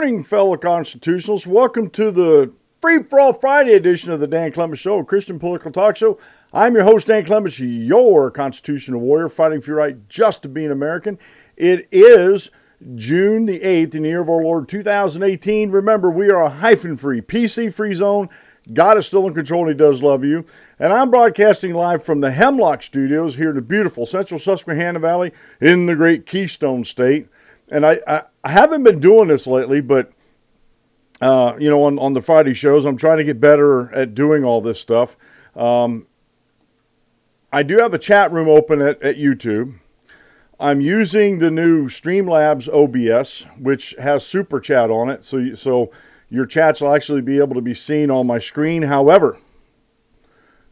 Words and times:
morning, 0.00 0.22
fellow 0.22 0.56
constitutionals. 0.56 1.46
Welcome 1.46 1.90
to 1.90 2.10
the 2.10 2.54
Free 2.80 3.02
for 3.02 3.20
All 3.20 3.34
Friday 3.34 3.74
edition 3.74 4.10
of 4.10 4.18
the 4.18 4.26
Dan 4.26 4.50
Clements 4.50 4.80
Show, 4.80 5.04
Christian 5.04 5.38
political 5.38 5.70
talk 5.70 5.94
show. 5.94 6.18
I'm 6.54 6.74
your 6.74 6.84
host, 6.84 7.08
Dan 7.08 7.26
Clements, 7.26 7.60
your 7.60 8.30
constitutional 8.30 9.02
warrior, 9.02 9.28
fighting 9.28 9.60
for 9.60 9.72
your 9.72 9.76
right 9.76 10.08
just 10.08 10.40
to 10.44 10.48
be 10.48 10.64
an 10.64 10.72
American. 10.72 11.18
It 11.54 11.86
is 11.92 12.50
June 12.94 13.44
the 13.44 13.60
8th 13.60 13.94
in 13.94 14.04
the 14.04 14.08
year 14.08 14.22
of 14.22 14.30
our 14.30 14.42
Lord 14.42 14.70
2018. 14.70 15.70
Remember, 15.70 16.10
we 16.10 16.30
are 16.30 16.40
a 16.40 16.48
hyphen 16.48 16.96
free, 16.96 17.20
PC 17.20 17.70
free 17.70 17.92
zone. 17.92 18.30
God 18.72 18.96
is 18.96 19.06
still 19.06 19.26
in 19.26 19.34
control 19.34 19.68
and 19.68 19.72
He 19.72 19.76
does 19.76 20.02
love 20.02 20.24
you. 20.24 20.46
And 20.78 20.94
I'm 20.94 21.10
broadcasting 21.10 21.74
live 21.74 22.02
from 22.02 22.22
the 22.22 22.30
Hemlock 22.30 22.82
Studios 22.82 23.36
here 23.36 23.50
in 23.50 23.56
the 23.56 23.60
beautiful 23.60 24.06
central 24.06 24.40
Susquehanna 24.40 24.98
Valley 24.98 25.32
in 25.60 25.84
the 25.84 25.94
great 25.94 26.24
Keystone 26.24 26.84
State. 26.84 27.28
And 27.68 27.84
I, 27.84 28.22
I 28.42 28.50
haven't 28.50 28.82
been 28.82 29.00
doing 29.00 29.28
this 29.28 29.46
lately, 29.46 29.80
but 29.80 30.12
uh, 31.20 31.54
you 31.58 31.68
know, 31.68 31.84
on, 31.84 31.98
on 31.98 32.14
the 32.14 32.22
Friday 32.22 32.54
shows. 32.54 32.84
I'm 32.84 32.96
trying 32.96 33.18
to 33.18 33.24
get 33.24 33.40
better 33.40 33.92
at 33.94 34.14
doing 34.14 34.44
all 34.44 34.60
this 34.60 34.80
stuff. 34.80 35.16
Um, 35.54 36.06
I 37.52 37.62
do 37.62 37.78
have 37.78 37.92
a 37.92 37.98
chat 37.98 38.32
room 38.32 38.48
open 38.48 38.80
at, 38.80 39.02
at 39.02 39.16
YouTube. 39.16 39.78
I'm 40.58 40.80
using 40.80 41.38
the 41.38 41.50
new 41.50 41.88
Streamlabs 41.88 42.68
OBS, 42.68 43.46
which 43.58 43.94
has 43.98 44.26
super 44.26 44.60
chat 44.60 44.90
on 44.90 45.08
it. 45.08 45.24
So, 45.24 45.54
so 45.54 45.90
your 46.28 46.46
chats 46.46 46.80
will 46.80 46.94
actually 46.94 47.22
be 47.22 47.38
able 47.38 47.54
to 47.54 47.62
be 47.62 47.74
seen 47.74 48.10
on 48.10 48.26
my 48.26 48.38
screen. 48.38 48.82
However, 48.82 49.38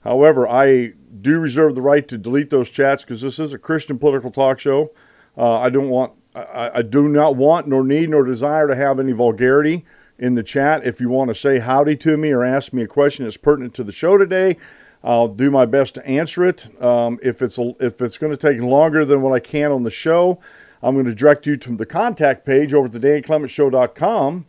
however, 0.05 0.46
I 0.46 0.92
do 1.20 1.39
reserve 1.39 1.74
the 1.74 1.83
right 1.83 2.07
to 2.08 2.18
delete 2.18 2.51
those 2.51 2.70
chats 2.70 3.02
because 3.02 3.23
this 3.23 3.39
is 3.39 3.52
a 3.52 3.58
Christian 3.58 3.98
political 3.98 4.30
talk 4.30 4.61
show. 4.61 4.92
Uh, 5.36 5.58
I 5.58 5.70
don't 5.70 5.89
want, 5.89 6.12
I, 6.41 6.79
I 6.79 6.83
do 6.83 7.09
not 7.09 7.37
want, 7.37 7.69
nor 7.69 7.85
need, 7.85 8.11
nor 8.11 8.25
desire 8.25 8.67
to 8.69 8.77
have 8.77 9.01
any 9.01 9.13
vulgarity 9.13 9.85
in 10.19 10.35
the 10.35 10.43
chat. 10.43 10.85
If 10.85 11.01
you 11.01 11.09
want 11.09 11.29
to 11.29 11.35
say 11.35 11.61
howdy 11.61 11.97
to 11.97 12.17
me 12.17 12.31
or 12.31 12.45
ask 12.45 12.73
me 12.73 12.83
a 12.83 12.89
question 12.89 13.25
that's 13.25 13.37
pertinent 13.37 13.75
to 13.75 13.85
the 13.85 13.93
show 13.93 14.17
today, 14.17 14.57
I'll 15.03 15.29
do 15.29 15.51
my 15.51 15.65
best 15.65 15.95
to 15.95 16.07
answer 16.07 16.45
it. 16.45 16.69
Um, 16.83 17.19
if 17.23 17.41
it's 17.41 17.59
a, 17.59 17.75
if 17.81 18.01
it's 18.03 18.19
going 18.19 18.33
to 18.33 18.37
take 18.37 18.61
longer 18.61 19.05
than 19.05 19.23
what 19.23 19.33
I 19.33 19.41
can 19.41 19.71
on 19.71 19.85
the 19.85 19.91
show, 19.91 20.41
I'm 20.83 20.95
going 20.95 21.07
to 21.07 21.15
direct 21.15 21.47
you 21.47 21.57
to 21.57 21.77
the 21.77 21.87
contact 21.87 22.45
page 22.45 22.75
over 22.75 22.87
at 22.87 22.93
the 22.93 23.01
danclementshow.com 23.01 24.47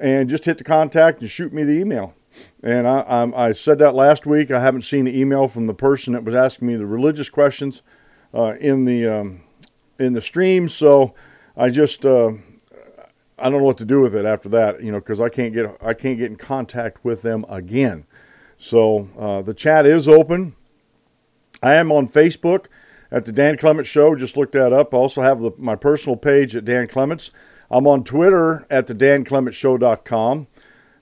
and 0.00 0.28
just 0.28 0.44
hit 0.44 0.58
the 0.58 0.64
contact 0.64 1.20
and 1.20 1.30
shoot 1.30 1.52
me 1.52 1.64
the 1.64 1.72
email. 1.72 2.14
And 2.62 2.88
I, 2.88 3.30
I, 3.36 3.52
said 3.52 3.78
that 3.78 3.94
last 3.94 4.26
week. 4.26 4.50
I 4.50 4.60
haven't 4.60 4.82
seen 4.82 5.06
an 5.06 5.14
email 5.14 5.46
from 5.46 5.68
the 5.68 5.74
person 5.74 6.14
that 6.14 6.24
was 6.24 6.34
asking 6.34 6.66
me 6.66 6.74
the 6.74 6.86
religious 6.86 7.28
questions 7.28 7.80
uh, 8.34 8.54
in 8.58 8.86
the 8.86 9.06
um, 9.06 9.43
in 9.98 10.12
the 10.12 10.20
stream. 10.20 10.68
So 10.68 11.14
I 11.56 11.70
just 11.70 12.04
uh, 12.04 12.32
I 13.38 13.44
don't 13.44 13.60
know 13.60 13.66
what 13.66 13.78
to 13.78 13.84
do 13.84 14.00
with 14.00 14.14
it 14.14 14.24
after 14.24 14.48
that, 14.50 14.82
you 14.82 14.92
know, 14.92 14.98
because 14.98 15.20
I 15.20 15.28
can't 15.28 15.52
get 15.52 15.76
I 15.82 15.94
can't 15.94 16.18
get 16.18 16.30
in 16.30 16.36
contact 16.36 17.04
with 17.04 17.22
them 17.22 17.44
again. 17.48 18.06
So 18.56 19.08
uh, 19.18 19.42
the 19.42 19.54
chat 19.54 19.86
is 19.86 20.08
open. 20.08 20.54
I 21.62 21.74
am 21.74 21.90
on 21.90 22.08
Facebook 22.08 22.66
at 23.10 23.24
the 23.24 23.32
Dan 23.32 23.56
Clements 23.56 23.88
Show. 23.88 24.14
Just 24.14 24.36
look 24.36 24.52
that 24.52 24.72
up. 24.72 24.92
I 24.92 24.96
also 24.96 25.22
have 25.22 25.40
the, 25.40 25.52
my 25.56 25.76
personal 25.76 26.16
page 26.16 26.54
at 26.54 26.64
Dan 26.64 26.86
Clements. 26.86 27.30
I'm 27.70 27.86
on 27.86 28.04
Twitter 28.04 28.66
at 28.70 28.86
the 28.86 28.94
DanClementsShow.com. 28.94 30.46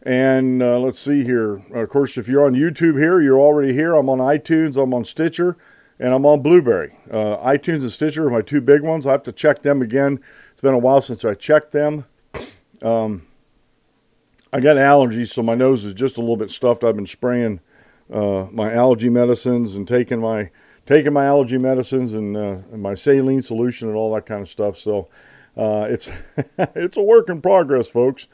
And 0.05 0.63
uh, 0.63 0.79
let's 0.79 0.99
see 0.99 1.25
here. 1.25 1.63
Of 1.73 1.89
course, 1.89 2.19
if 2.19 2.29
you're 2.29 2.45
on 2.45 2.55
YouTube 2.55 2.99
here, 2.99 3.21
you're 3.21 3.39
already 3.39 3.73
here. 3.73 3.95
I'm 3.95 4.09
on 4.09 4.19
iTunes, 4.19 4.81
I'm 4.81 4.93
on 4.93 5.05
Stitcher, 5.05 5.57
and 5.99 6.13
I'm 6.13 6.27
on 6.27 6.43
Blubrry. 6.43 6.97
Uh, 7.11 7.37
iTunes 7.39 7.83
and 7.83 7.91
Stitcher 7.91 8.27
are 8.27 8.31
my 8.31 8.43
two 8.43 8.61
big 8.61 8.83
ones. 8.83 9.07
I 9.07 9.13
have 9.13 9.23
to 9.25 9.33
check 9.33 9.63
them 9.63 9.83
again. 9.83 10.21
It's 10.53 10.61
been 10.61 10.75
a 10.75 10.79
while 10.79 11.01
since 11.01 11.25
I 11.25 11.35
checked 11.35 11.73
them. 11.73 12.07
Um, 12.83 13.27
I 14.53 14.61
got 14.61 14.77
allergies, 14.77 15.29
so 15.29 15.43
my 15.43 15.55
nose 15.55 15.85
is 15.85 15.95
just 15.95 16.17
a 16.17 16.21
little 16.21 16.37
bit 16.37 16.51
stuffed. 16.51 16.85
I've 16.85 16.97
been 16.97 17.07
spraying 17.07 17.61
uh, 18.13 18.47
my 18.51 18.73
allergy 18.73 19.09
medicines 19.09 19.77
and 19.77 19.89
taking 19.89 20.21
my 20.21 20.51
taking 20.85 21.13
my 21.13 21.25
allergy 21.25 21.59
medicines 21.59 22.13
and, 22.13 22.37
uh, 22.37 22.59
and, 22.73 22.83
my 22.83 22.95
saline 22.95 23.41
solution 23.41 23.89
and 23.89 23.97
all 23.97 24.13
that 24.15 24.27
kind 24.27 24.43
of 24.43 24.49
stuff. 24.49 24.77
So 24.77 25.09
uh, 25.57 25.87
it's 25.89 26.11
it's 26.59 26.97
a 26.97 27.03
work 27.03 27.31
in 27.31 27.41
progress, 27.41 27.89
folks. 27.89 28.29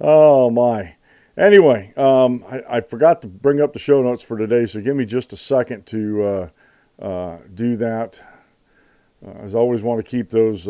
Oh 0.00 0.50
my. 0.50 0.96
Anyway, 1.36 1.92
um, 1.96 2.44
I, 2.48 2.76
I, 2.76 2.80
forgot 2.80 3.20
to 3.22 3.28
bring 3.28 3.60
up 3.60 3.72
the 3.72 3.80
show 3.80 4.02
notes 4.02 4.22
for 4.22 4.38
today, 4.38 4.66
so 4.66 4.80
give 4.80 4.94
me 4.94 5.04
just 5.04 5.32
a 5.32 5.36
second 5.36 5.84
to 5.86 6.50
uh, 7.00 7.04
uh, 7.04 7.38
do 7.52 7.76
that. 7.76 8.20
Uh, 9.24 9.30
as 9.42 9.54
I 9.54 9.58
always 9.58 9.82
want 9.82 10.04
to 10.04 10.10
keep 10.10 10.30
those 10.30 10.68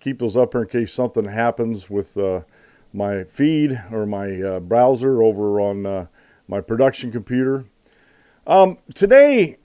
keep 0.00 0.18
those 0.18 0.36
up 0.36 0.54
here 0.54 0.62
in 0.62 0.68
case 0.68 0.92
something 0.92 1.26
happens 1.26 1.90
with 1.90 2.16
my 2.92 3.24
feed 3.24 3.82
or 3.90 4.06
my 4.06 4.40
uh, 4.40 4.60
browser 4.60 5.22
over 5.22 5.60
on 5.60 5.86
uh, 5.86 6.06
my 6.48 6.60
production 6.60 7.12
computer. 7.12 7.64
Um, 8.46 8.78
today, 8.94 9.58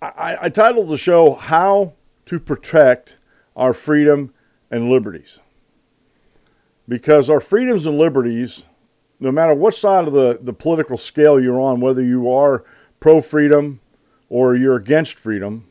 I, 0.00 0.36
I 0.42 0.48
titled 0.48 0.88
the 0.88 0.98
show 0.98 1.34
How 1.34 1.94
to 2.26 2.38
Protect 2.38 3.16
Our 3.56 3.72
Freedom 3.72 4.32
and 4.70 4.88
Liberties. 4.88 5.40
Because 6.88 7.30
our 7.30 7.40
freedoms 7.40 7.86
and 7.86 7.96
liberties, 7.96 8.64
no 9.18 9.32
matter 9.32 9.54
what 9.54 9.74
side 9.74 10.06
of 10.06 10.12
the, 10.12 10.38
the 10.40 10.52
political 10.52 10.96
scale 10.96 11.40
you're 11.40 11.60
on, 11.60 11.80
whether 11.80 12.02
you 12.02 12.30
are 12.30 12.64
pro 13.00 13.20
freedom 13.20 13.80
or 14.32 14.56
you're 14.56 14.76
against 14.76 15.18
freedom, 15.18 15.66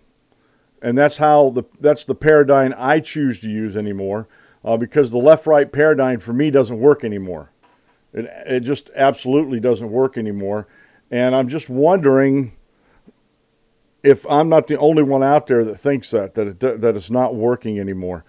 and 0.83 0.95
that's 0.95 1.17
how 1.17 1.49
the 1.49 1.63
that's 1.79 2.05
the 2.05 2.13
paradigm 2.13 2.75
I 2.77 2.99
choose 2.99 3.39
to 3.39 3.49
use 3.49 3.75
anymore 3.75 4.27
uh, 4.63 4.77
because 4.77 5.09
the 5.09 5.17
left 5.17 5.47
right 5.47 5.71
paradigm 5.71 6.19
for 6.19 6.31
me 6.31 6.51
doesn't 6.51 6.79
work 6.79 7.03
anymore. 7.03 7.49
It, 8.13 8.25
it 8.45 8.59
just 8.59 8.91
absolutely 8.95 9.59
doesn't 9.59 9.89
work 9.89 10.15
anymore. 10.15 10.67
And 11.09 11.35
I'm 11.35 11.49
just 11.49 11.71
wondering 11.71 12.55
if 14.03 14.29
I'm 14.29 14.47
not 14.47 14.67
the 14.67 14.77
only 14.77 15.01
one 15.01 15.23
out 15.23 15.47
there 15.47 15.65
that 15.65 15.79
thinks 15.79 16.11
that, 16.11 16.35
that, 16.35 16.47
it, 16.47 16.59
that 16.59 16.95
it's 16.95 17.09
not 17.09 17.33
working 17.33 17.79
anymore. 17.79 18.23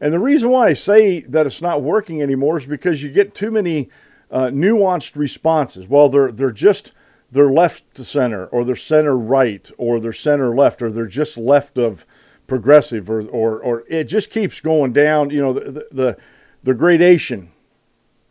And 0.00 0.12
the 0.12 0.18
reason 0.18 0.50
why 0.50 0.66
I 0.66 0.72
say 0.72 1.20
that 1.20 1.46
it's 1.46 1.62
not 1.62 1.80
working 1.80 2.20
anymore 2.20 2.58
is 2.58 2.66
because 2.66 3.04
you 3.04 3.10
get 3.10 3.36
too 3.36 3.52
many 3.52 3.88
uh, 4.32 4.46
nuanced 4.46 5.14
responses. 5.14 5.86
Well, 5.86 6.08
they're, 6.08 6.32
they're 6.32 6.50
just 6.50 6.90
they're 7.30 7.50
left 7.50 7.94
to 7.94 8.04
center, 8.04 8.46
or 8.46 8.64
they're 8.64 8.76
center 8.76 9.16
right, 9.16 9.70
or 9.76 10.00
they're 10.00 10.12
center 10.12 10.54
left, 10.54 10.80
or 10.80 10.90
they're 10.90 11.06
just 11.06 11.36
left 11.36 11.76
of 11.76 12.06
progressive 12.46 13.10
or, 13.10 13.22
or, 13.22 13.60
or 13.60 13.84
it 13.88 14.04
just 14.04 14.30
keeps 14.30 14.60
going 14.60 14.92
down. 14.92 15.30
You 15.30 15.40
know, 15.40 15.52
the, 15.52 15.86
the, 15.90 16.16
the 16.62 16.74
gradation 16.74 17.50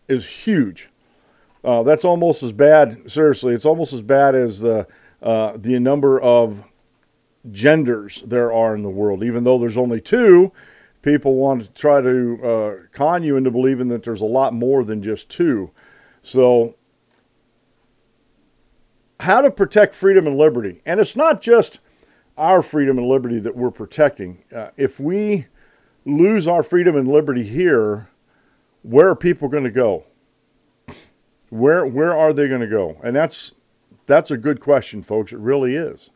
is 0.07 0.27
huge. 0.27 0.89
Uh, 1.63 1.83
that's 1.83 2.05
almost 2.05 2.43
as 2.43 2.53
bad, 2.53 3.09
seriously, 3.09 3.53
it's 3.53 3.65
almost 3.65 3.91
as 3.91 4.01
bad 4.01 4.35
as 4.35 4.59
the, 4.59 4.87
uh, 5.21 5.53
the 5.57 5.79
number 5.79 6.21
of 6.21 6.63
genders 7.51 8.21
there 8.25 8.53
are 8.53 8.75
in 8.75 8.83
the 8.83 8.89
world. 8.89 9.23
Even 9.23 9.43
though 9.43 9.57
there's 9.57 9.77
only 9.77 9.99
two, 9.99 10.51
people 11.01 11.35
want 11.35 11.63
to 11.63 11.71
try 11.71 12.01
to 12.01 12.39
uh, 12.43 12.75
con 12.91 13.23
you 13.23 13.35
into 13.35 13.51
believing 13.51 13.87
that 13.87 14.03
there's 14.03 14.21
a 14.21 14.25
lot 14.25 14.53
more 14.53 14.83
than 14.83 15.01
just 15.01 15.29
two. 15.29 15.71
So, 16.21 16.75
how 19.21 19.41
to 19.41 19.51
protect 19.51 19.95
freedom 19.95 20.27
and 20.27 20.37
liberty. 20.37 20.81
And 20.85 20.99
it's 20.99 21.15
not 21.15 21.41
just 21.41 21.79
our 22.37 22.61
freedom 22.61 22.97
and 22.97 23.07
liberty 23.07 23.39
that 23.39 23.55
we're 23.55 23.71
protecting. 23.71 24.43
Uh, 24.53 24.69
if 24.77 24.99
we 24.99 25.47
lose 26.05 26.47
our 26.47 26.63
freedom 26.63 26.95
and 26.95 27.07
liberty 27.07 27.43
here, 27.43 28.09
where 28.83 29.09
are 29.09 29.15
people 29.15 29.47
going 29.47 29.63
to 29.63 29.71
go? 29.71 30.05
Where 31.49 31.85
where 31.85 32.15
are 32.15 32.33
they 32.33 32.47
going 32.47 32.61
to 32.61 32.67
go? 32.67 32.97
And 33.03 33.15
that's 33.15 33.53
that's 34.05 34.31
a 34.31 34.37
good 34.37 34.59
question, 34.59 35.01
folks. 35.01 35.31
It 35.31 35.39
really 35.39 35.75
is. 35.75 36.09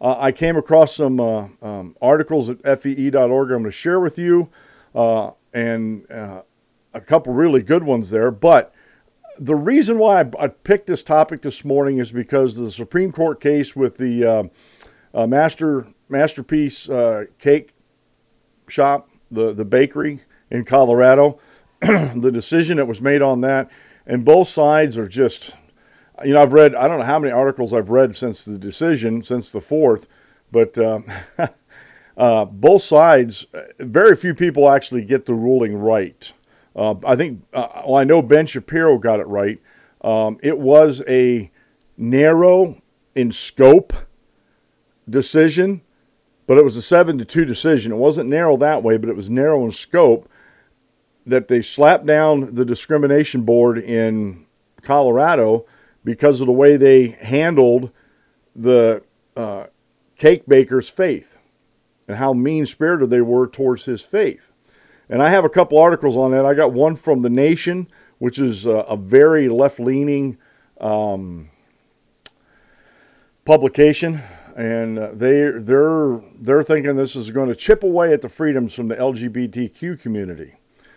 Uh, 0.00 0.16
I 0.18 0.32
came 0.32 0.56
across 0.56 0.94
some 0.94 1.18
uh, 1.18 1.48
um, 1.62 1.96
articles 2.02 2.50
at 2.50 2.82
fee.org. 2.82 3.50
I'm 3.50 3.62
going 3.62 3.64
to 3.64 3.72
share 3.72 3.98
with 3.98 4.18
you, 4.18 4.50
uh, 4.94 5.30
and 5.54 6.10
uh, 6.10 6.42
a 6.92 7.00
couple 7.00 7.32
really 7.32 7.62
good 7.62 7.82
ones 7.82 8.10
there. 8.10 8.30
But 8.30 8.74
the 9.38 9.54
reason 9.54 9.98
why 9.98 10.20
I, 10.20 10.44
I, 10.44 10.48
picked 10.48 10.86
this 10.86 11.02
topic 11.02 11.42
this 11.42 11.64
morning 11.64 11.98
is 11.98 12.12
because 12.12 12.56
the 12.56 12.70
Supreme 12.70 13.12
Court 13.12 13.40
case 13.40 13.76
with 13.76 13.96
the 13.96 14.24
uh, 14.24 14.42
uh, 15.14 15.26
master 15.26 15.86
masterpiece 16.08 16.88
uh, 16.88 17.24
cake 17.38 17.72
shop, 18.68 19.10
the 19.30 19.52
the 19.52 19.64
bakery 19.64 20.20
in 20.50 20.64
Colorado. 20.64 21.38
the 21.80 22.30
decision 22.32 22.78
that 22.78 22.86
was 22.86 23.02
made 23.02 23.20
on 23.20 23.42
that, 23.42 23.70
and 24.06 24.24
both 24.24 24.48
sides 24.48 24.96
are 24.96 25.06
just, 25.06 25.52
you 26.24 26.32
know, 26.32 26.40
I've 26.40 26.54
read 26.54 26.74
I 26.74 26.88
don't 26.88 27.00
know 27.00 27.04
how 27.04 27.18
many 27.18 27.32
articles 27.32 27.74
I've 27.74 27.90
read 27.90 28.16
since 28.16 28.44
the 28.44 28.58
decision, 28.58 29.22
since 29.22 29.50
the 29.50 29.60
fourth, 29.60 30.06
but. 30.50 30.76
Uh, 30.78 31.00
uh, 32.16 32.46
both 32.46 32.82
sides, 32.82 33.46
very 33.78 34.16
few 34.16 34.34
people 34.34 34.70
actually 34.70 35.04
get 35.04 35.26
the 35.26 35.34
ruling 35.34 35.76
right. 35.76 36.32
Uh, 36.76 36.94
I 37.06 37.16
think, 37.16 37.42
uh, 37.54 37.82
well, 37.86 37.96
I 37.96 38.04
know 38.04 38.20
Ben 38.20 38.46
Shapiro 38.46 38.98
got 38.98 39.18
it 39.18 39.26
right. 39.26 39.58
Um, 40.02 40.38
it 40.42 40.58
was 40.58 41.02
a 41.08 41.50
narrow 41.96 42.82
in 43.14 43.32
scope 43.32 43.94
decision, 45.08 45.80
but 46.46 46.58
it 46.58 46.64
was 46.64 46.76
a 46.76 46.82
seven 46.82 47.16
to 47.18 47.24
two 47.24 47.46
decision. 47.46 47.92
It 47.92 47.96
wasn't 47.96 48.28
narrow 48.28 48.58
that 48.58 48.82
way, 48.82 48.98
but 48.98 49.08
it 49.08 49.16
was 49.16 49.30
narrow 49.30 49.64
in 49.64 49.72
scope 49.72 50.28
that 51.24 51.48
they 51.48 51.62
slapped 51.62 52.06
down 52.06 52.54
the 52.54 52.64
discrimination 52.64 53.42
board 53.42 53.78
in 53.78 54.46
Colorado 54.82 55.64
because 56.04 56.40
of 56.40 56.46
the 56.46 56.52
way 56.52 56.76
they 56.76 57.08
handled 57.08 57.90
the 58.54 59.02
uh, 59.36 59.66
cake 60.16 60.44
baker's 60.46 60.88
faith 60.88 61.38
and 62.06 62.18
how 62.18 62.32
mean 62.32 62.64
spirited 62.64 63.10
they 63.10 63.20
were 63.20 63.48
towards 63.48 63.86
his 63.86 64.02
faith. 64.02 64.52
And 65.08 65.22
I 65.22 65.30
have 65.30 65.44
a 65.44 65.48
couple 65.48 65.78
articles 65.78 66.16
on 66.16 66.32
that. 66.32 66.44
I 66.44 66.54
got 66.54 66.72
one 66.72 66.96
from 66.96 67.22
The 67.22 67.30
Nation, 67.30 67.88
which 68.18 68.38
is 68.38 68.66
a, 68.66 68.70
a 68.70 68.96
very 68.96 69.48
left 69.48 69.78
leaning 69.78 70.38
um, 70.80 71.50
publication. 73.44 74.20
And 74.56 74.98
uh, 74.98 75.10
they 75.12 75.50
they're 75.50 76.22
they're 76.34 76.62
thinking 76.62 76.96
this 76.96 77.14
is 77.14 77.30
going 77.30 77.48
to 77.48 77.54
chip 77.54 77.82
away 77.82 78.12
at 78.14 78.22
the 78.22 78.28
freedoms 78.28 78.72
from 78.72 78.88
the 78.88 78.96
LGBTQ 78.96 80.00
community, 80.00 80.54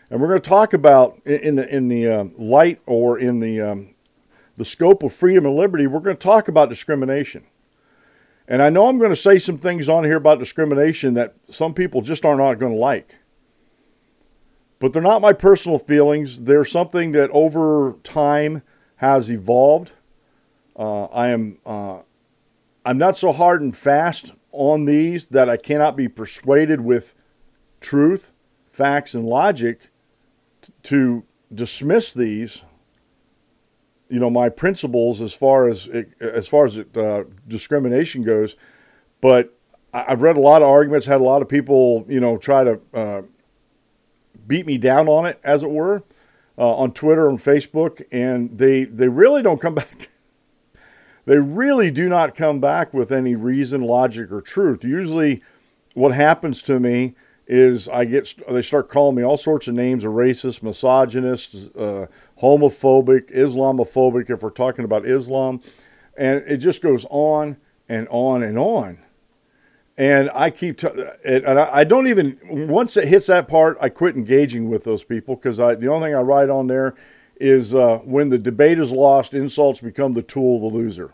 and 0.10 0.22
we're 0.22 0.30
going 0.30 0.42
to 0.42 0.50
talk 0.50 0.74
about 0.74 1.20
in 1.26 1.56
the 1.56 1.68
in 1.68 1.90
the 1.90 2.08
uh, 2.08 2.26
light 2.38 2.80
or 2.86 3.20
in 3.20 3.42
the 3.42 3.60
um, 3.60 3.96
the 4.56 4.64
scope 4.64 5.04
of 5.04 5.12
freedom 5.12 5.46
and 5.46 5.58
liberty. 5.58 5.88
We're 5.88 6.00
going 6.00 6.16
to 6.16 6.24
talk 6.24 6.48
about 6.48 6.70
discrimination. 6.70 7.44
And 8.48 8.62
I 8.62 8.70
know 8.70 8.88
I'm 8.88 8.98
going 8.98 9.12
to 9.12 9.16
say 9.16 9.38
some 9.38 9.58
things 9.58 9.90
on 9.90 10.06
here 10.06 10.16
about 10.16 10.40
discrimination 10.40 11.14
that 11.16 11.36
some 11.50 11.74
people 11.74 12.02
just 12.02 12.24
are 12.24 12.38
not 12.38 12.60
going 12.60 12.72
to 12.72 12.80
like. 12.80 13.20
But 14.80 14.94
they're 14.94 15.02
not 15.02 15.22
my 15.22 15.34
personal 15.34 15.78
feelings. 15.78 16.46
They're 16.46 16.66
something 16.66 17.12
that 17.12 17.30
over 17.32 17.96
time 18.04 18.64
has 18.98 19.30
evolved. 19.30 19.92
Uh, 20.78 21.06
I 21.06 21.30
am 21.30 21.58
uh, 21.66 22.00
I'm 22.86 22.98
not 22.98 23.18
so 23.18 23.32
hard 23.34 23.62
and 23.62 23.76
fast 23.76 24.32
on 24.52 24.86
these 24.86 25.28
that 25.28 25.50
I 25.50 25.58
cannot 25.58 25.96
be 25.96 26.08
persuaded 26.08 26.82
with 26.82 27.14
truth, 27.82 28.32
facts, 28.66 29.14
and 29.14 29.26
logic 29.26 29.90
t- 30.62 30.74
to 30.84 31.24
dismiss 31.54 32.14
these 32.14 32.64
you 34.10 34.20
know 34.20 34.30
my 34.30 34.50
principles 34.50 35.22
as 35.22 35.34
far 35.34 35.68
as 35.68 35.88
it, 35.88 36.10
as 36.20 36.48
far 36.48 36.66
as 36.66 36.78
it, 36.78 36.98
uh, 36.98 37.24
discrimination 37.48 38.24
goes, 38.24 38.56
but 39.22 39.56
I've 39.94 40.22
read 40.22 40.38
a 40.38 40.42
lot 40.42 40.62
of 40.62 40.68
arguments, 40.68 41.06
had 41.06 41.22
a 41.22 41.24
lot 41.24 41.42
of 41.42 41.48
people 41.48 42.06
you 42.10 42.20
know 42.20 42.38
try 42.38 42.64
to 42.64 42.80
uh, 42.94 43.22
beat 44.50 44.66
me 44.66 44.78
down 44.78 45.08
on 45.08 45.26
it, 45.26 45.40
as 45.46 45.64
it 45.64 45.70
were, 45.70 46.04
uh, 46.58 46.76
on 46.76 46.92
Twitter 46.92 47.30
and 47.30 47.38
Facebook, 47.38 48.06
and 48.12 48.58
they 48.58 48.84
they 48.84 49.08
really 49.08 49.42
don't 49.42 49.62
come 49.62 49.76
back. 49.76 50.10
they 51.26 51.38
really 51.38 51.90
do 51.90 52.10
not 52.10 52.36
come 52.36 52.60
back 52.60 52.94
with 52.94 53.14
any 53.14 53.36
reason, 53.36 53.82
logic, 53.82 54.30
or 54.30 54.42
truth. 54.42 54.84
Usually, 54.84 55.42
what 55.94 56.14
happens 56.14 56.62
to 56.64 56.82
me 56.82 57.16
is 57.48 57.88
I 57.88 58.06
get 58.06 58.34
they 58.50 58.62
start 58.62 58.90
calling 58.90 59.16
me 59.16 59.24
all 59.24 59.38
sorts 59.38 59.70
of 59.70 59.76
names: 59.76 60.04
a 60.04 60.08
racist, 60.08 60.62
misogynist, 60.62 61.56
uh, 61.78 62.08
homophobic, 62.42 63.34
Islamophobic. 63.34 64.30
If 64.30 64.44
we're 64.44 64.50
talking 64.50 64.84
about 64.84 65.06
Islam, 65.06 65.62
and 66.18 66.44
it 66.46 66.58
just 66.58 66.82
goes 66.82 67.06
on 67.10 67.56
and 67.88 68.08
on 68.10 68.44
and 68.44 68.60
on. 68.60 69.00
And 70.00 70.32
I 70.34 70.50
keep, 70.50 70.78
t- 70.78 70.88
and 71.26 71.46
I 71.46 71.84
don't 71.84 72.08
even 72.08 72.40
once 72.70 72.96
it 72.96 73.10
hits 73.10 73.28
that 73.28 73.50
part, 73.50 73.78
I 73.82 73.90
quit 73.90 74.16
engaging 74.16 74.70
with 74.70 74.86
those 74.86 75.04
people 75.04 75.36
because 75.36 75.58
the 75.58 75.88
only 75.88 76.08
thing 76.08 76.16
I 76.16 76.22
write 76.22 76.50
on 76.50 76.68
there 76.68 76.96
is 77.36 77.76
uh, 77.76 77.98
when 78.06 78.30
the 78.30 78.38
debate 78.38 78.80
is 78.80 78.94
lost, 78.94 79.34
insults 79.34 79.82
become 79.82 80.14
the 80.14 80.22
tool 80.22 80.56
of 80.56 80.62
the 80.72 80.80
loser. 80.80 81.12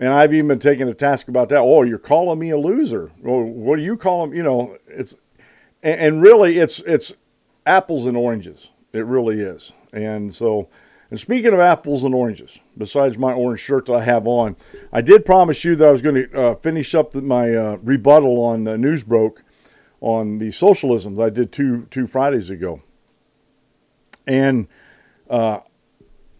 And 0.00 0.08
I've 0.08 0.34
even 0.34 0.48
been 0.48 0.58
taking 0.58 0.88
a 0.88 0.94
task 0.94 1.28
about 1.28 1.48
that. 1.50 1.60
Oh, 1.60 1.84
you're 1.84 1.96
calling 1.96 2.40
me 2.40 2.50
a 2.50 2.58
loser. 2.58 3.12
Well, 3.20 3.40
what 3.40 3.76
do 3.76 3.82
you 3.82 3.96
call 3.96 4.26
them? 4.26 4.34
You 4.34 4.42
know, 4.42 4.76
it's 4.88 5.14
and, 5.84 6.00
and 6.00 6.22
really 6.22 6.58
it's 6.58 6.80
it's 6.80 7.12
apples 7.66 8.04
and 8.04 8.16
oranges. 8.16 8.70
It 8.92 9.04
really 9.04 9.38
is. 9.38 9.72
And 9.92 10.34
so, 10.34 10.68
and 11.10 11.18
speaking 11.18 11.52
of 11.52 11.58
apples 11.58 12.04
and 12.04 12.14
oranges, 12.14 12.60
besides 12.78 13.18
my 13.18 13.32
orange 13.32 13.60
shirt 13.60 13.86
that 13.86 13.94
I 13.94 14.04
have 14.04 14.26
on, 14.26 14.56
I 14.92 15.00
did 15.00 15.24
promise 15.24 15.64
you 15.64 15.74
that 15.76 15.88
I 15.88 15.90
was 15.90 16.02
going 16.02 16.14
to 16.14 16.40
uh, 16.40 16.54
finish 16.54 16.94
up 16.94 17.10
the, 17.10 17.20
my 17.20 17.52
uh, 17.54 17.78
rebuttal 17.82 18.40
on 18.40 18.68
uh, 18.68 18.76
Newsbroke 18.76 19.42
on 20.00 20.38
the 20.38 20.52
socialism 20.52 21.16
that 21.16 21.22
I 21.22 21.30
did 21.30 21.52
two 21.52 21.86
two 21.90 22.06
Fridays 22.06 22.48
ago. 22.48 22.82
And 24.26 24.68
uh, 25.28 25.60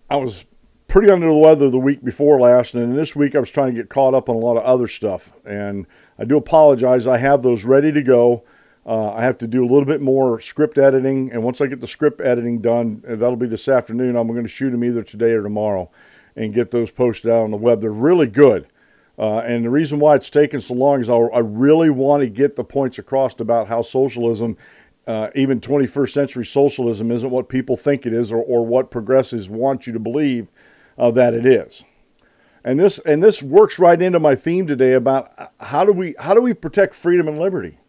I 0.09 0.17
was 0.17 0.45
pretty 0.87 1.11
under 1.11 1.27
the 1.27 1.35
weather 1.35 1.69
the 1.69 1.79
week 1.79 2.05
before 2.05 2.41
last, 2.41 2.75
and 2.75 2.97
this 2.97 3.17
week 3.17 3.35
I 3.35 3.41
was 3.41 3.51
trying 3.51 3.75
to 3.75 3.81
get 3.81 3.89
caught 3.89 4.15
up 4.15 4.29
on 4.29 4.37
a 4.37 4.41
lot 4.41 4.57
of 4.57 4.63
other 4.63 4.87
stuff. 4.87 5.33
And 5.45 5.87
I 6.19 6.25
do 6.25 6.37
apologize. 6.37 7.07
I 7.07 7.19
have 7.19 7.43
those 7.43 7.65
ready 7.65 7.91
to 7.93 8.03
go. 8.03 8.45
Uh, 8.87 9.13
I 9.13 9.23
have 9.23 9.37
to 9.39 9.47
do 9.47 9.63
a 9.63 9.69
little 9.69 9.85
bit 9.85 10.01
more 10.01 10.41
script 10.41 10.79
editing, 10.79 11.31
and 11.31 11.43
once 11.43 11.61
I 11.61 11.67
get 11.67 11.81
the 11.81 11.87
script 11.87 12.21
editing 12.21 12.61
done, 12.61 13.05
uh, 13.07 13.15
that'll 13.17 13.37
be 13.37 13.47
this 13.47 13.69
afternoon. 13.69 14.17
I'm 14.17 14.29
going 14.29 14.43
to 14.43 14.49
shoot 14.49 14.71
them 14.71 14.83
either 14.83 15.03
today 15.03 15.33
or 15.33 15.43
tomorrow, 15.43 15.91
and 16.35 16.55
get 16.55 16.71
those 16.71 16.91
posted 16.91 17.31
out 17.31 17.43
on 17.43 17.51
the 17.51 17.57
web. 17.57 17.81
They're 17.81 17.91
really 17.91 18.27
good. 18.27 18.67
Uh, 19.19 19.41
and 19.41 19.67
the 19.67 19.71
reason 19.71 20.01
why 20.01 20.17
it's 20.17 20.31
taken 20.31 20.63
so 20.63 20.73
long 20.73 21.01
is 21.03 21.11
I, 21.11 21.15
I 21.15 21.41
really 21.41 21.91
want 21.91 22.23
to 22.23 22.29
get 22.29 22.57
the 22.57 22.65
points 22.65 22.99
across 22.99 23.39
about 23.39 23.69
how 23.69 23.83
socialism, 23.83 24.57
uh, 25.07 25.29
even 25.35 25.61
21st 25.61 26.11
century 26.11 26.45
socialism, 26.47 27.11
isn't 27.11 27.31
what 27.31 27.51
people 27.51 27.77
think 27.77 28.07
it 28.07 28.15
is 28.15 28.33
or, 28.33 28.39
or 28.39 28.65
what 28.65 28.91
progressives 28.91 29.51
want 29.51 29.87
you 29.87 29.93
to 29.93 29.99
believe 29.99 30.49
uh, 30.97 31.11
that 31.11 31.35
it 31.35 31.45
is. 31.45 31.85
And 32.65 32.81
this 32.81 32.99
and 33.01 33.23
this 33.23 33.43
works 33.43 33.79
right 33.79 34.01
into 34.01 34.21
my 34.21 34.35
theme 34.35 34.67
today 34.67 34.93
about 34.93 35.53
how 35.61 35.85
do 35.85 35.93
we 35.93 36.15
how 36.19 36.35
do 36.35 36.43
we 36.43 36.53
protect 36.53 36.95
freedom 36.95 37.27
and 37.27 37.39
liberty? 37.39 37.80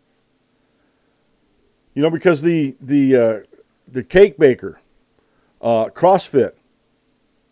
You 1.93 2.01
know, 2.01 2.09
because 2.09 2.41
the 2.41 2.75
the 2.79 3.15
uh, 3.15 3.39
the 3.87 4.03
cake 4.03 4.37
baker, 4.37 4.79
uh, 5.61 5.87
CrossFit. 5.87 6.53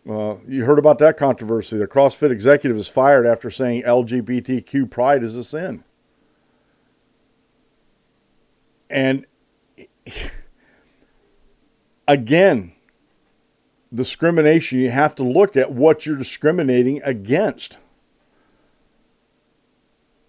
Uh, 0.08 0.36
you 0.48 0.64
heard 0.64 0.78
about 0.78 0.98
that 0.98 1.18
controversy. 1.18 1.76
The 1.76 1.86
CrossFit 1.86 2.30
executive 2.30 2.76
is 2.76 2.88
fired 2.88 3.26
after 3.26 3.50
saying 3.50 3.82
LGBTQ 3.82 4.90
pride 4.90 5.22
is 5.22 5.36
a 5.36 5.44
sin. 5.44 5.84
And 8.88 9.26
again, 12.08 12.72
discrimination, 13.92 14.80
you 14.80 14.90
have 14.90 15.14
to 15.16 15.22
look 15.22 15.56
at 15.56 15.72
what 15.72 16.06
you're 16.06 16.16
discriminating 16.16 17.02
against. 17.02 17.78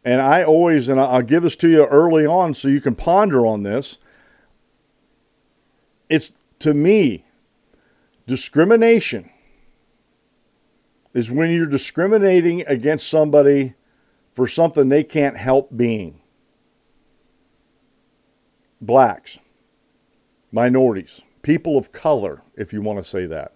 And 0.03 0.21
I 0.21 0.43
always, 0.43 0.89
and 0.89 0.99
I'll 0.99 1.21
give 1.21 1.43
this 1.43 1.55
to 1.57 1.69
you 1.69 1.85
early 1.85 2.25
on 2.25 2.53
so 2.53 2.67
you 2.67 2.81
can 2.81 2.95
ponder 2.95 3.45
on 3.45 3.63
this. 3.63 3.99
It's 6.11 6.33
to 6.59 6.73
me, 6.73 7.23
discrimination 8.27 9.29
is 11.13 11.31
when 11.31 11.51
you're 11.51 11.65
discriminating 11.65 12.65
against 12.67 13.07
somebody 13.07 13.75
for 14.33 14.45
something 14.45 14.89
they 14.89 15.05
can't 15.05 15.37
help 15.37 15.75
being. 15.75 16.19
Blacks, 18.81 19.39
minorities, 20.51 21.21
people 21.43 21.77
of 21.77 21.93
color, 21.93 22.41
if 22.57 22.73
you 22.73 22.81
want 22.81 23.01
to 23.01 23.09
say 23.09 23.25
that. 23.25 23.53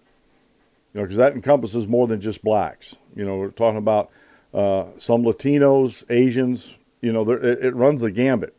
You 0.94 1.00
know, 1.00 1.04
because 1.04 1.18
that 1.18 1.34
encompasses 1.34 1.86
more 1.86 2.06
than 2.06 2.22
just 2.22 2.42
blacks. 2.42 2.96
You 3.14 3.26
know, 3.26 3.36
we're 3.36 3.50
talking 3.50 3.76
about 3.76 4.10
uh, 4.54 4.86
some 4.96 5.24
Latinos, 5.24 6.04
Asians. 6.08 6.74
You 7.02 7.12
know, 7.12 7.30
it, 7.30 7.44
it 7.62 7.74
runs 7.76 8.00
the 8.00 8.10
gambit. 8.10 8.54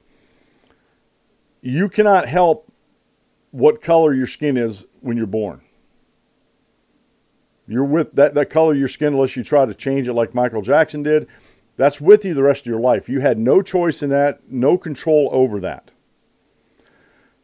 You 1.61 1.89
cannot 1.89 2.27
help 2.27 2.66
what 3.57 3.81
color 3.81 4.13
your 4.13 4.27
skin 4.27 4.55
is 4.55 4.85
when 5.01 5.17
you're 5.17 5.25
born. 5.25 5.61
You're 7.67 7.83
with 7.83 8.13
that, 8.13 8.35
that 8.35 8.51
color 8.51 8.73
of 8.73 8.77
your 8.77 8.87
skin 8.87 9.13
unless 9.13 9.35
you 9.35 9.43
try 9.43 9.65
to 9.65 9.73
change 9.73 10.07
it 10.07 10.13
like 10.13 10.35
Michael 10.35 10.61
Jackson 10.61 11.01
did. 11.01 11.27
That's 11.75 11.99
with 11.99 12.23
you 12.23 12.35
the 12.35 12.43
rest 12.43 12.61
of 12.61 12.67
your 12.67 12.79
life. 12.79 13.09
You 13.09 13.19
had 13.21 13.39
no 13.39 13.63
choice 13.63 14.03
in 14.03 14.11
that, 14.11 14.41
no 14.47 14.77
control 14.77 15.29
over 15.31 15.59
that. 15.61 15.91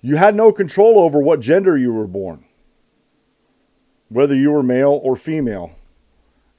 You 0.01 0.17
had 0.17 0.35
no 0.35 0.51
control 0.51 0.99
over 0.99 1.19
what 1.19 1.39
gender 1.39 1.75
you 1.75 1.91
were 1.91 2.07
born, 2.07 2.45
whether 4.09 4.35
you 4.35 4.51
were 4.51 4.61
male 4.61 4.99
or 5.03 5.15
female. 5.15 5.71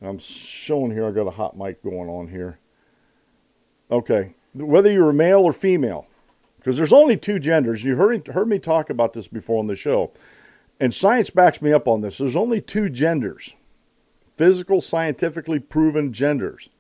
And 0.01 0.11
I'm 0.11 0.19
showing 0.19 0.91
here, 0.91 1.07
I 1.07 1.13
got 1.13 1.29
a 1.29 1.33
hot 1.33 1.57
mic 1.57 1.81
going 1.85 2.09
on 2.09 2.27
here. 2.27 2.59
Okay, 3.89 4.35
whether 4.53 4.91
you 4.91 5.05
were 5.05 5.13
male 5.13 5.41
or 5.41 5.53
female, 5.53 6.09
because 6.64 6.78
there's 6.78 6.94
only 6.94 7.18
two 7.18 7.38
genders. 7.38 7.85
You 7.85 7.97
heard, 7.97 8.26
heard 8.28 8.49
me 8.49 8.59
talk 8.59 8.88
about 8.88 9.12
this 9.12 9.28
before 9.28 9.59
on 9.59 9.66
the 9.66 9.76
show, 9.76 10.12
and 10.80 10.94
science 10.94 11.28
backs 11.28 11.61
me 11.61 11.75
up 11.75 11.87
on 11.87 12.00
this. 12.00 12.16
There's 12.16 12.35
only 12.35 12.62
two 12.62 12.88
genders 12.88 13.54
physical, 14.38 14.80
scientifically 14.80 15.61
proven 15.61 16.12
genders. 16.12 16.71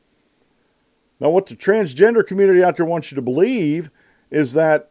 Now, 1.20 1.28
what 1.30 1.46
the 1.46 1.54
transgender 1.54 2.26
community 2.26 2.64
out 2.64 2.76
there 2.76 2.86
wants 2.86 3.12
you 3.12 3.14
to 3.14 3.22
believe 3.22 3.90
is 4.30 4.54
that 4.54 4.90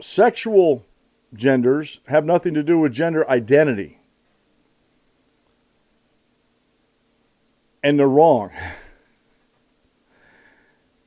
sexual 0.00 0.84
genders 1.32 2.00
have 2.08 2.26
nothing 2.26 2.52
to 2.52 2.62
do 2.62 2.78
with 2.78 2.92
gender 2.92 3.26
identity. 3.30 4.00
And 7.82 7.98
they're 7.98 8.08
wrong. 8.08 8.50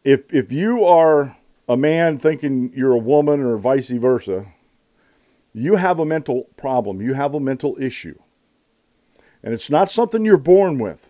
If, 0.05 0.33
if 0.33 0.51
you 0.51 0.83
are 0.83 1.37
a 1.67 1.77
man 1.77 2.17
thinking 2.17 2.71
you're 2.75 2.93
a 2.93 2.97
woman 2.97 3.41
or 3.41 3.57
vice 3.57 3.89
versa, 3.89 4.47
you 5.53 5.75
have 5.75 5.99
a 5.99 6.05
mental 6.05 6.49
problem. 6.57 7.01
You 7.01 7.13
have 7.13 7.33
a 7.33 7.39
mental 7.39 7.77
issue. 7.79 8.19
And 9.43 9.53
it's 9.53 9.69
not 9.69 9.89
something 9.89 10.25
you're 10.25 10.37
born 10.37 10.79
with 10.79 11.09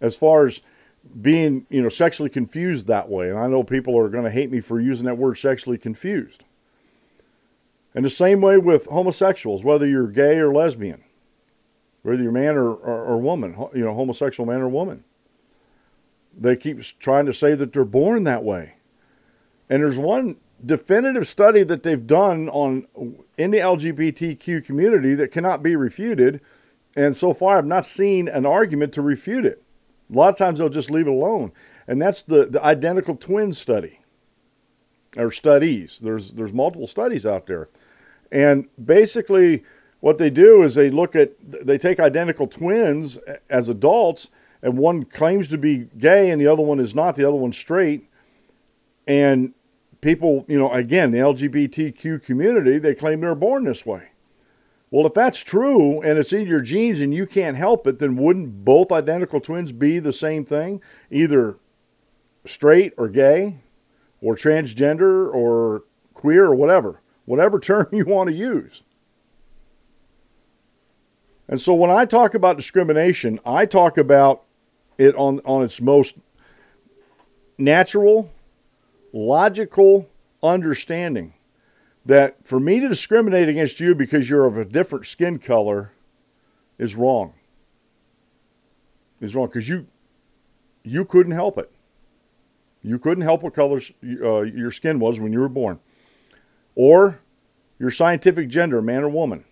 as 0.00 0.16
far 0.16 0.46
as 0.46 0.60
being, 1.20 1.66
you 1.68 1.82
know, 1.82 1.88
sexually 1.88 2.30
confused 2.30 2.86
that 2.86 3.08
way. 3.08 3.28
And 3.28 3.38
I 3.38 3.48
know 3.48 3.64
people 3.64 3.98
are 3.98 4.08
going 4.08 4.24
to 4.24 4.30
hate 4.30 4.50
me 4.50 4.60
for 4.60 4.80
using 4.80 5.06
that 5.06 5.18
word 5.18 5.38
sexually 5.38 5.78
confused. 5.78 6.44
And 7.94 8.04
the 8.04 8.10
same 8.10 8.40
way 8.40 8.56
with 8.58 8.86
homosexuals, 8.86 9.64
whether 9.64 9.86
you're 9.86 10.06
gay 10.06 10.38
or 10.38 10.52
lesbian, 10.52 11.02
whether 12.02 12.22
you're 12.22 12.32
man 12.32 12.56
or, 12.56 12.72
or, 12.72 13.04
or 13.04 13.20
woman, 13.20 13.56
you 13.74 13.84
know, 13.84 13.94
homosexual 13.94 14.46
man 14.46 14.60
or 14.60 14.68
woman. 14.68 15.04
They 16.36 16.56
keep 16.56 16.80
trying 16.98 17.26
to 17.26 17.34
say 17.34 17.54
that 17.54 17.72
they're 17.72 17.84
born 17.84 18.24
that 18.24 18.42
way. 18.42 18.74
And 19.72 19.82
there's 19.82 19.96
one 19.96 20.36
definitive 20.62 21.26
study 21.26 21.62
that 21.62 21.82
they've 21.82 22.06
done 22.06 22.50
on 22.50 22.86
in 23.38 23.52
the 23.52 23.56
LGBTQ 23.56 24.66
community 24.66 25.14
that 25.14 25.32
cannot 25.32 25.62
be 25.62 25.76
refuted. 25.76 26.42
And 26.94 27.16
so 27.16 27.32
far, 27.32 27.56
I've 27.56 27.64
not 27.64 27.86
seen 27.86 28.28
an 28.28 28.44
argument 28.44 28.92
to 28.92 29.00
refute 29.00 29.46
it. 29.46 29.62
A 30.12 30.14
lot 30.14 30.28
of 30.28 30.36
times 30.36 30.58
they'll 30.58 30.68
just 30.68 30.90
leave 30.90 31.06
it 31.06 31.10
alone. 31.10 31.52
And 31.88 32.02
that's 32.02 32.20
the, 32.20 32.44
the 32.44 32.62
identical 32.62 33.16
twin 33.16 33.54
study 33.54 34.00
or 35.16 35.30
studies. 35.30 36.00
There's, 36.02 36.32
there's 36.32 36.52
multiple 36.52 36.86
studies 36.86 37.24
out 37.24 37.46
there. 37.46 37.70
And 38.30 38.68
basically, 38.84 39.64
what 40.00 40.18
they 40.18 40.28
do 40.28 40.62
is 40.62 40.74
they 40.74 40.90
look 40.90 41.16
at, 41.16 41.32
they 41.40 41.78
take 41.78 41.98
identical 41.98 42.46
twins 42.46 43.18
as 43.48 43.70
adults, 43.70 44.30
and 44.60 44.76
one 44.76 45.06
claims 45.06 45.48
to 45.48 45.56
be 45.56 45.88
gay 45.96 46.28
and 46.28 46.38
the 46.38 46.46
other 46.46 46.62
one 46.62 46.78
is 46.78 46.94
not, 46.94 47.16
the 47.16 47.26
other 47.26 47.38
one's 47.38 47.56
straight. 47.56 48.10
And 49.06 49.54
people, 50.02 50.44
you 50.46 50.58
know, 50.58 50.70
again, 50.70 51.10
the 51.10 51.18
LGBTQ 51.18 52.22
community, 52.22 52.78
they 52.78 52.94
claim 52.94 53.22
they're 53.22 53.34
born 53.34 53.64
this 53.64 53.86
way. 53.86 54.10
Well, 54.90 55.06
if 55.06 55.14
that's 55.14 55.40
true 55.40 56.02
and 56.02 56.18
it's 56.18 56.34
in 56.34 56.46
your 56.46 56.60
genes 56.60 57.00
and 57.00 57.14
you 57.14 57.26
can't 57.26 57.56
help 57.56 57.86
it, 57.86 57.98
then 57.98 58.16
wouldn't 58.16 58.62
both 58.62 58.92
identical 58.92 59.40
twins 59.40 59.72
be 59.72 59.98
the 59.98 60.12
same 60.12 60.44
thing? 60.44 60.82
Either 61.10 61.56
straight 62.44 62.92
or 62.98 63.08
gay 63.08 63.60
or 64.20 64.36
transgender 64.36 65.32
or 65.32 65.84
queer 66.12 66.44
or 66.44 66.54
whatever 66.54 67.00
whatever 67.24 67.58
term 67.60 67.86
you 67.92 68.04
want 68.04 68.28
to 68.28 68.34
use. 68.34 68.82
And 71.48 71.60
so 71.60 71.74
when 71.74 71.90
I 71.90 72.04
talk 72.04 72.34
about 72.34 72.56
discrimination, 72.56 73.40
I 73.44 73.66
talk 73.66 73.98
about 73.98 74.42
it 74.96 75.14
on, 75.16 75.40
on 75.44 75.64
its 75.64 75.80
most 75.80 76.16
natural, 77.58 78.30
logical 79.12 80.08
understanding 80.42 81.34
that 82.04 82.36
for 82.46 82.58
me 82.58 82.80
to 82.80 82.88
discriminate 82.88 83.48
against 83.48 83.80
you 83.80 83.94
because 83.94 84.28
you're 84.28 84.46
of 84.46 84.58
a 84.58 84.64
different 84.64 85.06
skin 85.06 85.38
color 85.38 85.92
is 86.78 86.96
wrong. 86.96 87.34
Is 89.20 89.36
wrong 89.36 89.46
because 89.46 89.68
you 89.68 89.86
you 90.82 91.04
couldn't 91.04 91.32
help 91.32 91.58
it. 91.58 91.70
You 92.82 92.98
couldn't 92.98 93.22
help 93.22 93.42
what 93.42 93.54
color 93.54 93.80
uh, 94.02 94.40
your 94.40 94.72
skin 94.72 94.98
was 94.98 95.20
when 95.20 95.32
you 95.32 95.38
were 95.38 95.48
born 95.48 95.78
or 96.74 97.20
your 97.78 97.90
scientific 97.90 98.48
gender, 98.48 98.82
man 98.82 99.04
or 99.04 99.08
woman. 99.08 99.44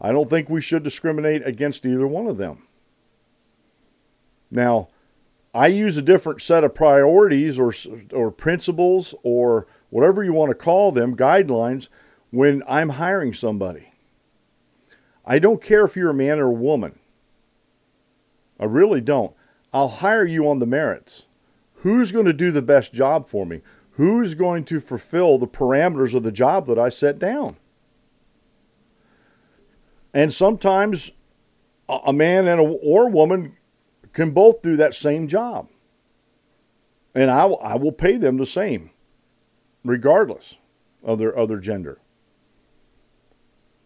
I 0.00 0.10
don't 0.10 0.28
think 0.28 0.50
we 0.50 0.60
should 0.60 0.82
discriminate 0.82 1.46
against 1.46 1.86
either 1.86 2.06
one 2.08 2.26
of 2.26 2.38
them. 2.38 2.66
Now, 4.50 4.88
I 5.54 5.66
use 5.66 5.96
a 5.96 6.02
different 6.02 6.40
set 6.40 6.64
of 6.64 6.74
priorities 6.74 7.58
or, 7.58 7.74
or 8.12 8.30
principles 8.30 9.14
or 9.22 9.66
whatever 9.90 10.24
you 10.24 10.32
want 10.32 10.50
to 10.50 10.54
call 10.54 10.92
them, 10.92 11.16
guidelines, 11.16 11.88
when 12.30 12.62
I'm 12.66 12.90
hiring 12.90 13.34
somebody. 13.34 13.92
I 15.26 15.38
don't 15.38 15.62
care 15.62 15.84
if 15.84 15.94
you're 15.94 16.10
a 16.10 16.14
man 16.14 16.40
or 16.40 16.46
a 16.46 16.52
woman. 16.52 16.98
I 18.58 18.64
really 18.64 19.00
don't. 19.00 19.34
I'll 19.72 19.88
hire 19.88 20.26
you 20.26 20.48
on 20.48 20.58
the 20.58 20.66
merits. 20.66 21.26
Who's 21.76 22.12
going 22.12 22.26
to 22.26 22.32
do 22.32 22.50
the 22.50 22.62
best 22.62 22.92
job 22.92 23.28
for 23.28 23.44
me? 23.44 23.60
who's 23.92 24.34
going 24.34 24.64
to 24.64 24.80
fulfill 24.80 25.38
the 25.38 25.46
parameters 25.46 26.14
of 26.14 26.22
the 26.22 26.32
job 26.32 26.66
that 26.66 26.78
I 26.78 26.88
set 26.88 27.18
down? 27.18 27.56
And 30.14 30.32
sometimes 30.32 31.12
a 31.88 32.12
man 32.12 32.46
and 32.46 32.60
a, 32.60 32.64
or 32.64 33.06
a 33.06 33.10
woman 33.10 33.56
can 34.12 34.30
both 34.30 34.62
do 34.62 34.76
that 34.76 34.94
same 34.94 35.28
job. 35.28 35.68
And 37.14 37.30
I, 37.30 37.44
I 37.46 37.76
will 37.76 37.92
pay 37.92 38.16
them 38.16 38.38
the 38.38 38.46
same, 38.46 38.90
regardless 39.84 40.56
of 41.02 41.18
their 41.18 41.38
other 41.38 41.58
gender. 41.58 41.98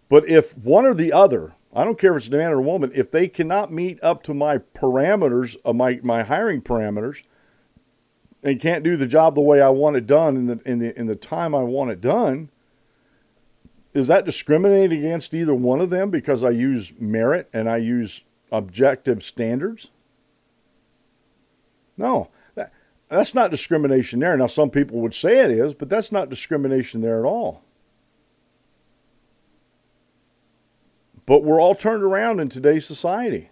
But 0.09 0.28
if 0.28 0.56
one 0.56 0.87
or 0.87 0.95
the 0.95 1.12
other, 1.12 1.54
I 1.75 1.85
don't 1.85 1.99
care 1.99 2.12
if 2.12 2.18
it's 2.18 2.28
a 2.28 2.37
man 2.37 2.52
or 2.52 2.59
a 2.59 2.62
woman, 2.62 2.92
if 2.95 3.11
they 3.11 3.26
cannot 3.26 3.73
meet 3.73 4.02
up 4.02 4.23
to 4.25 4.35
my 4.35 4.59
parameters 4.59 5.56
of 5.64 5.75
my, 5.75 5.99
my 6.02 6.23
hiring 6.23 6.62
parameters, 6.62 7.23
and 8.42 8.61
can't 8.61 8.85
do 8.85 8.97
the 8.97 9.06
job 9.06 9.35
the 9.35 9.40
way 9.40 9.61
I 9.61 9.71
want 9.71 9.97
it 9.97 10.06
done 10.06 10.37
in 10.37 10.47
the 10.47 10.61
in 10.64 10.78
the 10.78 10.97
in 10.97 11.06
the 11.06 11.16
time 11.16 11.52
I 11.52 11.64
want 11.64 11.90
it 11.90 12.00
done, 12.00 12.50
is 13.92 14.06
that 14.06 14.25
discriminating 14.25 15.00
against 15.00 15.35
either 15.35 15.54
one 15.54 15.80
of 15.80 15.90
them 15.90 16.11
because 16.11 16.45
I 16.45 16.50
use 16.50 16.92
merit 17.00 17.49
and 17.52 17.68
I 17.68 17.78
use 17.78 18.23
objective 18.52 19.25
standards? 19.25 19.90
No. 21.97 22.29
That, 22.55 22.73
that's 23.09 23.35
not 23.35 23.50
discrimination 23.50 24.21
there. 24.21 24.37
Now 24.37 24.47
some 24.47 24.71
people 24.71 25.00
would 25.00 25.15
say 25.15 25.41
it 25.41 25.50
is, 25.50 25.75
but 25.75 25.88
that's 25.88 26.12
not 26.12 26.31
discrimination 26.31 27.00
there 27.00 27.19
at 27.19 27.29
all. 27.29 27.62
But 31.25 31.43
we're 31.43 31.61
all 31.61 31.75
turned 31.75 32.05
around 32.05 32.38
in 32.41 32.49
today's 32.49 32.87
society 32.87 33.50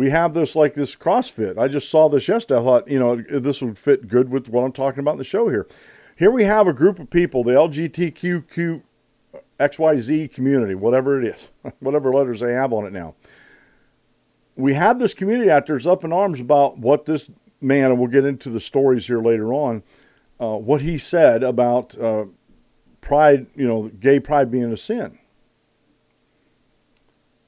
we 0.00 0.08
have 0.08 0.32
this 0.32 0.56
like 0.56 0.74
this 0.74 0.96
CrossFit. 0.96 1.58
I 1.58 1.68
just 1.68 1.90
saw 1.90 2.08
this 2.08 2.26
yesterday. 2.26 2.60
I 2.60 2.64
thought, 2.64 2.88
you 2.88 2.98
know, 2.98 3.16
this 3.16 3.60
would 3.60 3.76
fit 3.76 4.08
good 4.08 4.30
with 4.30 4.48
what 4.48 4.62
I'm 4.62 4.72
talking 4.72 5.00
about 5.00 5.12
in 5.12 5.18
the 5.18 5.24
show 5.24 5.48
here. 5.48 5.66
Here 6.16 6.30
we 6.30 6.44
have 6.44 6.66
a 6.66 6.72
group 6.72 6.98
of 6.98 7.10
people, 7.10 7.44
the 7.44 7.52
LGBTQ 7.52 8.82
XYZ 9.58 10.32
community, 10.32 10.74
whatever 10.74 11.20
it 11.20 11.26
is, 11.26 11.50
whatever 11.80 12.12
letters 12.12 12.40
they 12.40 12.52
have 12.54 12.72
on 12.72 12.86
it 12.86 12.94
now. 12.94 13.14
We 14.56 14.74
have 14.74 14.98
this 14.98 15.14
community 15.14 15.50
out 15.50 15.66
there 15.66 15.76
that's 15.76 15.86
up 15.86 16.04
in 16.04 16.12
arms 16.12 16.40
about 16.40 16.78
what 16.78 17.06
this 17.06 17.30
man, 17.60 17.90
and 17.90 17.98
we'll 17.98 18.08
get 18.08 18.24
into 18.24 18.50
the 18.50 18.60
stories 18.60 19.06
here 19.06 19.22
later 19.22 19.52
on, 19.52 19.82
uh, 20.40 20.56
what 20.56 20.82
he 20.82 20.98
said 20.98 21.42
about 21.42 21.98
uh, 21.98 22.24
pride, 23.00 23.46
you 23.54 23.66
know, 23.66 23.88
gay 23.88 24.20
pride 24.20 24.50
being 24.50 24.72
a 24.72 24.76
sin. 24.76 25.18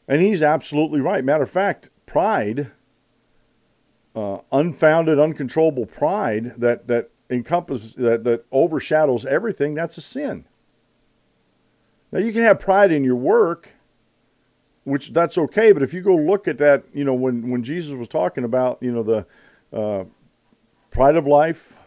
And 0.08 0.20
he's 0.20 0.42
absolutely 0.42 1.00
right. 1.00 1.24
Matter 1.24 1.44
of 1.44 1.50
fact, 1.50 1.90
pride, 2.06 2.70
uh, 4.14 4.38
unfounded, 4.50 5.18
uncontrollable 5.18 5.86
pride 5.86 6.54
that 6.58 6.86
that 6.88 7.10
encompasses 7.30 7.94
that 7.94 8.24
that 8.24 8.44
overshadows 8.52 9.24
everything, 9.24 9.74
that's 9.74 9.96
a 9.96 10.02
sin. 10.02 10.44
Now 12.10 12.18
you 12.18 12.32
can 12.32 12.42
have 12.42 12.58
pride 12.58 12.92
in 12.92 13.04
your 13.04 13.16
work, 13.16 13.72
which 14.84 15.12
that's 15.12 15.38
okay, 15.38 15.72
but 15.72 15.82
if 15.82 15.94
you 15.94 16.00
go 16.00 16.16
look 16.16 16.48
at 16.48 16.58
that, 16.58 16.84
you 16.92 17.04
know, 17.04 17.14
when 17.14 17.50
when 17.50 17.62
Jesus 17.62 17.92
was 17.94 18.08
talking 18.08 18.44
about, 18.44 18.78
you 18.80 18.92
know, 18.92 19.02
the 19.02 19.26
uh, 19.76 20.04
pride 20.90 21.16
of 21.16 21.26
life, 21.26 21.78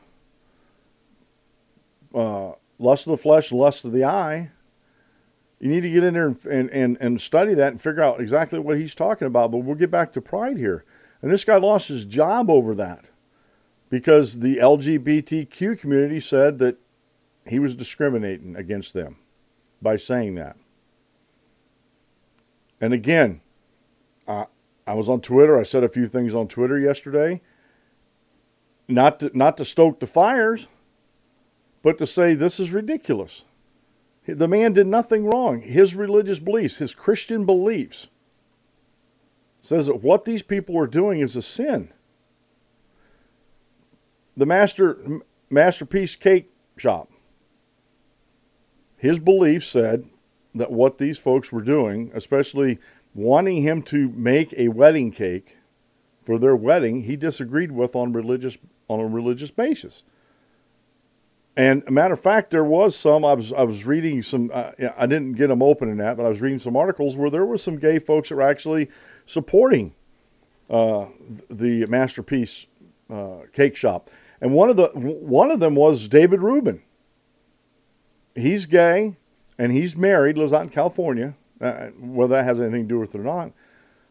uh, 2.13 2.53
lust 2.79 3.07
of 3.07 3.11
the 3.11 3.17
flesh, 3.17 3.51
lust 3.51 3.85
of 3.85 3.91
the 3.91 4.03
eye, 4.03 4.51
you 5.59 5.69
need 5.69 5.81
to 5.81 5.89
get 5.89 6.03
in 6.03 6.13
there 6.13 6.27
and, 6.27 6.45
and, 6.45 6.69
and, 6.69 6.97
and 6.99 7.21
study 7.21 7.53
that 7.53 7.71
and 7.71 7.81
figure 7.81 8.03
out 8.03 8.19
exactly 8.19 8.59
what 8.59 8.77
he's 8.77 8.95
talking 8.95 9.27
about. 9.27 9.51
But 9.51 9.59
we'll 9.59 9.75
get 9.75 9.91
back 9.91 10.11
to 10.13 10.21
pride 10.21 10.57
here. 10.57 10.83
And 11.21 11.31
this 11.31 11.45
guy 11.45 11.57
lost 11.57 11.87
his 11.87 12.05
job 12.05 12.49
over 12.49 12.75
that 12.75 13.09
because 13.89 14.39
the 14.39 14.57
LGBTQ 14.57 15.79
community 15.79 16.19
said 16.19 16.59
that 16.59 16.77
he 17.47 17.59
was 17.59 17.75
discriminating 17.75 18.55
against 18.55 18.93
them 18.93 19.17
by 19.81 19.95
saying 19.97 20.35
that. 20.35 20.57
And 22.82 22.94
again, 22.94 23.41
uh, 24.27 24.46
I 24.88 24.94
was 24.94 25.10
on 25.10 25.22
Twitter. 25.22 25.60
I 25.60 25.63
said 25.63 25.84
a 25.84 25.89
few 25.89 26.08
things 26.08 26.36
on 26.36 26.48
Twitter 26.48 26.79
yesterday. 26.79 27.41
Not 28.88 29.20
to, 29.22 29.32
not 29.38 29.58
to 29.58 29.65
stoke 29.65 30.00
the 30.00 30.08
fires, 30.08 30.67
but 31.84 31.98
to 32.00 32.08
say 32.08 32.34
this 32.36 32.60
is 32.60 32.72
ridiculous. 32.72 33.46
The 34.27 34.48
man 34.48 34.74
did 34.74 34.88
nothing 34.88 35.25
wrong. 35.25 35.62
His 35.62 35.96
religious 35.96 36.39
beliefs, 36.39 36.77
his 36.77 36.96
Christian 36.96 37.46
beliefs, 37.46 38.10
says 39.62 39.88
that 39.88 40.03
what 40.03 40.25
these 40.25 40.44
people 40.44 40.77
are 40.77 40.88
doing 40.88 41.20
is 41.20 41.36
a 41.36 41.41
sin. 41.41 41.91
The 44.38 44.46
master 44.46 45.00
masterpiece 45.50 46.15
cake 46.15 46.51
shop. 46.77 47.10
his 48.98 49.20
belief 49.20 49.65
said 49.65 50.05
that 50.55 50.71
what 50.71 50.97
these 50.97 51.19
folks 51.19 51.51
were 51.51 51.62
doing, 51.62 52.12
especially 52.15 52.79
wanting 53.13 53.62
him 53.62 53.81
to 53.83 54.09
make 54.09 54.53
a 54.57 54.69
wedding 54.69 55.12
cake 55.12 55.57
for 56.24 56.39
their 56.39 56.55
wedding, 56.55 57.03
he 57.03 57.15
disagreed 57.15 57.71
with 57.71 57.95
on 57.95 58.13
religious 58.13 58.57
on 58.88 59.00
a 59.00 59.07
religious 59.07 59.51
basis. 59.51 60.03
And 61.57 61.83
a 61.88 61.91
matter 61.91 62.13
of 62.13 62.19
fact, 62.19 62.51
there 62.51 62.63
was 62.63 62.95
some. 62.95 63.24
I 63.24 63.33
was 63.33 63.53
I 63.53 63.63
was 63.63 63.85
reading 63.85 64.21
some. 64.24 64.51
Uh, 64.53 64.71
I 64.97 65.05
didn't 65.05 65.33
get 65.33 65.47
them 65.47 65.62
open 65.62 65.89
in 65.89 65.97
that, 65.97 66.17
but 66.17 66.25
I 66.25 66.29
was 66.29 66.41
reading 66.41 66.59
some 66.59 66.75
articles 66.75 67.15
where 67.15 67.29
there 67.29 67.45
were 67.45 67.57
some 67.57 67.77
gay 67.77 68.00
folks 68.00 68.29
that 68.29 68.35
were 68.35 68.41
actually 68.41 68.89
supporting 69.25 69.95
uh, 70.69 71.05
the 71.50 71.85
masterpiece 71.85 72.65
uh, 73.09 73.43
cake 73.53 73.75
shop. 73.75 74.09
And 74.41 74.53
one 74.53 74.69
of 74.69 74.75
the 74.75 74.88
one 74.89 75.50
of 75.50 75.62
them 75.62 75.75
was 75.75 76.09
David 76.09 76.41
Rubin. 76.41 76.81
He's 78.35 78.65
gay, 78.65 79.15
and 79.57 79.71
he's 79.71 79.95
married, 79.95 80.38
lives 80.38 80.53
out 80.53 80.63
in 80.63 80.69
California. 80.69 81.35
Uh, 81.62 81.88
whether 82.00 82.35
that 82.35 82.43
has 82.43 82.59
anything 82.59 82.83
to 82.83 82.88
do 82.88 83.00
with 83.00 83.15
it 83.15 83.21
or 83.21 83.24
not, 83.24 83.51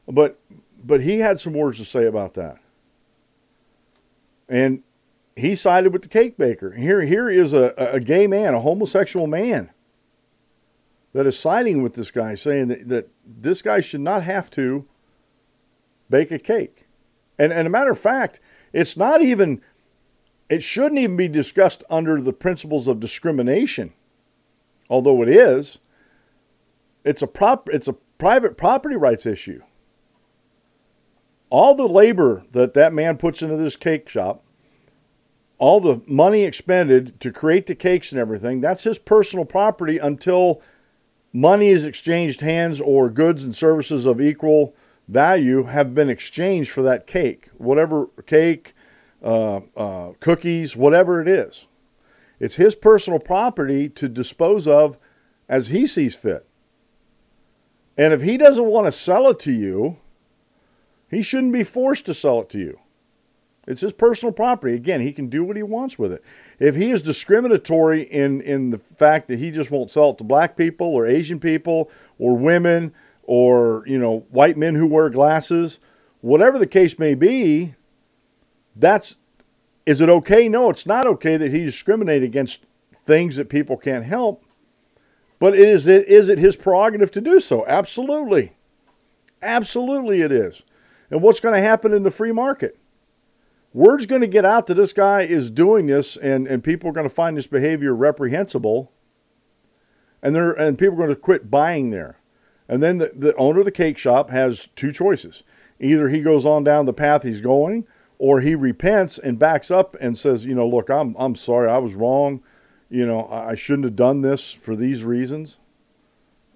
but 0.09 0.39
but 0.83 1.03
he 1.03 1.19
had 1.19 1.39
some 1.39 1.53
words 1.53 1.79
to 1.79 1.85
say 1.85 2.07
about 2.07 2.33
that. 2.35 2.57
And 4.49 4.83
he 5.37 5.55
sided 5.55 5.93
with 5.93 6.03
the 6.03 6.09
cake 6.09 6.37
baker. 6.37 6.73
Here, 6.73 7.03
here 7.03 7.29
is 7.29 7.53
a, 7.53 7.75
a 7.77 8.01
gay 8.01 8.27
man, 8.27 8.55
a 8.55 8.61
homosexual 8.61 9.27
man, 9.27 9.71
that 11.13 11.27
is 11.27 11.39
siding 11.39 11.83
with 11.83 11.95
this 11.95 12.11
guy, 12.11 12.35
saying 12.35 12.69
that, 12.69 12.89
that 12.89 13.09
this 13.27 13.63
guy 13.63 13.81
should 13.81 14.01
not 14.01 14.23
have 14.23 14.51
to 14.51 14.87
bake 16.11 16.31
a 16.31 16.39
cake. 16.39 16.87
And, 17.39 17.53
and 17.53 17.67
a 17.67 17.71
matter 17.71 17.93
of 17.93 17.99
fact, 17.99 18.41
it's 18.73 18.97
not 18.97 19.23
even, 19.23 19.63
it 20.49 20.63
shouldn't 20.63 20.99
even 20.99 21.17
be 21.17 21.29
discussed 21.29 21.83
under 21.89 22.21
the 22.21 22.33
principles 22.33 22.87
of 22.87 23.01
discrimination, 23.01 23.93
although 24.95 25.23
it 25.23 25.29
is. 25.29 25.79
It's 27.05 27.21
a 27.21 27.27
prop, 27.27 27.69
it's 27.69 27.89
a 27.89 27.95
private 28.19 28.57
property 28.57 28.97
rights 28.97 29.27
issue. 29.27 29.63
All 31.51 31.75
the 31.75 31.89
labor 31.89 32.45
that 32.53 32.75
that 32.75 32.93
man 32.93 33.17
puts 33.17 33.43
into 33.43 33.57
this 33.57 33.77
cake 33.77 34.09
shop 34.09 34.45
all 35.59 35.81
the 35.81 36.03
money 36.07 36.43
expended 36.45 37.19
to 37.21 37.31
create 37.31 37.67
the 37.67 37.75
cakes 37.75 38.13
and 38.13 38.21
everything, 38.21 38.61
that's 38.61 38.83
his 38.83 38.99
personal 38.99 39.45
property 39.45 39.99
until 39.99 40.61
money 41.33 41.69
is 41.69 41.85
exchanged 41.85 42.41
hands 42.41 42.81
or 42.81 43.09
goods 43.09 43.45
and 43.45 43.55
services 43.55 44.05
of 44.05 44.21
equal 44.21 44.75
value 45.09 45.65
have 45.65 45.95
been 45.95 46.11
exchanged 46.11 46.71
for 46.71 46.83
that 46.83 47.07
cake, 47.07 47.49
whatever 47.57 48.09
cake, 48.27 48.75
uh, 49.23 49.61
uh, 49.77 50.13
cookies, 50.21 50.77
whatever 50.77 51.21
it 51.23 51.29
is. 51.29 51.67
It's 52.41 52.57
his 52.57 52.75
personal 52.75 53.19
property 53.19 53.89
to 53.91 54.09
dispose 54.09 54.67
of 54.67 54.99
as 55.49 55.69
he 55.69 55.87
sees 55.87 56.15
fit. 56.15 56.47
And 57.97 58.13
if 58.13 58.23
he 58.23 58.37
doesn't 58.37 58.65
want 58.65 58.87
to 58.87 58.93
sell 58.93 59.29
it 59.29 59.39
to 59.41 59.53
you, 59.53 59.99
he 61.09 61.23
shouldn't 61.23 61.53
be 61.53 61.63
forced 61.63 62.07
to 62.07 62.15
sell 62.15 62.41
it 62.41 62.51
to 62.51 62.59
you. 62.59 62.81
It's 63.67 63.81
his 63.81 63.93
personal 63.93 64.33
property. 64.33 64.75
Again, 64.75 65.01
he 65.01 65.13
can 65.13 65.29
do 65.29 65.43
what 65.43 65.57
he 65.57 65.63
wants 65.63 65.99
with 65.99 66.13
it. 66.13 66.23
If 66.59 66.77
he 66.77 66.91
is 66.91 67.03
discriminatory 67.03 68.03
in, 68.03 68.41
in 68.43 68.71
the 68.71 68.79
fact 68.79 69.29
that 69.29 69.39
he 69.39 69.51
just 69.51 69.71
won't 69.71 69.91
sell 69.91 70.11
it 70.11 70.19
to 70.19 70.25
black 70.25 70.57
people 70.57 70.89
or 70.89 71.07
Asian 71.07 71.41
people 71.41 71.91
or 72.19 72.37
women 72.37 72.93
or, 73.23 73.85
you 73.87 73.99
know, 73.99 74.27
white 74.31 74.59
men 74.59 74.75
who 74.75 74.87
wear 74.87 75.09
glasses, 75.09 75.79
whatever 76.21 76.59
the 76.59 76.67
case 76.67 76.99
may 76.99 77.15
be, 77.15 77.75
that's 78.77 79.17
is 79.87 80.01
it 80.01 80.09
okay? 80.09 80.49
No, 80.49 80.71
it's 80.71 80.87
not 80.87 81.07
okay 81.07 81.37
that 81.37 81.53
he 81.53 81.65
discriminate 81.65 82.23
against 82.23 82.65
things 83.05 83.37
that 83.37 83.49
people 83.49 83.77
can't 83.77 84.05
help. 84.05 84.45
But 85.39 85.55
is 85.55 85.87
it 85.87 86.07
is 86.07 86.29
it 86.29 86.39
his 86.39 86.57
prerogative 86.57 87.11
to 87.13 87.21
do 87.21 87.41
so? 87.41 87.67
Absolutely. 87.67 88.53
Absolutely 89.43 90.23
it 90.23 90.33
is. 90.33 90.63
And 91.11 91.21
what's 91.21 91.41
going 91.41 91.55
to 91.55 91.61
happen 91.61 91.93
in 91.93 92.03
the 92.03 92.11
free 92.11 92.33
market? 92.33 92.79
word's 93.75 94.07
going 94.07 94.21
to 94.21 94.27
get 94.27 94.45
out 94.45 94.69
that 94.69 94.75
this 94.75 94.93
guy 94.95 95.23
is 95.23 95.51
doing 95.51 95.87
this 95.87 96.17
and, 96.17 96.47
and 96.47 96.65
people 96.65 96.89
are 96.89 96.93
going 96.93 97.09
to 97.09 97.15
find 97.15 97.37
this 97.37 97.49
behavior 97.49 97.95
reprehensible 97.95 98.91
and 100.23 100.35
they're 100.35 100.53
and 100.53 100.79
people 100.79 100.95
are 100.95 100.99
going 100.99 101.09
to 101.11 101.17
quit 101.17 101.51
buying 101.51 101.91
there 101.91 102.19
and 102.69 102.83
then 102.83 102.97
the, 102.99 103.13
the 103.15 103.35
owner 103.35 103.59
of 103.59 103.65
the 103.67 103.73
cake 103.73 103.99
shop 103.99 104.31
has 104.31 104.69
two 104.77 104.93
choices 104.93 105.43
either 105.81 106.09
he 106.09 106.23
goes 106.23 106.47
on 106.47 106.63
down 106.65 106.87
the 106.87 106.93
path 106.93 107.25
he's 107.25 107.41
going 107.41 107.85
or 108.19 108.41
he 108.41 108.55
repents 108.55 109.19
and 109.19 109.39
backs 109.39 109.71
up 109.71 109.97
and 110.01 110.17
says 110.17 110.45
you 110.45 110.55
know 110.55 110.67
look 110.67 110.89
i'm, 110.91 111.15
I'm 111.19 111.35
sorry 111.35 111.71
i 111.71 111.79
was 111.79 111.95
wrong 111.95 112.43
you 112.89 113.07
know 113.07 113.29
i 113.29 113.55
shouldn't 113.55 113.85
have 113.85 113.97
done 113.97 114.23
this 114.23 114.53
for 114.53 114.77
these 114.77 115.05
reasons 115.05 115.59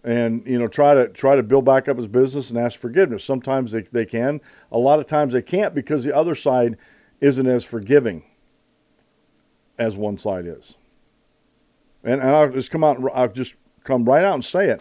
and 0.04 0.46
you 0.46 0.58
know 0.58 0.68
try 0.68 0.94
to 0.94 1.08
try 1.08 1.36
to 1.36 1.42
build 1.42 1.64
back 1.64 1.88
up 1.88 1.96
his 1.96 2.08
business 2.08 2.50
and 2.50 2.58
ask 2.58 2.78
forgiveness 2.78 3.24
sometimes 3.24 3.72
they, 3.72 3.82
they 3.82 4.06
can 4.06 4.40
a 4.70 4.78
lot 4.78 4.98
of 4.98 5.06
times 5.06 5.32
they 5.32 5.42
can't 5.42 5.74
because 5.74 6.04
the 6.04 6.14
other 6.14 6.34
side 6.34 6.76
isn't 7.20 7.46
as 7.46 7.64
forgiving 7.64 8.22
as 9.78 9.96
one 9.96 10.18
side 10.18 10.46
is. 10.46 10.76
And, 12.04 12.20
and 12.20 12.30
I'll 12.30 12.50
just 12.50 12.70
come 12.70 12.84
out, 12.84 12.98
I'll 13.14 13.28
just 13.28 13.54
come 13.84 14.04
right 14.04 14.24
out 14.24 14.34
and 14.34 14.44
say 14.44 14.68
it. 14.68 14.80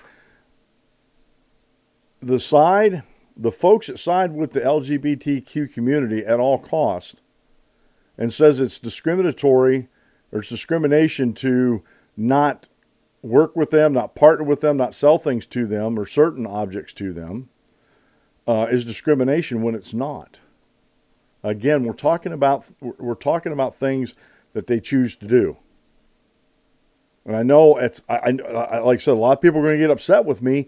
The 2.21 2.39
side, 2.39 3.03
the 3.37 3.51
folks 3.51 3.87
that 3.87 3.99
side 3.99 4.33
with 4.33 4.51
the 4.51 4.61
LGBTQ 4.61 5.71
community 5.71 6.25
at 6.25 6.39
all 6.39 6.57
costs 6.57 7.17
and 8.17 8.33
says 8.33 8.59
it's 8.59 8.79
discriminatory 8.79 9.87
or 10.31 10.39
it's 10.39 10.49
discrimination 10.49 11.33
to 11.33 11.83
not 12.15 12.67
work 13.21 13.55
with 13.55 13.69
them, 13.69 13.93
not 13.93 14.15
partner 14.15 14.43
with 14.43 14.61
them, 14.61 14.77
not 14.77 14.95
sell 14.95 15.19
things 15.19 15.45
to 15.45 15.67
them 15.67 15.99
or 15.99 16.05
certain 16.05 16.47
objects 16.47 16.93
to 16.93 17.13
them, 17.13 17.49
uh, 18.47 18.67
is 18.71 18.83
discrimination 18.83 19.61
when 19.61 19.75
it's 19.75 19.93
not. 19.93 20.39
Again, 21.43 21.83
we're 21.83 21.93
talking 21.93 22.31
about 22.31 22.65
we're 22.81 23.13
talking 23.13 23.51
about 23.51 23.75
things 23.75 24.15
that 24.53 24.67
they 24.67 24.79
choose 24.79 25.15
to 25.17 25.27
do. 25.27 25.57
And 27.25 27.35
I 27.35 27.43
know 27.43 27.77
it's 27.77 28.03
I, 28.09 28.15
I 28.15 28.79
like 28.79 28.99
I 28.99 29.01
said, 29.01 29.11
a 29.11 29.15
lot 29.15 29.33
of 29.33 29.41
people 29.41 29.59
are 29.59 29.63
going 29.63 29.75
to 29.75 29.83
get 29.83 29.91
upset 29.91 30.25
with 30.25 30.41
me, 30.41 30.67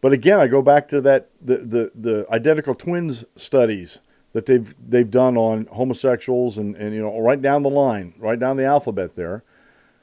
but 0.00 0.12
again, 0.12 0.40
I 0.40 0.46
go 0.46 0.62
back 0.62 0.88
to 0.88 1.00
that 1.02 1.28
the, 1.40 1.58
the, 1.58 1.92
the 1.94 2.26
identical 2.30 2.74
twins 2.74 3.24
studies 3.36 4.00
that 4.32 4.46
they've 4.46 4.74
they've 4.86 5.10
done 5.10 5.36
on 5.36 5.66
homosexuals 5.66 6.56
and, 6.56 6.76
and 6.76 6.94
you 6.94 7.00
know 7.00 7.18
right 7.18 7.40
down 7.40 7.62
the 7.62 7.70
line, 7.70 8.14
right 8.18 8.38
down 8.38 8.56
the 8.56 8.64
alphabet 8.64 9.16
there, 9.16 9.42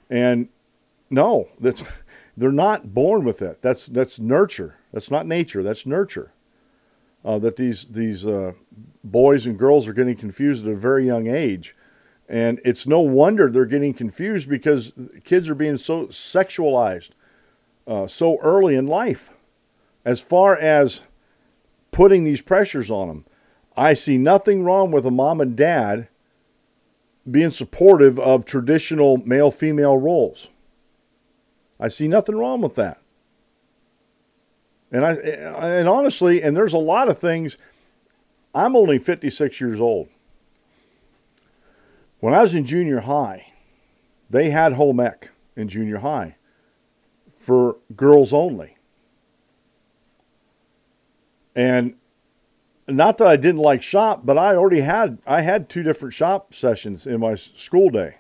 and 0.10 0.50
no, 1.10 1.50
that's 1.60 1.84
they're 2.38 2.52
not 2.52 2.94
born 2.94 3.24
with 3.24 3.42
it. 3.42 3.62
That's 3.62 3.88
that's 3.88 4.20
nurture. 4.20 4.76
That's 4.92 5.10
not 5.10 5.26
nature. 5.26 5.64
That's 5.64 5.86
nurture 5.86 6.34
uh, 7.28 7.38
that 7.40 7.58
these 7.58 7.86
these 7.86 8.26
uh, 8.26 8.54
boys 9.04 9.46
and 9.46 9.60
girls 9.60 9.88
are 9.88 9.94
getting 9.94 10.16
confused 10.16 10.66
at 10.66 10.72
a 10.72 10.76
very 10.76 11.06
young 11.06 11.28
age, 11.28 11.76
and 12.30 12.62
it's 12.64 12.88
no 12.88 13.02
wonder 13.02 13.50
they're 13.50 13.66
getting 13.66 13.94
confused 13.94 14.50
because 14.50 14.94
kids 15.26 15.50
are 15.50 15.56
being 15.56 15.78
so 15.78 16.08
sexualized 16.08 17.10
uh, 17.86 18.08
so 18.08 18.38
early 18.40 18.76
in 18.76 18.88
life. 18.88 19.32
As 20.08 20.22
far 20.22 20.56
as 20.58 21.04
putting 21.92 22.24
these 22.24 22.40
pressures 22.40 22.90
on 22.90 23.10
them, 23.10 23.26
I 23.76 23.94
see 23.94 24.18
nothing 24.18 24.64
wrong 24.64 24.90
with 24.90 25.06
a 25.06 25.12
mom 25.12 25.42
and 25.42 25.54
dad 25.54 26.08
being 27.30 27.50
supportive 27.50 28.18
of 28.18 28.46
traditional 28.46 29.18
male 29.18 29.52
female 29.52 29.98
roles. 29.98 30.48
I 31.78 31.90
see 31.90 32.08
nothing 32.08 32.38
wrong 32.38 32.62
with 32.62 32.76
that. 32.76 33.02
And 34.94 35.06
I 35.06 35.16
and 35.16 35.90
honestly, 35.90 36.42
and 36.42 36.56
there's 36.56 36.72
a 36.72 36.78
lot 36.78 37.10
of 37.10 37.20
things. 37.20 37.58
I'm 38.56 38.78
only 38.78 39.00
56 39.00 39.60
years 39.60 39.82
old. 39.82 40.08
When 42.22 42.34
I 42.34 42.44
was 42.44 42.56
in 42.56 42.64
junior 42.64 43.02
high, 43.02 43.52
they 44.30 44.52
had 44.52 44.74
home 44.74 45.02
ec 45.02 45.32
in 45.58 45.68
junior 45.68 45.98
high 45.98 46.38
for 47.38 47.76
girls 47.98 48.32
only. 48.32 48.77
And 51.58 51.96
not 52.88 53.18
that 53.18 53.28
I 53.28 53.36
didn't 53.36 53.60
like 53.60 53.82
shop, 53.82 54.22
but 54.24 54.38
I 54.38 54.56
already 54.56 54.80
had 54.82 55.18
I 55.28 55.42
had 55.42 55.68
two 55.68 55.84
different 55.84 56.14
shop 56.14 56.54
sessions 56.54 57.06
in 57.06 57.20
my 57.20 57.36
school 57.36 57.90
day. 57.90 58.16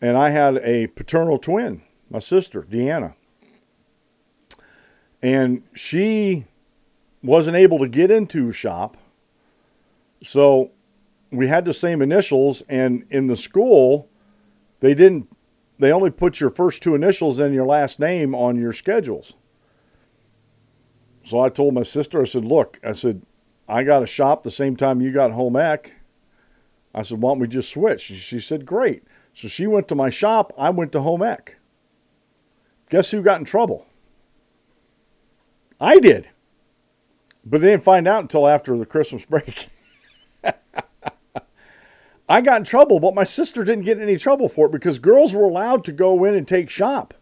And 0.00 0.16
I 0.16 0.30
had 0.30 0.58
a 0.58 0.86
paternal 0.86 1.38
twin, 1.38 1.82
my 2.08 2.20
sister, 2.20 2.62
Deanna 2.62 3.14
and 5.22 5.62
she 5.74 6.44
wasn't 7.22 7.56
able 7.56 7.78
to 7.78 7.88
get 7.88 8.10
into 8.10 8.52
shop. 8.52 8.96
So 10.22 10.70
we 11.30 11.48
had 11.48 11.64
the 11.64 11.74
same 11.74 12.00
initials, 12.00 12.62
and 12.68 13.04
in 13.10 13.26
the 13.26 13.36
school, 13.36 14.08
they 14.80 14.94
didn't. 14.94 15.28
They 15.80 15.92
only 15.92 16.10
put 16.10 16.40
your 16.40 16.50
first 16.50 16.82
two 16.82 16.96
initials 16.96 17.38
and 17.38 17.54
your 17.54 17.66
last 17.66 18.00
name 18.00 18.34
on 18.34 18.56
your 18.56 18.72
schedules. 18.72 19.34
So 21.28 21.40
I 21.40 21.50
told 21.50 21.74
my 21.74 21.82
sister, 21.82 22.22
I 22.22 22.24
said, 22.24 22.44
"Look, 22.44 22.80
I 22.82 22.92
said, 22.92 23.22
I 23.68 23.84
got 23.84 24.02
a 24.02 24.06
shop 24.06 24.42
the 24.42 24.50
same 24.50 24.76
time 24.76 25.02
you 25.02 25.12
got 25.12 25.32
home 25.32 25.56
ec. 25.56 25.96
I 26.94 27.02
said, 27.02 27.20
why 27.20 27.30
don't 27.30 27.40
we 27.40 27.48
just 27.48 27.70
switch? 27.70 28.00
She 28.00 28.40
said, 28.40 28.64
great. 28.64 29.02
So 29.34 29.46
she 29.46 29.66
went 29.66 29.88
to 29.88 29.94
my 29.94 30.08
shop. 30.08 30.54
I 30.56 30.70
went 30.70 30.90
to 30.92 31.02
home 31.02 31.22
ec. 31.22 31.56
Guess 32.88 33.10
who 33.10 33.20
got 33.20 33.40
in 33.40 33.44
trouble? 33.44 33.86
I 35.78 36.00
did. 36.00 36.30
But 37.44 37.60
they 37.60 37.68
didn't 37.68 37.84
find 37.84 38.08
out 38.08 38.22
until 38.22 38.48
after 38.48 38.76
the 38.76 38.86
Christmas 38.86 39.24
break. 39.28 39.68
I 42.30 42.40
got 42.40 42.58
in 42.58 42.64
trouble, 42.64 43.00
but 43.00 43.14
my 43.14 43.24
sister 43.24 43.64
didn't 43.64 43.84
get 43.84 44.00
any 44.00 44.16
trouble 44.16 44.48
for 44.48 44.66
it 44.66 44.72
because 44.72 44.98
girls 44.98 45.34
were 45.34 45.44
allowed 45.44 45.84
to 45.84 45.92
go 45.92 46.24
in 46.24 46.34
and 46.34 46.48
take 46.48 46.68
shop. 46.68 47.14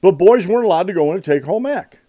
But 0.00 0.12
boys 0.12 0.46
weren't 0.46 0.64
allowed 0.66 0.86
to 0.86 0.92
go 0.92 1.10
in 1.10 1.16
and 1.16 1.24
take 1.24 1.44
home 1.44 1.66
ec. 1.66 2.00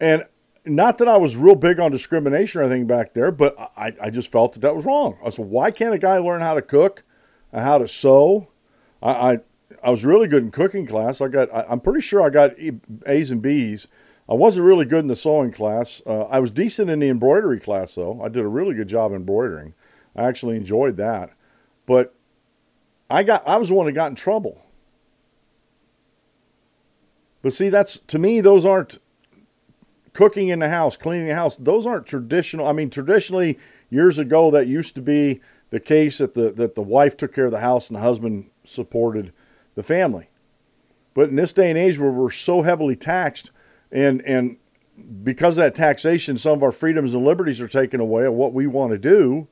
And 0.00 0.24
not 0.64 0.98
that 0.98 1.08
I 1.08 1.16
was 1.16 1.36
real 1.36 1.54
big 1.54 1.78
on 1.78 1.90
discrimination 1.90 2.60
or 2.60 2.64
anything 2.64 2.86
back 2.86 3.14
there, 3.14 3.30
but 3.30 3.56
I, 3.76 3.94
I 4.00 4.10
just 4.10 4.32
felt 4.32 4.54
that 4.54 4.60
that 4.60 4.74
was 4.74 4.84
wrong. 4.84 5.18
I 5.24 5.30
said, 5.30 5.46
why 5.46 5.70
can't 5.70 5.94
a 5.94 5.98
guy 5.98 6.18
learn 6.18 6.40
how 6.40 6.54
to 6.54 6.62
cook 6.62 7.02
and 7.52 7.64
how 7.64 7.78
to 7.78 7.86
sew? 7.86 8.48
I, 9.02 9.10
I, 9.10 9.38
I 9.82 9.90
was 9.90 10.04
really 10.04 10.28
good 10.28 10.42
in 10.42 10.50
cooking 10.50 10.86
class. 10.86 11.20
I 11.20 11.28
got, 11.28 11.52
I, 11.54 11.66
I'm 11.68 11.80
pretty 11.80 12.00
sure 12.00 12.22
I 12.22 12.30
got 12.30 12.52
A's 13.06 13.30
and 13.30 13.42
B's. 13.42 13.88
I 14.28 14.34
wasn't 14.34 14.66
really 14.66 14.84
good 14.84 15.00
in 15.00 15.08
the 15.08 15.16
sewing 15.16 15.52
class. 15.52 16.00
Uh, 16.06 16.22
I 16.22 16.38
was 16.38 16.50
decent 16.50 16.88
in 16.88 17.00
the 17.00 17.08
embroidery 17.08 17.58
class, 17.58 17.96
though. 17.96 18.22
I 18.22 18.28
did 18.28 18.44
a 18.44 18.48
really 18.48 18.74
good 18.74 18.88
job 18.88 19.12
embroidering. 19.12 19.74
I 20.14 20.24
actually 20.24 20.56
enjoyed 20.56 20.96
that. 20.98 21.32
But 21.86 22.14
I 23.10 23.24
got, 23.24 23.46
I 23.46 23.56
was 23.56 23.70
the 23.70 23.74
one 23.74 23.86
that 23.86 23.92
got 23.92 24.10
in 24.10 24.14
trouble. 24.14 24.64
But 27.42 27.54
see, 27.54 27.70
that's 27.70 27.98
to 27.98 28.18
me, 28.18 28.40
those 28.40 28.64
aren't 28.64 28.98
cooking 30.12 30.48
in 30.48 30.58
the 30.58 30.68
house, 30.68 30.96
cleaning 30.96 31.28
the 31.28 31.34
house. 31.34 31.56
Those 31.56 31.86
aren't 31.86 32.06
traditional. 32.06 32.66
I 32.66 32.72
mean, 32.72 32.90
traditionally, 32.90 33.58
years 33.90 34.18
ago, 34.18 34.50
that 34.50 34.66
used 34.66 34.94
to 34.96 35.02
be 35.02 35.40
the 35.70 35.80
case 35.80 36.18
that 36.18 36.34
the 36.34 36.50
that 36.50 36.74
the 36.74 36.82
wife 36.82 37.16
took 37.16 37.34
care 37.34 37.46
of 37.46 37.52
the 37.52 37.60
house 37.60 37.88
and 37.88 37.96
the 37.96 38.02
husband 38.02 38.50
supported 38.64 39.32
the 39.74 39.82
family. 39.82 40.28
But 41.14 41.28
in 41.28 41.36
this 41.36 41.52
day 41.52 41.70
and 41.70 41.78
age, 41.78 41.98
where 41.98 42.10
we're 42.10 42.30
so 42.30 42.62
heavily 42.62 42.96
taxed, 42.96 43.50
and 43.90 44.22
and 44.22 44.56
because 45.22 45.56
of 45.56 45.62
that 45.62 45.74
taxation, 45.74 46.36
some 46.36 46.52
of 46.52 46.62
our 46.62 46.72
freedoms 46.72 47.14
and 47.14 47.24
liberties 47.24 47.60
are 47.60 47.68
taken 47.68 48.00
away 48.00 48.24
of 48.24 48.34
what 48.34 48.52
we 48.52 48.66
want 48.66 48.92
to 48.92 48.98
do, 48.98 49.48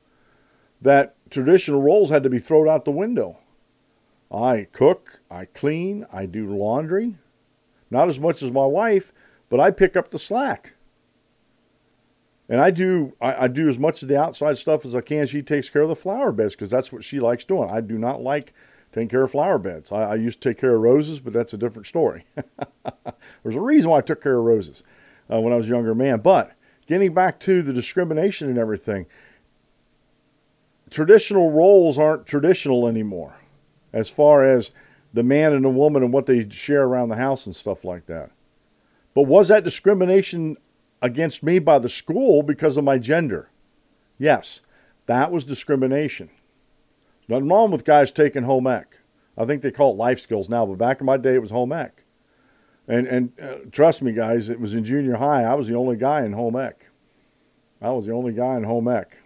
that 0.81 1.15
traditional 1.29 1.81
roles 1.81 2.09
had 2.09 2.23
to 2.23 2.29
be 2.29 2.39
thrown 2.39 2.67
out 2.67 2.85
the 2.85 2.91
window. 2.91 3.37
I 4.31 4.67
cook, 4.71 5.21
I 5.31 5.45
clean, 5.45 6.05
I 6.13 6.27
do 6.27 6.55
laundry, 6.55 7.15
not 7.89 8.09
as 8.09 8.19
much 8.19 8.43
as 8.43 8.51
my 8.51 8.65
wife, 8.65 9.11
but 9.49 9.59
I 9.59 9.71
pick 9.71 9.97
up 9.97 10.09
the 10.09 10.19
slack. 10.19 10.73
And 12.47 12.59
I 12.59 12.71
do 12.71 13.13
I, 13.21 13.43
I, 13.43 13.47
do 13.47 13.69
as 13.69 13.77
much 13.77 14.01
of 14.01 14.07
the 14.07 14.19
outside 14.19 14.57
stuff 14.57 14.83
as 14.83 14.95
I 14.95 15.01
can. 15.01 15.27
She 15.27 15.43
takes 15.43 15.69
care 15.69 15.83
of 15.83 15.89
the 15.89 15.95
flower 15.95 16.31
beds 16.31 16.55
because 16.55 16.71
that's 16.71 16.91
what 16.91 17.03
she 17.03 17.19
likes 17.19 17.45
doing. 17.45 17.69
I 17.69 17.79
do 17.79 17.97
not 17.97 18.23
like 18.23 18.53
taking 18.91 19.07
care 19.07 19.23
of 19.23 19.31
flower 19.31 19.59
beds. 19.59 19.91
I, 19.91 20.01
I 20.01 20.15
used 20.15 20.41
to 20.41 20.49
take 20.49 20.59
care 20.59 20.75
of 20.75 20.81
roses, 20.81 21.19
but 21.19 21.31
that's 21.31 21.53
a 21.53 21.57
different 21.57 21.85
story. 21.85 22.25
There's 23.43 23.55
a 23.55 23.61
reason 23.61 23.91
why 23.91 23.99
I 23.99 24.01
took 24.01 24.23
care 24.23 24.39
of 24.39 24.45
roses 24.45 24.83
uh, 25.31 25.39
when 25.39 25.53
I 25.53 25.57
was 25.57 25.67
a 25.67 25.69
younger 25.69 25.93
man. 25.93 26.21
But 26.21 26.53
getting 26.87 27.13
back 27.13 27.39
to 27.41 27.61
the 27.61 27.71
discrimination 27.71 28.49
and 28.49 28.57
everything, 28.57 29.05
traditional 30.89 31.51
roles 31.51 31.99
aren't 31.99 32.25
traditional 32.25 32.87
anymore 32.87 33.35
as 33.93 34.09
far 34.09 34.43
as 34.43 34.71
the 35.13 35.23
man 35.23 35.53
and 35.53 35.63
the 35.63 35.69
woman 35.69 36.03
and 36.03 36.11
what 36.11 36.25
they 36.25 36.47
share 36.49 36.83
around 36.83 37.09
the 37.09 37.15
house 37.15 37.45
and 37.45 37.55
stuff 37.55 37.83
like 37.83 38.07
that. 38.07 38.31
But 39.19 39.27
was 39.27 39.49
that 39.49 39.65
discrimination 39.65 40.55
against 41.01 41.43
me 41.43 41.59
by 41.59 41.77
the 41.77 41.89
school 41.89 42.41
because 42.41 42.77
of 42.77 42.85
my 42.85 42.97
gender? 42.97 43.49
Yes, 44.17 44.61
that 45.07 45.29
was 45.29 45.43
discrimination. 45.43 46.29
Nothing 47.27 47.49
wrong 47.49 47.69
with 47.69 47.83
guys 47.83 48.13
taking 48.13 48.43
home 48.43 48.65
ec. 48.65 48.99
I 49.37 49.43
think 49.43 49.61
they 49.61 49.71
call 49.71 49.91
it 49.91 49.97
life 49.97 50.21
skills 50.21 50.47
now, 50.47 50.65
but 50.65 50.77
back 50.77 51.01
in 51.01 51.05
my 51.05 51.17
day 51.17 51.33
it 51.33 51.41
was 51.41 51.51
home 51.51 51.73
ec. 51.73 52.05
And 52.87 53.07
and 53.07 53.33
uh, 53.41 53.55
trust 53.73 54.01
me, 54.01 54.13
guys, 54.13 54.47
it 54.47 54.61
was 54.61 54.73
in 54.73 54.85
junior 54.85 55.17
high. 55.17 55.43
I 55.43 55.53
was 55.53 55.67
the 55.67 55.75
only 55.75 55.97
guy 55.97 56.23
in 56.23 56.31
home 56.31 56.55
ec. 56.55 56.87
I 57.81 57.89
was 57.91 58.05
the 58.05 58.13
only 58.13 58.31
guy 58.31 58.55
in 58.55 58.63
home 58.63 58.87
ec. 58.87 59.21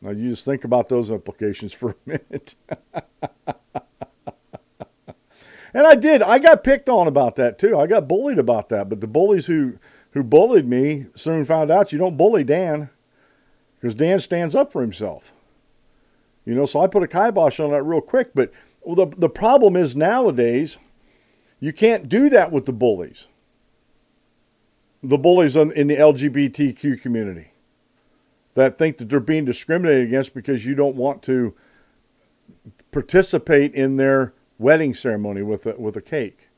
Now 0.00 0.10
you 0.10 0.28
just 0.28 0.44
think 0.44 0.62
about 0.62 0.88
those 0.88 1.10
implications 1.10 1.72
for 1.72 1.90
a 1.90 1.96
minute. 2.06 2.54
And 5.74 5.86
I 5.86 5.94
did. 5.94 6.22
I 6.22 6.38
got 6.38 6.64
picked 6.64 6.88
on 6.88 7.06
about 7.06 7.36
that 7.36 7.58
too. 7.58 7.78
I 7.78 7.86
got 7.86 8.08
bullied 8.08 8.38
about 8.38 8.68
that. 8.68 8.88
But 8.88 9.00
the 9.00 9.06
bullies 9.06 9.46
who 9.46 9.78
who 10.12 10.22
bullied 10.22 10.68
me 10.68 11.06
soon 11.14 11.44
found 11.44 11.70
out 11.70 11.92
you 11.92 11.98
don't 11.98 12.16
bully 12.16 12.44
Dan 12.44 12.90
because 13.80 13.94
Dan 13.94 14.20
stands 14.20 14.54
up 14.54 14.72
for 14.72 14.82
himself. 14.82 15.32
You 16.44 16.54
know, 16.54 16.66
so 16.66 16.80
I 16.80 16.86
put 16.86 17.02
a 17.02 17.08
kibosh 17.08 17.58
on 17.60 17.70
that 17.70 17.82
real 17.82 18.00
quick. 18.00 18.32
But 18.34 18.52
well, 18.82 18.94
the 18.94 19.16
the 19.16 19.28
problem 19.28 19.76
is 19.76 19.96
nowadays 19.96 20.78
you 21.60 21.72
can't 21.72 22.08
do 22.08 22.28
that 22.28 22.52
with 22.52 22.66
the 22.66 22.72
bullies. 22.72 23.28
The 25.02 25.18
bullies 25.18 25.56
in 25.56 25.88
the 25.88 25.96
LGBTQ 25.96 27.00
community 27.00 27.52
that 28.54 28.78
think 28.78 28.98
that 28.98 29.08
they're 29.08 29.20
being 29.20 29.44
discriminated 29.44 30.08
against 30.08 30.34
because 30.34 30.66
you 30.66 30.74
don't 30.74 30.96
want 30.96 31.22
to 31.22 31.54
participate 32.90 33.74
in 33.74 33.96
their 33.96 34.32
wedding 34.62 34.94
ceremony 34.94 35.42
with 35.42 35.66
a, 35.66 35.74
with 35.78 35.96
a 35.96 36.00
cake. 36.00 36.48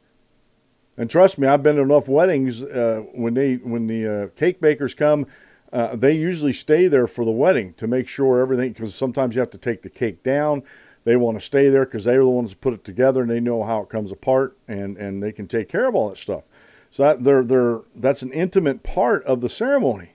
And 0.97 1.11
trust 1.11 1.39
me, 1.39 1.49
I've 1.49 1.63
been 1.63 1.77
to 1.77 1.83
enough 1.83 2.07
weddings 2.09 2.63
uh, 2.63 3.03
when 3.13 3.35
they 3.35 3.57
when 3.57 3.89
the 3.89 4.07
uh, 4.07 4.29
cake 4.37 4.61
bakers 4.61 4.95
come, 4.95 5.27
uh, 5.73 5.97
they 5.97 6.13
usually 6.13 6.53
stay 6.53 6.87
there 6.87 7.09
for 7.09 7.25
the 7.25 7.33
wedding 7.33 7.75
to 7.75 7.87
make 7.89 8.07
sure 8.07 8.41
everything. 8.41 8.73
Because 8.73 8.95
sometimes 8.95 9.35
you 9.35 9.41
have 9.41 9.51
to 9.51 9.59
take 9.59 9.83
the 9.83 9.91
cake 9.91 10.23
down. 10.23 10.63
They 11.03 11.17
want 11.17 11.39
to 11.39 11.45
stay 11.45 11.69
there 11.69 11.85
because 11.85 12.05
they're 12.05 12.23
the 12.23 12.29
ones 12.29 12.51
that 12.51 12.61
put 12.61 12.75
it 12.75 12.85
together 12.85 13.23
and 13.23 13.31
they 13.31 13.41
know 13.41 13.65
how 13.65 13.81
it 13.81 13.89
comes 13.89 14.13
apart 14.13 14.57
and 14.69 14.97
and 14.97 15.23
they 15.23 15.33
can 15.33 15.49
take 15.49 15.69
care 15.69 15.89
of 15.89 15.97
all 15.97 16.11
that 16.11 16.19
stuff. 16.19 16.45
So 16.91 17.03
that 17.03 17.25
they're 17.25 17.43
they're 17.43 17.81
that's 17.95 18.23
an 18.23 18.33
intimate 18.33 18.85
part 18.85 19.25
of 19.25 19.41
the 19.41 19.49
ceremony. 19.49 20.13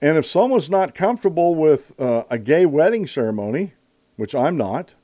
And 0.00 0.18
if 0.18 0.26
someone's 0.26 0.70
not 0.70 0.94
comfortable 0.94 1.54
with 1.54 1.98
uh, 2.00 2.24
a 2.30 2.38
gay 2.38 2.66
wedding 2.66 3.06
ceremony, 3.06 3.74
which 4.16 4.34
I'm 4.34 4.56
not, 4.56 4.94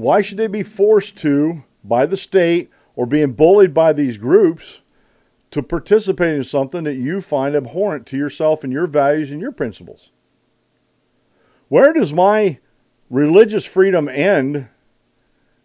why 0.00 0.20
should 0.20 0.38
they 0.38 0.46
be 0.46 0.62
forced 0.62 1.16
to 1.18 1.64
by 1.84 2.06
the 2.06 2.16
state 2.16 2.70
or 2.96 3.06
being 3.06 3.32
bullied 3.32 3.72
by 3.72 3.92
these 3.92 4.16
groups 4.16 4.82
to 5.50 5.62
participate 5.62 6.34
in 6.34 6.44
something 6.44 6.84
that 6.84 6.96
you 6.96 7.20
find 7.20 7.54
abhorrent 7.54 8.06
to 8.06 8.16
yourself 8.16 8.64
and 8.64 8.72
your 8.72 8.86
values 8.86 9.30
and 9.30 9.40
your 9.40 9.52
principles? 9.52 10.10
Where 11.68 11.92
does 11.92 12.12
my 12.12 12.58
religious 13.10 13.64
freedom 13.64 14.08
end 14.08 14.68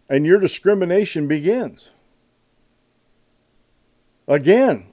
and 0.08 0.26
your 0.26 0.38
discrimination 0.38 1.26
begins? 1.26 1.90
Again, 4.26 4.86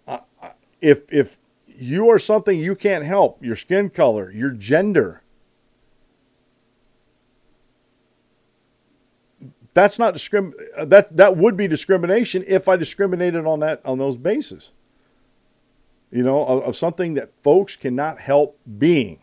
if 0.81 1.03
if 1.11 1.39
you 1.65 2.09
are 2.09 2.19
something 2.19 2.59
you 2.59 2.75
can't 2.75 3.05
help, 3.05 3.43
your 3.43 3.55
skin 3.55 3.89
color, 3.89 4.31
your 4.31 4.51
gender, 4.51 5.20
that's 9.73 9.97
not 9.97 10.15
discrim 10.15 10.53
uh, 10.77 10.85
that 10.85 11.15
that 11.15 11.37
would 11.37 11.55
be 11.55 11.67
discrimination 11.67 12.43
if 12.47 12.67
I 12.67 12.75
discriminated 12.75 13.45
on 13.45 13.59
that 13.61 13.81
on 13.85 13.97
those 13.97 14.17
bases. 14.17 14.71
You 16.11 16.23
know, 16.23 16.45
of, 16.45 16.63
of 16.63 16.75
something 16.75 17.13
that 17.13 17.31
folks 17.41 17.77
cannot 17.77 18.19
help 18.19 18.59
being. 18.77 19.19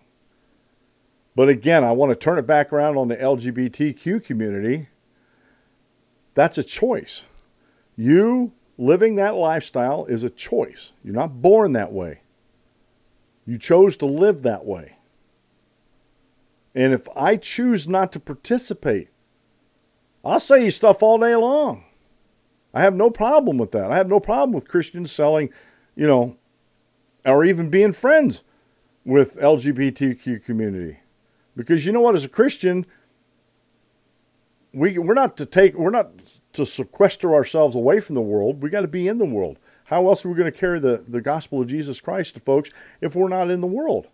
But 1.36 1.48
again, 1.48 1.84
I 1.84 1.92
want 1.92 2.10
to 2.10 2.16
turn 2.16 2.38
it 2.38 2.46
back 2.46 2.72
around 2.72 2.96
on 2.96 3.08
the 3.08 3.16
LGBTQ 3.16 4.24
community. 4.24 4.88
That's 6.34 6.56
a 6.56 6.64
choice. 6.64 7.24
You 7.96 8.52
living 8.78 9.16
that 9.16 9.34
lifestyle 9.34 10.06
is 10.06 10.22
a 10.22 10.30
choice. 10.30 10.92
You're 11.04 11.14
not 11.14 11.42
born 11.42 11.74
that 11.74 11.92
way. 11.92 12.22
You 13.44 13.58
chose 13.58 13.96
to 13.98 14.06
live 14.06 14.42
that 14.42 14.64
way. 14.64 14.96
And 16.74 16.92
if 16.92 17.08
I 17.16 17.36
choose 17.36 17.88
not 17.88 18.12
to 18.12 18.20
participate 18.20 19.08
I'll 20.28 20.40
say 20.40 20.64
you 20.64 20.70
stuff 20.70 21.02
all 21.02 21.18
day 21.18 21.34
long. 21.34 21.84
I 22.74 22.82
have 22.82 22.94
no 22.94 23.10
problem 23.10 23.58
with 23.58 23.72
that. 23.72 23.90
I 23.90 23.96
have 23.96 24.08
no 24.08 24.20
problem 24.20 24.52
with 24.52 24.68
Christians 24.68 25.10
selling, 25.10 25.50
you 25.96 26.06
know, 26.06 26.36
or 27.24 27.44
even 27.44 27.70
being 27.70 27.92
friends 27.92 28.44
with 29.04 29.36
LGBTQ 29.36 30.44
community. 30.44 30.98
Because 31.56 31.86
you 31.86 31.92
know 31.92 32.00
what, 32.00 32.14
as 32.14 32.24
a 32.24 32.28
Christian, 32.28 32.86
we, 34.72 34.98
we're 34.98 35.14
not 35.14 35.36
to 35.38 35.46
take, 35.46 35.74
we're 35.74 35.90
not 35.90 36.10
to 36.52 36.66
sequester 36.66 37.34
ourselves 37.34 37.74
away 37.74 38.00
from 38.00 38.14
the 38.14 38.20
world. 38.20 38.62
We 38.62 38.70
got 38.70 38.82
to 38.82 38.88
be 38.88 39.08
in 39.08 39.18
the 39.18 39.24
world. 39.24 39.58
How 39.84 40.06
else 40.08 40.24
are 40.24 40.28
we 40.28 40.36
going 40.36 40.52
to 40.52 40.58
carry 40.58 40.78
the, 40.78 41.04
the 41.08 41.22
gospel 41.22 41.62
of 41.62 41.68
Jesus 41.68 42.00
Christ 42.00 42.34
to 42.34 42.40
folks 42.40 42.70
if 43.00 43.16
we're 43.16 43.28
not 43.28 43.50
in 43.50 43.62
the 43.62 43.66
world? 43.66 44.08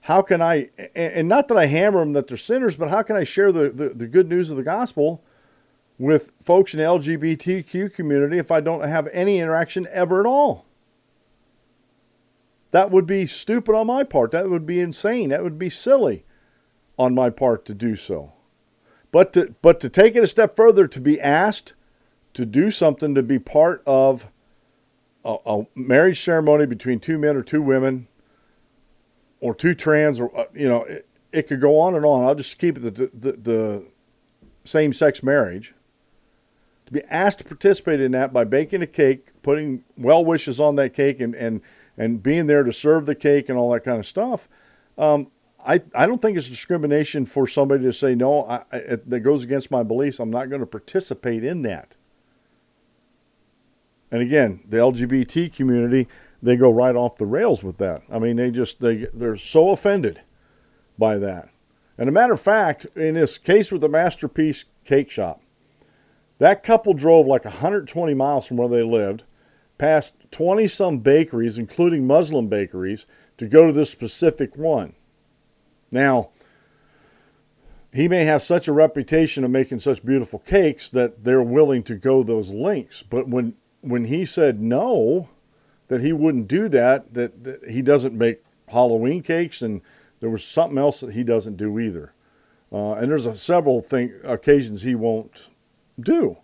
How 0.00 0.22
can 0.22 0.40
I, 0.40 0.70
and 0.94 1.28
not 1.28 1.48
that 1.48 1.56
I 1.58 1.66
hammer 1.66 2.00
them 2.00 2.14
that 2.14 2.28
they're 2.28 2.36
sinners, 2.36 2.76
but 2.76 2.90
how 2.90 3.02
can 3.02 3.16
I 3.16 3.24
share 3.24 3.52
the, 3.52 3.68
the, 3.68 3.88
the 3.90 4.06
good 4.06 4.28
news 4.28 4.50
of 4.50 4.56
the 4.56 4.62
gospel 4.62 5.22
with 5.98 6.32
folks 6.42 6.74
in 6.74 6.78
the 6.78 6.84
LGBTQ 6.84 7.92
community 7.92 8.38
if 8.38 8.50
I 8.50 8.60
don't 8.60 8.86
have 8.86 9.08
any 9.12 9.38
interaction 9.38 9.86
ever 9.90 10.20
at 10.20 10.26
all. 10.26 10.66
That 12.72 12.90
would 12.90 13.06
be 13.06 13.26
stupid 13.26 13.74
on 13.74 13.86
my 13.86 14.02
part. 14.02 14.32
That 14.32 14.50
would 14.50 14.66
be 14.66 14.80
insane. 14.80 15.28
That 15.28 15.44
would 15.44 15.58
be 15.58 15.70
silly 15.70 16.24
on 16.98 17.14
my 17.14 17.30
part 17.30 17.64
to 17.66 17.74
do 17.74 17.94
so. 17.94 18.32
But 19.12 19.32
to 19.34 19.54
but 19.62 19.78
to 19.80 19.88
take 19.88 20.16
it 20.16 20.24
a 20.24 20.26
step 20.26 20.56
further, 20.56 20.88
to 20.88 21.00
be 21.00 21.20
asked 21.20 21.74
to 22.32 22.44
do 22.44 22.72
something 22.72 23.14
to 23.14 23.22
be 23.22 23.38
part 23.38 23.80
of 23.86 24.28
a, 25.24 25.36
a 25.46 25.66
marriage 25.76 26.20
ceremony 26.20 26.66
between 26.66 26.98
two 26.98 27.16
men 27.16 27.36
or 27.36 27.42
two 27.42 27.62
women 27.62 28.08
or 29.40 29.54
two 29.54 29.74
trans 29.74 30.18
or 30.18 30.36
uh, 30.36 30.46
you 30.52 30.68
know 30.68 30.82
it, 30.82 31.06
it 31.30 31.42
could 31.48 31.60
go 31.60 31.78
on 31.78 31.94
and 31.94 32.04
on. 32.04 32.24
I'll 32.24 32.34
just 32.34 32.58
keep 32.58 32.76
it 32.76 32.80
the, 32.80 33.10
the, 33.14 33.32
the 33.32 33.86
same 34.64 34.92
sex 34.92 35.22
marriage. 35.22 35.74
Be 36.94 37.02
asked 37.10 37.40
to 37.40 37.44
participate 37.44 38.00
in 38.00 38.12
that 38.12 38.32
by 38.32 38.44
baking 38.44 38.80
a 38.80 38.86
cake, 38.86 39.42
putting 39.42 39.82
well 39.96 40.24
wishes 40.24 40.60
on 40.60 40.76
that 40.76 40.94
cake, 40.94 41.20
and 41.20 41.34
and 41.34 41.60
and 41.98 42.22
being 42.22 42.46
there 42.46 42.62
to 42.62 42.72
serve 42.72 43.06
the 43.06 43.16
cake 43.16 43.48
and 43.48 43.58
all 43.58 43.72
that 43.72 43.80
kind 43.80 43.98
of 43.98 44.06
stuff. 44.06 44.48
Um, 44.96 45.26
I, 45.66 45.82
I 45.92 46.06
don't 46.06 46.22
think 46.22 46.38
it's 46.38 46.48
discrimination 46.48 47.26
for 47.26 47.48
somebody 47.48 47.82
to 47.84 47.92
say 47.92 48.14
no 48.14 48.44
I, 48.44 48.62
I, 48.70 48.98
that 49.06 49.20
goes 49.20 49.42
against 49.42 49.72
my 49.72 49.82
beliefs. 49.82 50.20
I'm 50.20 50.30
not 50.30 50.50
going 50.50 50.60
to 50.60 50.66
participate 50.66 51.42
in 51.42 51.62
that. 51.62 51.96
And 54.12 54.22
again, 54.22 54.60
the 54.68 54.76
LGBT 54.76 55.52
community, 55.52 56.06
they 56.40 56.54
go 56.54 56.70
right 56.70 56.94
off 56.94 57.16
the 57.16 57.26
rails 57.26 57.64
with 57.64 57.78
that. 57.78 58.02
I 58.08 58.20
mean, 58.20 58.36
they 58.36 58.52
just 58.52 58.80
they 58.80 59.08
they're 59.12 59.36
so 59.36 59.70
offended 59.70 60.20
by 60.96 61.18
that. 61.18 61.48
And 61.98 62.08
a 62.08 62.12
matter 62.12 62.34
of 62.34 62.40
fact, 62.40 62.86
in 62.94 63.14
this 63.14 63.36
case 63.36 63.72
with 63.72 63.80
the 63.80 63.88
Masterpiece 63.88 64.64
Cake 64.84 65.10
Shop, 65.10 65.40
that 66.38 66.62
couple 66.62 66.94
drove 66.94 67.26
like 67.26 67.44
120 67.44 68.14
miles 68.14 68.46
from 68.46 68.56
where 68.56 68.68
they 68.68 68.82
lived, 68.82 69.24
past 69.78 70.14
20 70.30 70.66
some 70.68 70.98
bakeries, 70.98 71.58
including 71.58 72.06
Muslim 72.06 72.48
bakeries, 72.48 73.06
to 73.36 73.46
go 73.46 73.66
to 73.66 73.72
this 73.72 73.90
specific 73.90 74.56
one. 74.56 74.94
Now, 75.90 76.30
he 77.92 78.08
may 78.08 78.24
have 78.24 78.42
such 78.42 78.66
a 78.66 78.72
reputation 78.72 79.44
of 79.44 79.50
making 79.52 79.78
such 79.78 80.04
beautiful 80.04 80.40
cakes 80.40 80.90
that 80.90 81.22
they're 81.22 81.42
willing 81.42 81.84
to 81.84 81.94
go 81.94 82.22
those 82.22 82.52
lengths. 82.52 83.02
But 83.02 83.28
when 83.28 83.54
when 83.82 84.06
he 84.06 84.24
said 84.24 84.60
no, 84.60 85.28
that 85.88 86.00
he 86.00 86.12
wouldn't 86.12 86.48
do 86.48 86.68
that, 86.70 87.12
that, 87.14 87.44
that 87.44 87.70
he 87.70 87.82
doesn't 87.82 88.14
make 88.14 88.42
Halloween 88.68 89.22
cakes, 89.22 89.60
and 89.62 89.82
there 90.20 90.30
was 90.30 90.42
something 90.42 90.78
else 90.78 91.00
that 91.00 91.12
he 91.12 91.22
doesn't 91.22 91.56
do 91.56 91.78
either. 91.78 92.14
Uh, 92.72 92.94
and 92.94 93.10
there's 93.10 93.26
a, 93.26 93.34
several 93.34 93.82
thing, 93.82 94.14
occasions 94.24 94.82
he 94.82 94.94
won't 94.94 95.50
do. 96.00 96.38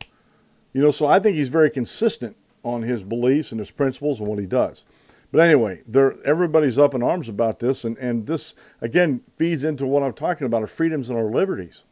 You 0.72 0.82
know, 0.82 0.90
so 0.90 1.06
I 1.06 1.18
think 1.18 1.36
he's 1.36 1.48
very 1.48 1.70
consistent 1.70 2.36
on 2.62 2.82
his 2.82 3.02
beliefs 3.02 3.52
and 3.52 3.58
his 3.58 3.70
principles 3.70 4.20
and 4.20 4.28
what 4.28 4.38
he 4.38 4.46
does. 4.46 4.84
But 5.32 5.40
anyway, 5.40 5.82
everybody's 6.24 6.78
up 6.78 6.94
in 6.94 7.02
arms 7.02 7.28
about 7.28 7.60
this, 7.60 7.84
and, 7.84 7.96
and 7.98 8.26
this 8.26 8.54
again 8.80 9.20
feeds 9.36 9.62
into 9.62 9.86
what 9.86 10.02
I'm 10.02 10.12
talking 10.12 10.46
about: 10.46 10.62
our 10.62 10.66
freedoms 10.66 11.08
and 11.08 11.18
our 11.18 11.30
liberties. 11.30 11.84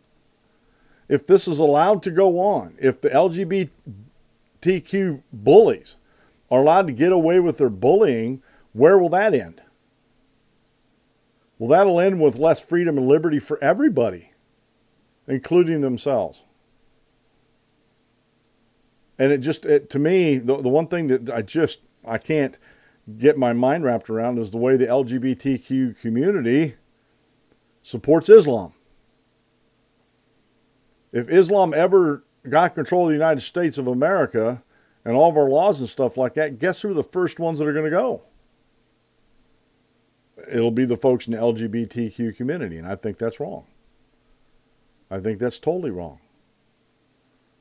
If 1.09 1.27
this 1.27 1.49
is 1.49 1.59
allowed 1.59 2.03
to 2.03 2.11
go 2.11 2.39
on, 2.39 2.75
if 2.79 3.01
the 3.01 3.11
LGBTQ 3.11 5.23
bullies 5.33 5.97
are 6.51 6.61
allowed 6.61 6.87
to 6.89 6.93
get 6.93 7.13
away 7.13 7.41
with 7.41 7.59
their 7.59 7.71
bullying, 7.71 8.43
where 8.73 8.99
will 8.99 9.09
that 9.11 9.35
end? 9.35 9.63
Well, 11.59 11.71
that'll 11.71 12.01
end 12.01 12.21
with 12.21 12.37
less 12.37 12.61
freedom 12.61 12.99
and 12.99 13.09
liberty 13.09 13.39
for 13.39 13.63
everybody, 13.63 14.33
including 15.27 15.81
themselves. 15.81 16.43
And 19.19 19.33
it 19.33 19.39
just, 19.39 19.67
it, 19.67 19.91
to 19.91 19.99
me, 19.99 20.39
the, 20.39 20.63
the 20.63 20.69
one 20.69 20.87
thing 20.87 21.09
that 21.09 21.29
I 21.31 21.43
just, 21.43 21.81
I 22.07 22.19
can't 22.19 22.57
get 23.19 23.37
my 23.37 23.53
mind 23.53 23.85
wrapped 23.85 24.09
around 24.09 24.39
is 24.39 24.51
the 24.51 24.59
way 24.59 24.77
the 24.77 24.87
LGBTQ 24.87 26.01
community 26.01 26.77
supports 27.83 28.29
Islam. 28.29 28.75
If 31.11 31.29
Islam 31.29 31.75
ever 31.75 32.25
got 32.49 32.75
control 32.75 33.05
of 33.05 33.09
the 33.09 33.15
United 33.15 33.41
States 33.41 33.79
of 33.79 33.87
America 33.87 34.63
and 35.05 35.17
all 35.17 35.31
of 35.31 35.37
our 35.37 35.49
laws 35.49 35.81
and 35.81 35.89
stuff 35.89 36.17
like 36.17 36.35
that, 36.35 36.59
guess 36.59 36.83
who 36.83 36.95
the 36.95 37.03
first 37.03 37.41
ones 37.41 37.59
that 37.59 37.67
are 37.67 37.73
going 37.73 37.87
to 37.87 37.91
go? 37.91 38.23
It'll 40.53 40.71
be 40.71 40.85
the 40.85 40.97
folks 40.97 41.27
in 41.27 41.33
the 41.33 41.39
LGBTQ 41.39 42.37
community, 42.37 42.79
and 42.79 42.87
I 42.87 42.95
think 42.95 43.19
that's 43.19 43.41
wrong. 43.41 43.65
I 45.11 45.19
think 45.19 45.39
that's 45.39 45.59
totally 45.59 45.91
wrong 45.91 46.21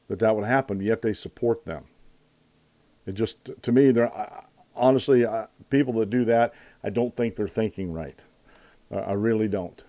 that 0.08 0.20
that 0.20 0.36
would 0.36 0.46
happen, 0.46 0.80
yet 0.80 1.02
they 1.02 1.14
support 1.14 1.66
them. 1.66 1.86
It 3.06 3.14
just, 3.14 3.50
to 3.62 3.72
me, 3.72 3.92
they're 3.92 4.12
honestly, 4.76 5.26
people 5.70 5.94
that 5.94 6.10
do 6.10 6.26
that, 6.26 6.54
I 6.84 6.90
don't 6.90 7.16
think 7.16 7.36
they're 7.36 7.48
thinking 7.48 7.92
right. 7.92 8.24
I 8.92 9.14
really 9.14 9.48
don't. 9.48 9.84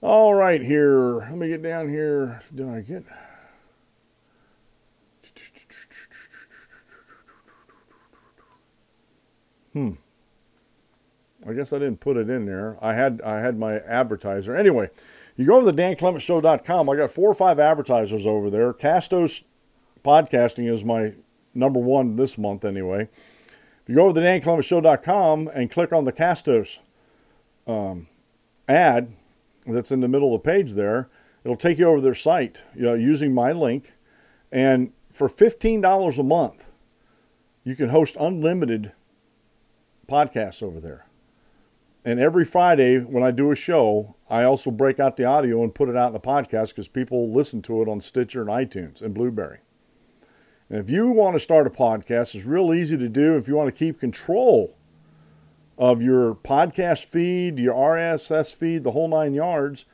All 0.00 0.34
right, 0.34 0.60
here. 0.60 1.20
Let 1.20 1.36
me 1.36 1.48
get 1.48 1.62
down 1.62 1.88
here. 1.88 2.42
Did 2.54 2.68
I 2.68 2.80
get? 2.80 3.04
Hmm. 9.72 9.92
I 11.48 11.52
guess 11.54 11.72
I 11.72 11.78
didn't 11.78 12.00
put 12.00 12.16
it 12.16 12.28
in 12.28 12.46
there. 12.46 12.76
I 12.80 12.94
had 12.94 13.20
I 13.22 13.40
had 13.40 13.58
my 13.58 13.78
advertiser. 13.78 14.54
Anyway, 14.54 14.90
you 15.36 15.46
go 15.46 15.56
over 15.56 15.72
to 15.72 15.76
danclementshow.com. 15.76 16.90
I 16.90 16.96
got 16.96 17.10
four 17.10 17.30
or 17.30 17.34
five 17.34 17.58
advertisers 17.58 18.26
over 18.26 18.50
there. 18.50 18.72
Castos 18.72 19.42
podcasting 20.04 20.70
is 20.70 20.84
my 20.84 21.14
number 21.54 21.80
one 21.80 22.16
this 22.16 22.36
month 22.36 22.64
anyway. 22.64 23.08
If 23.82 23.88
you 23.88 23.94
go 23.94 24.06
over 24.06 24.20
to 24.20 24.26
danclementshow.com 24.26 25.48
and 25.48 25.70
click 25.70 25.92
on 25.92 26.04
the 26.04 26.12
Castos 26.12 26.78
um, 27.66 28.08
ad 28.68 29.12
that's 29.66 29.90
in 29.90 30.00
the 30.00 30.08
middle 30.08 30.34
of 30.34 30.42
the 30.42 30.50
page 30.50 30.72
there, 30.72 31.08
it'll 31.44 31.56
take 31.56 31.78
you 31.78 31.88
over 31.88 32.00
their 32.00 32.14
site 32.14 32.62
you 32.74 32.82
know, 32.82 32.94
using 32.94 33.34
my 33.34 33.52
link. 33.52 33.94
And 34.50 34.92
for 35.10 35.28
$15 35.28 36.18
a 36.18 36.22
month, 36.22 36.68
you 37.64 37.74
can 37.74 37.88
host 37.88 38.16
unlimited 38.18 38.92
podcasts 40.08 40.62
over 40.62 40.80
there. 40.80 41.06
And 42.04 42.18
every 42.18 42.44
Friday 42.44 42.98
when 42.98 43.22
I 43.22 43.30
do 43.30 43.50
a 43.50 43.56
show, 43.56 44.16
I 44.28 44.42
also 44.44 44.70
break 44.70 44.98
out 44.98 45.16
the 45.16 45.24
audio 45.24 45.62
and 45.62 45.74
put 45.74 45.88
it 45.88 45.96
out 45.96 46.08
in 46.08 46.12
the 46.14 46.20
podcast 46.20 46.68
because 46.68 46.88
people 46.88 47.32
listen 47.32 47.62
to 47.62 47.80
it 47.80 47.88
on 47.88 48.00
Stitcher 48.00 48.40
and 48.40 48.50
iTunes 48.50 49.00
and 49.00 49.14
Blubrry. 49.14 49.58
And 50.68 50.80
if 50.80 50.90
you 50.90 51.08
want 51.08 51.36
to 51.36 51.40
start 51.40 51.66
a 51.66 51.70
podcast, 51.70 52.34
it's 52.34 52.44
real 52.44 52.74
easy 52.74 52.96
to 52.96 53.08
do. 53.08 53.36
If 53.36 53.46
you 53.46 53.54
want 53.54 53.68
to 53.68 53.78
keep 53.78 54.00
control 54.00 54.76
of 55.78 56.02
your 56.02 56.34
podcast 56.34 57.04
feed, 57.04 57.58
your 57.58 57.74
RSS 57.74 58.54
feed, 58.54 58.82
the 58.82 58.92
whole 58.92 59.08
nine 59.08 59.34
yards, 59.34 59.84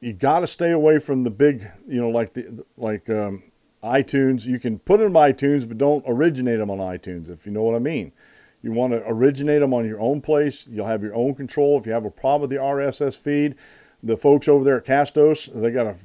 you 0.00 0.12
got 0.12 0.40
to 0.40 0.46
stay 0.46 0.70
away 0.70 0.98
from 0.98 1.22
the 1.22 1.30
big, 1.30 1.70
you 1.86 2.00
know, 2.00 2.10
like 2.10 2.34
the 2.34 2.64
like 2.76 3.08
um, 3.08 3.44
iTunes. 3.82 4.44
You 4.44 4.58
can 4.58 4.78
put 4.78 4.98
them 4.98 5.08
in 5.08 5.12
iTunes, 5.22 5.66
but 5.66 5.78
don't 5.78 6.04
originate 6.06 6.58
them 6.58 6.70
on 6.70 6.78
iTunes, 6.78 7.30
if 7.30 7.46
you 7.46 7.52
know 7.52 7.62
what 7.62 7.74
I 7.74 7.80
mean. 7.80 8.12
You 8.62 8.72
want 8.72 8.92
to 8.92 9.02
originate 9.06 9.60
them 9.60 9.72
on 9.72 9.86
your 9.86 10.00
own 10.00 10.20
place. 10.20 10.66
You'll 10.66 10.86
have 10.86 11.02
your 11.02 11.14
own 11.14 11.34
control. 11.34 11.78
If 11.78 11.86
you 11.86 11.92
have 11.92 12.04
a 12.04 12.10
problem 12.10 12.42
with 12.42 12.50
the 12.50 12.56
RSS 12.56 13.16
feed, 13.16 13.54
the 14.02 14.16
folks 14.16 14.48
over 14.48 14.64
there 14.64 14.78
at 14.78 14.84
Castos, 14.84 15.52
they 15.52 15.70
got 15.70 15.86
a 15.86 15.96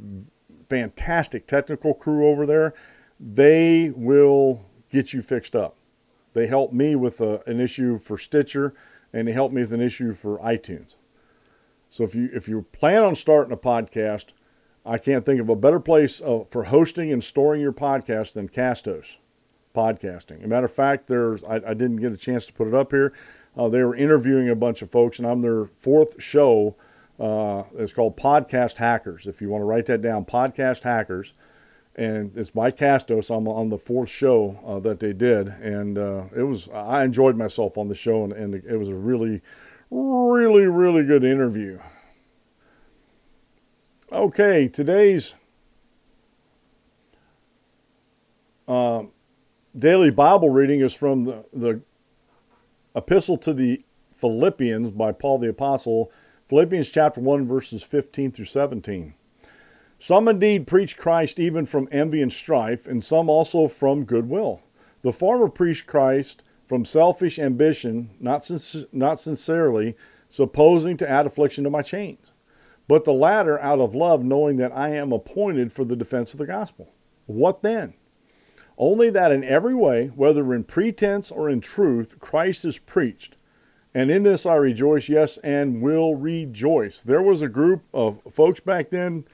fantastic 0.69 1.47
technical 1.47 1.93
crew 1.93 2.27
over 2.27 2.45
there. 2.45 2.73
They 3.19 3.91
will 3.95 4.65
get 4.91 5.13
you 5.13 5.21
fixed 5.21 5.55
up. 5.55 5.75
They 6.33 6.47
helped 6.47 6.73
me 6.73 6.95
with 6.95 7.21
a, 7.21 7.41
an 7.47 7.59
issue 7.59 7.99
for 7.99 8.17
Stitcher, 8.17 8.73
and 9.11 9.27
they 9.27 9.33
helped 9.33 9.53
me 9.53 9.61
with 9.61 9.73
an 9.73 9.81
issue 9.81 10.13
for 10.13 10.39
iTunes. 10.39 10.95
So 11.89 12.03
if 12.03 12.15
you 12.15 12.29
if 12.33 12.47
you 12.47 12.65
plan 12.71 13.03
on 13.03 13.15
starting 13.15 13.53
a 13.53 13.57
podcast, 13.57 14.27
I 14.83 14.97
can't 14.97 15.25
think 15.25 15.39
of 15.39 15.49
a 15.49 15.55
better 15.55 15.79
place 15.79 16.21
uh, 16.21 16.43
for 16.49 16.65
hosting 16.65 17.11
and 17.11 17.23
storing 17.23 17.61
your 17.61 17.71
podcast 17.71 18.33
than 18.33 18.49
Castos 18.49 19.17
podcasting. 19.73 20.39
As 20.39 20.45
a 20.45 20.47
matter 20.47 20.65
of 20.65 20.73
fact, 20.73 21.07
there's 21.07 21.43
I, 21.43 21.55
I 21.55 21.73
didn't 21.73 21.97
get 21.97 22.11
a 22.11 22.17
chance 22.17 22.45
to 22.47 22.53
put 22.53 22.67
it 22.67 22.73
up 22.73 22.91
here. 22.91 23.13
Uh, 23.55 23.69
they 23.69 23.83
were 23.83 23.95
interviewing 23.95 24.49
a 24.49 24.55
bunch 24.55 24.81
of 24.81 24.89
folks, 24.89 25.19
and 25.19 25.27
I'm 25.27 25.41
their 25.41 25.65
fourth 25.65 26.21
show. 26.21 26.75
Uh, 27.19 27.63
it's 27.75 27.93
called 27.93 28.17
Podcast 28.17 28.77
Hackers. 28.77 29.27
If 29.27 29.41
you 29.41 29.49
want 29.49 29.61
to 29.61 29.65
write 29.65 29.85
that 29.85 30.01
down, 30.01 30.25
Podcast 30.25 30.83
Hackers, 30.83 31.33
and 31.95 32.31
it's 32.35 32.49
by 32.49 32.71
Castos. 32.71 33.35
I'm 33.35 33.47
on 33.47 33.69
the 33.69 33.77
fourth 33.77 34.09
show 34.09 34.59
uh, 34.65 34.79
that 34.79 34.99
they 34.99 35.13
did, 35.13 35.47
and 35.47 35.97
uh, 35.97 36.23
it 36.35 36.43
was 36.43 36.67
I 36.69 37.03
enjoyed 37.03 37.37
myself 37.37 37.77
on 37.77 37.87
the 37.87 37.95
show, 37.95 38.23
and, 38.23 38.33
and 38.33 38.55
it 38.55 38.77
was 38.77 38.89
a 38.89 38.95
really, 38.95 39.41
really, 39.91 40.65
really 40.65 41.03
good 41.03 41.23
interview. 41.23 41.79
Okay, 44.11 44.67
today's 44.67 45.35
uh, 48.67 49.03
daily 49.77 50.11
Bible 50.11 50.49
reading 50.49 50.81
is 50.81 50.93
from 50.93 51.25
the, 51.25 51.45
the 51.51 51.81
Epistle 52.95 53.37
to 53.39 53.53
the 53.53 53.83
Philippians 54.13 54.91
by 54.91 55.11
Paul 55.11 55.39
the 55.39 55.49
Apostle, 55.49 56.11
Philippians 56.47 56.91
chapter 56.91 57.19
1, 57.19 57.47
verses 57.47 57.83
15 57.83 58.31
through 58.31 58.45
17. 58.45 59.15
Some 59.99 60.27
indeed 60.27 60.67
preach 60.67 60.97
Christ 60.97 61.39
even 61.39 61.65
from 61.65 61.87
envy 61.91 62.21
and 62.21 62.31
strife, 62.31 62.87
and 62.87 63.03
some 63.03 63.29
also 63.29 63.67
from 63.67 64.05
goodwill. 64.05 64.61
The 65.01 65.13
former 65.13 65.49
preach 65.49 65.87
Christ 65.87 66.43
from 66.67 66.85
selfish 66.85 67.39
ambition, 67.39 68.11
not, 68.19 68.49
not 68.91 69.19
sincerely, 69.19 69.95
supposing 70.29 70.97
to 70.97 71.09
add 71.09 71.25
affliction 71.25 71.63
to 71.63 71.69
my 71.69 71.81
chains. 71.81 72.31
but 72.87 73.05
the 73.05 73.13
latter 73.13 73.59
out 73.59 73.79
of 73.79 73.95
love, 73.95 74.23
knowing 74.23 74.57
that 74.57 74.75
I 74.75 74.89
am 74.89 75.11
appointed 75.11 75.71
for 75.71 75.85
the 75.85 75.95
defense 75.95 76.33
of 76.33 76.37
the 76.37 76.45
gospel. 76.45 76.91
What 77.25 77.61
then? 77.61 77.93
Only 78.77 79.09
that 79.11 79.31
in 79.31 79.43
every 79.43 79.75
way, 79.75 80.07
whether 80.07 80.53
in 80.53 80.63
pretense 80.63 81.31
or 81.31 81.49
in 81.49 81.61
truth, 81.61 82.19
Christ 82.19 82.65
is 82.65 82.79
preached. 82.79 83.35
And 83.93 84.09
in 84.09 84.23
this 84.23 84.45
I 84.45 84.55
rejoice, 84.55 85.07
yes, 85.07 85.37
and 85.43 85.81
will 85.81 86.15
rejoice. 86.15 87.03
There 87.03 87.21
was 87.21 87.41
a 87.41 87.47
group 87.47 87.83
of 87.93 88.19
folks 88.31 88.59
back 88.59 88.89
then 88.89 89.25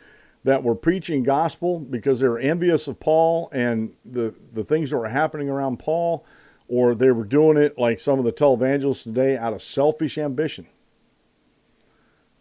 that 0.43 0.63
were 0.63 0.75
preaching 0.75 1.23
gospel 1.23 1.80
because 1.80 2.19
they 2.19 2.28
were 2.28 2.39
envious 2.39 2.88
of 2.88 2.99
Paul 2.99 3.49
and 3.52 3.93
the, 4.04 4.34
the 4.54 4.63
things 4.63 4.89
that 4.89 4.97
were 4.97 5.10
happening 5.10 5.49
around 5.49 5.80
Paul, 5.80 6.25
or 6.67 6.93
they 6.93 7.12
were 7.12 7.23
doing 7.23 7.58
it 7.58 7.78
like 7.78 7.99
some 7.99 8.19
of 8.19 8.25
the 8.25 8.32
televangelists 8.34 9.04
today 9.04 9.38
out 9.38 9.54
of 9.54 9.63
selfish 9.63 10.17
ambition. 10.17 10.67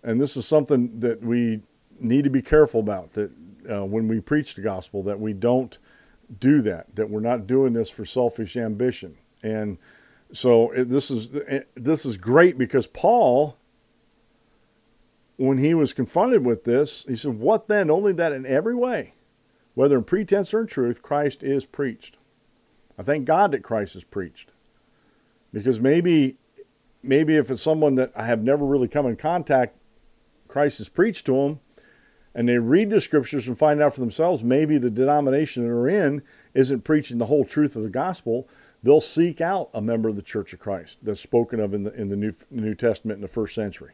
And 0.02 0.20
this 0.20 0.37
is 0.37 0.46
something 0.46 1.00
that 1.00 1.22
we 1.22 1.61
need 2.00 2.24
to 2.24 2.30
be 2.30 2.42
careful 2.42 2.80
about 2.80 3.14
that 3.14 3.30
uh, 3.70 3.84
when 3.84 4.08
we 4.08 4.20
preach 4.20 4.54
the 4.54 4.62
gospel, 4.62 5.02
that 5.04 5.20
we 5.20 5.32
don't 5.32 5.78
do 6.38 6.60
that, 6.62 6.94
that 6.96 7.10
we're 7.10 7.20
not 7.20 7.46
doing 7.46 7.72
this 7.72 7.90
for 7.90 8.04
selfish 8.04 8.56
ambition. 8.56 9.16
And 9.42 9.78
so 10.32 10.70
it, 10.72 10.90
this 10.90 11.10
is 11.10 11.30
this 11.74 12.04
is 12.04 12.16
great 12.16 12.58
because 12.58 12.86
Paul, 12.86 13.56
when 15.36 15.58
he 15.58 15.74
was 15.74 15.92
confronted 15.92 16.44
with 16.44 16.64
this, 16.64 17.04
he 17.08 17.16
said, 17.16 17.38
"What 17.38 17.68
then? 17.68 17.90
Only 17.90 18.12
that 18.14 18.32
in 18.32 18.44
every 18.44 18.74
way, 18.74 19.14
whether 19.74 19.96
in 19.96 20.04
pretense 20.04 20.52
or 20.52 20.60
in 20.60 20.66
truth, 20.66 21.02
Christ 21.02 21.42
is 21.42 21.64
preached." 21.64 22.16
I 22.98 23.02
thank 23.02 23.24
God 23.26 23.52
that 23.52 23.62
Christ 23.62 23.94
is 23.94 24.04
preached, 24.04 24.50
because 25.52 25.80
maybe 25.80 26.36
maybe 27.02 27.36
if 27.36 27.50
it's 27.50 27.62
someone 27.62 27.94
that 27.94 28.12
I 28.14 28.26
have 28.26 28.42
never 28.42 28.66
really 28.66 28.88
come 28.88 29.06
in 29.06 29.16
contact, 29.16 29.76
Christ 30.48 30.80
is 30.80 30.88
preached 30.88 31.24
to 31.26 31.32
them, 31.32 31.60
and 32.34 32.48
they 32.48 32.58
read 32.58 32.90
the 32.90 33.00
scriptures 33.00 33.48
and 33.48 33.58
find 33.58 33.80
out 33.80 33.94
for 33.94 34.00
themselves 34.00 34.44
maybe 34.44 34.78
the 34.78 34.90
denomination 34.90 35.64
they're 35.64 35.88
in 35.88 36.22
isn't 36.54 36.84
preaching 36.84 37.18
the 37.18 37.26
whole 37.26 37.44
truth 37.44 37.76
of 37.76 37.82
the 37.82 37.88
gospel 37.88 38.48
they'll 38.82 39.00
seek 39.00 39.40
out 39.40 39.70
a 39.74 39.80
member 39.80 40.08
of 40.08 40.16
the 40.16 40.22
Church 40.22 40.52
of 40.52 40.60
Christ 40.60 40.98
that's 41.02 41.20
spoken 41.20 41.60
of 41.60 41.74
in 41.74 41.84
the, 41.84 41.92
in 41.94 42.08
the 42.08 42.16
New, 42.16 42.32
New 42.50 42.74
Testament 42.74 43.16
in 43.16 43.22
the 43.22 43.28
first 43.28 43.54
century 43.54 43.92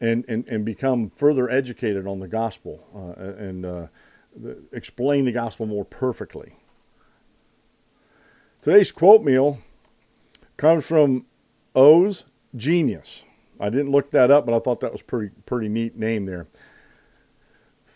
and, 0.00 0.24
and, 0.28 0.46
and 0.48 0.64
become 0.64 1.10
further 1.14 1.48
educated 1.48 2.06
on 2.06 2.20
the 2.20 2.28
gospel 2.28 2.84
uh, 2.94 3.20
and 3.20 3.64
uh, 3.64 3.86
the, 4.36 4.58
explain 4.72 5.24
the 5.24 5.32
gospel 5.32 5.66
more 5.66 5.84
perfectly. 5.84 6.56
Today's 8.60 8.90
quote 8.90 9.22
meal 9.22 9.60
comes 10.56 10.86
from 10.86 11.26
Os 11.74 12.24
Guinness. 12.56 13.24
I 13.60 13.70
didn't 13.70 13.90
look 13.90 14.10
that 14.10 14.30
up, 14.30 14.46
but 14.46 14.56
I 14.56 14.58
thought 14.58 14.80
that 14.80 14.92
was 14.92 15.02
pretty 15.02 15.32
pretty 15.46 15.68
neat 15.68 15.96
name 15.96 16.26
there. 16.26 16.48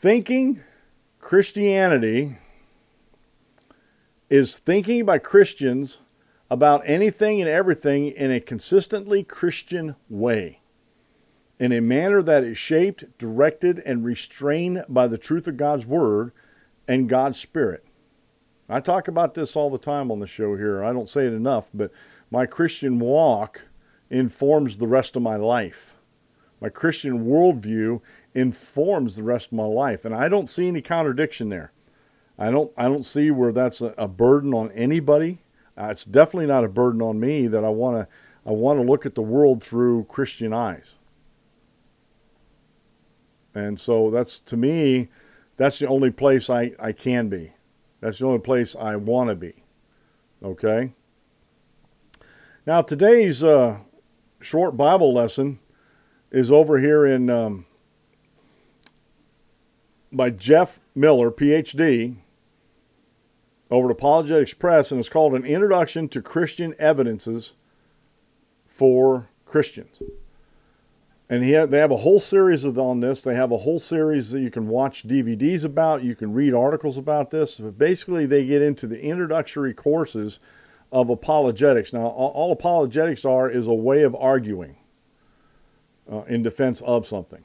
Thinking 0.00 0.62
Christianity 1.18 2.38
is 4.30 4.61
thinking 4.61 5.04
by 5.04 5.18
Christians 5.18 5.98
about 6.48 6.84
anything 6.84 7.40
and 7.40 7.50
everything 7.50 8.06
in 8.06 8.30
a 8.30 8.38
consistently 8.38 9.24
Christian 9.24 9.96
way, 10.08 10.61
in 11.58 11.72
a 11.72 11.80
manner 11.80 12.22
that 12.22 12.44
is 12.44 12.56
shaped, 12.56 13.18
directed, 13.18 13.82
and 13.84 14.04
restrained 14.04 14.84
by 14.88 15.08
the 15.08 15.18
truth 15.18 15.48
of 15.48 15.56
God's 15.56 15.84
Word 15.84 16.30
and 16.87 17.08
God's 17.08 17.40
Spirit. 17.40 17.84
I 18.68 18.78
talk 18.78 19.08
about 19.08 19.34
this 19.34 19.56
all 19.56 19.68
the 19.68 19.78
time 19.78 20.12
on 20.12 20.20
the 20.20 20.28
show 20.28 20.54
here. 20.54 20.84
I 20.84 20.92
don't 20.92 21.11
say 21.11 21.26
it 21.26 21.32
enough, 21.32 21.70
but 21.74 21.90
my 22.30 22.46
Christian 22.46 23.00
walk 23.00 23.62
informs 24.11 24.76
the 24.76 24.87
rest 24.87 25.16
of 25.16 25.22
my 25.22 25.34
life. 25.34 25.96
My 26.61 26.68
Christian 26.68 27.26
worldview 27.26 28.00
informs 28.38 29.16
the 29.16 29.22
rest 29.24 29.46
of 29.46 29.55
my 29.55 29.64
life. 29.64 30.05
And 30.05 30.14
I 30.14 30.29
don't 30.29 30.48
see 30.48 30.68
any 30.68 30.81
contradiction 30.81 31.48
there. 31.48 31.72
I 32.38 32.53
don't 32.53 32.72
I 32.77 32.85
don't 32.85 33.05
see 33.05 33.33
where 33.33 33.53
that's 33.53 33.81
a, 33.81 33.94
a 33.98 34.07
burden 34.07 34.55
on 34.55 34.70
anybody. 34.72 35.38
Uh, 35.77 35.88
it's 35.90 36.05
definitely 36.05 36.46
not 36.46 36.64
a 36.64 36.68
burden 36.68 37.03
on 37.03 37.18
me 37.18 37.48
that 37.48 37.64
I 37.64 37.68
want 37.68 37.96
to 37.98 38.09
I 38.46 38.53
want 38.53 38.79
to 38.79 38.87
look 38.87 39.05
at 39.05 39.16
the 39.16 39.22
world 39.22 39.62
through 39.62 40.05
Christian 40.05 40.53
eyes. 40.53 40.94
And 43.55 43.81
so 43.81 44.09
that's 44.09 44.38
to 44.40 44.57
me 44.57 45.09
that's 45.57 45.81
the 45.81 45.88
only 45.88 46.12
place 46.12 46.48
I, 46.48 46.72
I 46.79 46.92
can 46.92 47.29
be. 47.29 47.55
That's 48.01 48.20
the 48.20 48.27
only 48.27 48.38
place 48.38 48.77
I 48.77 48.94
want 48.94 49.31
to 49.31 49.35
be. 49.35 49.64
Okay? 50.40 50.92
Now, 52.64 52.83
today's 52.83 53.42
uh, 53.42 53.79
short 54.40 54.77
Bible 54.77 55.12
lesson 55.12 55.59
is 56.31 56.53
over 56.53 56.79
here 56.79 57.05
in 57.05 57.29
um, 57.29 57.66
by 60.12 60.31
Jeff 60.31 60.81
Miller, 60.94 61.31
PhD, 61.31 62.16
over 63.71 63.88
at 63.88 63.92
Apologetics 63.92 64.55
Press, 64.55 64.90
and 64.90 64.99
it's 64.99 65.09
called 65.09 65.35
An 65.35 65.44
Introduction 65.44 66.09
to 66.09 66.23
Christian 66.23 66.75
Evidences 66.79 67.53
for 68.66 69.29
Christians. 69.44 70.01
And 71.31 71.44
he 71.44 71.53
they 71.66 71.79
have 71.79 71.90
a 71.90 71.99
whole 71.99 72.18
series 72.18 72.64
on 72.64 73.01
this. 73.01 73.23
They 73.23 73.35
have 73.35 73.53
a 73.53 73.59
whole 73.59 73.79
series 73.79 74.31
that 74.31 74.40
you 74.40 74.51
can 74.51 74.68
watch 74.68 75.07
DVDs 75.07 75.62
about. 75.62 76.03
You 76.03 76.14
can 76.14 76.33
read 76.33 76.55
articles 76.55 76.97
about 76.97 77.31
this. 77.31 77.57
But 77.57 77.77
basically, 77.77 78.25
they 78.25 78.47
get 78.47 78.62
into 78.62 78.87
the 78.87 79.01
introductory 79.01 79.75
courses 79.75 80.40
of 80.90 81.11
apologetics. 81.11 81.92
Now, 81.92 82.07
all, 82.07 82.31
all 82.31 82.53
apologetics 82.53 83.27
are 83.27 83.51
is 83.51 83.66
a 83.66 83.75
way 83.75 84.05
of 84.05 84.14
arguing 84.14 84.77
uh, 86.11 86.23
in 86.23 86.42
defense 86.42 86.81
of 86.81 87.07
something. 87.07 87.44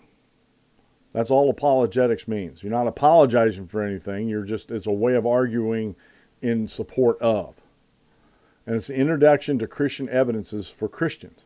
That's 1.14 1.30
all 1.32 1.50
apologetics 1.50 2.28
means. 2.28 2.64
You're 2.64 2.72
not 2.72 2.88
apologizing 2.88 3.68
for 3.68 3.84
anything. 3.84 4.28
You're 4.28 4.44
just 4.44 4.72
it's 4.72 4.88
a 4.88 4.92
way 4.92 5.14
of 5.14 5.26
arguing 5.26 5.96
in 6.42 6.68
support 6.68 7.22
of. 7.22 7.56
And 8.66 8.76
it's 8.76 8.90
an 8.90 8.96
introduction 8.96 9.60
to 9.60 9.68
Christian 9.68 10.10
evidences 10.10 10.70
for 10.70 10.90
Christians. 10.90 11.40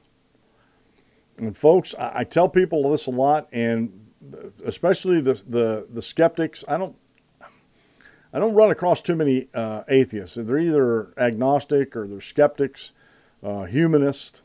And 1.38 1.56
folks, 1.56 1.94
I, 1.96 2.20
I 2.20 2.24
tell 2.24 2.50
people 2.50 2.90
this 2.90 3.08
a 3.08 3.12
lot, 3.12 3.48
and 3.52 4.08
especially 4.66 5.22
the, 5.22 5.34
the, 5.34 5.88
the 5.92 6.02
skeptics. 6.02 6.64
I 6.68 6.78
don't 6.78 6.96
I 8.34 8.40
don't 8.40 8.54
run 8.54 8.72
across 8.72 9.02
too 9.02 9.16
many 9.16 9.48
uh, 9.54 9.84
atheists. 9.88 10.38
They're 10.40 10.60
either 10.60 11.14
agnostic 11.18 11.96
or 11.96 12.08
they're 12.08 12.22
skeptics, 12.22 12.92
uh, 13.42 13.64
humanists 13.64 14.42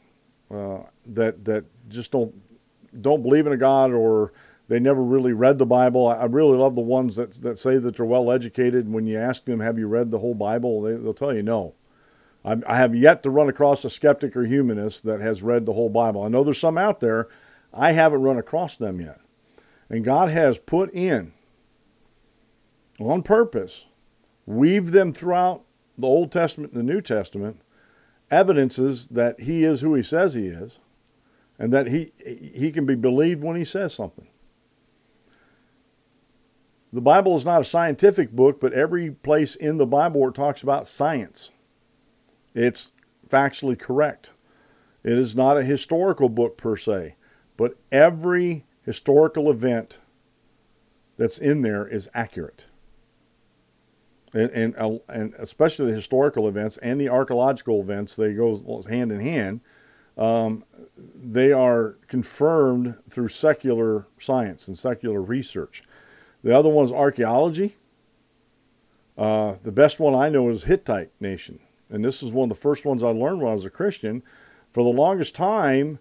uh, 0.51 0.79
that 1.07 1.45
that 1.45 1.65
just 1.89 2.13
don't 2.13 2.35
don't 3.01 3.23
believe 3.23 3.47
in 3.47 3.53
a 3.53 3.57
God 3.57 3.93
or 3.93 4.33
they 4.73 4.81
never 4.81 5.03
really 5.03 5.35
read 5.35 5.59
the 5.59 5.67
Bible. 5.67 6.09
I 6.09 6.25
really 6.25 6.57
love 6.57 6.77
the 6.77 6.81
ones 6.81 7.17
that, 7.17 7.33
that 7.43 7.59
say 7.59 7.77
that 7.77 7.95
they're 7.95 8.07
well 8.07 8.33
educated. 8.33 8.91
When 8.91 9.07
you 9.07 9.19
ask 9.19 9.45
them, 9.45 9.61
Have 9.61 9.79
you 9.79 9.87
read 9.87 10.11
the 10.11 10.21
whole 10.21 10.35
Bible? 10.35 10.81
They, 10.81 10.95
will 10.95 11.13
tell 11.13 11.35
you 11.35 11.43
no. 11.43 11.75
I, 12.43 12.57
I 12.67 12.79
have 12.79 12.95
yet 12.95 13.23
to 13.25 13.31
run 13.31 13.51
across 13.51 13.85
a 13.85 13.91
skeptic 13.91 14.35
or 14.35 14.47
humanist 14.47 15.03
that 15.03 15.21
has 15.21 15.43
read 15.43 15.67
the 15.67 15.75
whole 15.75 15.91
Bible. 15.91 16.23
I 16.23 16.29
know 16.29 16.43
there's 16.43 16.59
some 16.59 16.79
out 16.79 17.01
there. 17.01 17.29
I 17.71 17.93
haven't 17.93 18.23
run 18.23 18.39
across 18.39 18.75
them 18.75 18.99
yet. 18.99 19.21
And 19.91 20.07
God 20.07 20.31
has 20.31 20.57
put 20.57 20.91
in, 20.95 21.35
on 22.99 23.23
purpose, 23.23 23.85
weave 24.47 24.93
them 24.93 25.13
throughout 25.13 25.65
the 25.99 26.07
Old 26.07 26.33
Testament 26.33 26.73
and 26.73 26.81
the 26.81 26.95
New 26.95 27.03
Testament, 27.03 27.61
evidences 28.31 29.09
that 29.09 29.41
He 29.41 29.65
is 29.65 29.83
who 29.83 29.95
He 29.95 30.03
says 30.03 30.33
He 30.33 30.47
is, 30.47 30.79
and 31.59 31.75
that 31.75 31.89
He, 31.89 32.15
he 32.25 32.73
can 32.73 32.87
be 32.87 32.95
believed 32.95 33.43
when 33.43 33.57
He 33.57 33.67
says 33.67 33.93
something. 33.93 34.29
The 36.93 37.01
Bible 37.01 37.37
is 37.37 37.45
not 37.45 37.63
a 37.63 37.65
scientific 37.65 38.33
book, 38.33 38.61
but 38.61 38.75
every 38.75 39.11
place 39.11 39.55
in 39.55 39.79
the 39.79 39.87
Bible 39.87 40.21
where 40.21 40.31
it 40.31 40.35
talks 40.35 40.63
about 40.63 40.87
science, 40.87 41.51
it's 42.55 42.93
factually 43.29 43.79
correct. 43.79 44.31
It 45.03 45.19
is 45.19 45.35
not 45.35 45.57
a 45.57 45.65
historical 45.65 46.29
book 46.29 46.59
per 46.59 46.77
se, 46.77 47.17
but 47.57 47.79
every 47.91 48.67
historical 48.85 49.51
event 49.51 49.99
that's 51.17 51.39
in 51.39 51.63
there 51.63 51.87
is 51.87 52.11
accurate. 52.13 52.67
And, 54.35 54.51
and, 54.51 55.01
and 55.09 55.35
especially 55.39 55.87
the 55.87 55.95
historical 55.95 56.47
events 56.47 56.79
and 56.79 57.01
the 57.01 57.09
archaeological 57.09 57.81
events, 57.81 58.17
they 58.17 58.35
go 58.35 58.83
hand 58.89 59.13
in 59.13 59.21
hand. 59.21 59.61
Um, 60.17 60.65
they 60.97 61.53
are 61.53 61.97
confirmed 62.07 62.97
through 63.09 63.29
secular 63.29 64.07
science 64.19 64.69
and 64.69 64.79
secular 64.79 65.23
research. 65.23 65.83
The 66.43 66.57
other 66.57 66.69
one's 66.69 66.93
archaeology. 66.93 67.77
Uh, 69.17 69.55
the 69.63 69.73
best 69.73 70.01
one 70.01 70.15
I 70.15 70.29
know 70.29 70.49
is 70.51 70.65
Hittite 70.65 71.11
nation. 71.21 71.61
And 71.89 72.05
this 72.05 72.23
is 72.23 72.33
one 72.33 72.51
of 72.51 72.57
the 72.57 72.61
first 72.61 72.85
ones 72.85 73.03
I 73.03 73.09
learned 73.09 73.41
when 73.41 73.53
I 73.53 73.55
was 73.55 73.67
a 73.67 73.71
Christian. 73.71 74.23
For 74.73 74.83
the 74.83 74.91
longest 74.91 75.35
time, 75.35 75.99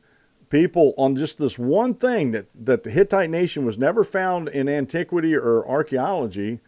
people 0.50 0.94
on 0.98 1.16
just 1.16 1.38
this 1.38 1.60
one 1.60 1.94
thing 1.94 2.32
that, 2.32 2.46
that 2.56 2.84
the 2.84 2.92
Hittite 2.92 3.30
nation 3.30 3.66
was 3.66 3.78
never 3.78 4.04
found 4.04 4.48
in 4.48 4.70
antiquity 4.70 5.36
or 5.36 5.68
archaeology 5.68 6.60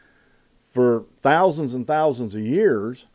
for 0.70 1.06
thousands 1.22 1.74
and 1.74 1.88
thousands 1.88 2.36
of 2.36 2.42
years. 2.42 3.06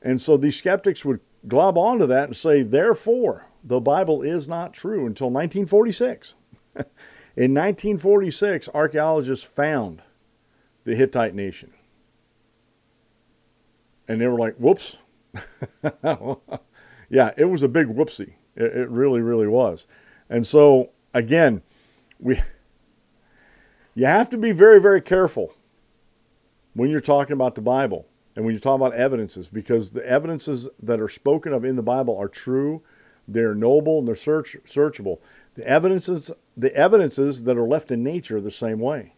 And 0.00 0.22
so 0.22 0.36
these 0.36 0.56
skeptics 0.56 1.04
would 1.04 1.20
glob 1.48 1.76
onto 1.76 2.06
that 2.06 2.24
and 2.24 2.36
say, 2.36 2.62
therefore, 2.62 3.46
the 3.64 3.80
Bible 3.80 4.22
is 4.22 4.46
not 4.46 4.72
true 4.72 5.06
until 5.06 5.28
1946. 5.28 6.34
In 7.36 7.52
1946, 7.52 8.68
archaeologists 8.72 9.44
found 9.44 10.02
the 10.86 10.94
Hittite 10.94 11.34
nation. 11.34 11.72
And 14.08 14.20
they 14.20 14.28
were 14.28 14.38
like, 14.38 14.54
whoops. 14.56 14.96
yeah, 17.10 17.32
it 17.36 17.50
was 17.50 17.62
a 17.62 17.68
big 17.68 17.88
whoopsie. 17.88 18.34
It, 18.54 18.76
it 18.76 18.88
really, 18.88 19.20
really 19.20 19.48
was. 19.48 19.86
And 20.30 20.46
so, 20.46 20.90
again, 21.12 21.62
we 22.18 22.40
you 23.94 24.06
have 24.06 24.30
to 24.30 24.38
be 24.38 24.52
very, 24.52 24.80
very 24.80 25.00
careful 25.00 25.54
when 26.72 26.88
you're 26.88 27.00
talking 27.00 27.32
about 27.32 27.56
the 27.56 27.62
Bible 27.62 28.06
and 28.36 28.44
when 28.44 28.54
you're 28.54 28.60
talking 28.60 28.86
about 28.86 28.96
evidences 28.96 29.48
because 29.48 29.90
the 29.90 30.06
evidences 30.06 30.68
that 30.80 31.00
are 31.00 31.08
spoken 31.08 31.52
of 31.52 31.64
in 31.64 31.74
the 31.76 31.82
Bible 31.82 32.16
are 32.16 32.28
true, 32.28 32.82
they're 33.26 33.54
noble, 33.54 33.98
and 33.98 34.06
they're 34.06 34.14
search, 34.14 34.56
searchable. 34.68 35.18
The 35.54 35.66
evidences, 35.66 36.30
the 36.56 36.72
evidences 36.76 37.42
that 37.42 37.56
are 37.56 37.66
left 37.66 37.90
in 37.90 38.04
nature 38.04 38.36
are 38.36 38.42
the 38.42 38.50
same 38.52 38.78
way. 38.78 39.15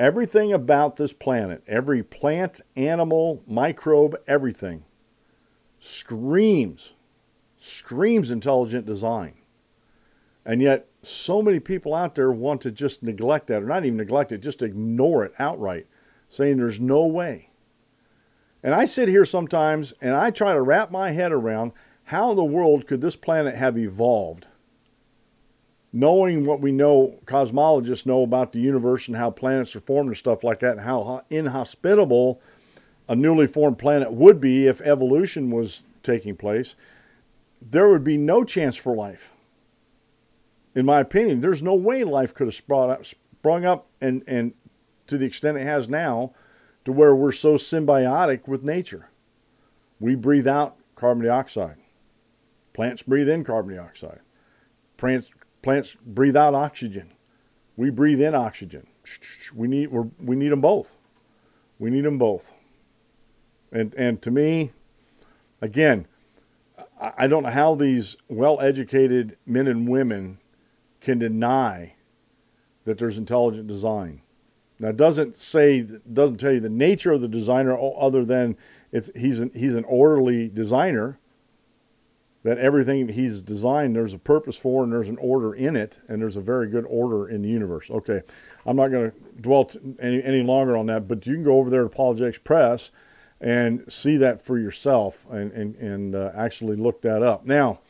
Everything 0.00 0.50
about 0.50 0.96
this 0.96 1.12
planet, 1.12 1.62
every 1.68 2.02
plant, 2.02 2.62
animal, 2.74 3.42
microbe, 3.46 4.16
everything 4.26 4.84
screams, 5.78 6.94
screams 7.58 8.30
intelligent 8.30 8.86
design. 8.86 9.34
And 10.42 10.62
yet, 10.62 10.88
so 11.02 11.42
many 11.42 11.60
people 11.60 11.94
out 11.94 12.14
there 12.14 12.32
want 12.32 12.62
to 12.62 12.70
just 12.70 13.02
neglect 13.02 13.48
that, 13.48 13.62
or 13.62 13.66
not 13.66 13.84
even 13.84 13.98
neglect 13.98 14.32
it, 14.32 14.38
just 14.38 14.62
ignore 14.62 15.22
it 15.22 15.34
outright, 15.38 15.86
saying 16.30 16.56
there's 16.56 16.80
no 16.80 17.04
way. 17.04 17.50
And 18.62 18.74
I 18.74 18.86
sit 18.86 19.06
here 19.06 19.26
sometimes 19.26 19.92
and 20.00 20.14
I 20.14 20.30
try 20.30 20.54
to 20.54 20.62
wrap 20.62 20.90
my 20.90 21.10
head 21.10 21.30
around 21.30 21.72
how 22.04 22.30
in 22.30 22.38
the 22.38 22.44
world 22.44 22.86
could 22.86 23.02
this 23.02 23.16
planet 23.16 23.54
have 23.54 23.76
evolved? 23.76 24.46
Knowing 25.92 26.44
what 26.44 26.60
we 26.60 26.70
know, 26.70 27.18
cosmologists 27.24 28.06
know 28.06 28.22
about 28.22 28.52
the 28.52 28.60
universe 28.60 29.08
and 29.08 29.16
how 29.16 29.30
planets 29.30 29.74
are 29.74 29.80
formed 29.80 30.08
and 30.08 30.16
stuff 30.16 30.44
like 30.44 30.60
that, 30.60 30.72
and 30.72 30.82
how 30.82 31.24
inhospitable 31.30 32.40
a 33.08 33.16
newly 33.16 33.46
formed 33.46 33.78
planet 33.78 34.12
would 34.12 34.40
be 34.40 34.66
if 34.66 34.80
evolution 34.82 35.50
was 35.50 35.82
taking 36.02 36.36
place, 36.36 36.76
there 37.60 37.88
would 37.88 38.04
be 38.04 38.16
no 38.16 38.44
chance 38.44 38.76
for 38.76 38.94
life 38.94 39.32
in 40.74 40.86
my 40.86 41.00
opinion, 41.00 41.40
there's 41.40 41.62
no 41.62 41.74
way 41.74 42.04
life 42.04 42.34
could 42.34 42.46
have 42.46 42.54
sprung 42.54 43.64
up, 43.64 43.86
and, 44.00 44.22
and 44.26 44.52
to 45.06 45.18
the 45.18 45.26
extent 45.26 45.58
it 45.58 45.64
has 45.64 45.88
now 45.88 46.32
to 46.84 46.92
where 46.92 47.14
we're 47.14 47.32
so 47.32 47.54
symbiotic 47.54 48.46
with 48.46 48.62
nature. 48.62 49.08
We 49.98 50.14
breathe 50.14 50.46
out 50.46 50.76
carbon 50.94 51.26
dioxide. 51.26 51.76
Plants 52.72 53.02
breathe 53.02 53.28
in 53.28 53.44
carbon 53.44 53.76
dioxide. 53.76 54.20
Plants, 54.96 55.28
plants 55.62 55.96
breathe 56.04 56.36
out 56.36 56.54
oxygen. 56.54 57.12
We 57.76 57.90
breathe 57.90 58.20
in 58.20 58.34
oxygen. 58.34 58.86
We 59.54 59.68
need, 59.68 59.88
we 59.88 60.02
we 60.18 60.36
need 60.36 60.50
them 60.50 60.60
both. 60.60 60.96
We 61.78 61.90
need 61.90 62.04
them 62.04 62.18
both. 62.18 62.52
And, 63.72 63.94
and 63.94 64.20
to 64.22 64.30
me, 64.30 64.72
again, 65.60 66.06
I 67.00 67.26
don't 67.26 67.44
know 67.44 67.50
how 67.50 67.74
these 67.74 68.16
well 68.28 68.60
educated 68.60 69.36
men 69.46 69.66
and 69.66 69.88
women 69.88 70.38
can 71.00 71.18
deny 71.18 71.94
that 72.84 72.98
there's 72.98 73.16
intelligent 73.16 73.66
design. 73.66 74.20
Now, 74.78 74.88
it 74.88 74.96
doesn't 74.96 75.36
say 75.36 75.86
doesn't 76.12 76.38
tell 76.38 76.52
you 76.52 76.60
the 76.60 76.68
nature 76.68 77.12
of 77.12 77.20
the 77.20 77.28
designer 77.28 77.78
other 77.78 78.24
than 78.24 78.56
it's 78.92 79.10
he's 79.14 79.38
an, 79.38 79.50
he's 79.54 79.74
an 79.74 79.84
orderly 79.84 80.48
designer. 80.48 81.18
That 82.42 82.56
everything 82.56 83.08
he's 83.08 83.42
designed, 83.42 83.94
there's 83.94 84.14
a 84.14 84.18
purpose 84.18 84.56
for, 84.56 84.82
and 84.82 84.90
there's 84.90 85.10
an 85.10 85.18
order 85.18 85.52
in 85.52 85.76
it, 85.76 85.98
and 86.08 86.22
there's 86.22 86.36
a 86.36 86.40
very 86.40 86.68
good 86.68 86.86
order 86.88 87.28
in 87.28 87.42
the 87.42 87.50
universe. 87.50 87.90
Okay, 87.90 88.22
I'm 88.64 88.76
not 88.76 88.88
going 88.88 89.10
to 89.10 89.16
dwell 89.40 89.66
t- 89.66 89.78
any 90.00 90.22
any 90.22 90.42
longer 90.42 90.74
on 90.74 90.86
that, 90.86 91.06
but 91.06 91.26
you 91.26 91.34
can 91.34 91.44
go 91.44 91.58
over 91.58 91.68
there 91.68 91.82
to 91.82 91.86
Apologetics 91.86 92.38
Press 92.38 92.92
and 93.42 93.84
see 93.92 94.16
that 94.16 94.40
for 94.40 94.58
yourself, 94.58 95.30
and 95.30 95.52
and 95.52 95.76
and 95.76 96.14
uh, 96.14 96.32
actually 96.34 96.76
look 96.76 97.02
that 97.02 97.22
up. 97.22 97.44
Now, 97.44 97.80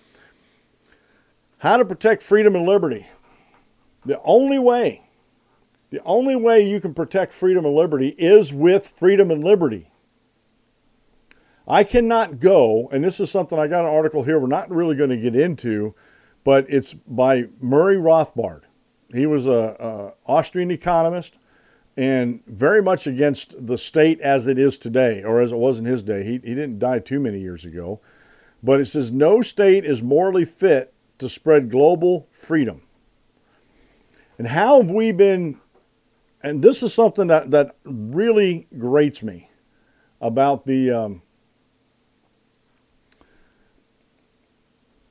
how 1.59 1.77
to 1.77 1.85
protect 1.85 2.23
freedom 2.23 2.57
and 2.57 2.67
liberty. 2.67 3.07
The 4.05 4.21
only 4.23 4.59
way, 4.59 5.03
the 5.91 6.03
only 6.05 6.35
way 6.35 6.67
you 6.67 6.81
can 6.81 6.95
protect 6.95 7.33
freedom 7.35 7.65
and 7.65 7.75
liberty 7.75 8.15
is 8.19 8.53
with 8.53 8.89
freedom 8.89 9.31
and 9.31 9.45
liberty. 9.45 9.90
I 11.71 11.85
cannot 11.85 12.41
go, 12.41 12.89
and 12.91 13.05
this 13.05 13.21
is 13.21 13.31
something 13.31 13.57
I 13.57 13.69
got 13.69 13.85
an 13.85 13.95
article 13.95 14.25
here 14.25 14.41
we're 14.41 14.49
not 14.49 14.69
really 14.71 14.97
going 14.97 15.11
to 15.11 15.17
get 15.17 15.37
into, 15.37 15.95
but 16.43 16.67
it's 16.69 16.95
by 16.95 17.45
Murray 17.61 17.95
Rothbard. 17.95 18.63
He 19.15 19.25
was 19.25 19.47
a, 19.47 20.13
Austrian 20.27 20.73
economist 20.73 21.35
and 21.97 22.45
very 22.49 22.83
much 22.83 23.07
against 23.07 23.67
the 23.69 23.79
state 23.79 24.21
as 24.21 24.49
it 24.49 24.59
is 24.59 24.79
today, 24.79 25.23
or 25.23 25.41
as 25.41 25.53
it 25.53 25.59
was 25.59 25.79
in 25.79 25.85
his 25.85 26.03
day. 26.03 26.25
He, 26.25 26.33
he 26.33 26.55
didn't 26.55 26.81
die 26.81 26.99
too 26.99 27.21
many 27.21 27.39
years 27.39 27.65
ago. 27.65 28.01
But 28.65 28.81
it 28.81 28.87
says 28.87 29.13
no 29.13 29.41
state 29.41 29.85
is 29.85 30.03
morally 30.03 30.45
fit 30.45 30.93
to 31.19 31.29
spread 31.29 31.71
global 31.71 32.27
freedom. 32.33 32.83
And 34.39 34.49
how 34.49 34.83
have 34.83 34.91
we 34.91 35.13
been, 35.13 35.61
and 36.43 36.63
this 36.63 36.83
is 36.83 36.93
something 36.93 37.29
that, 37.29 37.53
that 37.53 37.77
really 37.85 38.67
grates 38.77 39.23
me 39.23 39.51
about 40.21 40.67
the, 40.67 40.91
um, 40.91 41.23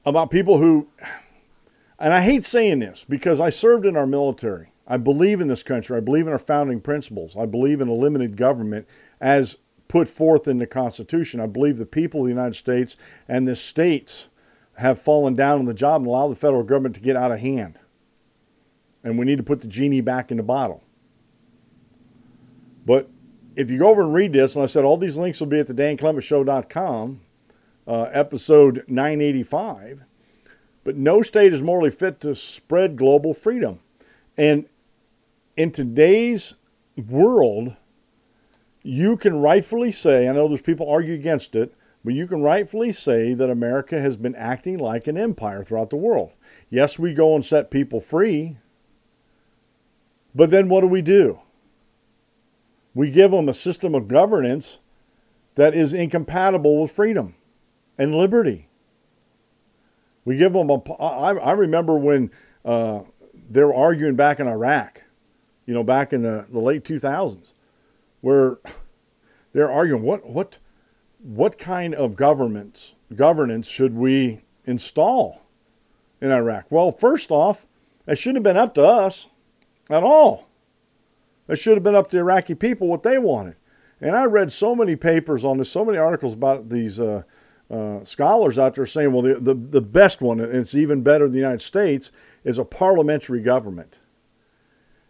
about 0.09 0.31
people 0.31 0.57
who, 0.57 0.87
and 1.97 2.13
I 2.13 2.21
hate 2.21 2.45
saying 2.45 2.79
this 2.79 3.05
because 3.07 3.39
I 3.39 3.49
served 3.49 3.85
in 3.85 3.95
our 3.95 4.07
military. 4.07 4.71
I 4.87 4.97
believe 4.97 5.39
in 5.39 5.47
this 5.47 5.63
country. 5.63 5.95
I 5.97 5.99
believe 5.99 6.25
in 6.25 6.33
our 6.33 6.39
founding 6.39 6.81
principles. 6.81 7.37
I 7.37 7.45
believe 7.45 7.79
in 7.79 7.87
a 7.87 7.93
limited 7.93 8.35
government 8.35 8.87
as 9.21 9.57
put 9.87 10.07
forth 10.07 10.47
in 10.47 10.57
the 10.57 10.67
Constitution. 10.67 11.39
I 11.39 11.45
believe 11.45 11.77
the 11.77 11.85
people 11.85 12.21
of 12.21 12.25
the 12.25 12.31
United 12.31 12.55
States 12.55 12.97
and 13.27 13.47
the 13.47 13.55
states 13.55 14.29
have 14.75 14.99
fallen 14.99 15.35
down 15.35 15.59
on 15.59 15.65
the 15.65 15.73
job 15.73 16.01
and 16.01 16.07
allow 16.07 16.27
the 16.27 16.35
federal 16.35 16.63
government 16.63 16.95
to 16.95 17.01
get 17.01 17.15
out 17.15 17.31
of 17.31 17.39
hand. 17.39 17.77
And 19.03 19.19
we 19.19 19.25
need 19.25 19.37
to 19.37 19.43
put 19.43 19.61
the 19.61 19.67
genie 19.67 20.01
back 20.01 20.31
in 20.31 20.37
the 20.37 20.43
bottle. 20.43 20.83
But 22.85 23.09
if 23.55 23.69
you 23.69 23.77
go 23.77 23.89
over 23.89 24.01
and 24.01 24.13
read 24.13 24.33
this, 24.33 24.55
and 24.55 24.63
I 24.63 24.67
said 24.67 24.85
all 24.85 24.97
these 24.97 25.17
links 25.17 25.39
will 25.39 25.47
be 25.47 25.59
at 25.59 25.67
the 25.67 25.73
danclementsshow.com, 25.73 27.21
uh, 27.89 28.03
episode 28.13 28.85
985. 28.87 30.03
But 30.83 30.95
no 30.95 31.21
state 31.23 31.53
is 31.53 31.63
morally 31.63 31.89
fit 31.89 32.21
to 32.21 32.35
spread 32.35 32.95
global 32.95 33.33
freedom. 33.33 33.79
And 34.37 34.65
in 35.57 35.71
today's 35.71 36.53
world, 36.95 37.75
you 38.83 39.17
can 39.17 39.41
rightfully 39.41 39.91
say, 39.91 40.27
I 40.27 40.33
know 40.33 40.47
there's 40.47 40.61
people 40.61 40.89
argue 40.89 41.15
against 41.15 41.55
it, 41.55 41.73
but 42.05 42.13
you 42.13 42.27
can 42.27 42.41
rightfully 42.41 42.91
say 42.91 43.33
that 43.33 43.49
America 43.49 43.99
has 43.99 44.15
been 44.15 44.35
acting 44.35 44.77
like 44.77 45.07
an 45.07 45.17
empire 45.17 45.63
throughout 45.63 45.89
the 45.89 45.97
world. 45.97 46.31
Yes, 46.69 46.97
we 46.97 47.13
go 47.13 47.35
and 47.35 47.43
set 47.43 47.71
people 47.71 47.99
free, 47.99 48.57
but 50.33 50.51
then 50.51 50.69
what 50.69 50.81
do 50.81 50.87
we 50.87 51.01
do? 51.01 51.39
We 52.93 53.09
give 53.09 53.31
them 53.31 53.49
a 53.49 53.53
system 53.53 53.95
of 53.95 54.07
governance 54.07 54.79
that 55.55 55.73
is 55.73 55.93
incompatible 55.93 56.79
with 56.79 56.91
freedom 56.91 57.35
and 57.99 58.15
liberty. 58.15 58.69
We 60.25 60.37
give 60.37 60.53
them 60.53 60.69
a. 60.69 60.79
I, 60.93 61.33
I 61.33 61.51
remember 61.51 61.97
when 61.97 62.31
uh, 62.65 63.01
they 63.49 63.63
were 63.63 63.75
arguing 63.75 64.15
back 64.15 64.39
in 64.39 64.47
Iraq, 64.47 65.03
you 65.65 65.73
know, 65.73 65.83
back 65.83 66.13
in 66.13 66.23
the, 66.23 66.47
the 66.49 66.59
late 66.59 66.83
2000s, 66.83 67.53
where 68.21 68.57
they're 69.53 69.71
arguing 69.71 70.01
what 70.01 70.25
what 70.27 70.57
what 71.21 71.59
kind 71.59 71.93
of 71.93 72.15
governments 72.15 72.95
governance 73.15 73.67
should 73.67 73.95
we 73.95 74.41
install 74.65 75.41
in 76.21 76.31
Iraq? 76.31 76.65
Well, 76.69 76.91
first 76.91 77.31
off, 77.31 77.67
it 78.07 78.17
shouldn't 78.17 78.37
have 78.37 78.43
been 78.55 78.61
up 78.61 78.73
to 78.75 78.83
us 78.83 79.27
at 79.89 80.03
all. 80.03 80.47
It 81.47 81.57
should 81.57 81.75
have 81.75 81.83
been 81.83 81.95
up 81.95 82.11
to 82.11 82.17
the 82.17 82.21
Iraqi 82.21 82.55
people 82.55 82.87
what 82.87 83.03
they 83.03 83.17
wanted. 83.17 83.55
And 83.99 84.15
I 84.15 84.25
read 84.25 84.53
so 84.53 84.75
many 84.75 84.95
papers 84.95 85.43
on 85.43 85.57
this, 85.57 85.69
so 85.69 85.83
many 85.83 85.97
articles 85.97 86.33
about 86.33 86.69
these 86.69 86.99
uh, 86.99 87.23
uh, 87.69 88.03
scholars 88.03 88.57
out 88.57 88.75
there 88.75 88.85
saying, 88.85 89.11
well, 89.11 89.21
the, 89.21 89.35
the, 89.35 89.53
the 89.53 89.81
best 89.81 90.21
one, 90.21 90.39
and 90.39 90.55
it's 90.55 90.73
even 90.73 91.03
better 91.03 91.25
in 91.25 91.31
the 91.31 91.37
United 91.37 91.61
States, 91.61 92.11
is 92.43 92.57
a 92.57 92.65
parliamentary 92.65 93.41
government. 93.41 93.99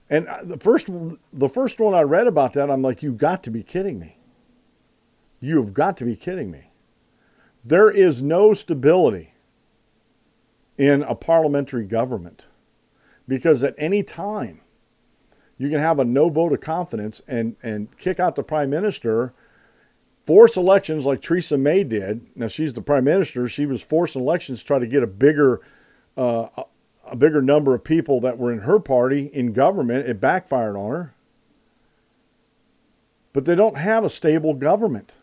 And 0.10 0.28
the 0.44 0.58
first, 0.58 0.90
the 1.32 1.50
first 1.50 1.80
one 1.80 1.94
I 1.94 2.02
read 2.02 2.28
about 2.28 2.54
that, 2.54 2.70
I'm 2.70 2.82
like, 2.82 3.04
you've 3.04 3.18
got 3.18 3.44
to 3.44 3.52
be 3.52 3.64
kidding 3.64 4.00
me. 4.00 4.18
You 5.40 5.58
have 5.64 5.74
got 5.74 5.98
to 5.98 6.06
be 6.06 6.16
kidding 6.16 6.52
me. 6.52 6.72
There 7.64 7.92
is 7.92 8.22
no 8.22 8.54
stability 8.54 9.34
in 10.78 11.04
a 11.04 11.14
parliamentary 11.14 11.86
government 11.86 12.48
because 13.28 13.64
at 13.64 13.76
any 13.78 14.02
time 14.02 14.62
you 15.58 15.70
can 15.70 15.80
have 15.80 16.00
a 16.00 16.06
no 16.06 16.30
vote 16.30 16.54
of 16.54 16.62
confidence 16.62 17.22
and, 17.28 17.56
and 17.62 17.96
kick 17.98 18.20
out 18.20 18.36
the 18.36 18.44
prime 18.44 18.70
minister, 18.70 19.34
force 20.30 20.56
elections 20.56 21.08
like 21.08 21.24
Theresa 21.24 21.58
May 21.58 21.84
did. 21.84 22.28
Now, 22.36 22.48
she's 22.48 22.76
the 22.76 22.84
prime 22.84 23.06
minister. 23.06 23.50
She 23.50 23.66
was 23.66 23.82
forcing 23.82 24.22
elections 24.22 24.60
to 24.60 24.66
try 24.68 24.78
to 24.78 24.86
get 24.86 25.02
a 25.02 25.08
bigger, 25.08 25.60
uh, 26.16 26.50
a 27.04 27.16
bigger 27.16 27.42
number 27.42 27.74
of 27.74 27.84
people 27.84 28.22
that 28.22 28.38
were 28.38 28.54
in 28.54 28.60
her 28.60 28.78
party 28.78 29.32
in 29.34 29.54
government. 29.54 30.08
It 30.08 30.22
backfired 30.22 30.76
on 30.76 30.92
her. 30.92 31.16
But 33.34 33.46
they 33.46 33.56
don't 33.56 33.78
have 33.78 34.04
a 34.04 34.10
stable 34.10 34.54
government. 34.54 35.16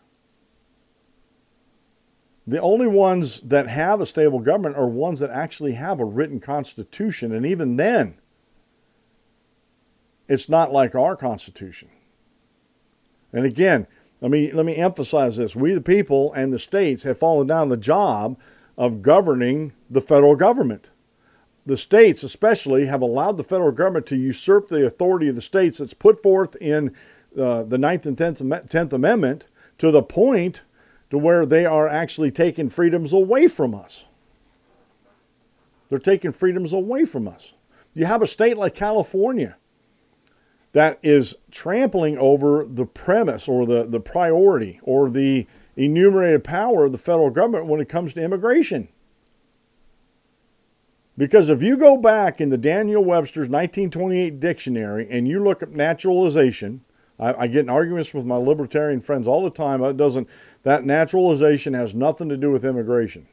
The 2.45 2.59
only 2.59 2.87
ones 2.87 3.39
that 3.39 3.69
have 3.69 4.01
a 4.01 4.05
stable 4.05 4.39
government 4.39 4.75
are 4.75 4.89
ones 4.89 5.21
that 5.21 5.29
actually 5.29 5.75
have 5.75 6.01
a 6.01 6.05
written 6.05 6.41
constitution. 6.41 7.31
And 7.31 7.45
even 7.45 7.77
then, 7.77 8.15
it's 10.27 10.49
not 10.49 10.73
like 10.73 10.95
our 10.95 11.15
constitution. 11.15 11.87
And 13.31 13.45
again, 13.45 13.87
let 14.21 14.31
me, 14.31 14.51
let 14.51 14.65
me 14.65 14.75
emphasize 14.75 15.37
this. 15.37 15.55
We, 15.55 15.73
the 15.73 15.81
people, 15.81 16.33
and 16.33 16.51
the 16.51 16.59
states 16.59 17.03
have 17.03 17.19
fallen 17.19 17.47
down 17.47 17.69
the 17.69 17.77
job 17.77 18.37
of 18.77 19.01
governing 19.01 19.73
the 19.89 20.01
federal 20.01 20.35
government. 20.35 20.89
The 21.65 21.77
states, 21.77 22.23
especially, 22.23 22.85
have 22.85 23.01
allowed 23.01 23.37
the 23.37 23.43
federal 23.43 23.71
government 23.71 24.05
to 24.07 24.15
usurp 24.15 24.69
the 24.69 24.85
authority 24.85 25.27
of 25.27 25.35
the 25.35 25.41
states 25.41 25.77
that's 25.77 25.93
put 25.93 26.23
forth 26.23 26.55
in 26.57 26.95
uh, 27.37 27.63
the 27.63 27.77
Ninth 27.77 28.05
and 28.05 28.17
Tenth 28.17 28.93
Amendment 28.93 29.47
to 29.77 29.91
the 29.91 30.01
point 30.01 30.63
to 31.09 31.17
where 31.17 31.45
they 31.45 31.65
are 31.65 31.87
actually 31.87 32.31
taking 32.31 32.69
freedoms 32.69 33.13
away 33.13 33.47
from 33.47 33.75
us. 33.75 34.05
They're 35.89 35.99
taking 35.99 36.31
freedoms 36.31 36.73
away 36.73 37.05
from 37.05 37.27
us. 37.27 37.53
You 37.93 38.05
have 38.05 38.21
a 38.21 38.27
state 38.27 38.57
like 38.57 38.75
California 38.75 39.57
that 40.77 40.99
is 41.01 41.33
trampling 41.49 42.19
over 42.19 42.63
the 42.63 42.85
premise 42.85 43.47
or 43.47 43.65
the, 43.65 43.83
the 43.83 43.99
priority 43.99 44.79
or 44.83 45.09
the 45.09 45.47
enumerated 45.75 46.43
power 46.43 46.85
of 46.85 46.91
the 46.91 46.99
federal 46.99 47.31
government 47.31 47.65
when 47.65 47.81
it 47.81 47.89
comes 47.89 48.13
to 48.13 48.21
immigration. 48.21 48.87
Because 51.17 51.49
if 51.49 51.63
you 51.63 51.77
go 51.77 51.97
back 51.97 52.39
in 52.39 52.49
the 52.51 52.59
Daniel 52.59 53.03
Webster's 53.03 53.49
1928 53.49 54.39
dictionary 54.39 55.07
and 55.09 55.27
you 55.27 55.43
look 55.43 55.63
up 55.63 55.69
naturalization, 55.69 56.81
I, 57.19 57.33
I, 57.33 57.47
get 57.47 57.61
in 57.61 57.69
arguments 57.71 58.13
with 58.13 58.27
my 58.27 58.37
libertarian 58.37 59.01
friends 59.01 59.27
all 59.27 59.43
the 59.43 59.49
time. 59.49 59.83
It 59.83 59.97
doesn't 59.97 60.29
that 60.61 60.85
naturalization 60.85 61.73
has 61.73 61.95
nothing 61.95 62.29
to 62.29 62.37
do 62.37 62.51
with 62.51 62.63
immigration. 62.63 63.27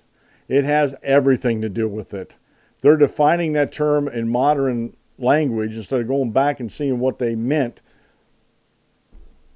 It 0.48 0.64
has 0.64 0.94
everything 1.02 1.60
to 1.60 1.68
do 1.68 1.88
with 1.88 2.14
it. 2.14 2.36
They're 2.80 2.96
defining 2.96 3.52
that 3.52 3.70
term 3.70 4.08
in 4.08 4.30
modern 4.30 4.96
language 5.18 5.76
instead 5.76 6.00
of 6.00 6.08
going 6.08 6.32
back 6.32 6.60
and 6.60 6.72
seeing 6.72 6.98
what 6.98 7.18
they 7.18 7.34
meant, 7.34 7.82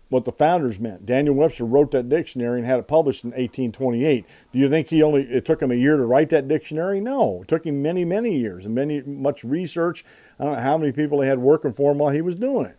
what 0.09 0.24
the 0.24 0.32
founders 0.32 0.80
meant. 0.80 1.04
Daniel 1.04 1.34
Webster 1.34 1.64
wrote 1.64 1.90
that 1.90 2.09
dictionary 2.09 2.59
and 2.59 2.66
had 2.66 2.78
it 2.78 2.88
published 2.88 3.24
in 3.24 3.30
1828. 3.30 4.24
Do 4.52 4.59
you 4.59 4.70
think 4.70 4.88
he 4.88 5.02
only 5.02 5.22
it 5.22 5.44
took 5.44 5.61
him 5.61 5.70
a 5.70 5.74
year 5.74 5.96
to 5.96 6.04
write 6.04 6.30
that 6.30 6.48
dictionary? 6.48 7.00
No, 7.00 7.42
it 7.42 7.48
took 7.48 7.66
him 7.66 7.82
many, 7.82 8.04
many 8.04 8.36
years 8.36 8.64
and 8.64 8.74
many 8.74 9.02
much 9.02 9.44
research. 9.44 10.04
I 10.38 10.44
don't 10.44 10.54
know 10.54 10.62
how 10.62 10.78
many 10.78 10.92
people 10.92 11.20
he 11.20 11.28
had 11.28 11.40
working 11.40 11.72
for 11.72 11.92
him 11.92 11.98
while 11.98 12.12
he 12.12 12.22
was 12.22 12.36
doing 12.36 12.66
it. 12.66 12.78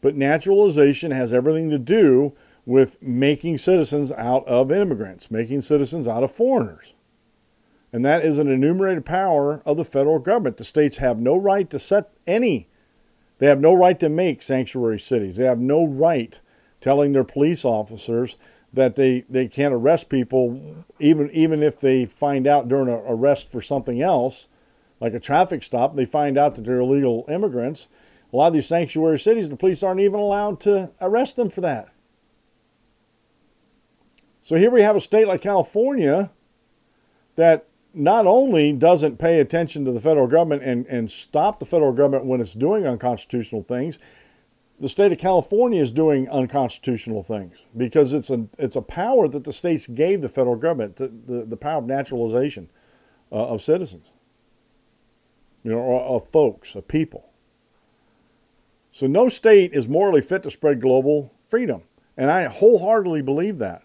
But 0.00 0.16
naturalization 0.16 1.10
has 1.10 1.32
everything 1.32 1.70
to 1.70 1.78
do 1.78 2.34
with 2.66 3.02
making 3.02 3.58
citizens 3.58 4.10
out 4.12 4.46
of 4.46 4.72
immigrants, 4.72 5.30
making 5.30 5.60
citizens 5.62 6.08
out 6.08 6.22
of 6.22 6.32
foreigners. 6.32 6.94
And 7.94 8.04
that 8.04 8.24
is 8.24 8.38
an 8.38 8.48
enumerated 8.48 9.04
power 9.04 9.62
of 9.64 9.76
the 9.76 9.84
federal 9.84 10.18
government. 10.18 10.56
The 10.56 10.64
states 10.64 10.96
have 10.96 11.18
no 11.18 11.36
right 11.36 11.70
to 11.70 11.78
set 11.78 12.10
any, 12.26 12.68
they 13.38 13.46
have 13.46 13.60
no 13.60 13.72
right 13.72 13.98
to 14.00 14.08
make 14.08 14.42
sanctuary 14.42 14.98
cities. 14.98 15.36
They 15.36 15.44
have 15.44 15.60
no 15.60 15.84
right 15.84 16.40
telling 16.80 17.12
their 17.12 17.24
police 17.24 17.64
officers 17.64 18.36
that 18.72 18.96
they, 18.96 19.24
they 19.28 19.46
can't 19.46 19.72
arrest 19.72 20.08
people 20.08 20.84
even 20.98 21.30
even 21.30 21.62
if 21.62 21.78
they 21.78 22.04
find 22.06 22.46
out 22.46 22.68
during 22.68 22.88
an 22.88 23.00
arrest 23.06 23.48
for 23.48 23.62
something 23.62 24.02
else, 24.02 24.48
like 25.00 25.14
a 25.14 25.20
traffic 25.20 25.62
stop, 25.62 25.94
they 25.94 26.04
find 26.04 26.36
out 26.36 26.56
that 26.56 26.64
they're 26.64 26.80
illegal 26.80 27.24
immigrants 27.28 27.88
a 28.34 28.36
lot 28.36 28.48
of 28.48 28.54
these 28.54 28.66
sanctuary 28.66 29.20
cities, 29.20 29.48
the 29.48 29.56
police 29.56 29.84
aren't 29.84 30.00
even 30.00 30.18
allowed 30.18 30.58
to 30.62 30.90
arrest 31.00 31.36
them 31.36 31.48
for 31.48 31.60
that. 31.60 31.88
So 34.42 34.56
here 34.56 34.72
we 34.72 34.82
have 34.82 34.96
a 34.96 35.00
state 35.00 35.28
like 35.28 35.40
California 35.40 36.32
that 37.36 37.68
not 37.94 38.26
only 38.26 38.72
doesn't 38.72 39.18
pay 39.18 39.40
attention 39.40 39.84
to 39.84 39.92
the 39.92 40.00
federal 40.00 40.26
government 40.26 40.62
and, 40.62 40.86
and 40.86 41.10
stop 41.10 41.58
the 41.58 41.66
federal 41.66 41.92
government 41.92 42.24
when 42.24 42.40
it's 42.40 42.54
doing 42.54 42.86
unconstitutional 42.86 43.62
things, 43.62 43.98
the 44.80 44.88
state 44.88 45.12
of 45.12 45.18
California 45.18 45.80
is 45.80 45.92
doing 45.92 46.28
unconstitutional 46.28 47.22
things 47.22 47.64
because 47.76 48.12
it's 48.12 48.30
a, 48.30 48.46
it's 48.58 48.76
a 48.76 48.82
power 48.82 49.28
that 49.28 49.44
the 49.44 49.52
states 49.52 49.86
gave 49.86 50.20
the 50.20 50.28
federal 50.28 50.56
government, 50.56 50.96
to, 50.96 51.08
the, 51.08 51.44
the 51.44 51.56
power 51.56 51.78
of 51.78 51.86
naturalization 51.86 52.68
uh, 53.30 53.36
of 53.36 53.62
citizens, 53.62 54.10
you 55.62 55.70
know, 55.70 56.00
of 56.00 56.28
folks, 56.30 56.74
of 56.74 56.88
people. 56.88 57.30
So 58.90 59.06
no 59.06 59.28
state 59.28 59.72
is 59.72 59.88
morally 59.88 60.20
fit 60.20 60.42
to 60.42 60.50
spread 60.50 60.80
global 60.80 61.32
freedom. 61.48 61.82
And 62.16 62.30
I 62.30 62.44
wholeheartedly 62.44 63.22
believe 63.22 63.58
that. 63.58 63.82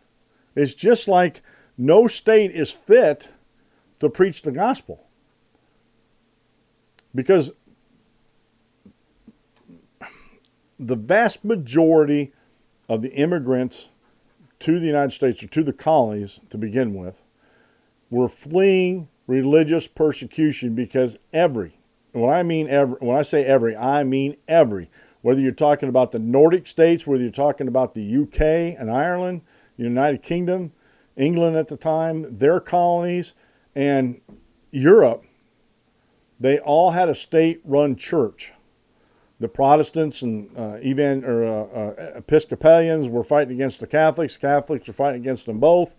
It's 0.55 0.73
just 0.73 1.07
like 1.07 1.41
no 1.77 2.07
state 2.07 2.51
is 2.51 2.71
fit 2.71 3.29
to 3.99 4.09
preach 4.09 4.41
the 4.41 4.51
gospel. 4.51 5.05
Because 7.13 7.51
the 10.79 10.95
vast 10.95 11.43
majority 11.43 12.31
of 12.87 13.01
the 13.01 13.11
immigrants 13.11 13.89
to 14.59 14.79
the 14.79 14.85
United 14.85 15.11
States 15.11 15.43
or 15.43 15.47
to 15.47 15.63
the 15.63 15.73
colonies 15.73 16.39
to 16.49 16.57
begin 16.57 16.93
with 16.93 17.23
were 18.09 18.29
fleeing 18.29 19.07
religious 19.27 19.87
persecution 19.87 20.75
because 20.75 21.17
every 21.33 21.79
when 22.11 22.33
I 22.33 22.43
mean 22.43 22.67
every, 22.67 22.95
when 22.99 23.17
I 23.17 23.21
say 23.21 23.45
every, 23.45 23.75
I 23.75 24.03
mean 24.03 24.37
every. 24.47 24.89
Whether 25.21 25.41
you're 25.41 25.51
talking 25.51 25.89
about 25.89 26.11
the 26.11 26.19
Nordic 26.19 26.67
states, 26.67 27.05
whether 27.05 27.21
you're 27.21 27.31
talking 27.31 27.67
about 27.67 27.93
the 27.93 28.17
UK 28.17 28.79
and 28.79 28.89
Ireland, 28.89 29.41
United 29.77 30.23
Kingdom, 30.23 30.71
England 31.17 31.57
at 31.57 31.67
the 31.67 31.77
time, 31.77 32.37
their 32.37 32.59
colonies, 32.59 33.33
and 33.79 34.19
Europe, 34.71 35.23
they 36.37 36.59
all 36.59 36.91
had 36.91 37.07
a 37.07 37.15
state-run 37.15 37.95
church. 37.95 38.51
The 39.39 39.47
Protestants 39.47 40.21
and 40.21 40.51
uh, 40.57 40.79
even 40.81 41.23
or 41.23 41.45
uh, 41.45 41.63
uh, 41.63 42.11
Episcopalians 42.17 43.07
were 43.07 43.23
fighting 43.23 43.53
against 43.53 43.79
the 43.79 43.87
Catholics. 43.87 44.35
Catholics 44.35 44.85
were 44.85 44.93
fighting 44.93 45.21
against 45.21 45.45
them 45.45 45.61
both. 45.61 45.95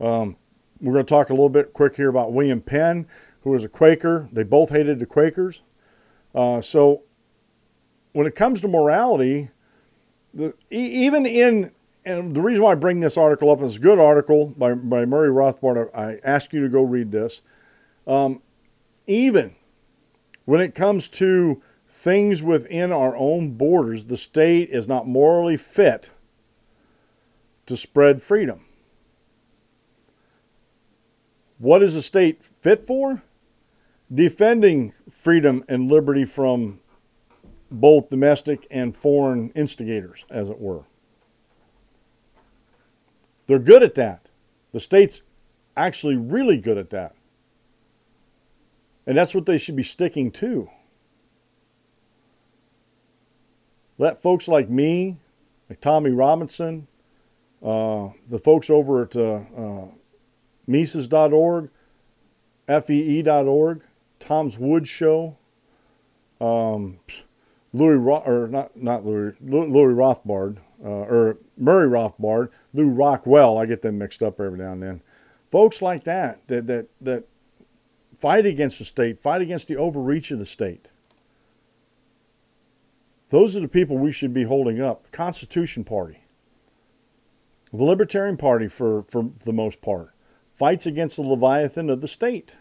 Um, 0.00 0.36
we're 0.82 0.92
going 0.92 1.06
to 1.06 1.08
talk 1.08 1.30
a 1.30 1.32
little 1.32 1.48
bit 1.48 1.72
quick 1.72 1.96
here 1.96 2.10
about 2.10 2.34
William 2.34 2.60
Penn 2.60 3.06
who 3.40 3.50
was 3.50 3.64
a 3.64 3.68
Quaker. 3.70 4.28
They 4.30 4.42
both 4.42 4.68
hated 4.68 4.98
the 4.98 5.06
Quakers. 5.06 5.62
Uh, 6.34 6.60
so 6.60 7.04
when 8.12 8.26
it 8.26 8.34
comes 8.34 8.60
to 8.60 8.68
morality, 8.68 9.48
the, 10.34 10.52
even 10.68 11.24
in 11.24 11.70
and 12.04 12.34
the 12.34 12.42
reason 12.42 12.62
why 12.64 12.72
I 12.72 12.76
bring 12.76 13.00
this 13.00 13.16
article 13.16 13.50
up 13.50 13.62
is 13.62 13.76
a 13.76 13.80
good 13.80 13.98
article 13.98 14.46
by, 14.56 14.74
by 14.74 15.04
Murray 15.04 15.30
Rothbard. 15.30 15.94
I 15.94 16.18
ask 16.24 16.52
you 16.52 16.62
to 16.62 16.68
go 16.68 16.82
read 16.82 17.12
this. 17.12 17.42
Um, 18.06 18.42
even 19.06 19.54
when 20.44 20.60
it 20.60 20.74
comes 20.74 21.08
to 21.10 21.62
things 21.88 22.42
within 22.42 22.92
our 22.92 23.16
own 23.16 23.52
borders, 23.52 24.06
the 24.06 24.16
state 24.16 24.70
is 24.70 24.88
not 24.88 25.06
morally 25.06 25.56
fit 25.56 26.10
to 27.66 27.76
spread 27.76 28.22
freedom. 28.22 28.66
What 31.58 31.82
is 31.82 31.94
the 31.94 32.02
state 32.02 32.44
fit 32.60 32.86
for? 32.86 33.22
defending 34.12 34.92
freedom 35.10 35.64
and 35.68 35.90
liberty 35.90 36.24
from 36.24 36.80
both 37.70 38.10
domestic 38.10 38.66
and 38.70 38.96
foreign 38.96 39.50
instigators, 39.50 40.24
as 40.30 40.48
it 40.48 40.60
were. 40.60 40.84
They're 43.46 43.58
good 43.58 43.82
at 43.82 43.94
that. 43.94 44.28
The 44.72 44.80
state's 44.80 45.22
actually 45.76 46.16
really 46.16 46.56
good 46.56 46.78
at 46.78 46.90
that. 46.90 47.14
And 49.06 49.16
that's 49.16 49.34
what 49.34 49.46
they 49.46 49.58
should 49.58 49.76
be 49.76 49.82
sticking 49.82 50.30
to. 50.32 50.70
Let 53.98 54.20
folks 54.20 54.48
like 54.48 54.68
me, 54.68 55.18
like 55.68 55.80
Tommy 55.80 56.10
Robinson, 56.10 56.86
uh, 57.62 58.08
the 58.28 58.38
folks 58.38 58.70
over 58.70 59.02
at 59.02 59.14
uh, 59.14 59.40
uh, 59.56 59.84
Mises.org, 60.66 61.70
FEE.org, 62.66 63.82
Tom 64.18 64.52
Woods 64.58 64.88
Show, 64.88 65.36
um, 66.40 66.98
Louis 67.72 67.96
Ro- 67.96 68.22
or 68.24 68.48
not 68.48 68.76
not 68.76 69.04
Louis 69.04 69.34
Louis 69.40 69.94
Rothbard 69.94 70.58
uh, 70.84 70.88
or 70.88 71.38
Murray 71.56 71.88
Rothbard, 71.88 72.50
Lew 72.74 72.88
Rockwell. 72.88 73.56
I 73.56 73.66
get 73.66 73.82
them 73.82 73.98
mixed 73.98 74.22
up 74.22 74.40
every 74.40 74.58
now 74.58 74.72
and 74.72 74.82
then. 74.82 75.00
Folks 75.50 75.80
like 75.80 76.04
that 76.04 76.46
that 76.48 76.66
that 76.66 76.88
that 77.00 77.24
fight 78.18 78.44
against 78.44 78.78
the 78.78 78.84
state, 78.84 79.20
fight 79.20 79.40
against 79.40 79.68
the 79.68 79.76
overreach 79.76 80.30
of 80.30 80.38
the 80.38 80.46
state. 80.46 80.90
Those 83.30 83.56
are 83.56 83.60
the 83.60 83.68
people 83.68 83.96
we 83.96 84.12
should 84.12 84.34
be 84.34 84.44
holding 84.44 84.80
up. 84.80 85.04
The 85.04 85.10
Constitution 85.10 85.84
Party, 85.84 86.24
the 87.72 87.84
Libertarian 87.84 88.36
Party, 88.36 88.68
for 88.68 89.04
for 89.08 89.30
the 89.44 89.52
most 89.52 89.80
part, 89.80 90.12
fights 90.52 90.84
against 90.84 91.16
the 91.16 91.22
Leviathan 91.22 91.88
of 91.88 92.00
the 92.00 92.08
state. 92.08 92.56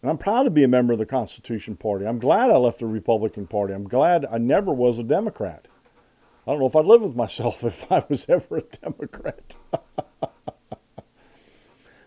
And 0.00 0.10
I'm 0.10 0.18
proud 0.18 0.44
to 0.44 0.50
be 0.50 0.62
a 0.62 0.68
member 0.68 0.92
of 0.92 0.98
the 0.98 1.06
Constitution 1.06 1.76
Party. 1.76 2.06
I'm 2.06 2.20
glad 2.20 2.50
I 2.50 2.56
left 2.56 2.78
the 2.78 2.86
Republican 2.86 3.46
Party. 3.46 3.74
I'm 3.74 3.88
glad 3.88 4.26
I 4.30 4.38
never 4.38 4.72
was 4.72 4.98
a 4.98 5.02
Democrat. 5.02 5.66
I 6.48 6.52
don't 6.52 6.60
know 6.60 6.66
if 6.66 6.76
I'd 6.76 6.86
live 6.86 7.02
with 7.02 7.14
myself 7.14 7.62
if 7.64 7.92
I 7.92 8.04
was 8.08 8.24
ever 8.26 8.56
a 8.56 8.62
Democrat. 8.62 9.54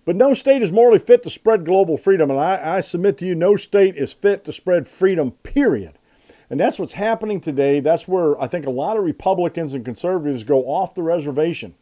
but 0.03 0.15
no 0.15 0.33
state 0.33 0.63
is 0.63 0.71
morally 0.71 0.97
fit 0.97 1.21
to 1.23 1.29
spread 1.29 1.63
global 1.63 1.95
freedom. 1.95 2.31
And 2.31 2.39
I, 2.39 2.77
I 2.77 2.79
submit 2.79 3.19
to 3.19 3.27
you, 3.27 3.35
no 3.35 3.55
state 3.55 3.95
is 3.95 4.13
fit 4.13 4.43
to 4.45 4.53
spread 4.53 4.87
freedom, 4.87 5.29
period. 5.43 5.99
And 6.49 6.59
that's 6.59 6.79
what's 6.79 6.93
happening 6.93 7.39
today. 7.39 7.81
That's 7.81 8.07
where 8.07 8.41
I 8.41 8.47
think 8.47 8.65
a 8.65 8.71
lot 8.71 8.97
of 8.97 9.03
Republicans 9.03 9.75
and 9.75 9.85
conservatives 9.85 10.43
go 10.43 10.63
off 10.63 10.95
the 10.95 11.03
reservation 11.03 11.75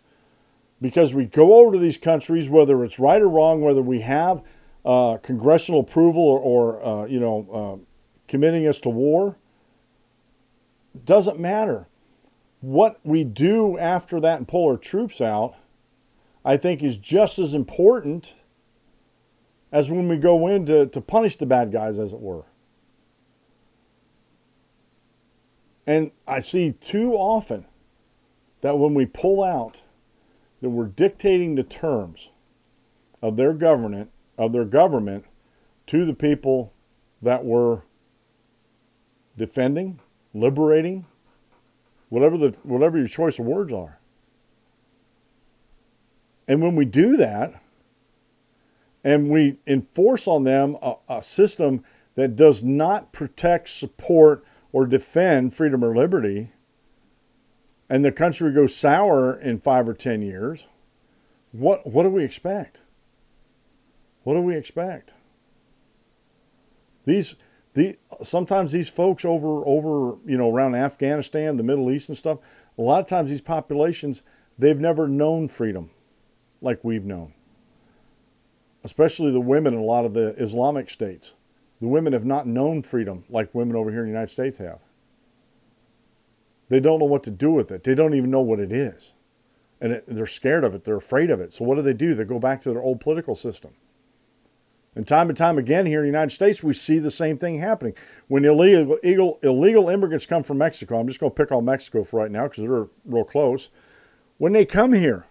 because 0.81 1.13
we 1.13 1.25
go 1.25 1.55
over 1.55 1.71
to 1.71 1.79
these 1.79 1.97
countries, 1.97 2.49
whether 2.49 2.83
it's 2.83 2.99
right 2.99 3.21
or 3.21 3.29
wrong, 3.29 3.61
whether 3.61 3.81
we 3.81 4.01
have 4.01 4.43
uh, 4.83 5.15
congressional 5.23 5.79
approval 5.79 6.21
or, 6.21 6.39
or 6.39 6.85
uh, 6.85 7.05
you 7.05 7.21
know, 7.21 7.47
uh, 7.81 7.85
committing 8.27 8.67
us 8.67 8.81
to 8.81 8.89
war, 8.89 9.37
doesn't 11.05 11.39
matter. 11.39 11.87
What 12.61 12.99
we 13.03 13.23
do 13.23 13.77
after 13.77 14.19
that 14.19 14.37
and 14.37 14.47
pull 14.47 14.69
our 14.69 14.77
troops 14.77 15.21
out, 15.21 15.55
I 16.43 16.57
think, 16.57 16.83
is 16.83 16.97
just 16.97 17.39
as 17.39 17.53
important 17.53 18.33
as 19.71 19.89
when 19.89 20.07
we 20.07 20.17
go 20.17 20.47
in 20.47 20.65
to, 20.65 20.87
to 20.87 21.01
punish 21.01 21.35
the 21.35 21.45
bad 21.45 21.71
guys, 21.71 21.99
as 21.99 22.11
it 22.11 22.19
were. 22.19 22.43
And 25.85 26.11
I 26.27 26.39
see 26.39 26.71
too 26.71 27.13
often 27.13 27.65
that 28.61 28.77
when 28.77 28.93
we 28.93 29.05
pull 29.05 29.43
out, 29.43 29.83
that 30.61 30.69
we're 30.69 30.85
dictating 30.85 31.55
the 31.55 31.63
terms 31.63 32.29
of 33.21 33.37
their 33.37 33.53
government, 33.53 34.11
of 34.37 34.51
their 34.51 34.65
government 34.65 35.25
to 35.87 36.05
the 36.05 36.13
people 36.13 36.73
that 37.21 37.45
we're 37.45 37.81
defending, 39.37 39.99
liberating, 40.33 41.05
whatever 42.09 42.37
the 42.37 42.55
whatever 42.63 42.97
your 42.97 43.07
choice 43.07 43.39
of 43.39 43.45
words 43.45 43.71
are. 43.71 43.99
And 46.47 46.61
when 46.61 46.75
we 46.75 46.85
do 46.85 47.15
that, 47.17 47.61
and 49.03 49.29
we 49.29 49.57
enforce 49.67 50.27
on 50.27 50.43
them 50.43 50.77
a, 50.81 50.95
a 51.07 51.21
system 51.21 51.83
that 52.15 52.35
does 52.35 52.63
not 52.63 53.11
protect, 53.11 53.69
support, 53.69 54.43
or 54.71 54.85
defend 54.85 55.53
freedom 55.53 55.83
or 55.83 55.95
liberty, 55.95 56.51
and 57.87 58.03
the 58.03 58.11
country 58.11 58.51
goes 58.51 58.75
sour 58.75 59.39
in 59.39 59.59
five 59.59 59.87
or 59.87 59.93
ten 59.93 60.21
years, 60.21 60.67
what 61.51 61.87
what 61.87 62.03
do 62.03 62.09
we 62.09 62.23
expect? 62.23 62.81
What 64.23 64.33
do 64.33 64.41
we 64.41 64.55
expect? 64.55 65.13
These 67.05 67.35
the 67.73 67.97
sometimes 68.23 68.71
these 68.71 68.89
folks 68.89 69.23
over 69.25 69.63
over 69.65 70.17
you 70.25 70.37
know 70.37 70.49
around 70.49 70.75
Afghanistan, 70.75 71.57
the 71.57 71.63
Middle 71.63 71.91
East 71.91 72.09
and 72.09 72.17
stuff, 72.17 72.39
a 72.77 72.81
lot 72.81 72.99
of 72.99 73.07
times 73.07 73.29
these 73.29 73.41
populations 73.41 74.21
they've 74.57 74.79
never 74.79 75.07
known 75.07 75.47
freedom 75.47 75.91
like 76.61 76.83
we've 76.83 77.05
known. 77.05 77.33
Especially 78.83 79.31
the 79.31 79.39
women 79.39 79.73
in 79.73 79.79
a 79.79 79.83
lot 79.83 80.05
of 80.05 80.13
the 80.13 80.35
Islamic 80.41 80.89
states. 80.89 81.33
The 81.81 81.87
women 81.87 82.13
have 82.13 82.25
not 82.25 82.47
known 82.47 82.81
freedom 82.81 83.23
like 83.29 83.53
women 83.53 83.75
over 83.75 83.91
here 83.91 84.01
in 84.01 84.07
the 84.07 84.11
United 84.11 84.31
States 84.31 84.57
have. 84.57 84.79
They 86.69 86.79
don't 86.79 86.99
know 86.99 87.05
what 87.05 87.23
to 87.23 87.31
do 87.31 87.51
with 87.51 87.71
it. 87.71 87.83
They 87.83 87.95
don't 87.95 88.13
even 88.13 88.29
know 88.29 88.41
what 88.41 88.59
it 88.59 88.71
is. 88.71 89.13
And 89.81 89.93
it, 89.93 90.03
they're 90.07 90.27
scared 90.27 90.63
of 90.63 90.75
it. 90.75 90.83
They're 90.83 90.97
afraid 90.97 91.29
of 91.29 91.39
it. 91.39 91.53
So 91.53 91.65
what 91.65 91.75
do 91.75 91.81
they 91.81 91.93
do? 91.93 92.13
They 92.13 92.25
go 92.25 92.39
back 92.39 92.61
to 92.61 92.69
their 92.69 92.81
old 92.81 92.99
political 92.99 93.35
system. 93.35 93.71
And 94.95 95.07
time 95.07 95.29
and 95.29 95.37
time 95.37 95.57
again 95.57 95.85
here 95.85 95.99
in 95.99 96.05
the 96.05 96.17
United 96.17 96.33
States, 96.33 96.63
we 96.63 96.73
see 96.73 96.99
the 96.99 97.11
same 97.11 97.37
thing 97.37 97.59
happening. 97.59 97.93
When 98.27 98.43
illegal, 98.43 98.97
illegal, 98.97 99.39
illegal 99.43 99.89
immigrants 99.89 100.25
come 100.25 100.43
from 100.43 100.57
Mexico, 100.57 100.99
I'm 100.99 101.07
just 101.07 101.19
going 101.19 101.31
to 101.31 101.35
pick 101.35 101.51
on 101.51 101.65
Mexico 101.65 102.03
for 102.03 102.19
right 102.19 102.31
now 102.31 102.43
because 102.43 102.63
they're 102.63 102.87
real 103.05 103.23
close. 103.23 103.69
When 104.37 104.53
they 104.53 104.65
come 104.65 104.93
here, 104.93 105.25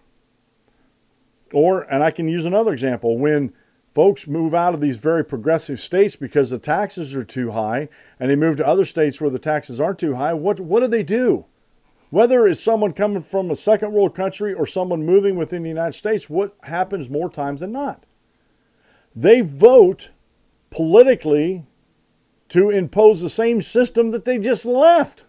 or, 1.51 1.81
and 1.81 2.03
I 2.03 2.11
can 2.11 2.27
use 2.27 2.45
another 2.45 2.71
example, 2.71 3.17
when 3.17 3.53
folks 3.93 4.27
move 4.27 4.53
out 4.53 4.73
of 4.73 4.81
these 4.81 4.97
very 4.97 5.25
progressive 5.25 5.79
states 5.79 6.15
because 6.15 6.51
the 6.51 6.59
taxes 6.59 7.15
are 7.15 7.23
too 7.23 7.51
high 7.51 7.89
and 8.19 8.31
they 8.31 8.35
move 8.35 8.57
to 8.57 8.67
other 8.67 8.85
states 8.85 9.19
where 9.19 9.29
the 9.29 9.39
taxes 9.39 9.81
aren't 9.81 9.99
too 9.99 10.15
high, 10.15 10.33
what, 10.33 10.59
what 10.59 10.79
do 10.79 10.87
they 10.87 11.03
do? 11.03 11.45
Whether 12.11 12.47
it's 12.47 12.63
someone 12.63 12.93
coming 12.93 13.21
from 13.21 13.51
a 13.51 13.55
second 13.55 13.91
world 13.91 14.15
country 14.15 14.53
or 14.53 14.65
someone 14.65 15.05
moving 15.05 15.35
within 15.35 15.63
the 15.63 15.69
United 15.69 15.93
States, 15.93 16.29
what 16.29 16.55
happens 16.63 17.09
more 17.09 17.29
times 17.29 17.59
than 17.59 17.71
not? 17.71 18.05
They 19.15 19.41
vote 19.41 20.09
politically 20.69 21.65
to 22.49 22.69
impose 22.69 23.21
the 23.21 23.29
same 23.29 23.61
system 23.61 24.11
that 24.11 24.25
they 24.25 24.37
just 24.39 24.65
left. 24.65 25.25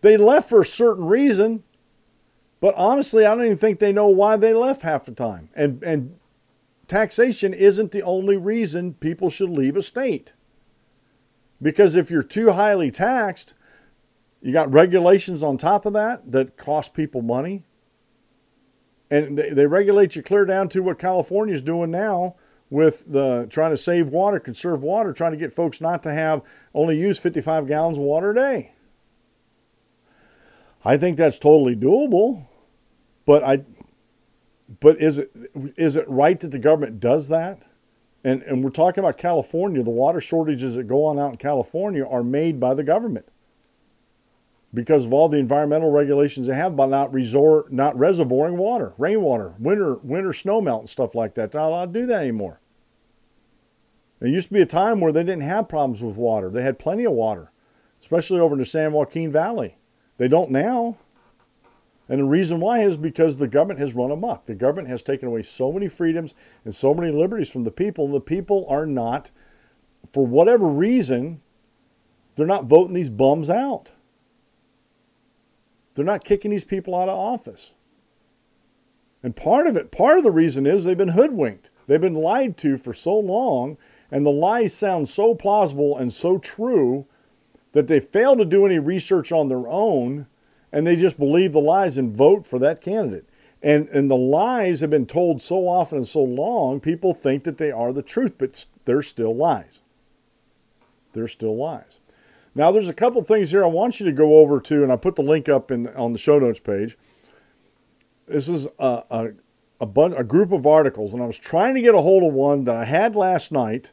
They 0.00 0.16
left 0.16 0.48
for 0.48 0.62
a 0.62 0.66
certain 0.66 1.04
reason, 1.04 1.62
but 2.60 2.74
honestly, 2.76 3.24
I 3.24 3.34
don't 3.34 3.44
even 3.44 3.56
think 3.56 3.78
they 3.78 3.92
know 3.92 4.08
why 4.08 4.36
they 4.36 4.52
left 4.52 4.82
half 4.82 5.04
the 5.04 5.12
time. 5.12 5.48
And, 5.54 5.82
and 5.82 6.18
taxation 6.88 7.54
isn't 7.54 7.92
the 7.92 8.02
only 8.02 8.36
reason 8.36 8.94
people 8.94 9.30
should 9.30 9.50
leave 9.50 9.76
a 9.76 9.82
state. 9.82 10.32
Because 11.60 11.94
if 11.94 12.10
you're 12.10 12.22
too 12.22 12.52
highly 12.52 12.90
taxed, 12.90 13.54
you 14.40 14.52
got 14.52 14.72
regulations 14.72 15.42
on 15.42 15.56
top 15.56 15.86
of 15.86 15.92
that 15.92 16.32
that 16.32 16.56
cost 16.56 16.94
people 16.94 17.22
money. 17.22 17.64
And 19.12 19.36
they, 19.36 19.50
they 19.50 19.66
regulate 19.66 20.16
you 20.16 20.22
clear 20.22 20.46
down 20.46 20.70
to 20.70 20.82
what 20.82 20.98
California's 20.98 21.60
doing 21.60 21.90
now 21.90 22.34
with 22.70 23.12
the 23.12 23.46
trying 23.50 23.70
to 23.70 23.76
save 23.76 24.08
water, 24.08 24.40
conserve 24.40 24.82
water, 24.82 25.12
trying 25.12 25.32
to 25.32 25.36
get 25.36 25.52
folks 25.52 25.82
not 25.82 26.02
to 26.04 26.14
have 26.14 26.40
only 26.72 26.98
use 26.98 27.18
55 27.18 27.68
gallons 27.68 27.98
of 27.98 28.04
water 28.04 28.30
a 28.30 28.34
day. 28.34 28.72
I 30.82 30.96
think 30.96 31.18
that's 31.18 31.38
totally 31.38 31.76
doable. 31.76 32.46
But 33.26 33.44
I, 33.44 33.64
but 34.80 34.98
is 34.98 35.18
it 35.18 35.30
is 35.76 35.94
it 35.96 36.08
right 36.08 36.40
that 36.40 36.50
the 36.50 36.58
government 36.58 36.98
does 36.98 37.28
that? 37.28 37.60
And 38.24 38.42
and 38.44 38.64
we're 38.64 38.70
talking 38.70 39.04
about 39.04 39.18
California. 39.18 39.82
The 39.82 39.90
water 39.90 40.22
shortages 40.22 40.76
that 40.76 40.84
go 40.84 41.04
on 41.04 41.18
out 41.18 41.32
in 41.32 41.36
California 41.36 42.02
are 42.02 42.24
made 42.24 42.58
by 42.58 42.72
the 42.72 42.82
government 42.82 43.28
because 44.74 45.04
of 45.04 45.12
all 45.12 45.28
the 45.28 45.38
environmental 45.38 45.90
regulations 45.90 46.46
they 46.46 46.54
have 46.54 46.76
by 46.76 46.86
not 46.86 47.12
resort 47.12 47.72
not 47.72 47.96
reservoiring 47.96 48.56
water, 48.56 48.94
rainwater, 48.98 49.54
winter 49.58 49.94
winter 49.96 50.30
snowmelt 50.30 50.80
and 50.80 50.90
stuff 50.90 51.14
like 51.14 51.34
that. 51.34 51.52
They're 51.52 51.60
not 51.60 51.68
allowed 51.68 51.92
to 51.92 52.00
do 52.00 52.06
that 52.06 52.22
anymore. 52.22 52.60
There 54.18 54.30
used 54.30 54.48
to 54.48 54.54
be 54.54 54.60
a 54.60 54.66
time 54.66 55.00
where 55.00 55.12
they 55.12 55.24
didn't 55.24 55.42
have 55.42 55.68
problems 55.68 56.00
with 56.00 56.16
water. 56.16 56.48
They 56.48 56.62
had 56.62 56.78
plenty 56.78 57.04
of 57.04 57.12
water, 57.12 57.50
especially 58.00 58.38
over 58.38 58.54
in 58.54 58.60
the 58.60 58.66
San 58.66 58.92
Joaquin 58.92 59.32
Valley. 59.32 59.76
They 60.16 60.28
don't 60.28 60.50
now. 60.50 60.96
And 62.08 62.20
the 62.20 62.24
reason 62.24 62.60
why 62.60 62.82
is 62.82 62.96
because 62.96 63.36
the 63.36 63.48
government 63.48 63.80
has 63.80 63.94
run 63.94 64.10
amok. 64.10 64.46
The 64.46 64.54
government 64.54 64.88
has 64.88 65.02
taken 65.02 65.28
away 65.28 65.42
so 65.42 65.72
many 65.72 65.88
freedoms 65.88 66.34
and 66.64 66.74
so 66.74 66.94
many 66.94 67.10
liberties 67.10 67.50
from 67.50 67.64
the 67.64 67.70
people, 67.70 68.04
and 68.04 68.14
the 68.14 68.20
people 68.20 68.66
are 68.68 68.86
not, 68.86 69.30
for 70.12 70.26
whatever 70.26 70.66
reason, 70.66 71.40
they're 72.36 72.46
not 72.46 72.66
voting 72.66 72.94
these 72.94 73.10
bums 73.10 73.48
out. 73.48 73.92
They're 75.94 76.04
not 76.04 76.24
kicking 76.24 76.50
these 76.50 76.64
people 76.64 76.94
out 76.94 77.08
of 77.08 77.18
office. 77.18 77.72
And 79.22 79.36
part 79.36 79.66
of 79.66 79.76
it, 79.76 79.90
part 79.92 80.18
of 80.18 80.24
the 80.24 80.30
reason 80.30 80.66
is 80.66 80.84
they've 80.84 80.96
been 80.96 81.08
hoodwinked. 81.08 81.70
They've 81.86 82.00
been 82.00 82.14
lied 82.14 82.56
to 82.58 82.76
for 82.76 82.92
so 82.92 83.18
long, 83.18 83.76
and 84.10 84.24
the 84.24 84.30
lies 84.30 84.74
sound 84.74 85.08
so 85.08 85.34
plausible 85.34 85.96
and 85.96 86.12
so 86.12 86.38
true 86.38 87.06
that 87.72 87.86
they 87.86 88.00
fail 88.00 88.36
to 88.36 88.44
do 88.44 88.66
any 88.66 88.78
research 88.78 89.32
on 89.32 89.48
their 89.48 89.66
own 89.68 90.26
and 90.72 90.86
they 90.86 90.96
just 90.96 91.18
believe 91.18 91.52
the 91.52 91.60
lies 91.60 91.98
and 91.98 92.16
vote 92.16 92.46
for 92.46 92.58
that 92.58 92.80
candidate. 92.80 93.28
And, 93.62 93.88
and 93.90 94.10
the 94.10 94.16
lies 94.16 94.80
have 94.80 94.90
been 94.90 95.06
told 95.06 95.40
so 95.40 95.68
often 95.68 95.98
and 95.98 96.08
so 96.08 96.22
long, 96.22 96.80
people 96.80 97.14
think 97.14 97.44
that 97.44 97.58
they 97.58 97.70
are 97.70 97.92
the 97.92 98.02
truth, 98.02 98.34
but 98.38 98.66
they're 98.86 99.02
still 99.02 99.36
lies. 99.36 99.80
They're 101.12 101.28
still 101.28 101.56
lies. 101.56 102.00
Now, 102.54 102.70
there's 102.70 102.88
a 102.88 102.94
couple 102.94 103.22
things 103.22 103.50
here 103.50 103.64
I 103.64 103.68
want 103.68 103.98
you 103.98 104.06
to 104.06 104.12
go 104.12 104.38
over 104.38 104.60
to, 104.60 104.82
and 104.82 104.92
I 104.92 104.96
put 104.96 105.16
the 105.16 105.22
link 105.22 105.48
up 105.48 105.70
in, 105.70 105.88
on 105.88 106.12
the 106.12 106.18
show 106.18 106.38
notes 106.38 106.60
page. 106.60 106.98
This 108.26 108.48
is 108.48 108.66
a, 108.78 109.02
a, 109.10 109.28
a, 109.80 109.86
bun- 109.86 110.14
a 110.14 110.24
group 110.24 110.52
of 110.52 110.66
articles, 110.66 111.12
and 111.12 111.22
I 111.22 111.26
was 111.26 111.38
trying 111.38 111.74
to 111.74 111.80
get 111.80 111.94
a 111.94 112.02
hold 112.02 112.22
of 112.22 112.32
one 112.34 112.64
that 112.64 112.76
I 112.76 112.84
had 112.84 113.16
last 113.16 113.52
night 113.52 113.92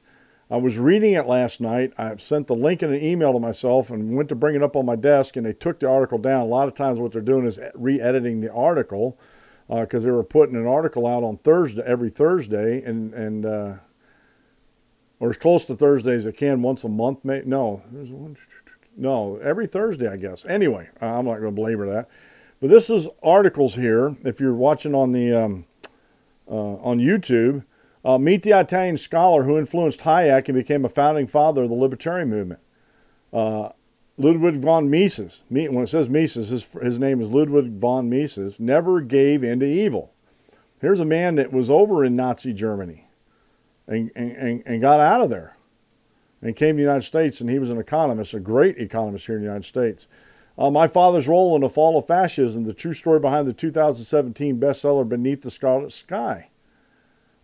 I 0.52 0.58
was 0.58 0.80
reading 0.80 1.14
it 1.14 1.28
last 1.28 1.62
night. 1.62 1.94
I 1.98 2.16
sent 2.16 2.48
the 2.48 2.56
link 2.56 2.82
in 2.82 2.92
an 2.92 3.02
email 3.02 3.34
to 3.34 3.40
myself 3.40 3.92
and 3.92 4.16
went 4.16 4.30
to 4.30 4.36
bring 4.36 4.56
it 4.56 4.64
up 4.64 4.76
on 4.76 4.86
my 4.86 4.96
desk, 4.96 5.36
and 5.36 5.46
they 5.46 5.54
took 5.54 5.80
the 5.80 5.88
article 5.88 6.18
down. 6.18 6.42
A 6.42 6.46
lot 6.46 6.68
of 6.68 6.74
times, 6.74 7.00
what 7.00 7.12
they're 7.12 7.22
doing 7.22 7.46
is 7.46 7.60
re 7.76 8.02
editing 8.02 8.42
the 8.42 8.52
article 8.52 9.20
because 9.68 10.04
uh, 10.04 10.08
they 10.08 10.12
were 10.12 10.24
putting 10.24 10.56
an 10.56 10.66
article 10.66 11.06
out 11.06 11.24
on 11.24 11.38
Thursday, 11.38 11.84
every 11.86 12.10
Thursday, 12.10 12.82
and, 12.82 13.14
and 13.14 13.46
uh, 13.46 13.74
or 15.20 15.30
as 15.30 15.38
close 15.38 15.66
to 15.66 15.76
Thursday 15.76 16.16
as 16.16 16.26
I 16.26 16.32
can 16.32 16.62
once 16.62 16.84
a 16.84 16.90
month. 16.90 17.24
May, 17.24 17.42
no, 17.46 17.82
there's 17.92 18.10
one, 18.10 18.38
no, 18.96 19.38
every 19.38 19.68
Thursday, 19.68 20.08
I 20.08 20.18
guess. 20.18 20.46
Anyway, 20.46 20.90
I'm 21.02 21.26
not 21.26 21.40
going 21.40 21.46
to 21.46 21.52
belabor 21.52 21.86
that. 21.94 22.10
But 22.62 22.70
this 22.70 22.90
is 22.90 23.08
articles 23.24 23.76
here. 23.76 24.16
If 24.24 24.40
you're 24.40 24.54
watching 24.54 24.94
on 24.96 25.12
the 25.12 25.34
um, 25.34 25.66
uh, 26.50 26.76
on 26.84 27.00
YouTube, 27.00 27.64
Uh, 28.02 28.18
meet 28.18 28.44
the 28.44 28.58
Italian 28.58 28.98
scholar 28.98 29.44
who 29.44 29.58
influenced 29.58 30.02
Hayek 30.02 30.48
and 30.48 30.56
became 30.56 30.86
a 30.86 30.90
founding 30.90 31.28
father 31.28 31.64
of 31.64 31.70
the 31.70 31.76
libertarian 31.76 32.30
movement. 32.30 32.62
Uh, 33.34 33.70
Ludwig 34.18 34.62
von 34.62 34.90
Mises, 34.90 35.44
when 35.50 35.84
it 35.84 35.90
says 35.90 36.08
Mises, 36.08 36.48
his, 36.48 36.66
his 36.82 36.98
name 36.98 37.22
is 37.22 37.30
Ludwig 37.30 37.78
von 37.78 38.10
Mises, 38.10 38.58
never 38.58 39.02
gave 39.02 39.44
in 39.44 39.60
to 39.60 39.66
evil. 39.66 40.14
Here's 40.80 41.02
a 41.02 41.06
man 41.06 41.36
that 41.36 41.52
was 41.52 41.70
over 41.70 42.06
in 42.06 42.16
Nazi 42.16 42.54
Germany 42.54 43.06
and, 43.90 44.12
and, 44.16 44.64
and 44.66 44.82
got 44.82 45.00
out 45.00 45.22
of 45.22 45.30
there 45.30 45.58
and 46.42 46.56
came 46.56 46.76
to 46.76 46.78
the 46.78 46.84
United 46.84 47.06
States, 47.06 47.42
and 47.42 47.50
he 47.50 47.60
was 47.60 47.70
an 47.70 47.80
economist, 47.80 48.34
a 48.34 48.40
great 48.40 48.78
economist 48.78 49.26
here 49.26 49.36
in 49.36 49.42
the 49.42 49.48
United 49.48 49.66
States. 49.68 50.08
Uh, 50.58 50.70
my 50.70 50.88
father's 50.88 51.28
role 51.28 51.56
in 51.56 51.62
the 51.62 51.70
fall 51.70 51.98
of 51.98 52.08
fascism, 52.08 52.64
the 52.64 52.74
true 52.74 52.94
story 52.94 53.20
behind 53.20 53.48
the 53.48 53.54
2017 53.54 54.60
bestseller 54.60 55.08
Beneath 55.08 55.42
the 55.42 55.52
Scarlet 55.52 55.92
Sky. 55.92 56.50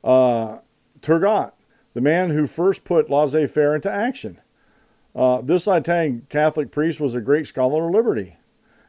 Uh, 0.04 0.60
Turgot, 1.02 1.54
the 1.94 2.02
man 2.02 2.30
who 2.30 2.46
first 2.46 2.84
put 2.84 3.10
laissez 3.10 3.48
faire 3.48 3.74
into 3.74 3.92
action. 3.92 4.40
Uh, 5.16 5.42
this 5.42 5.66
Italian 5.66 6.28
Catholic 6.30 6.72
priest 6.72 7.00
was 7.00 7.16
a 7.16 7.22
great 7.22 7.48
scholar 7.48 7.88
of 7.88 7.94
liberty. 7.94 8.38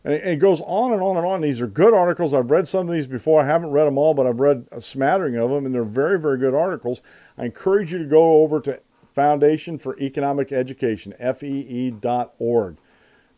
And 0.06 0.14
it, 0.14 0.36
goes 0.36 0.60
on 0.60 0.92
and 0.92 1.02
on 1.02 1.16
and 1.16 1.26
on. 1.26 1.40
These 1.40 1.60
are 1.60 1.66
good 1.66 1.92
articles. 1.92 2.32
I've 2.32 2.48
read 2.48 2.68
some 2.68 2.88
of 2.88 2.94
these 2.94 3.08
before. 3.08 3.42
I 3.42 3.46
haven't 3.46 3.70
read 3.70 3.86
them 3.86 3.98
all, 3.98 4.14
but 4.14 4.24
I've 4.24 4.38
read 4.38 4.68
a 4.70 4.80
smattering 4.80 5.34
of 5.34 5.50
them, 5.50 5.66
and 5.66 5.74
they're 5.74 5.82
very, 5.82 6.16
very 6.16 6.38
good 6.38 6.54
articles. 6.54 7.02
I 7.36 7.46
encourage 7.46 7.92
you 7.92 7.98
to 7.98 8.04
go 8.04 8.34
over 8.34 8.60
to 8.60 8.78
Foundation 9.14 9.78
for 9.78 9.98
Economic 9.98 10.52
Education, 10.52 11.12
fee.org, 11.18 12.76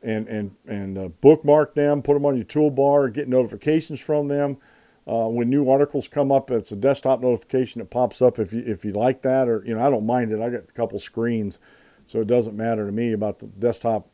and, 0.02 0.28
and, 0.28 0.56
and 0.66 0.98
uh, 0.98 1.08
bookmark 1.08 1.74
them, 1.74 2.02
put 2.02 2.12
them 2.12 2.26
on 2.26 2.36
your 2.36 2.44
toolbar, 2.44 3.10
get 3.14 3.28
notifications 3.28 3.98
from 3.98 4.28
them. 4.28 4.58
Uh, 5.06 5.26
when 5.26 5.48
new 5.48 5.70
articles 5.70 6.06
come 6.06 6.30
up, 6.30 6.50
it's 6.50 6.70
a 6.70 6.76
desktop 6.76 7.22
notification 7.22 7.78
that 7.78 7.88
pops 7.88 8.20
up 8.20 8.38
if 8.38 8.52
you, 8.52 8.62
if 8.66 8.84
you 8.84 8.92
like 8.92 9.22
that, 9.22 9.48
or, 9.48 9.64
you 9.64 9.74
know, 9.74 9.82
I 9.82 9.88
don't 9.88 10.04
mind 10.04 10.32
it. 10.32 10.40
I 10.42 10.50
got 10.50 10.64
a 10.68 10.72
couple 10.72 11.00
screens, 11.00 11.58
so 12.06 12.20
it 12.20 12.26
doesn't 12.26 12.54
matter 12.54 12.84
to 12.84 12.92
me 12.92 13.12
about 13.12 13.38
the 13.38 13.46
desktop 13.46 14.06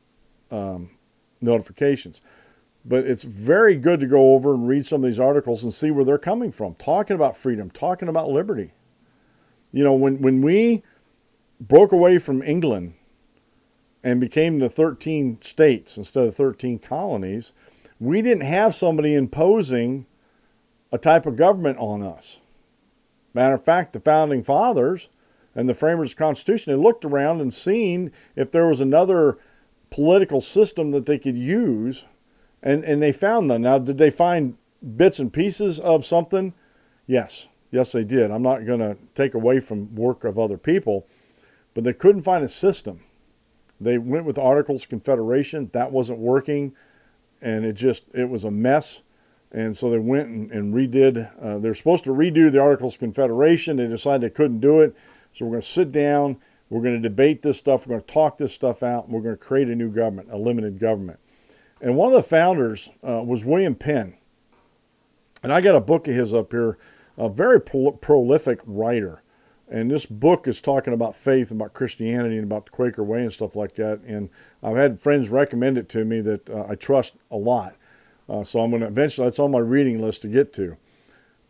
um, 0.53 0.91
notifications. 1.41 2.21
But 2.85 3.07
it's 3.07 3.25
very 3.25 3.77
good 3.77 4.01
to 4.01 4.07
go 4.07 4.35
over 4.35 4.53
and 4.53 4.69
read 4.69 4.87
some 4.87 5.03
of 5.03 5.11
these 5.11 5.21
articles 5.21 5.65
and 5.65 5.73
see 5.73 5.91
where 5.91 6.05
they're 6.05 6.19
coming 6.19 6.53
from, 6.53 6.75
talking 6.75 7.15
about 7.15 7.37
freedom, 7.37 7.71
talking 7.71 8.09
about 8.09 8.29
liberty. 8.29 8.73
You 9.73 9.85
know, 9.85 9.95
when, 9.95 10.21
when 10.21 10.43
we 10.43 10.83
broke 11.59 11.93
away 11.93 12.19
from 12.19 12.43
England 12.43 12.95
and 14.03 14.21
became 14.21 14.59
the 14.59 14.69
13 14.69 15.39
states 15.41 15.97
instead 15.97 16.27
of 16.27 16.37
13 16.37 16.79
colonies, 16.79 17.53
we 17.99 18.21
didn't 18.21 18.45
have 18.45 18.75
somebody 18.75 19.15
imposing 19.15 20.07
a 20.93 20.99
type 20.99 21.27
of 21.27 21.37
government 21.37 21.79
on 21.79 22.03
us. 22.03 22.39
Matter 23.33 23.55
of 23.55 23.65
fact, 23.65 23.95
the 23.95 24.01
founding 24.01 24.45
fathers 24.45 25.09
and 25.55 25.69
the 25.69 25.75
framers 25.75 26.11
of 26.11 26.17
the 26.17 26.25
Constitution 26.25 26.73
had 26.73 26.81
looked 26.81 27.05
around 27.05 27.41
and 27.41 27.53
seen 27.53 28.13
if 28.37 28.51
there 28.51 28.69
was 28.69 28.81
another 28.81 29.39
political 29.91 30.41
system 30.41 30.91
that 30.91 31.07
they 31.07 31.19
could 31.19 31.37
use, 31.37 32.05
and, 32.65 32.83
and 32.83 33.01
they 33.01 33.13
found 33.13 33.51
them. 33.51 33.63
Now, 33.63 33.79
did 33.79 33.99
they 33.99 34.11
find 34.11 34.57
bits 34.97 35.21
and 35.21 35.33
pieces 35.33 35.79
of 35.79 36.05
something? 36.05 36.55
Yes. 37.07 37.47
Yes, 37.71 37.93
they 37.93 38.05
did. 38.05 38.31
I'm 38.31 38.43
not 38.43 38.65
going 38.67 38.81
to 38.81 38.97
take 39.15 39.35
away 39.35 39.61
from 39.61 39.95
work 39.95 40.25
of 40.25 40.39
other 40.39 40.57
people, 40.57 41.07
but 41.75 41.85
they 41.85 41.93
couldn't 41.93 42.23
find 42.23 42.43
a 42.43 42.49
system. 42.49 43.01
They 43.81 43.99
went 43.99 44.25
with 44.25 44.39
Articles 44.39 44.87
Confederation. 44.87 45.71
That 45.73 45.93
wasn't 45.93 46.21
working, 46.21 46.73
and 47.43 47.65
it 47.65 47.75
just 47.75 48.05
it 48.15 48.31
was 48.31 48.45
a 48.45 48.51
mess. 48.51 49.03
And 49.51 49.77
so 49.77 49.91
they 49.91 49.99
went 49.99 50.29
and, 50.29 50.51
and 50.53 50.73
redid. 50.73 51.31
Uh, 51.43 51.59
they're 51.59 51.75
supposed 51.75 52.05
to 52.05 52.11
redo 52.11 52.51
the 52.51 52.61
Articles 52.61 52.97
Confederation. 52.97 53.77
They 53.77 53.89
decided 53.89 54.21
they 54.23 54.35
couldn't 54.35 54.61
do 54.61 54.81
it. 54.81 54.97
So 55.33 55.45
we're 55.45 55.53
going 55.53 55.63
to 55.63 55.69
sit 55.69 55.91
down. 55.93 56.39
We're 56.71 56.81
going 56.83 57.01
to 57.01 57.09
debate 57.09 57.43
this 57.43 57.59
stuff. 57.59 57.87
We're 57.87 57.97
going 57.97 58.07
to 58.07 58.13
talk 58.15 58.39
this 58.39 58.55
stuff 58.55 58.85
out. 58.85 59.09
We're 59.09 59.21
going 59.21 59.37
to 59.37 59.45
create 59.45 59.69
a 59.69 59.75
new 59.75 59.91
government, 59.91 60.29
a 60.31 60.39
limited 60.39 60.79
government. 60.79 61.19
And 61.85 61.97
one 61.97 62.09
of 62.09 62.15
the 62.15 62.27
founders 62.27 62.89
uh, 63.07 63.23
was 63.23 63.45
William 63.45 63.75
Penn. 63.75 64.15
And 65.43 65.53
I 65.53 65.61
got 65.61 65.75
a 65.75 65.81
book 65.81 66.09
of 66.09 66.15
his 66.15 66.33
up 66.33 66.51
here, 66.51 66.79
a 67.19 67.29
very 67.29 67.61
prolific 67.61 68.61
writer. 68.65 69.23
And 69.69 69.91
this 69.91 70.07
book 70.07 70.49
is 70.49 70.63
talking 70.63 70.95
about 70.95 71.15
faith, 71.15 71.51
about 71.51 71.75
Christianity, 71.75 72.37
and 72.37 72.45
about 72.45 72.65
the 72.65 72.71
Quaker 72.71 73.05
way 73.05 73.21
and 73.21 73.31
stuff 73.31 73.55
like 73.55 73.75
that. 73.75 74.01
And 74.07 74.31
I've 74.63 74.79
had 74.79 74.99
friends 74.99 75.29
recommend 75.29 75.77
it 75.77 75.91
to 75.91 76.07
me 76.07 76.23
that 76.23 76.49
uh, 76.49 76.65
I 76.71 76.75
trust 76.75 77.17
a 77.31 77.37
lot. 77.37 77.77
Uh, 78.31 78.45
so 78.45 78.61
I'm 78.61 78.71
going 78.71 78.81
to 78.81 78.89
eventually, 78.89 79.27
that's 79.27 79.39
on 79.39 79.51
my 79.51 79.59
reading 79.59 80.01
list 80.01 80.23
to 80.23 80.29
get 80.29 80.55
to. 80.55 80.79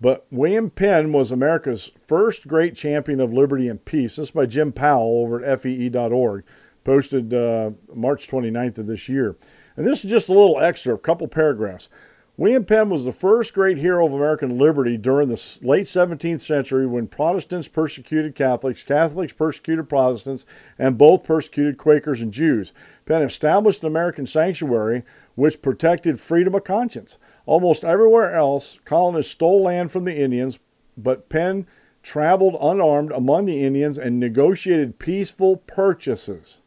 But 0.00 0.26
William 0.32 0.68
Penn 0.68 1.12
was 1.12 1.30
America's 1.30 1.92
first 2.08 2.48
great 2.48 2.74
champion 2.74 3.20
of 3.20 3.32
liberty 3.32 3.68
and 3.68 3.84
peace. 3.84 4.16
This 4.16 4.30
is 4.30 4.32
by 4.32 4.46
Jim 4.46 4.72
Powell 4.72 5.22
over 5.22 5.44
at 5.44 5.60
fee.org, 5.60 6.42
posted 6.82 7.32
uh, 7.32 7.70
March 7.94 8.26
29th 8.26 8.78
of 8.78 8.88
this 8.88 9.08
year. 9.08 9.36
And 9.76 9.86
this 9.86 10.04
is 10.04 10.10
just 10.10 10.28
a 10.28 10.32
little 10.32 10.60
excerpt, 10.60 11.04
a 11.04 11.06
couple 11.06 11.28
paragraphs. 11.28 11.88
William 12.36 12.64
Penn 12.64 12.90
was 12.90 13.04
the 13.04 13.12
first 13.12 13.54
great 13.54 13.78
hero 13.78 14.04
of 14.04 14.12
American 14.12 14.58
liberty 14.58 14.96
during 14.96 15.28
the 15.28 15.58
late 15.62 15.86
17th 15.86 16.40
century 16.40 16.84
when 16.84 17.06
Protestants 17.06 17.68
persecuted 17.68 18.34
Catholics, 18.34 18.82
Catholics 18.82 19.32
persecuted 19.32 19.88
Protestants, 19.88 20.44
and 20.76 20.98
both 20.98 21.22
persecuted 21.22 21.78
Quakers 21.78 22.20
and 22.20 22.32
Jews. 22.32 22.72
Penn 23.06 23.22
established 23.22 23.82
an 23.82 23.86
American 23.86 24.26
sanctuary 24.26 25.04
which 25.36 25.62
protected 25.62 26.18
freedom 26.18 26.56
of 26.56 26.64
conscience. 26.64 27.18
Almost 27.46 27.84
everywhere 27.84 28.34
else, 28.34 28.80
colonists 28.84 29.30
stole 29.30 29.62
land 29.62 29.92
from 29.92 30.04
the 30.04 30.16
Indians, 30.16 30.58
but 30.96 31.28
Penn 31.28 31.68
traveled 32.02 32.56
unarmed 32.60 33.12
among 33.12 33.46
the 33.46 33.64
Indians 33.64 33.96
and 33.96 34.18
negotiated 34.18 34.98
peaceful 34.98 35.58
purchases. 35.58 36.58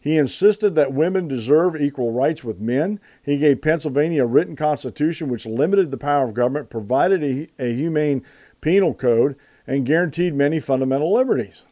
He 0.00 0.16
insisted 0.16 0.74
that 0.74 0.94
women 0.94 1.28
deserve 1.28 1.76
equal 1.76 2.10
rights 2.10 2.42
with 2.42 2.58
men. 2.58 3.00
He 3.22 3.36
gave 3.36 3.60
Pennsylvania 3.60 4.24
a 4.24 4.26
written 4.26 4.56
constitution 4.56 5.28
which 5.28 5.44
limited 5.44 5.90
the 5.90 5.98
power 5.98 6.26
of 6.26 6.34
government, 6.34 6.70
provided 6.70 7.22
a, 7.22 7.48
a 7.58 7.74
humane 7.74 8.24
penal 8.62 8.94
code, 8.94 9.36
and 9.66 9.84
guaranteed 9.84 10.34
many 10.34 10.58
fundamental 10.58 11.12
liberties. 11.12 11.64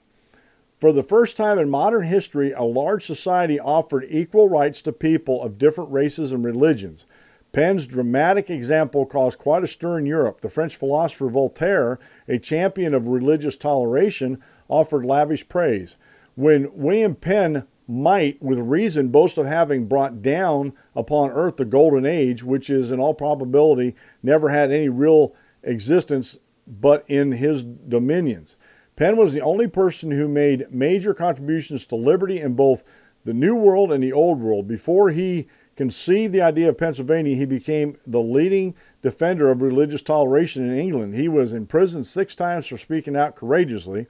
For 0.78 0.92
the 0.92 1.02
first 1.02 1.36
time 1.36 1.58
in 1.58 1.70
modern 1.70 2.04
history, 2.04 2.52
a 2.52 2.62
large 2.62 3.04
society 3.04 3.58
offered 3.58 4.06
equal 4.08 4.48
rights 4.48 4.82
to 4.82 4.92
people 4.92 5.42
of 5.42 5.58
different 5.58 5.90
races 5.90 6.30
and 6.30 6.44
religions. 6.44 7.06
Penn's 7.50 7.86
dramatic 7.86 8.50
example 8.50 9.06
caused 9.06 9.38
quite 9.38 9.64
a 9.64 9.66
stir 9.66 9.98
in 9.98 10.06
Europe. 10.06 10.42
The 10.42 10.50
French 10.50 10.76
philosopher 10.76 11.30
Voltaire, 11.30 11.98
a 12.28 12.38
champion 12.38 12.92
of 12.92 13.08
religious 13.08 13.56
toleration, 13.56 14.40
offered 14.68 15.04
lavish 15.04 15.48
praise. 15.48 15.96
When 16.36 16.70
William 16.74 17.14
Penn 17.16 17.66
might, 17.88 18.40
with 18.42 18.58
reason, 18.58 19.08
boast 19.08 19.38
of 19.38 19.46
having 19.46 19.86
brought 19.86 20.20
down 20.20 20.74
upon 20.94 21.30
earth 21.30 21.56
the 21.56 21.64
golden 21.64 22.04
age, 22.04 22.44
which 22.44 22.68
is 22.68 22.92
in 22.92 23.00
all 23.00 23.14
probability 23.14 23.94
never 24.22 24.50
had 24.50 24.70
any 24.70 24.90
real 24.90 25.34
existence 25.62 26.36
but 26.66 27.02
in 27.08 27.32
his 27.32 27.64
dominions. 27.64 28.56
Penn 28.94 29.16
was 29.16 29.32
the 29.32 29.40
only 29.40 29.68
person 29.68 30.10
who 30.10 30.28
made 30.28 30.66
major 30.70 31.14
contributions 31.14 31.86
to 31.86 31.96
liberty 31.96 32.40
in 32.40 32.54
both 32.54 32.84
the 33.24 33.32
New 33.32 33.54
World 33.54 33.90
and 33.90 34.02
the 34.02 34.12
Old 34.12 34.40
World. 34.40 34.68
Before 34.68 35.10
he 35.10 35.48
conceived 35.76 36.34
the 36.34 36.42
idea 36.42 36.68
of 36.68 36.78
Pennsylvania, 36.78 37.36
he 37.36 37.46
became 37.46 37.96
the 38.06 38.20
leading 38.20 38.74
defender 39.00 39.50
of 39.50 39.62
religious 39.62 40.02
toleration 40.02 40.68
in 40.68 40.76
England. 40.76 41.14
He 41.14 41.28
was 41.28 41.52
imprisoned 41.52 42.06
six 42.06 42.34
times 42.34 42.66
for 42.66 42.76
speaking 42.76 43.16
out 43.16 43.36
courageously. 43.36 44.06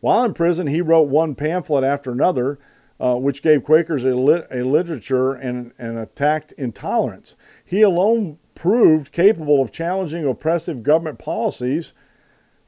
While 0.00 0.24
in 0.24 0.34
prison, 0.34 0.66
he 0.66 0.80
wrote 0.80 1.08
one 1.08 1.34
pamphlet 1.34 1.84
after 1.84 2.10
another 2.10 2.58
uh, 3.02 3.16
which 3.16 3.42
gave 3.42 3.64
Quakers 3.64 4.04
a, 4.04 4.14
lit- 4.14 4.46
a 4.52 4.62
literature 4.62 5.32
and, 5.32 5.72
and 5.76 5.98
attacked 5.98 6.52
intolerance. 6.52 7.34
He 7.64 7.82
alone 7.82 8.38
proved 8.54 9.10
capable 9.10 9.60
of 9.60 9.72
challenging 9.72 10.24
oppressive 10.24 10.84
government 10.84 11.18
policies 11.18 11.94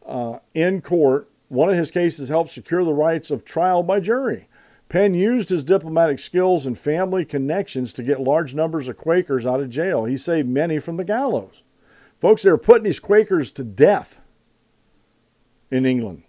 uh, 0.05 0.41
in 0.53 0.81
court. 0.81 1.31
One 1.47 1.71
of 1.71 1.77
his 1.77 1.93
cases 1.93 2.31
helped 2.31 2.51
secure 2.51 2.83
the 2.85 2.93
rights 2.93 3.31
of 3.31 3.45
trial 3.45 3.85
by 3.85 4.01
jury. 4.01 4.49
Penn 4.89 5.15
used 5.15 5.51
his 5.51 5.63
diplomatic 5.63 6.19
skills 6.19 6.67
and 6.67 6.77
family 6.77 7.25
connections 7.25 7.93
to 7.93 8.03
get 8.03 8.21
large 8.21 8.55
numbers 8.55 8.89
of 8.89 8.97
Quakers 8.97 9.47
out 9.47 9.61
of 9.61 9.71
jail. 9.71 10.05
He 10.05 10.17
saved 10.17 10.49
many 10.49 10.81
from 10.81 10.97
the 10.97 11.05
gallows. 11.05 11.63
Folks, 12.21 12.43
they 12.43 12.51
were 12.51 12.59
putting 12.59 12.85
these 12.85 12.99
Quakers 12.99 13.53
to 13.53 13.63
death 13.63 14.21
in 15.71 15.87
England. 15.87 16.25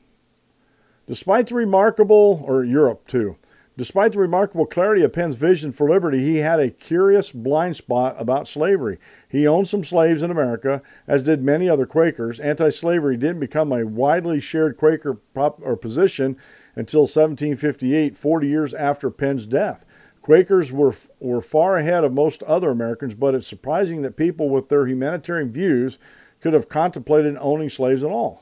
Despite 1.07 1.47
the 1.47 1.55
remarkable, 1.55 2.43
or 2.45 2.63
Europe 2.63 3.07
too, 3.07 3.37
Despite 3.77 4.13
the 4.13 4.19
remarkable 4.19 4.65
clarity 4.65 5.01
of 5.03 5.11
Penn's 5.11 5.35
vision 5.35 5.73
for 5.73 5.89
liberty, 5.89 6.23
he 6.23 6.37
had 6.37 6.61
a 6.61 6.69
curious 6.69 7.31
blind 7.33 7.75
spot 7.75 8.15
about 8.17 8.47
slavery. 8.47 8.99
He 9.27 9.45
owned 9.45 9.67
some 9.67 9.83
slaves 9.83 10.21
in 10.21 10.31
America, 10.31 10.81
as 11.07 11.23
did 11.23 11.43
many 11.43 11.67
other 11.67 11.85
Quakers. 11.85 12.39
Anti 12.39 12.69
slavery 12.69 13.17
didn't 13.17 13.41
become 13.41 13.73
a 13.73 13.85
widely 13.85 14.39
shared 14.39 14.77
Quaker 14.77 15.15
prop, 15.33 15.59
or 15.61 15.75
position 15.75 16.37
until 16.77 17.01
1758, 17.01 18.15
40 18.15 18.47
years 18.47 18.73
after 18.73 19.09
Penn's 19.09 19.45
death. 19.45 19.85
Quakers 20.21 20.71
were, 20.71 20.95
were 21.19 21.41
far 21.41 21.77
ahead 21.77 22.05
of 22.05 22.13
most 22.13 22.43
other 22.43 22.71
Americans, 22.71 23.13
but 23.13 23.35
it's 23.35 23.45
surprising 23.45 24.01
that 24.03 24.15
people 24.15 24.49
with 24.49 24.69
their 24.69 24.87
humanitarian 24.87 25.51
views 25.51 25.99
could 26.39 26.53
have 26.53 26.69
contemplated 26.69 27.37
owning 27.39 27.69
slaves 27.69 28.03
at 28.03 28.09
all. 28.09 28.41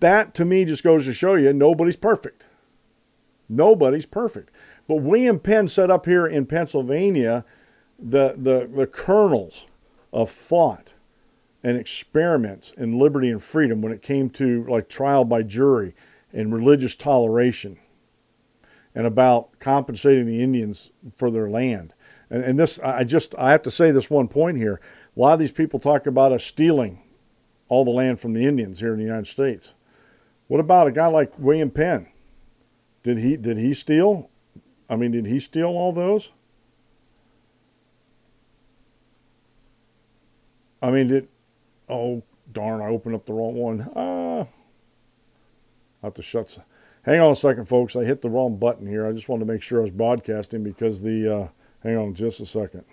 that 0.00 0.34
to 0.34 0.44
me 0.44 0.66
just 0.66 0.84
goes 0.84 1.06
to 1.06 1.14
show 1.14 1.34
you 1.36 1.52
nobody's 1.54 1.96
perfect. 1.96 2.44
Nobody's 3.48 4.06
perfect. 4.06 4.50
But 4.86 4.96
William 4.96 5.38
Penn 5.38 5.68
set 5.68 5.90
up 5.90 6.06
here 6.06 6.26
in 6.26 6.46
Pennsylvania 6.46 7.44
the, 7.98 8.34
the, 8.36 8.68
the 8.72 8.86
kernels 8.86 9.66
of 10.12 10.30
thought 10.30 10.94
and 11.62 11.76
experiments 11.76 12.72
in 12.76 12.98
liberty 12.98 13.30
and 13.30 13.42
freedom 13.42 13.82
when 13.82 13.92
it 13.92 14.02
came 14.02 14.30
to 14.30 14.64
like 14.64 14.88
trial 14.88 15.24
by 15.24 15.42
jury 15.42 15.94
and 16.32 16.54
religious 16.54 16.94
toleration 16.94 17.78
and 18.94 19.06
about 19.06 19.58
compensating 19.58 20.26
the 20.26 20.42
Indians 20.42 20.92
for 21.14 21.30
their 21.30 21.50
land. 21.50 21.94
And, 22.30 22.42
and 22.42 22.58
this, 22.58 22.78
I 22.80 23.04
just, 23.04 23.34
I 23.36 23.50
have 23.50 23.62
to 23.62 23.70
say 23.70 23.90
this 23.90 24.10
one 24.10 24.28
point 24.28 24.58
here. 24.58 24.80
A 25.16 25.20
lot 25.20 25.32
of 25.34 25.38
these 25.38 25.52
people 25.52 25.80
talk 25.80 26.06
about 26.06 26.32
us 26.32 26.44
stealing 26.44 27.02
all 27.68 27.84
the 27.84 27.90
land 27.90 28.20
from 28.20 28.32
the 28.32 28.46
Indians 28.46 28.80
here 28.80 28.92
in 28.92 28.98
the 28.98 29.04
United 29.04 29.26
States. 29.26 29.74
What 30.46 30.60
about 30.60 30.86
a 30.86 30.92
guy 30.92 31.06
like 31.06 31.38
William 31.38 31.70
Penn? 31.70 32.08
Did 33.08 33.20
he 33.20 33.38
did 33.38 33.56
he 33.56 33.72
steal? 33.72 34.28
I 34.86 34.96
mean, 34.96 35.12
did 35.12 35.24
he 35.24 35.40
steal 35.40 35.68
all 35.68 35.92
those? 35.92 36.30
I 40.82 40.90
mean, 40.90 41.08
did 41.08 41.28
oh 41.88 42.22
darn, 42.52 42.82
I 42.82 42.88
opened 42.88 43.14
up 43.14 43.24
the 43.24 43.32
wrong 43.32 43.54
one. 43.54 43.80
Uh, 43.96 44.42
I 44.42 46.06
have 46.06 46.12
to 46.16 46.22
shut. 46.22 46.58
Hang 47.04 47.18
on 47.18 47.32
a 47.32 47.34
second, 47.34 47.64
folks. 47.64 47.96
I 47.96 48.04
hit 48.04 48.20
the 48.20 48.28
wrong 48.28 48.58
button 48.58 48.86
here. 48.86 49.06
I 49.06 49.12
just 49.12 49.26
wanted 49.26 49.46
to 49.46 49.52
make 49.54 49.62
sure 49.62 49.78
I 49.78 49.82
was 49.84 49.90
broadcasting 49.90 50.62
because 50.62 51.00
the. 51.00 51.34
Uh, 51.34 51.48
hang 51.82 51.96
on 51.96 52.12
just 52.12 52.40
a 52.40 52.46
second. 52.46 52.84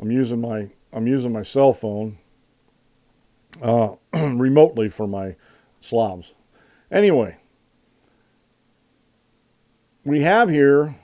I'm 0.00 0.12
using 0.12 0.40
my 0.40 0.70
I'm 0.92 1.08
using 1.08 1.32
my 1.32 1.42
cell 1.42 1.72
phone 1.72 2.18
uh, 3.62 3.94
remotely 4.12 4.88
for 4.88 5.06
my 5.06 5.36
slobs. 5.80 6.32
Anyway, 6.90 7.36
we 10.04 10.22
have 10.22 10.48
here 10.48 10.96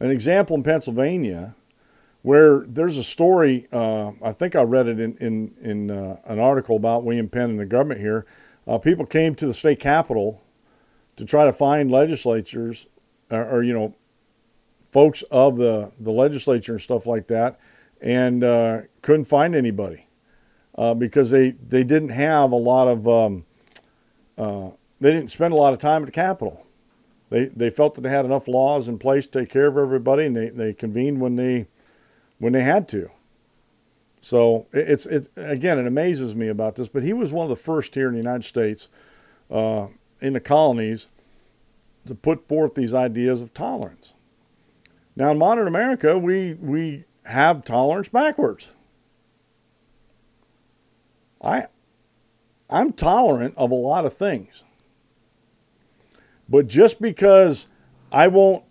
an 0.00 0.10
example 0.10 0.56
in 0.56 0.62
Pennsylvania 0.62 1.54
where 2.22 2.60
there's 2.60 2.96
a 2.96 3.04
story. 3.04 3.66
Uh, 3.72 4.12
I 4.22 4.32
think 4.32 4.54
I 4.56 4.62
read 4.62 4.86
it 4.86 5.00
in 5.00 5.16
in, 5.18 5.54
in 5.60 5.90
uh, 5.90 6.16
an 6.24 6.38
article 6.38 6.76
about 6.76 7.04
William 7.04 7.28
Penn 7.28 7.50
and 7.50 7.60
the 7.60 7.66
government 7.66 8.00
here. 8.00 8.26
Uh, 8.66 8.78
people 8.78 9.06
came 9.06 9.34
to 9.34 9.46
the 9.46 9.54
state 9.54 9.80
capitol 9.80 10.42
to 11.16 11.24
try 11.24 11.44
to 11.44 11.52
find 11.52 11.90
legislatures 11.90 12.86
or, 13.30 13.44
or 13.48 13.62
you 13.62 13.72
know 13.72 13.94
folks 14.90 15.22
of 15.30 15.56
the 15.56 15.90
the 15.98 16.12
legislature 16.12 16.72
and 16.72 16.80
stuff 16.80 17.06
like 17.06 17.26
that 17.28 17.58
and 18.00 18.44
uh, 18.44 18.82
couldn't 19.00 19.24
find 19.24 19.54
anybody 19.54 20.06
uh, 20.76 20.94
because 20.94 21.30
they, 21.30 21.50
they 21.50 21.84
didn't 21.84 22.10
have 22.10 22.52
a 22.52 22.56
lot 22.56 22.88
of 22.88 23.06
um, 23.08 23.44
uh, 24.38 24.70
they 25.00 25.12
didn't 25.12 25.30
spend 25.30 25.52
a 25.52 25.56
lot 25.56 25.72
of 25.72 25.78
time 25.78 26.02
at 26.02 26.06
the 26.06 26.12
Capitol. 26.12 26.66
They 27.30 27.46
they 27.46 27.70
felt 27.70 27.94
that 27.94 28.02
they 28.02 28.10
had 28.10 28.24
enough 28.24 28.48
laws 28.48 28.88
in 28.88 28.98
place 28.98 29.26
to 29.26 29.40
take 29.40 29.50
care 29.50 29.66
of 29.66 29.76
everybody, 29.76 30.26
and 30.26 30.36
they, 30.36 30.48
they 30.48 30.72
convened 30.72 31.20
when 31.20 31.36
they 31.36 31.66
when 32.38 32.52
they 32.52 32.62
had 32.62 32.88
to. 32.88 33.10
So 34.20 34.66
it's 34.72 35.06
it's 35.06 35.28
again 35.36 35.78
it 35.78 35.86
amazes 35.86 36.34
me 36.34 36.48
about 36.48 36.76
this, 36.76 36.88
but 36.88 37.02
he 37.02 37.12
was 37.12 37.32
one 37.32 37.44
of 37.44 37.50
the 37.50 37.56
first 37.56 37.94
here 37.94 38.06
in 38.06 38.12
the 38.12 38.20
United 38.20 38.44
States, 38.44 38.88
uh, 39.50 39.88
in 40.20 40.34
the 40.34 40.40
colonies, 40.40 41.08
to 42.06 42.14
put 42.14 42.46
forth 42.46 42.74
these 42.74 42.94
ideas 42.94 43.40
of 43.40 43.52
tolerance. 43.52 44.14
Now 45.16 45.30
in 45.32 45.38
modern 45.38 45.66
America, 45.66 46.18
we 46.18 46.54
we 46.54 47.04
have 47.24 47.64
tolerance 47.64 48.08
backwards. 48.08 48.68
I 51.42 51.66
I'm 52.70 52.92
tolerant 52.92 53.54
of 53.56 53.70
a 53.70 53.74
lot 53.74 54.06
of 54.06 54.14
things. 54.14 54.64
But 56.48 56.68
just 56.68 57.00
because 57.00 57.66
I 58.10 58.28
won't 58.28 58.64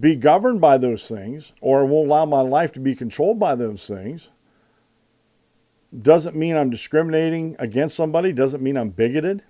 be 0.00 0.14
governed 0.14 0.60
by 0.60 0.78
those 0.78 1.08
things 1.08 1.52
or 1.60 1.84
won't 1.84 2.08
allow 2.08 2.24
my 2.24 2.40
life 2.40 2.72
to 2.72 2.80
be 2.80 2.94
controlled 2.94 3.38
by 3.38 3.54
those 3.54 3.86
things 3.86 4.30
doesn't 6.00 6.34
mean 6.34 6.56
I'm 6.56 6.70
discriminating 6.70 7.54
against 7.58 7.94
somebody, 7.94 8.32
doesn't 8.32 8.62
mean 8.62 8.76
I'm 8.76 8.90
bigoted. 8.90 9.42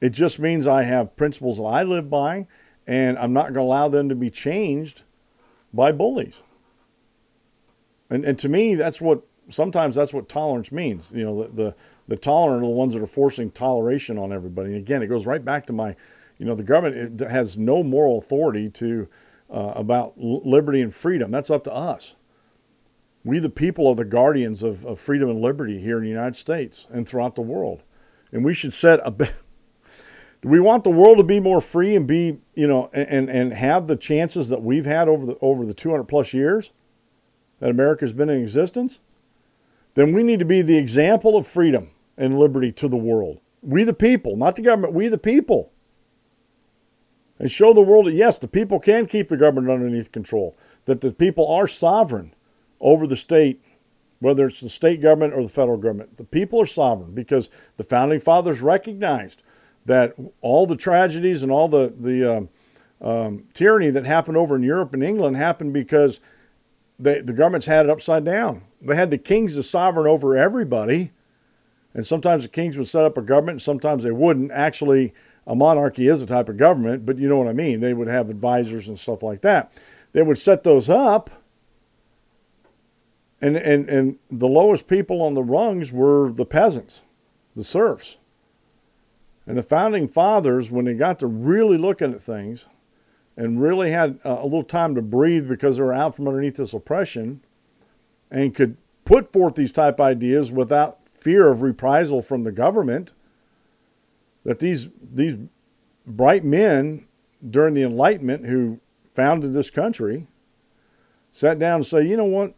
It 0.00 0.10
just 0.10 0.38
means 0.38 0.66
I 0.66 0.82
have 0.82 1.16
principles 1.16 1.58
that 1.58 1.64
I 1.64 1.82
live 1.82 2.10
by 2.10 2.46
and 2.86 3.18
I'm 3.18 3.32
not 3.32 3.44
going 3.44 3.54
to 3.54 3.60
allow 3.60 3.88
them 3.88 4.08
to 4.08 4.14
be 4.14 4.30
changed 4.30 5.02
by 5.72 5.92
bullies. 5.92 6.42
And, 8.08 8.24
and 8.24 8.38
to 8.40 8.48
me, 8.48 8.74
that's 8.74 9.00
what 9.00 9.22
sometimes 9.50 9.96
that's 9.96 10.12
what 10.12 10.28
tolerance 10.28 10.72
means. 10.72 11.10
You 11.12 11.24
know, 11.24 11.42
the, 11.42 11.48
the, 11.48 11.74
the 12.08 12.16
tolerant 12.16 12.62
are 12.62 12.66
the 12.66 12.72
ones 12.72 12.94
that 12.94 13.02
are 13.02 13.06
forcing 13.06 13.50
toleration 13.50 14.18
on 14.18 14.32
everybody. 14.32 14.70
And 14.70 14.78
again, 14.78 15.02
it 15.02 15.06
goes 15.06 15.26
right 15.26 15.44
back 15.44 15.66
to 15.66 15.72
my, 15.72 15.96
you 16.38 16.46
know, 16.46 16.54
the 16.54 16.62
government 16.62 17.20
has 17.20 17.58
no 17.58 17.82
moral 17.82 18.18
authority 18.18 18.68
to 18.70 19.08
uh, 19.52 19.72
about 19.76 20.14
liberty 20.18 20.80
and 20.80 20.94
freedom. 20.94 21.30
That's 21.30 21.50
up 21.50 21.64
to 21.64 21.72
us. 21.72 22.14
We, 23.24 23.38
the 23.38 23.50
people, 23.50 23.86
are 23.86 23.94
the 23.94 24.04
guardians 24.04 24.62
of, 24.62 24.86
of 24.86 24.98
freedom 24.98 25.28
and 25.28 25.42
liberty 25.42 25.80
here 25.80 25.98
in 25.98 26.04
the 26.04 26.08
United 26.08 26.36
States 26.36 26.86
and 26.90 27.06
throughout 27.06 27.34
the 27.34 27.42
world. 27.42 27.82
And 28.32 28.44
we 28.44 28.54
should 28.54 28.72
set 28.72 29.00
a, 29.04 29.10
do 29.10 29.26
we 30.42 30.60
want 30.60 30.84
the 30.84 30.90
world 30.90 31.18
to 31.18 31.24
be 31.24 31.40
more 31.40 31.60
free 31.60 31.94
and 31.94 32.06
be, 32.06 32.38
you 32.54 32.66
know, 32.66 32.88
and, 32.92 33.28
and 33.28 33.52
have 33.52 33.88
the 33.88 33.96
chances 33.96 34.48
that 34.48 34.62
we've 34.62 34.86
had 34.86 35.08
over 35.08 35.26
the 35.26 35.36
over 35.40 35.66
the 35.66 35.74
200 35.74 36.04
plus 36.04 36.32
years 36.32 36.72
that 37.58 37.68
America's 37.70 38.12
been 38.12 38.30
in 38.30 38.40
existence? 38.40 39.00
Then 39.94 40.12
we 40.12 40.22
need 40.22 40.38
to 40.38 40.44
be 40.44 40.62
the 40.62 40.76
example 40.76 41.36
of 41.36 41.46
freedom 41.46 41.90
and 42.16 42.38
liberty 42.38 42.72
to 42.72 42.88
the 42.88 42.96
world. 42.96 43.40
We 43.62 43.84
the 43.84 43.94
people, 43.94 44.36
not 44.36 44.56
the 44.56 44.62
government, 44.62 44.94
we 44.94 45.08
the 45.08 45.18
people. 45.18 45.72
And 47.38 47.50
show 47.50 47.72
the 47.72 47.80
world 47.80 48.06
that 48.06 48.14
yes, 48.14 48.38
the 48.38 48.48
people 48.48 48.78
can 48.78 49.06
keep 49.06 49.28
the 49.28 49.36
government 49.36 49.70
underneath 49.70 50.12
control, 50.12 50.56
that 50.84 51.00
the 51.00 51.12
people 51.12 51.50
are 51.50 51.66
sovereign 51.66 52.34
over 52.80 53.06
the 53.06 53.16
state, 53.16 53.62
whether 54.18 54.46
it's 54.46 54.60
the 54.60 54.68
state 54.68 55.00
government 55.00 55.32
or 55.32 55.42
the 55.42 55.48
federal 55.48 55.78
government. 55.78 56.18
The 56.18 56.24
people 56.24 56.60
are 56.60 56.66
sovereign 56.66 57.12
because 57.12 57.48
the 57.78 57.84
founding 57.84 58.20
fathers 58.20 58.60
recognized 58.60 59.42
that 59.86 60.14
all 60.42 60.66
the 60.66 60.76
tragedies 60.76 61.42
and 61.42 61.50
all 61.50 61.68
the 61.68 61.92
the 61.98 62.36
um, 62.36 62.48
um, 63.00 63.44
tyranny 63.54 63.90
that 63.90 64.04
happened 64.04 64.36
over 64.36 64.56
in 64.56 64.62
Europe 64.62 64.92
and 64.92 65.02
England 65.02 65.36
happened 65.36 65.72
because 65.72 66.20
they, 67.00 67.20
the 67.20 67.32
governments 67.32 67.66
had 67.66 67.86
it 67.86 67.90
upside 67.90 68.24
down. 68.24 68.62
They 68.82 68.94
had 68.94 69.10
the 69.10 69.18
kings 69.18 69.56
as 69.56 69.68
sovereign 69.68 70.06
over 70.06 70.36
everybody, 70.36 71.12
and 71.94 72.06
sometimes 72.06 72.44
the 72.44 72.48
kings 72.48 72.76
would 72.76 72.88
set 72.88 73.04
up 73.04 73.16
a 73.16 73.22
government, 73.22 73.56
and 73.56 73.62
sometimes 73.62 74.04
they 74.04 74.10
wouldn't. 74.10 74.52
Actually, 74.52 75.14
a 75.46 75.54
monarchy 75.54 76.08
is 76.08 76.20
a 76.22 76.26
type 76.26 76.48
of 76.48 76.58
government, 76.58 77.06
but 77.06 77.18
you 77.18 77.28
know 77.28 77.38
what 77.38 77.48
I 77.48 77.52
mean. 77.52 77.80
They 77.80 77.94
would 77.94 78.08
have 78.08 78.28
advisors 78.28 78.86
and 78.86 78.98
stuff 78.98 79.22
like 79.22 79.40
that. 79.40 79.72
They 80.12 80.22
would 80.22 80.38
set 80.38 80.62
those 80.62 80.90
up, 80.90 81.30
and 83.40 83.56
and 83.56 83.88
and 83.88 84.18
the 84.30 84.48
lowest 84.48 84.86
people 84.86 85.22
on 85.22 85.34
the 85.34 85.42
rungs 85.42 85.92
were 85.92 86.30
the 86.30 86.46
peasants, 86.46 87.00
the 87.56 87.64
serfs. 87.64 88.18
And 89.46 89.56
the 89.56 89.62
founding 89.62 90.06
fathers, 90.06 90.70
when 90.70 90.84
they 90.84 90.94
got 90.94 91.18
to 91.20 91.26
really 91.26 91.78
looking 91.78 92.12
at 92.12 92.22
things 92.22 92.66
and 93.36 93.60
really 93.60 93.90
had 93.90 94.18
a 94.24 94.42
little 94.44 94.64
time 94.64 94.94
to 94.94 95.02
breathe 95.02 95.48
because 95.48 95.76
they 95.76 95.82
were 95.82 95.94
out 95.94 96.14
from 96.14 96.28
underneath 96.28 96.56
this 96.56 96.74
oppression 96.74 97.40
and 98.30 98.54
could 98.54 98.76
put 99.04 99.32
forth 99.32 99.54
these 99.54 99.72
type 99.72 100.00
ideas 100.00 100.52
without 100.52 100.98
fear 101.14 101.50
of 101.50 101.62
reprisal 101.62 102.22
from 102.22 102.44
the 102.44 102.52
government, 102.52 103.12
that 104.44 104.58
these, 104.58 104.88
these 105.02 105.36
bright 106.06 106.44
men 106.44 107.06
during 107.48 107.74
the 107.74 107.82
Enlightenment 107.82 108.46
who 108.46 108.80
founded 109.14 109.52
this 109.52 109.70
country 109.70 110.26
sat 111.32 111.58
down 111.58 111.76
and 111.76 111.86
say, 111.86 112.06
you 112.06 112.16
know 112.16 112.24
what? 112.24 112.54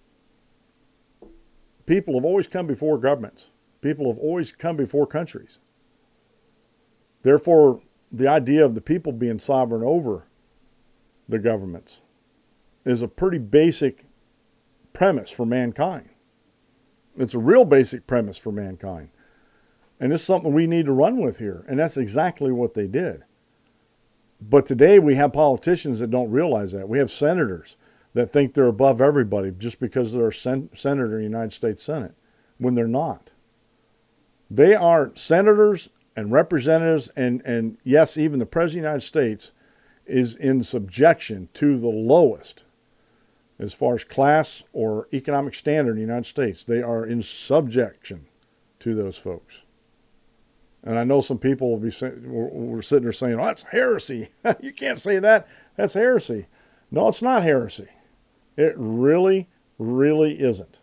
People 1.87 2.15
have 2.15 2.25
always 2.25 2.49
come 2.49 2.67
before 2.67 2.99
governments. 2.99 3.47
People 3.81 4.07
have 4.13 4.19
always 4.19 4.53
come 4.53 4.77
before 4.77 5.07
countries. 5.07 5.59
Therefore, 7.23 7.81
the 8.11 8.29
idea 8.29 8.65
of 8.65 8.75
the 8.75 8.81
people 8.81 9.13
being 9.13 9.39
sovereign 9.39 9.83
over 9.83 10.27
the 11.29 11.39
governments 11.39 12.03
is 12.85 13.03
a 13.03 13.09
pretty 13.09 13.39
basic 13.39 14.05
premise 14.93 15.31
for 15.31 15.47
mankind. 15.47 16.09
It's 17.17 17.35
a 17.35 17.39
real 17.39 17.65
basic 17.65 18.07
premise 18.07 18.39
for 18.39 18.53
mankind. 18.53 19.11
And 20.01 20.13
it's 20.13 20.25
something 20.25 20.53
we 20.53 20.67
need 20.67 20.87
to 20.87 20.93
run 20.93 21.19
with 21.19 21.39
here. 21.39 21.65
And 21.69 21.79
that's 21.79 21.97
exactly 21.97 22.51
what 22.51 22.75
they 22.75 22.87
did. 22.87 23.23
But 24.41 24.67
today 24.67 24.99
we 24.99 25.15
have 25.15 25.33
politicians 25.33 26.01
that 26.01 26.11
don't 26.11 26.31
realize 26.31 26.73
that. 26.73 26.89
We 26.89 26.99
have 26.99 27.11
senators 27.11 27.77
that 28.15 28.33
think 28.33 28.55
they're 28.55 28.67
above 28.67 29.01
everybody 29.01 29.53
just 29.57 29.79
because 29.79 30.13
they're 30.13 30.29
a 30.29 30.35
sen- 30.35 30.71
senator 30.75 31.15
in 31.15 31.19
the 31.19 31.23
United 31.23 31.53
States 31.53 31.83
Senate 31.83 32.15
when 32.59 32.75
they're 32.75 32.89
not. 32.89 33.31
They 34.51 34.75
are 34.75 35.13
senators 35.15 35.89
and 36.17 36.33
representatives 36.33 37.09
and, 37.17 37.41
and 37.45 37.79
yes, 37.85 38.19
even 38.19 38.39
the 38.39 38.47
President 38.47 38.81
of 38.81 38.83
the 38.83 38.89
United 38.89 39.07
States 39.07 39.53
is 40.07 40.35
in 40.35 40.63
subjection 40.63 41.49
to 41.55 41.79
the 41.79 41.89
lowest. 41.89 42.65
as 43.59 43.75
far 43.75 43.95
as 43.95 44.03
class 44.03 44.65
or 44.73 45.09
economic 45.13 45.55
standard 45.55 45.93
in 45.93 45.97
the 45.97 46.01
United 46.03 46.27
States. 46.27 46.65
They 46.65 46.83
are 46.83 47.07
in 47.07 47.23
subjection 47.23 48.27
to 48.81 48.95
those 48.95 49.17
folks. 49.19 49.63
And 50.83 50.99
I 50.99 51.05
know 51.05 51.21
some 51.21 51.39
people 51.39 51.71
will 51.71 51.79
be 51.79 51.93
we're 52.27 52.83
sitting 52.83 53.05
there 53.05 53.13
saying, 53.13 53.39
oh, 53.39 53.45
that's 53.45 53.63
heresy. 53.65 54.31
you 54.61 54.73
can't 54.73 54.99
say 54.99 55.21
that. 55.21 55.47
That's 55.77 55.95
heresy. 55.95 56.47
No, 56.91 57.09
it's 57.09 57.23
not 57.23 57.45
heresy. 57.45 57.89
It 58.57 58.75
really, 58.77 59.49
really 59.79 60.41
isn't. 60.43 60.81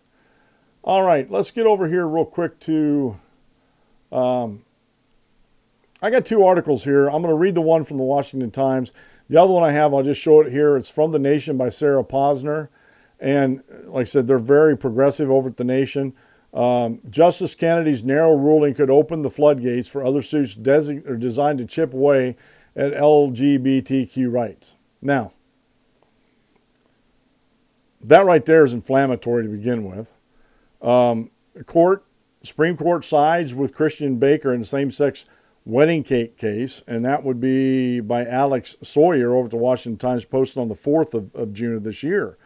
All 0.83 1.03
right, 1.03 1.29
let's 1.29 1.51
get 1.51 1.67
over 1.67 1.89
here 1.89 2.07
real 2.07 2.25
quick 2.25 2.59
to. 2.61 3.19
Um, 4.11 4.63
I 6.01 6.09
got 6.09 6.25
two 6.25 6.43
articles 6.43 6.83
here. 6.83 7.07
I'm 7.07 7.21
going 7.21 7.33
to 7.33 7.35
read 7.35 7.55
the 7.55 7.61
one 7.61 7.83
from 7.83 7.97
the 7.97 8.03
Washington 8.03 8.51
Times. 8.51 8.91
The 9.29 9.41
other 9.41 9.51
one 9.51 9.63
I 9.63 9.73
have, 9.73 9.93
I'll 9.93 10.03
just 10.03 10.21
show 10.21 10.41
it 10.41 10.51
here. 10.51 10.77
It's 10.77 10.89
from 10.89 11.11
The 11.11 11.19
Nation 11.19 11.57
by 11.57 11.69
Sarah 11.69 12.03
Posner. 12.03 12.69
And 13.19 13.63
like 13.85 14.01
I 14.01 14.05
said, 14.05 14.27
they're 14.27 14.39
very 14.39 14.77
progressive 14.77 15.29
over 15.29 15.49
at 15.49 15.57
The 15.57 15.65
Nation. 15.65 16.13
Um, 16.53 16.99
Justice 17.09 17.53
Kennedy's 17.53 18.03
narrow 18.03 18.33
ruling 18.33 18.73
could 18.73 18.89
open 18.89 19.21
the 19.21 19.29
floodgates 19.29 19.87
for 19.87 20.03
other 20.03 20.21
suits 20.21 20.55
design- 20.55 21.19
designed 21.19 21.59
to 21.59 21.65
chip 21.65 21.93
away 21.93 22.37
at 22.75 22.93
LGBTQ 22.93 24.31
rights. 24.31 24.75
Now, 25.01 25.33
that 28.01 28.25
right 28.25 28.45
there 28.45 28.63
is 28.63 28.73
inflammatory 28.73 29.43
to 29.43 29.49
begin 29.49 29.83
with. 29.83 30.15
Um, 30.81 31.29
court, 31.65 32.05
Supreme 32.41 32.77
Court 32.77 33.03
sides 33.03 33.53
with 33.53 33.75
Christian 33.75 34.17
Baker 34.17 34.53
and 34.53 34.65
same-sex 34.65 35.25
wedding 35.69 36.03
cake 36.03 36.37
case, 36.37 36.83
and 36.87 37.05
that 37.05 37.23
would 37.23 37.39
be 37.39 37.99
by 37.99 38.25
Alex 38.25 38.75
Swoyer 38.83 39.33
over 39.33 39.45
at 39.45 39.51
the 39.51 39.57
Washington 39.57 39.97
Times 39.97 40.25
Post 40.25 40.57
on 40.57 40.67
the 40.67 40.75
4th 40.75 41.13
of, 41.13 41.33
of 41.35 41.53
June 41.53 41.75
of 41.75 41.83
this 41.83 42.03
year. 42.03 42.37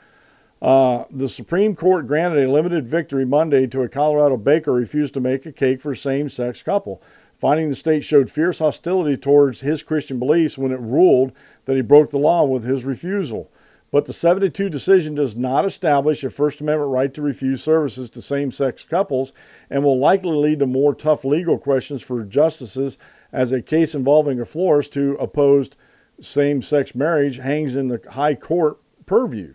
Uh, 0.62 1.04
the 1.12 1.28
Supreme 1.28 1.76
Court 1.76 2.08
granted 2.08 2.42
a 2.42 2.52
limited 2.52 2.88
victory 2.88 3.26
Monday 3.26 3.68
to 3.68 3.82
a 3.82 3.90
Colorado 3.90 4.38
baker 4.38 4.72
who 4.72 4.78
refused 4.78 5.14
to 5.14 5.20
make 5.20 5.46
a 5.46 5.52
cake 5.52 5.82
for 5.82 5.92
a 5.92 5.98
same 5.98 6.30
sex 6.30 6.62
couple, 6.62 7.02
finding 7.38 7.70
the 7.70 7.76
state 7.76 8.04
showed 8.04 8.30
fierce 8.30 8.60
hostility 8.60 9.18
towards 9.18 9.60
his 9.60 9.84
Christian 9.84 10.20
beliefs 10.20 10.58
when 10.58 10.72
it 10.72 10.80
ruled 10.80 11.34
that 11.66 11.76
he 11.76 11.82
broke 11.82 12.12
the 12.12 12.18
law 12.18 12.46
with 12.46 12.64
his 12.64 12.86
refusal. 12.86 13.52
But 13.94 14.06
the 14.06 14.14
72 14.14 14.70
decision 14.70 15.14
does 15.14 15.36
not 15.36 15.66
establish 15.66 16.24
a 16.24 16.32
First 16.32 16.60
Amendment 16.62 16.90
right 16.90 17.14
to 17.14 17.22
refuse 17.22 17.62
services 17.62 18.10
to 18.10 18.24
same 18.24 18.50
sex 18.50 18.84
couples 18.84 19.34
and 19.70 19.84
will 19.84 20.00
likely 20.00 20.36
lead 20.36 20.58
to 20.60 20.66
more 20.66 20.96
tough 20.96 21.24
legal 21.24 21.60
questions 21.60 22.02
for 22.02 22.24
justices 22.24 22.98
as 23.32 23.52
a 23.52 23.62
case 23.62 23.94
involving 23.94 24.40
a 24.40 24.46
florist 24.46 24.96
who 24.96 25.16
opposed 25.18 25.76
same 26.20 26.64
sex 26.64 26.96
marriage 26.96 27.38
hangs 27.38 27.76
in 27.76 27.90
the 27.90 28.02
high 28.14 28.34
court 28.34 28.80
purview. 29.06 29.54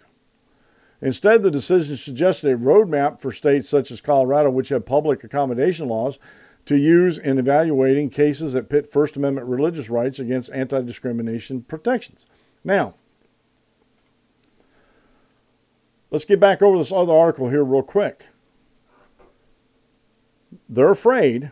Instead, 1.02 1.42
the 1.42 1.50
decision 1.50 1.96
suggested 1.96 2.52
a 2.52 2.56
roadmap 2.56 3.20
for 3.20 3.32
states 3.32 3.68
such 3.68 3.90
as 3.90 4.00
Colorado, 4.00 4.50
which 4.50 4.68
have 4.68 4.86
public 4.86 5.24
accommodation 5.24 5.88
laws, 5.88 6.20
to 6.64 6.76
use 6.76 7.18
in 7.18 7.38
evaluating 7.38 8.08
cases 8.08 8.52
that 8.52 8.68
pit 8.68 8.92
First 8.92 9.16
Amendment 9.16 9.48
religious 9.48 9.90
rights 9.90 10.20
against 10.20 10.52
anti 10.52 10.80
discrimination 10.82 11.62
protections. 11.62 12.24
Now, 12.62 12.94
let's 16.10 16.24
get 16.24 16.40
back 16.40 16.62
over 16.62 16.78
this 16.78 16.92
other 16.92 17.12
article 17.12 17.48
here, 17.48 17.64
real 17.64 17.82
quick. 17.82 18.26
They're 20.68 20.90
afraid, 20.90 21.50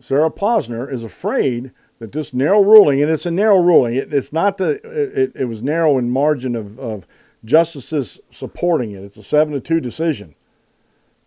Sarah 0.00 0.30
Posner 0.30 0.92
is 0.92 1.04
afraid 1.04 1.72
that 1.98 2.12
this 2.12 2.32
narrow 2.32 2.62
ruling, 2.62 3.02
and 3.02 3.10
it's 3.10 3.26
a 3.26 3.30
narrow 3.30 3.60
ruling, 3.60 3.94
it, 3.94 4.12
it's 4.12 4.32
not 4.32 4.56
that 4.58 4.84
it, 4.84 5.32
it, 5.34 5.44
was 5.44 5.62
narrow 5.62 5.98
in 5.98 6.10
margin 6.10 6.56
of, 6.56 6.78
of 6.78 7.06
justices 7.44 8.20
supporting 8.30 8.92
it. 8.92 9.04
It's 9.04 9.16
a 9.16 9.22
seven 9.22 9.52
to 9.52 9.60
two 9.60 9.80
decision. 9.80 10.34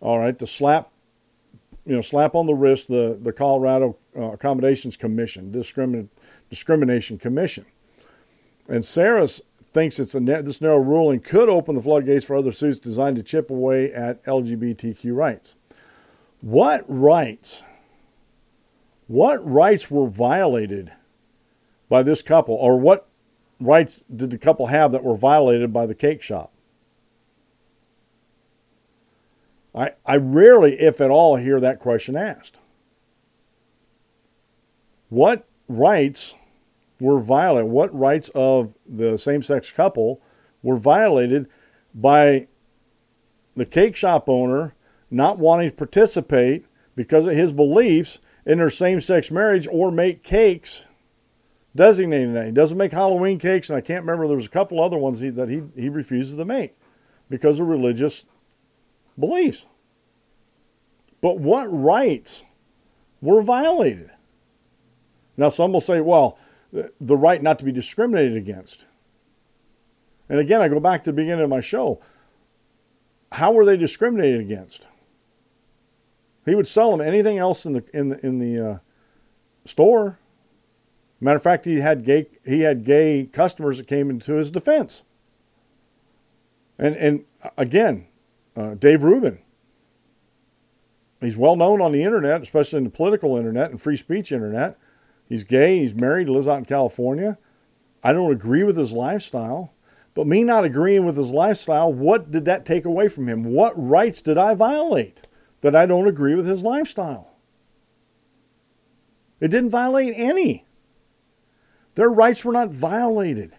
All 0.01 0.19
right, 0.19 0.37
to 0.39 0.47
slap, 0.47 0.91
you 1.85 1.95
know, 1.95 2.01
slap 2.01 2.35
on 2.35 2.45
the 2.45 2.53
wrist 2.53 2.87
the 2.87 3.17
the 3.21 3.31
Colorado 3.31 3.97
uh, 4.17 4.31
Accommodations 4.31 4.97
Commission, 4.97 5.51
discrimin- 5.51 6.09
discrimination 6.49 7.17
commission, 7.17 7.65
and 8.67 8.83
Sarah 8.83 9.27
thinks 9.73 9.99
it's 9.99 10.13
a 10.13 10.19
this 10.19 10.61
narrow 10.61 10.77
ruling 10.77 11.19
could 11.19 11.49
open 11.49 11.75
the 11.75 11.81
floodgates 11.81 12.25
for 12.25 12.35
other 12.35 12.51
suits 12.51 12.79
designed 12.79 13.15
to 13.15 13.23
chip 13.23 13.49
away 13.49 13.91
at 13.91 14.23
LGBTQ 14.25 15.15
rights. 15.15 15.55
What 16.41 16.85
rights? 16.87 17.63
What 19.07 19.45
rights 19.49 19.89
were 19.89 20.07
violated 20.07 20.91
by 21.89 22.03
this 22.03 22.21
couple, 22.21 22.55
or 22.55 22.79
what 22.79 23.07
rights 23.59 24.03
did 24.13 24.29
the 24.29 24.37
couple 24.37 24.67
have 24.67 24.91
that 24.91 25.03
were 25.03 25.15
violated 25.15 25.73
by 25.73 25.85
the 25.85 25.95
cake 25.95 26.21
shop? 26.21 26.51
I, 29.75 29.91
I 30.05 30.17
rarely, 30.17 30.79
if 30.79 31.01
at 31.01 31.09
all, 31.09 31.35
hear 31.37 31.59
that 31.59 31.79
question 31.79 32.15
asked. 32.15 32.57
What 35.09 35.45
rights 35.67 36.35
were 36.99 37.19
violated? 37.19 37.71
What 37.71 37.97
rights 37.97 38.29
of 38.33 38.75
the 38.87 39.17
same 39.17 39.43
sex 39.43 39.71
couple 39.71 40.21
were 40.61 40.77
violated 40.77 41.47
by 41.93 42.47
the 43.55 43.65
cake 43.65 43.95
shop 43.95 44.27
owner 44.27 44.73
not 45.11 45.37
wanting 45.37 45.69
to 45.69 45.75
participate 45.75 46.65
because 46.95 47.27
of 47.27 47.35
his 47.35 47.51
beliefs 47.51 48.19
in 48.45 48.57
their 48.57 48.69
same 48.69 48.99
sex 48.99 49.31
marriage 49.31 49.67
or 49.71 49.91
make 49.91 50.23
cakes 50.23 50.83
designating 51.75 52.33
that. 52.33 52.45
He 52.45 52.51
doesn't 52.51 52.77
make 52.77 52.91
Halloween 52.91 53.39
cakes, 53.39 53.69
and 53.69 53.77
I 53.77 53.81
can't 53.81 54.03
remember, 54.03 54.27
there 54.27 54.37
was 54.37 54.45
a 54.45 54.49
couple 54.49 54.83
other 54.83 54.97
ones 54.97 55.19
he, 55.19 55.29
that 55.29 55.49
he, 55.49 55.63
he 55.75 55.89
refuses 55.89 56.35
to 56.35 56.45
make 56.45 56.75
because 57.29 57.59
of 57.59 57.67
religious 57.67 58.25
beliefs. 59.19 59.65
But 61.21 61.39
what 61.39 61.65
rights 61.65 62.43
were 63.21 63.41
violated? 63.41 64.11
Now, 65.37 65.49
some 65.49 65.73
will 65.73 65.81
say, 65.81 66.01
well, 66.01 66.37
the 66.99 67.17
right 67.17 67.41
not 67.41 67.59
to 67.59 67.65
be 67.65 67.71
discriminated 67.71 68.35
against. 68.35 68.85
And 70.29 70.39
again, 70.39 70.61
I 70.61 70.67
go 70.67 70.79
back 70.79 71.03
to 71.03 71.11
the 71.11 71.15
beginning 71.15 71.43
of 71.43 71.49
my 71.49 71.61
show. 71.61 72.01
How 73.33 73.51
were 73.51 73.65
they 73.65 73.77
discriminated 73.77 74.39
against? 74.39 74.87
He 76.45 76.55
would 76.55 76.67
sell 76.67 76.91
them 76.91 77.01
anything 77.01 77.37
else 77.37 77.65
in 77.65 77.73
the 77.73 77.83
in 77.93 78.09
the 78.09 78.25
in 78.25 78.39
the 78.39 78.69
uh, 78.71 78.77
store. 79.65 80.19
Matter 81.19 81.37
of 81.37 81.43
fact, 81.43 81.65
he 81.65 81.79
had 81.79 82.03
gay 82.03 82.27
he 82.45 82.61
had 82.61 82.83
gay 82.83 83.29
customers 83.31 83.77
that 83.77 83.87
came 83.87 84.09
into 84.09 84.33
his 84.33 84.51
defense. 84.51 85.03
And 86.77 86.95
and 86.95 87.25
again, 87.57 88.07
uh, 88.55 88.75
Dave 88.75 89.03
Rubin. 89.03 89.39
He's 91.21 91.37
well 91.37 91.55
known 91.55 91.81
on 91.81 91.93
the 91.93 92.03
internet, 92.03 92.41
especially 92.41 92.79
in 92.79 92.83
the 92.83 92.89
political 92.89 93.37
internet 93.37 93.71
and 93.71 93.81
free 93.81 93.95
speech 93.95 94.31
internet. 94.31 94.77
He's 95.27 95.43
gay. 95.43 95.79
He's 95.79 95.93
married. 95.93 96.27
he 96.27 96.33
Lives 96.33 96.47
out 96.47 96.59
in 96.59 96.65
California. 96.65 97.37
I 98.03 98.13
don't 98.13 98.31
agree 98.31 98.63
with 98.63 98.77
his 98.77 98.93
lifestyle. 98.93 99.73
But 100.13 100.27
me 100.27 100.43
not 100.43 100.65
agreeing 100.65 101.05
with 101.05 101.17
his 101.17 101.31
lifestyle, 101.31 101.91
what 101.91 102.29
did 102.29 102.45
that 102.45 102.65
take 102.65 102.85
away 102.85 103.07
from 103.07 103.27
him? 103.27 103.45
What 103.45 103.73
rights 103.75 104.21
did 104.21 104.37
I 104.37 104.53
violate 104.53 105.27
that 105.61 105.75
I 105.75 105.85
don't 105.85 106.07
agree 106.07 106.35
with 106.35 106.45
his 106.45 106.63
lifestyle? 106.63 107.31
It 109.39 109.47
didn't 109.49 109.71
violate 109.71 110.13
any. 110.15 110.65
Their 111.95 112.09
rights 112.09 112.45
were 112.45 112.53
not 112.53 112.69
violated. 112.69 113.53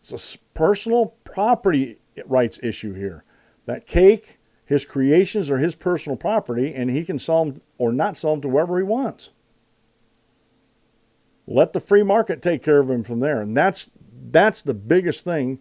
It's 0.00 0.36
a 0.36 0.38
personal 0.54 1.14
property 1.24 2.00
rights 2.26 2.58
issue 2.62 2.94
here. 2.94 3.24
That 3.66 3.86
cake, 3.86 4.39
his 4.70 4.84
creations 4.84 5.50
are 5.50 5.58
his 5.58 5.74
personal 5.74 6.16
property, 6.16 6.72
and 6.72 6.90
he 6.90 7.04
can 7.04 7.18
sell 7.18 7.44
them 7.44 7.60
or 7.76 7.92
not 7.92 8.16
sell 8.16 8.30
them 8.30 8.42
to 8.42 8.48
whoever 8.50 8.78
he 8.78 8.84
wants. 8.84 9.30
Let 11.44 11.72
the 11.72 11.80
free 11.80 12.04
market 12.04 12.40
take 12.40 12.62
care 12.62 12.78
of 12.78 12.88
him 12.88 13.02
from 13.02 13.18
there. 13.18 13.40
And 13.40 13.56
that's 13.56 13.90
that's 14.30 14.62
the 14.62 14.72
biggest 14.72 15.24
thing 15.24 15.58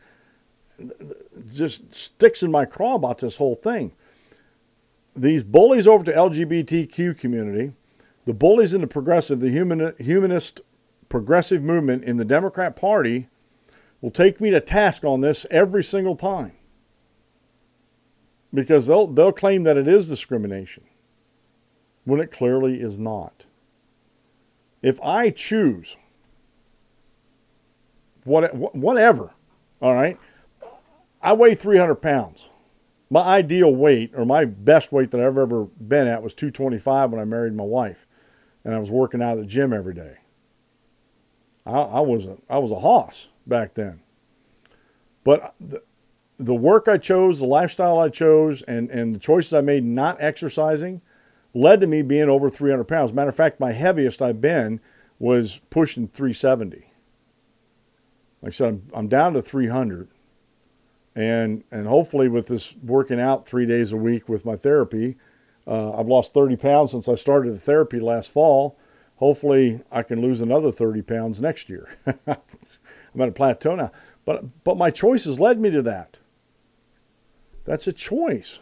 just 1.51 1.91
sticks 1.91 2.43
in 2.43 2.51
my 2.51 2.65
craw 2.65 2.93
about 2.93 3.17
this 3.17 3.37
whole 3.37 3.55
thing. 3.55 3.93
These 5.15 5.41
bullies 5.41 5.87
over 5.87 6.05
to 6.05 6.13
LGBTQ 6.13 7.17
community 7.17 7.73
the 8.25 8.33
bullies 8.35 8.75
in 8.75 8.81
the 8.81 8.87
progressive, 8.87 9.39
the 9.39 9.49
human, 9.49 9.95
humanist 9.97 10.61
progressive 11.07 11.63
movement 11.63 12.03
in 12.03 12.17
the 12.17 12.25
Democrat 12.25 12.75
Party 12.75 13.27
will 14.01 14.11
take 14.11 14.39
me 14.39 14.51
to 14.51 14.61
task 14.61 15.03
on 15.03 15.21
this 15.21 15.47
every 15.49 15.83
single 15.83 16.15
time 16.15 16.51
because 18.53 18.87
they'll, 18.87 19.07
they'll 19.07 19.31
claim 19.31 19.63
that 19.63 19.77
it 19.77 19.87
is 19.87 20.07
discrimination 20.07 20.83
when 22.03 22.19
it 22.19 22.31
clearly 22.31 22.81
is 22.81 22.97
not. 22.97 23.45
If 24.81 24.99
I 25.01 25.29
choose 25.29 25.97
what, 28.23 28.55
whatever, 28.75 29.31
all 29.81 29.93
right, 29.93 30.17
I 31.21 31.33
weigh 31.33 31.55
300 31.55 31.95
pounds. 31.95 32.49
My 33.09 33.21
ideal 33.21 33.73
weight 33.73 34.11
or 34.15 34.25
my 34.25 34.45
best 34.45 34.91
weight 34.91 35.11
that 35.11 35.19
I've 35.19 35.37
ever 35.37 35.65
been 35.65 36.07
at 36.07 36.21
was 36.21 36.33
225 36.33 37.11
when 37.11 37.19
I 37.19 37.25
married 37.25 37.53
my 37.55 37.63
wife 37.63 38.07
and 38.63 38.73
I 38.73 38.79
was 38.79 38.91
working 38.91 39.21
out 39.21 39.37
at 39.37 39.39
the 39.39 39.45
gym 39.45 39.73
every 39.73 39.93
day. 39.93 40.17
I, 41.65 41.71
I 41.71 41.99
was 42.01 42.25
a, 42.25 42.37
I 42.49 42.59
was 42.59 42.71
a 42.71 42.79
hoss 42.79 43.29
back 43.47 43.73
then. 43.73 44.01
But 45.23 45.53
the, 45.59 45.81
the 46.39 46.55
work 46.55 46.87
I 46.87 46.97
chose, 46.97 47.39
the 47.39 47.45
lifestyle 47.45 47.99
I 47.99 48.07
chose, 48.07 48.61
and, 48.61 48.89
and 48.89 49.13
the 49.13 49.19
choices 49.19 49.53
I 49.53 49.61
made 49.61 49.83
not 49.83 50.17
exercising 50.21 51.01
led 51.53 51.81
to 51.81 51.87
me 51.87 52.01
being 52.01 52.29
over 52.29 52.49
300 52.49 52.85
pounds. 52.85 53.11
Matter 53.11 53.29
of 53.29 53.35
fact, 53.35 53.59
my 53.59 53.73
heaviest 53.73 54.21
I've 54.21 54.39
been 54.39 54.79
was 55.19 55.59
pushing 55.69 56.07
370. 56.07 56.93
Like 58.41 58.49
I 58.49 58.49
said, 58.51 58.67
I'm, 58.69 58.83
I'm 58.93 59.07
down 59.09 59.33
to 59.33 59.41
300. 59.41 60.07
And, 61.13 61.65
and 61.71 61.87
hopefully, 61.87 62.29
with 62.29 62.47
this 62.47 62.75
working 62.81 63.19
out 63.19 63.45
three 63.45 63.65
days 63.65 63.91
a 63.91 63.97
week 63.97 64.29
with 64.29 64.45
my 64.45 64.55
therapy, 64.55 65.17
uh, 65.67 65.91
I've 65.91 66.07
lost 66.07 66.33
30 66.33 66.55
pounds 66.55 66.91
since 66.91 67.09
I 67.09 67.15
started 67.15 67.53
the 67.53 67.59
therapy 67.59 67.99
last 67.99 68.31
fall. 68.31 68.77
Hopefully, 69.17 69.81
I 69.91 70.03
can 70.03 70.21
lose 70.21 70.39
another 70.39 70.71
30 70.71 71.01
pounds 71.01 71.41
next 71.41 71.67
year. 71.67 71.97
I'm 72.07 73.19
at 73.19 73.27
a 73.27 73.33
plateau 73.33 73.75
now. 73.75 73.91
But, 74.23 74.63
but 74.63 74.77
my 74.77 74.91
choices 74.91 75.39
led 75.39 75.59
me 75.59 75.71
to 75.71 75.81
that. 75.81 76.18
That's 77.69 77.85
a 77.85 77.93
choice. 77.93 78.57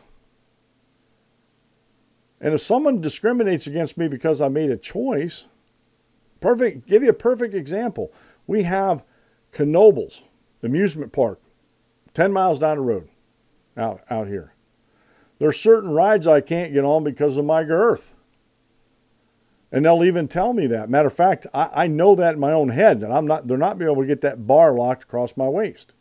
And 2.41 2.53
if 2.53 2.59
someone 2.59 2.99
discriminates 2.99 3.65
against 3.65 3.97
me 3.97 4.09
because 4.09 4.41
I 4.41 4.49
made 4.49 4.69
a 4.69 4.75
choice, 4.75 5.45
perfect, 6.41 6.87
give 6.87 7.03
you 7.03 7.09
a 7.11 7.13
perfect 7.13 7.53
example. 7.53 8.11
We 8.47 8.63
have 8.63 9.05
Knoebels 9.53 10.23
amusement 10.61 11.13
park, 11.13 11.39
10 12.15 12.33
miles 12.33 12.59
down 12.59 12.75
the 12.75 12.83
road 12.83 13.07
out, 13.77 14.01
out 14.09 14.27
here. 14.27 14.51
There's 15.39 15.57
certain 15.57 15.91
rides 15.91 16.27
I 16.27 16.41
can't 16.41 16.73
get 16.73 16.83
on 16.83 17.05
because 17.05 17.37
of 17.37 17.45
my 17.45 17.63
girth. 17.63 18.13
And 19.71 19.85
they'll 19.85 20.03
even 20.03 20.27
tell 20.27 20.51
me 20.51 20.67
that. 20.67 20.89
Matter 20.89 21.07
of 21.07 21.13
fact, 21.13 21.47
I, 21.53 21.69
I 21.73 21.87
know 21.87 22.13
that 22.15 22.33
in 22.33 22.41
my 22.41 22.51
own 22.51 22.69
head 22.69 22.99
that 22.99 23.11
I'm 23.13 23.25
not 23.25 23.47
they're 23.47 23.57
not 23.57 23.77
being 23.77 23.89
able 23.89 24.01
to 24.01 24.07
get 24.07 24.19
that 24.19 24.45
bar 24.45 24.73
locked 24.73 25.03
across 25.03 25.37
my 25.37 25.47
waist. 25.47 25.93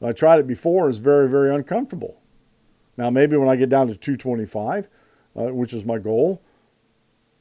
I 0.00 0.12
tried 0.12 0.40
it 0.40 0.46
before, 0.46 0.88
it's 0.88 0.96
very, 0.96 1.28
very 1.28 1.54
uncomfortable. 1.54 2.19
Now 2.96 3.10
maybe 3.10 3.36
when 3.36 3.48
I 3.48 3.56
get 3.56 3.68
down 3.68 3.88
to 3.88 3.94
225, 3.94 4.88
uh, 5.36 5.42
which 5.54 5.72
is 5.72 5.84
my 5.84 5.98
goal, 5.98 6.42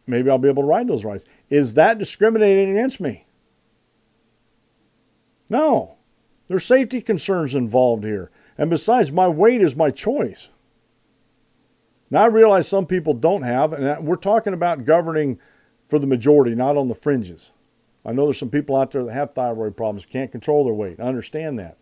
maybe 0.08 0.30
I'll 0.30 0.38
be 0.38 0.50
able 0.50 0.64
to 0.64 0.68
ride 0.68 0.88
those 0.88 1.06
rides. 1.06 1.26
Is 1.50 1.74
that 1.76 1.98
discriminating 1.98 2.72
against 2.72 3.00
me? 3.00 3.26
No. 5.50 5.96
There's 6.48 6.66
safety 6.66 7.02
concerns 7.02 7.56
involved 7.56 8.04
here. 8.04 8.32
And 8.58 8.70
besides, 8.70 9.12
my 9.12 9.28
weight 9.28 9.62
is 9.62 9.76
my 9.76 9.90
choice. 9.90 10.50
Now 12.12 12.24
I 12.24 12.28
realize 12.28 12.68
some 12.68 12.86
people 12.86 13.14
don't 13.14 13.44
have, 13.44 13.72
and 13.72 14.06
we're 14.06 14.16
talking 14.16 14.54
about 14.54 14.84
governing 14.84 15.40
for 15.88 16.00
the 16.00 16.08
majority, 16.08 16.56
not 16.56 16.76
on 16.76 16.88
the 16.88 16.96
fringes. 16.96 17.52
I 18.06 18.12
know 18.12 18.26
there's 18.26 18.40
some 18.40 18.50
people 18.50 18.76
out 18.76 18.92
there 18.92 19.04
that 19.04 19.14
have 19.14 19.34
thyroid 19.34 19.78
problems, 19.78 20.06
can't 20.06 20.32
control 20.32 20.64
their 20.64 20.74
weight. 20.74 21.00
I 21.00 21.04
understand 21.04 21.60
that. 21.60 21.78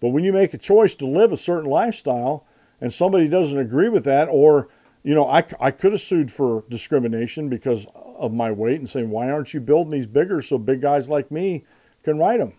But 0.00 0.08
when 0.08 0.24
you 0.24 0.32
make 0.32 0.54
a 0.54 0.58
choice 0.58 0.94
to 0.96 1.06
live 1.06 1.32
a 1.32 1.36
certain 1.36 1.70
lifestyle 1.70 2.44
and 2.82 2.92
somebody 2.92 3.28
doesn't 3.28 3.60
agree 3.60 3.88
with 3.88 4.02
that, 4.04 4.28
or, 4.28 4.68
you 5.04 5.14
know, 5.14 5.24
I, 5.24 5.44
I 5.60 5.70
could 5.70 5.92
have 5.92 6.00
sued 6.00 6.32
for 6.32 6.64
discrimination 6.68 7.48
because 7.48 7.86
of 7.94 8.32
my 8.32 8.50
weight 8.50 8.80
and 8.80 8.90
saying, 8.90 9.08
why 9.08 9.30
aren't 9.30 9.54
you 9.54 9.60
building 9.60 9.92
these 9.92 10.08
bigger 10.08 10.42
so 10.42 10.58
big 10.58 10.82
guys 10.82 11.08
like 11.08 11.30
me 11.30 11.64
can 12.02 12.18
ride 12.18 12.40
them? 12.40 12.54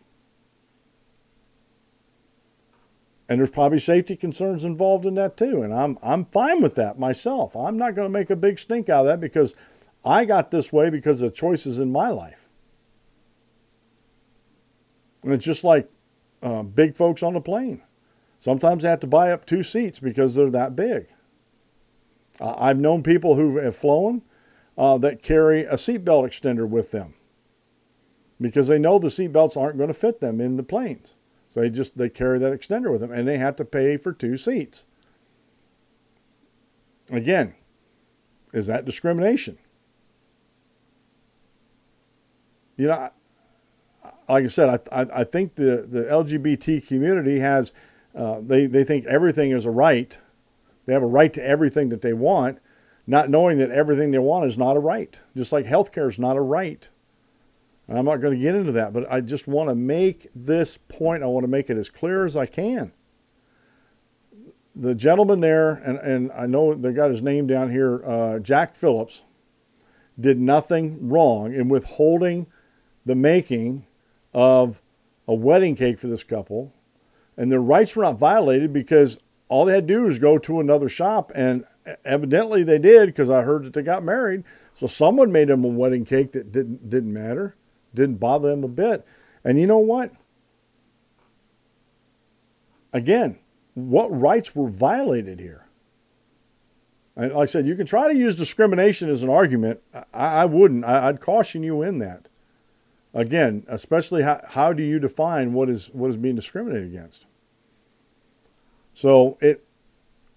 And 3.28 3.40
there's 3.40 3.50
probably 3.50 3.80
safety 3.80 4.16
concerns 4.16 4.64
involved 4.64 5.06
in 5.06 5.16
that 5.16 5.36
too. 5.36 5.62
And 5.62 5.74
I'm, 5.74 6.00
I'm 6.02 6.24
fine 6.26 6.62
with 6.62 6.76
that 6.76 6.98
myself. 6.98 7.54
I'm 7.54 7.78
not 7.78 7.94
going 7.94 8.06
to 8.06 8.20
make 8.20 8.30
a 8.30 8.36
big 8.38 8.60
stink 8.60 8.88
out 8.88 9.02
of 9.02 9.08
that 9.08 9.20
because 9.20 9.54
I 10.06 10.24
got 10.24 10.52
this 10.52 10.72
way 10.72 10.90
because 10.90 11.22
of 11.22 11.34
choices 11.34 11.80
in 11.80 11.92
my 11.92 12.10
life. 12.10 12.48
And 15.22 15.34
it's 15.34 15.46
just 15.46 15.66
like 15.66 15.90
uh, 16.42 16.64
big 16.64 16.96
folks 16.96 17.24
on 17.24 17.34
the 17.34 17.42
plane. 17.42 17.82
Sometimes 18.44 18.84
they 18.84 18.90
have 18.90 19.00
to 19.00 19.08
buy 19.08 19.32
up 19.32 19.46
two 19.46 19.64
seats 19.64 20.02
because 20.02 20.36
they're 20.36 20.50
that 20.50 20.76
big. 20.76 21.08
Uh, 22.42 22.56
I've 22.58 22.78
known 22.78 23.02
people 23.02 23.36
who 23.36 23.56
have 23.56 23.74
flown 23.74 24.22
uh, 24.78 24.98
that 24.98 25.24
carry 25.24 25.62
a 25.62 25.76
seatbelt 25.76 26.28
extender 26.28 26.68
with 26.68 26.92
them 26.92 27.14
because 28.42 28.68
they 28.68 28.78
know 28.78 29.00
the 29.00 29.08
seatbelts 29.08 29.56
aren't 29.56 29.78
going 29.78 29.88
to 29.88 29.94
fit 29.94 30.20
them 30.20 30.42
in 30.42 30.58
the 30.58 30.64
planes. 30.64 31.14
So 31.48 31.62
they 31.62 31.70
just 31.70 31.98
they 31.98 32.10
carry 32.10 32.38
that 32.40 32.52
extender 32.52 32.92
with 32.92 33.00
them, 33.00 33.14
and 33.14 33.26
they 33.26 33.38
have 33.38 33.56
to 33.56 33.64
pay 33.64 33.96
for 33.96 34.12
two 34.12 34.36
seats. 34.36 34.84
Again, 37.10 37.56
is 38.52 38.68
that 38.68 38.84
discrimination? 38.84 39.58
You 42.76 42.88
know, 42.88 43.10
like 44.28 44.44
I 44.44 44.48
said, 44.48 44.82
I, 44.92 45.02
I, 45.04 45.22
I 45.22 45.24
think 45.24 45.56
the, 45.56 45.88
the 45.90 46.04
LGBT 46.04 46.86
community 46.86 47.40
has, 47.40 47.72
uh, 48.16 48.40
they, 48.42 48.66
they 48.66 48.84
think 48.84 49.06
everything 49.06 49.52
is 49.52 49.66
a 49.66 49.72
right. 49.72 50.18
They 50.86 50.94
have 50.94 51.04
a 51.04 51.08
right 51.08 51.34
to 51.34 51.44
everything 51.44 51.90
that 51.90 52.02
they 52.02 52.14
want, 52.14 52.60
not 53.08 53.30
knowing 53.30 53.58
that 53.58 53.72
everything 53.72 54.12
they 54.12 54.20
want 54.20 54.46
is 54.46 54.58
not 54.58 54.78
a 54.78 54.80
right. 54.80 55.20
Just 55.36 55.52
like 55.52 55.66
healthcare 55.66 56.10
is 56.10 56.20
not 56.20 56.38
a 56.38 56.42
right. 56.42 56.88
And 57.88 57.98
I'm 57.98 58.06
not 58.06 58.22
going 58.22 58.34
to 58.38 58.42
get 58.42 58.56
into 58.56 58.72
that, 58.74 58.94
but 58.94 59.12
I 59.12 59.22
just 59.22 59.48
want 59.48 59.70
to 59.70 59.76
make 59.76 60.30
this 60.34 60.78
point. 60.78 61.24
I 61.24 61.28
want 61.28 61.44
to 61.44 61.50
make 61.50 61.70
it 61.70 61.78
as 61.78 61.90
clear 61.90 62.26
as 62.26 62.38
I 62.38 62.46
can. 62.46 62.92
The 64.76 64.96
gentleman 64.96 65.40
there, 65.42 65.72
and, 65.72 65.98
and 66.00 66.32
I 66.32 66.46
know 66.46 66.74
they 66.74 66.94
got 66.94 67.12
his 67.12 67.22
name 67.22 67.46
down 67.46 67.72
here, 67.72 68.04
uh, 68.06 68.40
Jack 68.40 68.76
Phillips, 68.76 69.24
did 70.20 70.40
nothing 70.40 71.10
wrong 71.10 71.54
in 71.54 71.70
withholding 71.70 72.48
the 73.06 73.16
making 73.16 73.86
of 74.34 74.82
a 75.28 75.34
wedding 75.34 75.76
cake 75.76 76.00
for 76.00 76.08
this 76.08 76.24
couple. 76.24 76.74
And 77.38 77.52
their 77.52 77.62
rights 77.62 77.96
were 77.96 78.04
not 78.04 78.18
violated 78.18 78.74
because 78.74 79.18
all 79.50 79.66
they 79.66 79.74
had 79.74 79.88
to 79.88 79.94
do 79.94 80.04
was 80.04 80.20
go 80.20 80.38
to 80.38 80.60
another 80.60 80.90
shop, 80.90 81.32
and 81.36 81.66
evidently 82.06 82.64
they 82.64 82.80
did 82.80 83.08
because 83.08 83.30
I 83.30 83.42
heard 83.42 83.66
that 83.66 83.74
they 83.74 83.82
got 83.82 84.04
married. 84.04 84.44
So 84.74 84.88
someone 84.88 85.32
made 85.32 85.50
them 85.50 85.64
a 85.64 85.68
wedding 85.68 86.06
cake 86.06 86.32
that 86.32 86.52
didn't 86.52 86.90
didn't 86.90 87.14
matter. 87.14 87.56
Didn't 87.94 88.16
bother 88.16 88.50
them 88.50 88.64
a 88.64 88.68
bit. 88.68 89.06
And 89.44 89.60
you 89.60 89.68
know 89.68 89.78
what? 89.78 90.12
Again, 92.92 93.38
what 93.74 94.08
rights 94.08 94.56
were 94.56 94.70
violated 94.70 95.40
here? 95.40 95.68
And 97.16 97.34
like 97.34 97.50
I 97.50 97.52
said, 97.52 97.68
you 97.68 97.76
can 97.76 97.86
try 97.86 98.12
to 98.12 98.18
use 98.18 98.36
discrimination 98.36 99.10
as 99.10 99.22
an 99.22 99.30
argument. 99.30 99.82
I, 99.94 100.04
I 100.14 100.46
wouldn't. 100.46 100.84
I, 100.84 101.12
would 101.12 101.22
caution 101.22 101.62
you 101.62 101.82
in 101.82 102.00
that. 102.00 102.30
Again, 103.14 103.64
especially 103.68 104.24
how, 104.24 104.42
how 104.50 104.74
do 104.74 104.82
you 104.82 105.00
define 105.00 105.54
what 105.54 105.70
is 105.70 105.90
what 105.94 106.10
is 106.10 106.18
being 106.18 106.36
discriminated 106.36 106.88
against? 106.88 107.26
So 108.94 109.38
it 109.40 109.64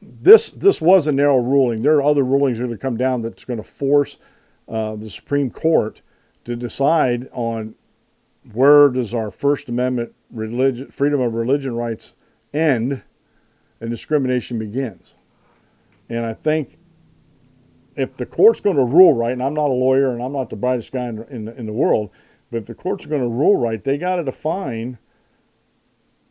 this 0.02 0.50
this 0.50 0.80
was 0.80 1.06
a 1.06 1.12
narrow 1.12 1.38
ruling. 1.38 1.82
There 1.82 1.96
are 1.96 2.02
other 2.02 2.22
rulings 2.22 2.58
that 2.58 2.64
are 2.64 2.66
going 2.66 2.78
to 2.78 2.82
come 2.82 2.96
down 2.96 3.22
that's 3.22 3.44
going 3.44 3.58
to 3.58 3.64
force 3.64 4.18
uh, 4.68 4.96
the 4.96 5.08
Supreme 5.08 5.50
Court 5.50 6.02
to 6.44 6.54
decide 6.54 7.28
on 7.32 7.74
where 8.52 8.88
does 8.90 9.14
our 9.14 9.30
First 9.30 9.68
Amendment 9.68 10.14
religion, 10.30 10.90
freedom 10.90 11.20
of 11.20 11.34
religion 11.34 11.74
rights 11.74 12.14
end 12.52 13.02
and 13.80 13.90
discrimination 13.90 14.58
begins. 14.58 15.14
And 16.08 16.24
I 16.24 16.34
think 16.34 16.78
if 17.96 18.16
the 18.16 18.26
court's 18.26 18.60
going 18.60 18.76
to 18.76 18.84
rule 18.84 19.14
right, 19.14 19.32
and 19.32 19.42
I'm 19.42 19.54
not 19.54 19.70
a 19.70 19.74
lawyer 19.74 20.12
and 20.12 20.22
I'm 20.22 20.32
not 20.32 20.50
the 20.50 20.56
brightest 20.56 20.92
guy 20.92 21.06
in, 21.08 21.24
in, 21.24 21.48
in 21.48 21.66
the 21.66 21.72
world, 21.72 22.10
but 22.56 22.62
if 22.62 22.66
the 22.66 22.74
courts 22.74 23.04
are 23.04 23.08
going 23.08 23.22
to 23.22 23.28
rule 23.28 23.56
right, 23.56 23.82
they 23.84 23.98
got 23.98 24.16
to 24.16 24.24
define 24.24 24.98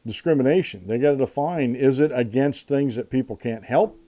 discrimination. 0.06 0.88
They 0.88 0.98
got 0.98 1.12
to 1.12 1.18
define 1.18 1.76
is 1.76 2.00
it 2.00 2.12
against 2.12 2.68
things 2.68 2.96
that 2.96 3.10
people 3.10 3.36
can't 3.36 3.66
help 3.66 4.00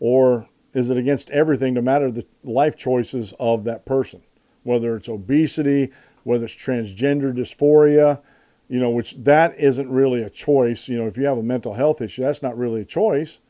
or 0.00 0.48
is 0.74 0.90
it 0.90 0.96
against 0.96 1.30
everything 1.30 1.74
no 1.74 1.80
matter 1.80 2.10
the 2.10 2.26
life 2.44 2.76
choices 2.76 3.34
of 3.38 3.64
that 3.64 3.84
person? 3.84 4.22
whether 4.68 4.96
it's 4.96 5.08
obesity, 5.08 5.90
whether 6.24 6.44
it's 6.44 6.54
transgender 6.54 7.34
dysphoria, 7.34 8.20
you 8.68 8.78
know, 8.78 8.90
which 8.90 9.14
that 9.16 9.58
isn't 9.58 9.88
really 9.88 10.22
a 10.22 10.28
choice. 10.28 10.88
You 10.88 10.98
know, 10.98 11.06
if 11.06 11.16
you 11.16 11.24
have 11.24 11.38
a 11.38 11.42
mental 11.42 11.72
health 11.72 12.02
issue, 12.02 12.22
that's 12.22 12.42
not 12.42 12.56
really 12.56 12.82
a 12.82 12.84
choice. 12.84 13.40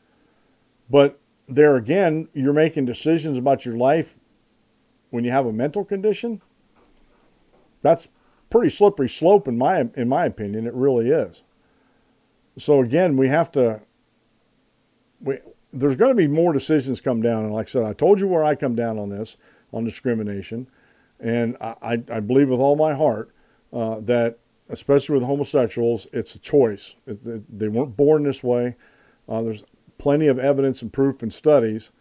But 0.89 1.19
there 1.47 1.75
again, 1.75 2.29
you're 2.33 2.53
making 2.53 2.85
decisions 2.85 3.37
about 3.37 3.65
your 3.65 3.75
life 3.75 4.17
when 5.09 5.25
you 5.25 5.31
have 5.31 5.45
a 5.45 5.51
mental 5.51 5.83
condition. 5.83 6.41
That's 7.81 8.07
pretty 8.49 8.69
slippery 8.69 9.09
slope 9.09 9.47
in 9.47 9.57
my 9.57 9.89
in 9.95 10.09
my 10.09 10.25
opinion. 10.25 10.67
It 10.67 10.73
really 10.73 11.09
is. 11.09 11.43
So 12.57 12.81
again, 12.81 13.17
we 13.17 13.27
have 13.29 13.51
to. 13.53 13.81
We, 15.21 15.39
there's 15.71 15.95
going 15.95 16.09
to 16.09 16.15
be 16.15 16.27
more 16.27 16.51
decisions 16.51 16.99
come 16.99 17.21
down, 17.21 17.43
and 17.43 17.53
like 17.53 17.67
I 17.67 17.69
said, 17.69 17.83
I 17.83 17.93
told 17.93 18.19
you 18.19 18.27
where 18.27 18.43
I 18.43 18.55
come 18.55 18.75
down 18.75 18.97
on 18.97 19.09
this 19.09 19.37
on 19.71 19.83
discrimination. 19.83 20.67
And 21.19 21.57
I, 21.59 22.01
I 22.09 22.21
believe 22.21 22.49
with 22.49 22.61
all 22.61 22.77
my 22.77 22.93
heart 22.93 23.31
uh, 23.73 23.99
that, 24.01 24.39
especially 24.69 25.15
with 25.15 25.23
homosexuals, 25.23 26.07
it's 26.13 26.35
a 26.35 26.39
choice. 26.39 26.95
It, 27.05 27.25
it, 27.25 27.59
they 27.59 27.67
weren't 27.67 27.97
born 27.97 28.23
this 28.23 28.41
way. 28.41 28.77
Uh, 29.27 29.41
there's 29.41 29.63
plenty 29.97 30.27
of 30.27 30.39
evidence 30.39 30.81
and 30.81 30.93
proof 30.93 31.21
and 31.21 31.33
studies 31.33 31.91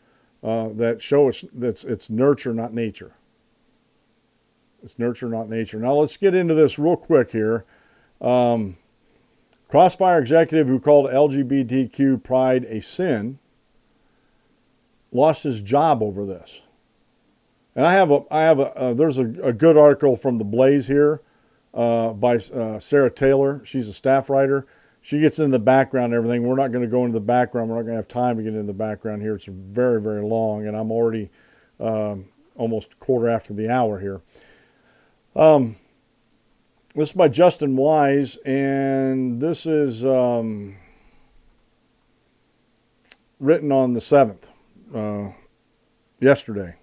uh, 0.43 0.69
that 0.69 1.03
show 1.03 1.31
that 1.31 1.69
it's, 1.69 1.85
it's 1.85 2.09
nurture, 2.09 2.55
not 2.55 2.73
nature. 2.73 3.17
It's 4.83 4.99
nurture, 4.99 5.29
not 5.29 5.49
nature. 5.49 5.79
Now 5.79 5.95
let's 5.95 6.17
get 6.17 6.35
into 6.35 6.55
this 6.55 6.79
real 6.79 6.97
quick 6.97 7.33
here. 7.33 7.65
Um, 8.21 8.77
CrossFit 9.71 10.21
executive 10.21 10.67
who 10.67 10.81
called 10.81 11.11
LGBTQ 11.11 12.23
pride 12.23 12.65
a 12.65 12.81
sin 12.81 13.39
lost 15.13 15.43
his 15.43 15.61
job 15.61 16.03
over 16.03 16.25
this. 16.25 16.63
And 17.75 17.87
I 17.87 17.93
have 17.93 18.11
a, 18.11 18.23
I 18.31 18.43
have 18.43 18.59
a, 18.59 18.77
uh, 18.77 18.95
there's 18.95 19.19
a, 19.19 19.27
a, 19.43 19.53
good 19.53 19.77
article 19.77 20.17
from 20.17 20.39
the 20.39 20.45
Blaze 20.45 20.89
here 20.89 21.21
uh, 21.73 22.09
by 22.09 22.37
uh, 22.37 22.79
Sarah 22.79 23.11
Taylor. 23.11 23.61
She's 23.65 23.89
a 23.89 23.93
staff 23.93 24.29
writer. 24.29 24.67
She 25.01 25.21
gets 25.21 25.39
in 25.39 25.51
the 25.51 25.59
background 25.59 26.13
and 26.13 26.15
everything. 26.15 26.43
We're 26.43 26.57
not 26.57 26.73
going 26.73 26.85
to 26.85 26.91
go 26.91 27.05
into 27.05 27.15
the 27.15 27.25
background. 27.25 27.71
We're 27.71 27.77
not 27.77 27.83
going 27.83 27.93
to 27.93 27.99
have 27.99 28.09
time 28.09 28.37
to 28.37 28.43
get 28.43 28.53
into 28.53 28.67
the 28.67 28.73
background 28.73 29.23
here. 29.23 29.37
It's 29.37 29.47
very, 29.47 30.01
very 30.01 30.23
long, 30.23 30.67
and 30.67 30.77
I'm 30.77 30.91
already 30.91 31.31
um, 31.79 32.27
almost 32.57 32.99
quarter 32.99 33.29
after 33.29 33.55
the 33.55 33.71
hour 33.71 34.01
here. 34.01 34.21
Um, 35.39 35.77
this 36.97 37.11
is 37.11 37.15
by 37.15 37.29
Justin 37.29 37.77
Wise, 37.77 38.39
and 38.39 39.41
this 39.41 39.67
is 39.67 40.05
um, 40.05 40.75
written 43.39 43.71
on 43.71 43.93
the 43.93 44.01
7th, 44.01 44.51
uh, 44.93 45.33
yesterday. 46.19 46.75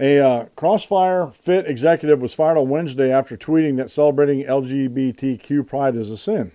A 0.00 0.18
uh, 0.18 0.44
Crossfire 0.56 1.28
Fit 1.28 1.64
executive 1.68 2.20
was 2.20 2.34
fired 2.34 2.58
on 2.58 2.68
Wednesday 2.68 3.12
after 3.12 3.36
tweeting 3.36 3.76
that 3.76 3.88
celebrating 3.88 4.42
LGBTQ 4.42 5.64
pride 5.64 5.94
is 5.94 6.10
a 6.10 6.16
sin. 6.16 6.50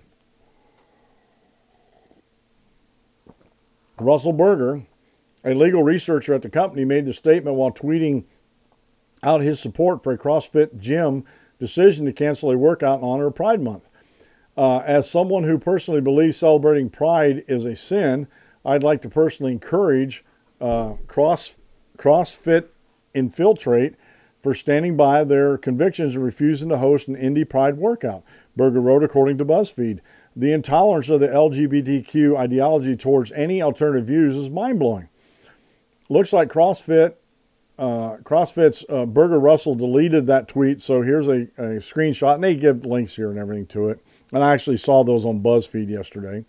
Russell 3.98 4.34
Berger, 4.34 4.82
a 5.46 5.54
legal 5.54 5.82
researcher 5.82 6.34
at 6.34 6.42
the 6.42 6.50
company, 6.50 6.84
made 6.84 7.06
the 7.06 7.14
statement 7.14 7.56
while 7.56 7.72
tweeting 7.72 8.26
out 9.24 9.42
his 9.42 9.60
support 9.60 10.04
for 10.04 10.12
a 10.12 10.18
CrossFit 10.18 10.80
gym 10.80 11.24
decision 11.60 12.06
to 12.06 12.14
cancel 12.14 12.52
a 12.52 12.58
workout 12.58 13.00
in 13.00 13.06
honor 13.06 13.28
of 13.28 13.36
Pride 13.36 13.62
Month. 13.62 13.90
Uh, 14.56 14.80
as 14.80 15.10
someone 15.10 15.44
who 15.44 15.58
personally 15.58 16.02
believes 16.02 16.38
celebrating 16.38 16.90
Pride 16.90 17.44
is 17.48 17.66
a 17.66 17.76
sin, 17.76 18.28
I'd 18.66 18.84
like 18.84 19.02
to 19.02 19.10
personally 19.10 19.52
encourage 19.52 20.24
uh, 20.62 20.94
cross 21.08 21.56
CrossFit 21.98 22.68
Infiltrate 23.16 23.96
for 24.42 24.54
standing 24.54 24.98
by 24.98 25.24
their 25.24 25.58
convictions 25.58 26.16
and 26.16 26.24
refusing 26.24 26.70
to 26.70 26.78
host 26.78 27.08
an 27.08 27.16
Indy 27.16 27.46
Pride 27.46 27.78
workout. 27.78 28.24
Berger 28.56 28.82
wrote, 28.82 29.04
according 29.04 29.38
to 29.38 29.46
BuzzFeed, 29.46 30.00
the 30.36 30.52
intolerance 30.52 31.10
of 31.10 31.20
the 31.20 31.28
LGBTQ 31.28 32.38
ideology 32.38 32.96
towards 32.98 33.32
any 33.32 33.62
alternative 33.62 34.08
views 34.08 34.36
is 34.36 34.50
mind 34.50 34.80
blowing. 34.80 35.08
Looks 36.10 36.34
like 36.34 36.50
CrossFit, 36.50 37.16
uh, 37.78 38.18
CrossFit's 38.24 38.86
uh, 38.90 39.06
Berger 39.06 39.40
Russell 39.40 39.76
deleted 39.76 40.28
that 40.28 40.48
tweet. 40.48 40.80
So 40.82 41.02
here's 41.02 41.28
a, 41.28 41.48
a 41.58 41.80
screenshot, 41.80 42.36
and 42.36 42.44
they 42.44 42.56
give 42.56 42.86
links 42.86 43.16
here 43.16 43.30
and 43.30 43.40
everything 43.40 43.68
to 43.68 43.90
it. 43.90 44.00
And 44.32 44.44
I 44.44 44.54
actually 44.54 44.78
saw 44.78 45.04
those 45.04 45.26
on 45.26 45.42
BuzzFeed 45.42 45.90
yesterday. 45.90 46.46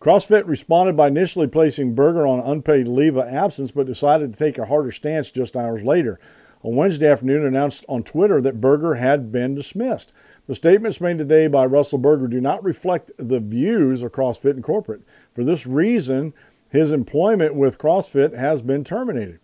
CrossFit 0.00 0.46
responded 0.46 0.96
by 0.96 1.06
initially 1.06 1.46
placing 1.46 1.94
Berger 1.94 2.26
on 2.26 2.40
unpaid 2.40 2.88
leave 2.88 3.16
of 3.16 3.28
absence, 3.28 3.70
but 3.70 3.86
decided 3.86 4.32
to 4.32 4.38
take 4.38 4.58
a 4.58 4.66
harder 4.66 4.90
stance 4.90 5.30
just 5.30 5.56
hours 5.56 5.84
later. 5.84 6.18
On 6.64 6.76
Wednesday 6.76 7.08
afternoon, 7.08 7.44
announced 7.44 7.84
on 7.88 8.02
Twitter 8.02 8.40
that 8.40 8.60
Berger 8.60 8.96
had 8.96 9.32
been 9.32 9.54
dismissed. 9.54 10.12
The 10.48 10.54
statements 10.54 11.00
made 11.00 11.18
today 11.18 11.46
by 11.46 11.66
Russell 11.66 11.98
Berger 11.98 12.26
do 12.26 12.40
not 12.40 12.62
reflect 12.64 13.12
the 13.16 13.40
views 13.40 14.02
of 14.02 14.12
CrossFit 14.12 14.52
and 14.52 14.62
corporate. 14.62 15.02
For 15.34 15.44
this 15.44 15.66
reason, 15.66 16.34
his 16.70 16.90
employment 16.90 17.54
with 17.54 17.78
CrossFit 17.78 18.36
has 18.36 18.60
been 18.62 18.82
terminated. 18.82 19.38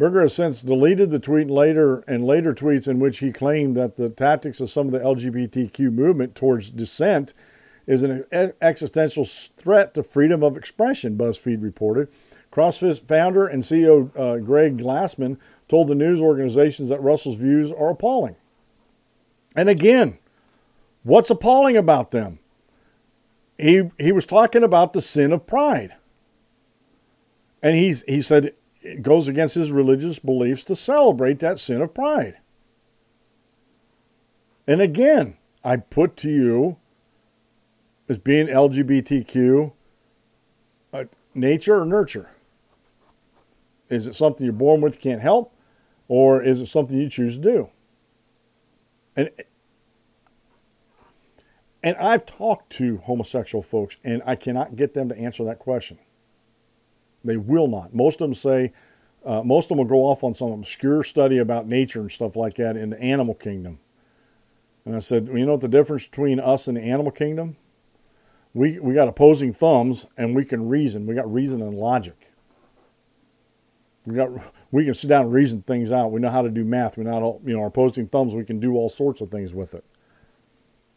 Berger 0.00 0.22
has 0.22 0.34
since 0.34 0.62
deleted 0.62 1.10
the 1.10 1.18
tweet 1.18 1.50
later 1.50 2.02
and 2.08 2.24
later 2.24 2.54
tweets 2.54 2.88
in 2.88 2.98
which 2.98 3.18
he 3.18 3.30
claimed 3.30 3.76
that 3.76 3.98
the 3.98 4.08
tactics 4.08 4.58
of 4.58 4.70
some 4.70 4.86
of 4.86 4.92
the 4.92 4.98
LGBTQ 4.98 5.92
movement 5.92 6.34
towards 6.34 6.70
dissent 6.70 7.34
is 7.86 8.02
an 8.02 8.24
existential 8.62 9.26
threat 9.26 9.92
to 9.92 10.02
freedom 10.02 10.42
of 10.42 10.56
expression, 10.56 11.18
BuzzFeed 11.18 11.62
reported. 11.62 12.08
CrossFit 12.50 13.06
founder 13.06 13.46
and 13.46 13.62
CEO 13.62 14.10
uh, 14.18 14.38
Greg 14.38 14.78
Glassman 14.78 15.36
told 15.68 15.88
the 15.88 15.94
news 15.94 16.18
organizations 16.18 16.88
that 16.88 17.02
Russell's 17.02 17.36
views 17.36 17.70
are 17.70 17.90
appalling. 17.90 18.36
And 19.54 19.68
again, 19.68 20.16
what's 21.02 21.28
appalling 21.28 21.76
about 21.76 22.10
them? 22.10 22.38
He, 23.58 23.90
he 23.98 24.12
was 24.12 24.24
talking 24.24 24.62
about 24.62 24.94
the 24.94 25.02
sin 25.02 25.30
of 25.30 25.46
pride. 25.46 25.94
And 27.62 27.76
he's, 27.76 28.02
he 28.08 28.22
said 28.22 28.54
it 28.80 29.02
goes 29.02 29.28
against 29.28 29.54
his 29.54 29.70
religious 29.70 30.18
beliefs 30.18 30.64
to 30.64 30.76
celebrate 30.76 31.38
that 31.40 31.58
sin 31.58 31.80
of 31.80 31.94
pride. 31.94 32.38
And 34.66 34.80
again, 34.80 35.36
I 35.64 35.76
put 35.76 36.16
to 36.18 36.30
you 36.30 36.76
is 38.10 38.18
being 38.18 38.48
LGBTQ 38.48 39.72
uh, 40.92 41.04
nature 41.32 41.80
or 41.80 41.84
nurture? 41.84 42.30
Is 43.88 44.08
it 44.08 44.16
something 44.16 44.44
you're 44.44 44.52
born 44.52 44.80
with, 44.80 45.00
can't 45.00 45.20
help, 45.20 45.54
or 46.08 46.42
is 46.42 46.60
it 46.60 46.66
something 46.66 46.98
you 46.98 47.08
choose 47.08 47.36
to 47.36 47.42
do? 47.42 47.68
And 49.16 49.30
and 51.82 51.96
I've 51.96 52.26
talked 52.26 52.70
to 52.74 52.98
homosexual 52.98 53.62
folks, 53.62 53.96
and 54.04 54.22
I 54.26 54.34
cannot 54.34 54.76
get 54.76 54.92
them 54.92 55.08
to 55.08 55.16
answer 55.16 55.44
that 55.44 55.58
question. 55.58 55.98
They 57.24 57.36
will 57.36 57.68
not. 57.68 57.94
Most 57.94 58.20
of 58.20 58.28
them 58.28 58.34
say, 58.34 58.72
uh, 59.24 59.42
most 59.42 59.66
of 59.66 59.68
them 59.70 59.78
will 59.78 59.84
go 59.84 60.06
off 60.06 60.24
on 60.24 60.34
some 60.34 60.52
obscure 60.52 61.02
study 61.02 61.38
about 61.38 61.66
nature 61.66 62.00
and 62.00 62.10
stuff 62.10 62.36
like 62.36 62.56
that 62.56 62.76
in 62.76 62.90
the 62.90 63.00
animal 63.00 63.34
kingdom. 63.34 63.78
And 64.84 64.96
I 64.96 65.00
said, 65.00 65.28
well, 65.28 65.38
you 65.38 65.46
know 65.46 65.52
what 65.52 65.60
the 65.60 65.68
difference 65.68 66.06
between 66.06 66.40
us 66.40 66.66
and 66.66 66.76
the 66.76 66.82
animal 66.82 67.12
kingdom? 67.12 67.56
we, 68.54 68.78
we 68.78 68.94
got 68.94 69.08
opposing 69.08 69.52
thumbs 69.52 70.06
and 70.16 70.34
we 70.34 70.44
can 70.44 70.68
reason. 70.68 71.06
We 71.06 71.14
got 71.14 71.32
reason 71.32 71.62
and 71.62 71.74
logic. 71.74 72.32
We 74.06 74.14
got 74.14 74.30
we 74.70 74.84
can 74.84 74.94
sit 74.94 75.08
down 75.08 75.24
and 75.24 75.32
reason 75.32 75.62
things 75.62 75.92
out. 75.92 76.10
We 76.10 76.20
know 76.20 76.30
how 76.30 76.42
to 76.42 76.48
do 76.48 76.64
math. 76.64 76.96
We 76.96 77.04
know 77.04 77.12
how 77.12 77.18
to, 77.18 77.48
you 77.48 77.54
know 77.54 77.60
our 77.60 77.68
opposing 77.68 78.08
thumbs. 78.08 78.34
We 78.34 78.44
can 78.44 78.58
do 78.58 78.74
all 78.74 78.88
sorts 78.88 79.20
of 79.20 79.30
things 79.30 79.52
with 79.52 79.74
it. 79.74 79.84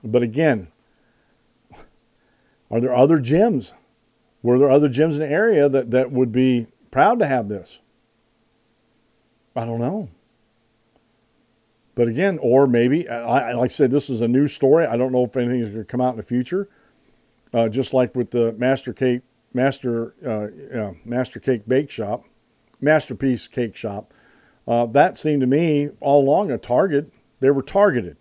But 0.04 0.24
again, 0.24 0.70
are 2.72 2.80
there 2.80 2.96
other 2.96 3.20
gyms? 3.20 3.74
Were 4.44 4.60
there 4.60 4.70
other 4.70 4.90
gyms 4.90 5.14
in 5.14 5.20
the 5.20 5.30
area 5.30 5.68
that, 5.68 5.90
that 5.90 6.12
would 6.12 6.32
be 6.32 6.68
proud 6.92 7.18
to 7.20 7.26
have 7.26 7.50
this? 7.50 7.80
I 9.56 9.66
don't 9.66 9.80
know. 9.80 10.10
But 11.96 12.08
again, 12.08 12.38
or 12.42 12.68
maybe, 12.68 13.08
I, 13.08 13.54
like 13.54 13.72
I 13.72 13.74
said, 13.74 13.90
this 13.90 14.10
is 14.10 14.22
a 14.22 14.28
new 14.28 14.48
story. 14.48 14.86
I 14.86 14.98
don't 14.98 15.12
know 15.12 15.24
if 15.26 15.36
anything 15.36 15.62
is 15.62 15.70
going 15.70 15.82
to 15.82 15.86
come 15.86 16.02
out 16.02 16.12
in 16.12 16.18
the 16.18 16.24
future 16.24 16.68
uh, 17.54 17.70
just 17.70 17.94
like 17.94 18.16
with 18.16 18.32
the 18.32 18.54
Master 18.54 18.94
Cake 18.94 19.22
Master 19.54 20.16
uh, 20.26 20.94
Master 21.06 21.40
Cake 21.40 21.68
Bake 21.68 21.92
Shop, 21.92 22.26
Masterpiece 22.82 23.48
Cake 23.48 23.76
Shop. 23.76 24.12
Uh, 24.68 24.86
that 24.88 25.18
seemed 25.18 25.42
to 25.42 25.48
me 25.48 25.90
all 26.00 26.24
along 26.24 26.50
a 26.50 26.58
target. 26.58 27.12
They 27.40 27.52
were 27.52 27.62
targeted. 27.62 28.18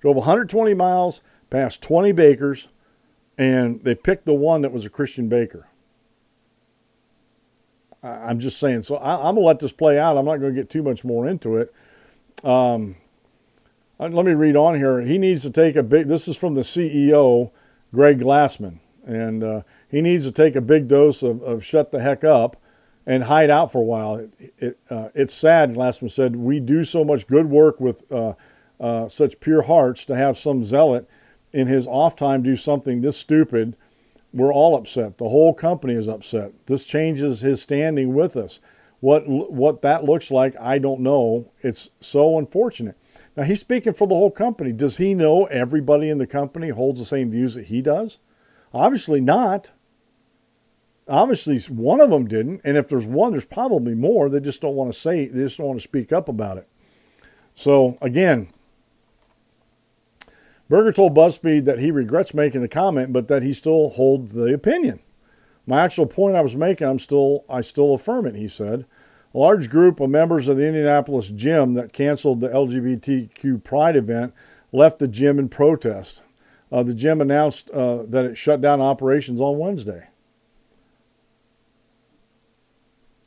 Drove 0.00 0.16
120 0.16 0.74
miles 0.74 1.20
past 1.50 1.82
20 1.82 2.12
bakers, 2.12 2.68
and 3.38 3.82
they 3.84 3.94
picked 3.94 4.26
the 4.26 4.34
one 4.34 4.62
that 4.62 4.72
was 4.72 4.84
a 4.84 4.90
Christian 4.90 5.28
baker. 5.28 5.68
I, 8.02 8.30
am 8.30 8.40
just 8.40 8.58
saying. 8.58 8.82
So 8.82 8.96
I, 8.96 9.28
am 9.28 9.36
gonna 9.36 9.46
let 9.46 9.60
this 9.60 9.72
play 9.72 9.98
out. 9.98 10.18
I'm 10.18 10.24
not 10.24 10.40
to 10.40 10.52
get 10.52 10.68
too 10.68 10.82
much 10.82 11.04
more 11.04 11.26
into 11.26 11.56
it. 11.56 11.72
Um, 12.44 12.96
let 13.98 14.12
me 14.12 14.32
read 14.32 14.56
on 14.56 14.76
here. 14.76 15.00
He 15.00 15.18
needs 15.18 15.42
to 15.42 15.50
take 15.50 15.76
a 15.76 15.82
big. 15.82 16.08
This 16.08 16.28
is 16.28 16.36
from 16.36 16.54
the 16.54 16.60
CEO 16.60 17.50
Greg 17.94 18.20
Glassman. 18.20 18.78
And 19.06 19.42
uh, 19.42 19.62
he 19.88 20.02
needs 20.02 20.24
to 20.26 20.32
take 20.32 20.54
a 20.54 20.60
big 20.60 20.86
dose 20.86 21.22
of, 21.22 21.42
of 21.42 21.64
shut 21.64 21.92
the 21.92 22.00
heck 22.00 22.24
up 22.24 22.56
and 23.06 23.24
hide 23.24 23.48
out 23.48 23.72
for 23.72 23.78
a 23.78 23.84
while. 23.84 24.16
It, 24.16 24.54
it, 24.58 24.78
uh, 24.90 25.08
it's 25.14 25.32
sad, 25.32 25.74
Glassman 25.74 26.10
said, 26.10 26.36
we 26.36 26.60
do 26.60 26.84
so 26.84 27.04
much 27.04 27.26
good 27.26 27.46
work 27.46 27.80
with 27.80 28.10
uh, 28.12 28.34
uh, 28.78 29.08
such 29.08 29.40
pure 29.40 29.62
hearts 29.62 30.04
to 30.04 30.16
have 30.16 30.36
some 30.36 30.62
zealot 30.64 31.08
in 31.52 31.66
his 31.66 31.86
off 31.86 32.16
time 32.16 32.42
do 32.42 32.56
something 32.56 33.00
this 33.00 33.16
stupid. 33.16 33.76
We're 34.32 34.52
all 34.52 34.76
upset. 34.76 35.18
The 35.18 35.28
whole 35.28 35.54
company 35.54 35.94
is 35.94 36.08
upset. 36.08 36.52
This 36.66 36.84
changes 36.84 37.40
his 37.40 37.62
standing 37.62 38.14
with 38.14 38.36
us. 38.36 38.60
What, 39.00 39.28
what 39.28 39.82
that 39.82 40.04
looks 40.04 40.30
like, 40.30 40.56
I 40.60 40.78
don't 40.78 41.00
know. 41.00 41.50
It's 41.62 41.90
so 42.00 42.36
unfortunate. 42.36 42.96
Now, 43.36 43.44
he's 43.44 43.60
speaking 43.60 43.94
for 43.94 44.08
the 44.08 44.16
whole 44.16 44.32
company. 44.32 44.72
Does 44.72 44.96
he 44.96 45.14
know 45.14 45.44
everybody 45.46 46.10
in 46.10 46.18
the 46.18 46.26
company 46.26 46.70
holds 46.70 46.98
the 46.98 47.06
same 47.06 47.30
views 47.30 47.54
that 47.54 47.66
he 47.66 47.80
does? 47.80 48.18
Obviously 48.74 49.20
not. 49.20 49.70
Obviously, 51.06 51.58
one 51.72 52.00
of 52.00 52.10
them 52.10 52.26
didn't. 52.26 52.60
And 52.64 52.76
if 52.76 52.88
there's 52.88 53.06
one, 53.06 53.32
there's 53.32 53.44
probably 53.44 53.94
more. 53.94 54.28
They 54.28 54.40
just 54.40 54.60
don't 54.60 54.74
want 54.74 54.92
to 54.92 54.98
say, 54.98 55.26
they 55.26 55.44
just 55.44 55.58
don't 55.58 55.68
want 55.68 55.78
to 55.78 55.84
speak 55.84 56.12
up 56.12 56.28
about 56.28 56.58
it. 56.58 56.68
So, 57.54 57.96
again, 58.02 58.48
Berger 60.68 60.92
told 60.92 61.14
BuzzFeed 61.14 61.64
that 61.64 61.78
he 61.78 61.90
regrets 61.90 62.34
making 62.34 62.60
the 62.60 62.68
comment, 62.68 63.12
but 63.12 63.28
that 63.28 63.42
he 63.42 63.54
still 63.54 63.90
holds 63.90 64.34
the 64.34 64.52
opinion. 64.52 65.00
My 65.66 65.82
actual 65.82 66.06
point 66.06 66.36
I 66.36 66.40
was 66.40 66.56
making, 66.56 66.86
I'm 66.86 66.98
still, 66.98 67.44
I 67.48 67.60
still 67.62 67.94
affirm 67.94 68.26
it, 68.26 68.34
he 68.34 68.48
said. 68.48 68.86
A 69.34 69.38
large 69.38 69.68
group 69.68 70.00
of 70.00 70.10
members 70.10 70.48
of 70.48 70.56
the 70.56 70.66
Indianapolis 70.66 71.30
gym 71.30 71.74
that 71.74 71.92
canceled 71.92 72.40
the 72.40 72.48
LGBTQ 72.48 73.62
Pride 73.64 73.96
event 73.96 74.34
left 74.72 74.98
the 74.98 75.08
gym 75.08 75.38
in 75.38 75.48
protest. 75.48 76.22
Uh, 76.70 76.82
the 76.82 76.94
gym 76.94 77.20
announced 77.20 77.70
uh, 77.70 78.02
that 78.06 78.24
it 78.24 78.36
shut 78.36 78.60
down 78.60 78.80
operations 78.80 79.40
on 79.40 79.58
Wednesday. 79.58 80.08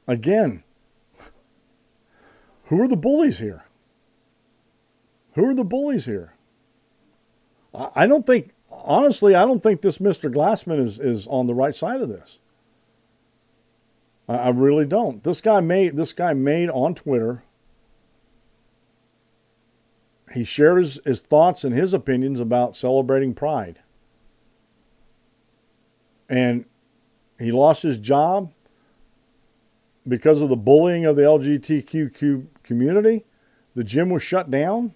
Again, 0.07 0.63
who 2.65 2.81
are 2.81 2.87
the 2.87 2.97
bullies 2.97 3.39
here? 3.39 3.65
Who 5.33 5.45
are 5.45 5.53
the 5.53 5.63
bullies 5.63 6.05
here? 6.05 6.33
I 7.73 8.05
don't 8.05 8.25
think, 8.25 8.51
honestly, 8.69 9.33
I 9.35 9.45
don't 9.45 9.63
think 9.63 9.81
this 9.81 9.99
Mr. 9.99 10.33
Glassman 10.33 10.79
is, 10.79 10.99
is 10.99 11.27
on 11.27 11.47
the 11.47 11.53
right 11.53 11.75
side 11.75 12.01
of 12.01 12.09
this. 12.09 12.39
I, 14.27 14.35
I 14.35 14.49
really 14.49 14.85
don't. 14.85 15.23
This 15.23 15.41
guy 15.41 15.59
made 15.59 15.95
this 15.95 16.13
guy 16.13 16.33
made 16.33 16.69
on 16.69 16.95
Twitter. 16.95 17.43
He 20.33 20.43
shared 20.43 20.79
his, 20.79 20.99
his 21.05 21.21
thoughts 21.21 21.63
and 21.63 21.73
his 21.73 21.93
opinions 21.93 22.39
about 22.39 22.75
celebrating 22.75 23.33
Pride. 23.33 23.79
And 26.29 26.65
he 27.37 27.51
lost 27.51 27.83
his 27.83 27.97
job 27.97 28.53
because 30.07 30.41
of 30.41 30.47
the 30.47 30.55
bullying 30.55 31.05
of 31.05 31.17
the 31.17 31.23
LGBTQ 31.23 32.47
community. 32.63 33.25
The 33.75 33.83
gym 33.83 34.09
was 34.09 34.23
shut 34.23 34.49
down. 34.49 34.93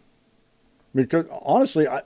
Because 0.94 1.26
honestly, 1.42 1.86
I, 1.86 2.04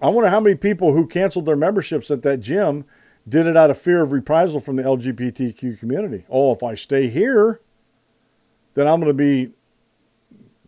I 0.00 0.08
wonder 0.08 0.30
how 0.30 0.40
many 0.40 0.54
people 0.54 0.92
who 0.92 1.06
canceled 1.06 1.46
their 1.46 1.56
memberships 1.56 2.10
at 2.10 2.22
that 2.22 2.38
gym 2.38 2.84
did 3.28 3.46
it 3.46 3.56
out 3.56 3.70
of 3.70 3.78
fear 3.78 4.02
of 4.02 4.12
reprisal 4.12 4.60
from 4.60 4.76
the 4.76 4.82
LGBTQ 4.82 5.78
community. 5.78 6.24
Oh, 6.30 6.52
if 6.52 6.62
I 6.62 6.74
stay 6.74 7.08
here, 7.08 7.60
then 8.74 8.86
I'm 8.86 9.00
going 9.00 9.10
to 9.10 9.14
be 9.14 9.52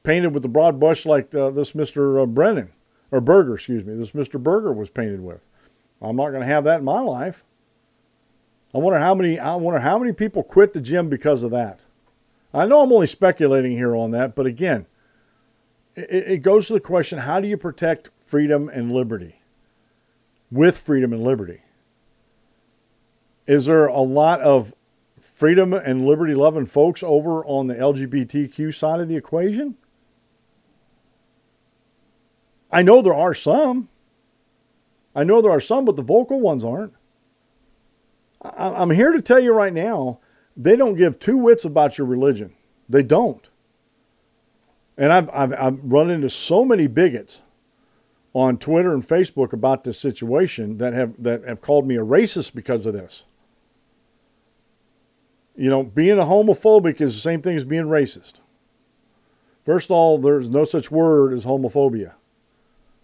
painted 0.02 0.34
with 0.34 0.42
the 0.42 0.48
broad 0.48 0.80
brush 0.80 1.06
like 1.06 1.34
uh, 1.34 1.50
this 1.50 1.72
Mr. 1.72 2.22
Uh, 2.22 2.26
Brennan, 2.26 2.72
or 3.10 3.20
Berger, 3.20 3.54
excuse 3.54 3.84
me, 3.84 3.94
this 3.94 4.12
Mr. 4.12 4.42
Berger 4.42 4.72
was 4.72 4.90
painted 4.90 5.20
with. 5.20 5.46
I'm 6.02 6.16
not 6.16 6.30
going 6.30 6.40
to 6.40 6.46
have 6.46 6.64
that 6.64 6.80
in 6.80 6.84
my 6.84 7.00
life. 7.00 7.44
I 8.74 8.78
wonder 8.78 8.98
how 8.98 9.14
many 9.14 9.38
I 9.38 9.54
wonder 9.56 9.80
how 9.80 9.98
many 9.98 10.12
people 10.12 10.42
quit 10.42 10.72
the 10.72 10.80
gym 10.80 11.08
because 11.08 11.42
of 11.42 11.50
that. 11.50 11.84
I 12.54 12.66
know 12.66 12.82
I'm 12.82 12.92
only 12.92 13.06
speculating 13.06 13.72
here 13.72 13.94
on 13.94 14.10
that, 14.12 14.34
but 14.34 14.46
again, 14.46 14.86
it, 15.96 16.08
it 16.10 16.42
goes 16.42 16.68
to 16.68 16.74
the 16.74 16.80
question: 16.80 17.20
How 17.20 17.40
do 17.40 17.48
you 17.48 17.56
protect 17.56 18.10
freedom 18.30 18.68
and 18.68 18.92
liberty 18.92 19.40
with 20.52 20.78
freedom 20.78 21.12
and 21.12 21.24
liberty? 21.24 21.62
Is 23.48 23.66
there 23.66 23.86
a 23.86 24.00
lot 24.00 24.40
of 24.40 24.72
freedom 25.20 25.74
and 25.74 26.06
liberty 26.06 26.34
loving 26.34 26.66
folks 26.66 27.02
over 27.02 27.44
on 27.44 27.66
the 27.66 27.74
LGBTQ 27.74 28.72
side 28.72 29.00
of 29.00 29.08
the 29.08 29.16
equation? 29.16 29.76
I 32.70 32.82
know 32.82 33.02
there 33.02 33.14
are 33.14 33.34
some. 33.34 33.88
I 35.12 35.24
know 35.24 35.42
there 35.42 35.50
are 35.50 35.60
some, 35.60 35.84
but 35.84 35.96
the 35.96 36.02
vocal 36.02 36.40
ones 36.40 36.64
aren't. 36.64 36.94
I'm 38.42 38.90
here 38.90 39.10
to 39.10 39.20
tell 39.20 39.40
you 39.40 39.52
right 39.52 39.72
now, 39.72 40.20
they 40.56 40.76
don't 40.76 40.94
give 40.94 41.18
two 41.18 41.36
wits 41.36 41.64
about 41.64 41.98
your 41.98 42.06
religion. 42.06 42.54
They 42.88 43.02
don't. 43.02 43.48
And 44.96 45.12
I've, 45.12 45.28
I've, 45.30 45.52
I've 45.54 45.78
run 45.82 46.10
into 46.10 46.30
so 46.30 46.64
many 46.64 46.86
bigots 46.86 47.42
on 48.34 48.58
Twitter 48.58 48.92
and 48.94 49.06
Facebook 49.06 49.52
about 49.52 49.84
this 49.84 49.98
situation 49.98 50.78
that 50.78 50.92
have, 50.92 51.14
that 51.18 51.44
have 51.44 51.60
called 51.60 51.86
me 51.86 51.96
a 51.96 52.04
racist 52.04 52.54
because 52.54 52.86
of 52.86 52.94
this. 52.94 53.24
You 55.56 55.68
know, 55.68 55.82
being 55.82 56.18
a 56.18 56.24
homophobic 56.24 57.00
is 57.00 57.14
the 57.14 57.20
same 57.20 57.42
thing 57.42 57.56
as 57.56 57.64
being 57.64 57.84
racist. 57.84 58.34
First 59.64 59.88
of 59.88 59.92
all, 59.92 60.18
there's 60.18 60.48
no 60.48 60.64
such 60.64 60.90
word 60.90 61.32
as 61.32 61.44
homophobia. 61.44 62.14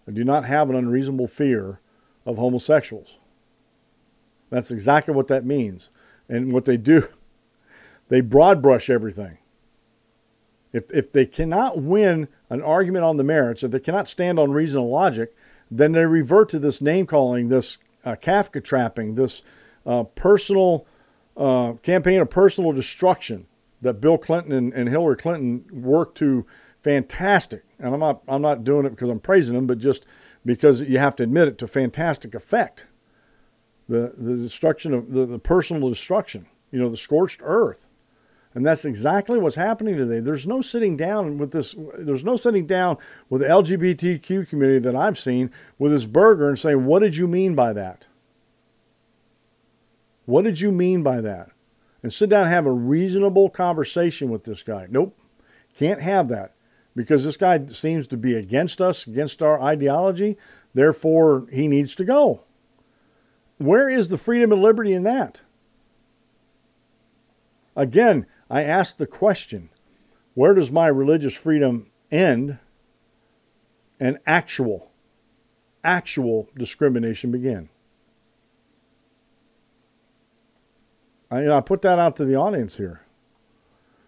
I 0.07 0.11
do 0.11 0.23
not 0.23 0.45
have 0.45 0.69
an 0.69 0.75
unreasonable 0.75 1.27
fear 1.27 1.79
of 2.25 2.37
homosexuals. 2.37 3.17
That's 4.49 4.71
exactly 4.71 5.13
what 5.13 5.27
that 5.27 5.45
means. 5.45 5.89
And 6.29 6.53
what 6.53 6.65
they 6.65 6.77
do, 6.77 7.07
they 8.09 8.21
broad 8.21 8.61
brush 8.61 8.89
everything. 8.89 9.37
If, 10.73 10.91
if 10.91 11.11
they 11.11 11.25
cannot 11.25 11.81
win 11.81 12.27
an 12.49 12.61
argument 12.61 13.05
on 13.05 13.17
the 13.17 13.23
merits, 13.23 13.63
if 13.63 13.71
they 13.71 13.79
cannot 13.79 14.07
stand 14.07 14.39
on 14.39 14.51
reason 14.51 14.81
and 14.81 14.89
logic, 14.89 15.35
then 15.69 15.91
they 15.91 16.05
revert 16.05 16.49
to 16.49 16.59
this 16.59 16.81
name 16.81 17.05
calling, 17.05 17.49
this 17.49 17.77
uh, 18.05 18.15
Kafka 18.15 18.63
trapping, 18.63 19.15
this 19.15 19.41
uh, 19.85 20.03
personal 20.03 20.85
uh, 21.35 21.73
campaign 21.83 22.21
of 22.21 22.29
personal 22.29 22.71
destruction 22.71 23.47
that 23.81 24.01
Bill 24.01 24.17
Clinton 24.17 24.51
and, 24.51 24.73
and 24.73 24.89
Hillary 24.89 25.17
Clinton 25.17 25.65
worked 25.71 26.17
to 26.17 26.45
fantastic. 26.81 27.63
And 27.79 27.93
I'm 27.93 27.99
not 27.99 28.21
I'm 28.27 28.41
not 28.41 28.63
doing 28.63 28.85
it 28.85 28.91
because 28.91 29.09
I'm 29.09 29.19
praising 29.19 29.55
them, 29.55 29.67
but 29.67 29.77
just 29.77 30.05
because 30.45 30.81
you 30.81 30.97
have 30.97 31.15
to 31.17 31.23
admit 31.23 31.47
it 31.47 31.57
to 31.59 31.67
fantastic 31.67 32.33
effect. 32.33 32.85
The 33.89 34.13
the 34.17 34.35
destruction 34.35 34.93
of 34.93 35.11
the, 35.11 35.25
the 35.25 35.39
personal 35.39 35.89
destruction, 35.89 36.47
you 36.71 36.79
know, 36.79 36.89
the 36.89 36.97
scorched 36.97 37.41
earth. 37.43 37.87
And 38.57 38.65
that's 38.65 38.85
exactly 38.85 39.37
what's 39.37 39.55
happening 39.55 39.97
today. 39.97 40.19
There's 40.19 40.47
no 40.47 40.63
sitting 40.63 40.97
down 40.97 41.37
with 41.37 41.51
this. 41.51 41.75
There's 41.95 42.23
no 42.23 42.35
sitting 42.37 42.65
down 42.65 42.97
with 43.29 43.41
the 43.41 43.47
LGBTQ 43.47 44.49
community 44.49 44.79
that 44.79 44.95
I've 44.95 45.19
seen 45.19 45.51
with 45.77 45.91
this 45.91 46.07
Berger 46.07 46.49
and 46.49 46.57
saying, 46.57 46.83
"What 46.87 47.03
did 47.03 47.17
you 47.17 47.27
mean 47.27 47.53
by 47.53 47.71
that? 47.73 48.07
What 50.25 50.41
did 50.41 50.59
you 50.59 50.71
mean 50.71 51.03
by 51.03 51.21
that?" 51.21 51.51
And 52.01 52.11
sit 52.11 52.31
down 52.31 52.45
and 52.45 52.51
have 52.51 52.65
a 52.65 52.71
reasonable 52.71 53.51
conversation 53.51 54.31
with 54.31 54.45
this 54.45 54.63
guy. 54.63 54.87
Nope, 54.89 55.15
can't 55.75 56.01
have 56.01 56.27
that 56.29 56.53
because 56.95 57.23
this 57.23 57.37
guy 57.37 57.63
seems 57.67 58.07
to 58.07 58.17
be 58.17 58.33
against 58.33 58.81
us, 58.81 59.05
against 59.05 59.43
our 59.43 59.61
ideology. 59.61 60.35
Therefore, 60.73 61.45
he 61.51 61.67
needs 61.67 61.93
to 61.93 62.03
go. 62.03 62.41
Where 63.59 63.87
is 63.87 64.09
the 64.09 64.17
freedom 64.17 64.51
and 64.51 64.63
liberty 64.63 64.93
in 64.93 65.03
that? 65.03 65.41
Again, 67.75 68.25
I 68.49 68.63
ask 68.63 68.97
the 68.97 69.07
question 69.07 69.69
where 70.33 70.53
does 70.53 70.71
my 70.71 70.87
religious 70.87 71.33
freedom 71.33 71.87
end 72.11 72.59
and 73.99 74.19
actual, 74.25 74.91
actual 75.83 76.47
discrimination 76.55 77.31
begin? 77.31 77.69
I, 81.29 81.49
I 81.49 81.61
put 81.61 81.81
that 81.81 81.99
out 81.99 82.15
to 82.17 82.25
the 82.25 82.35
audience 82.35 82.77
here. 82.77 83.01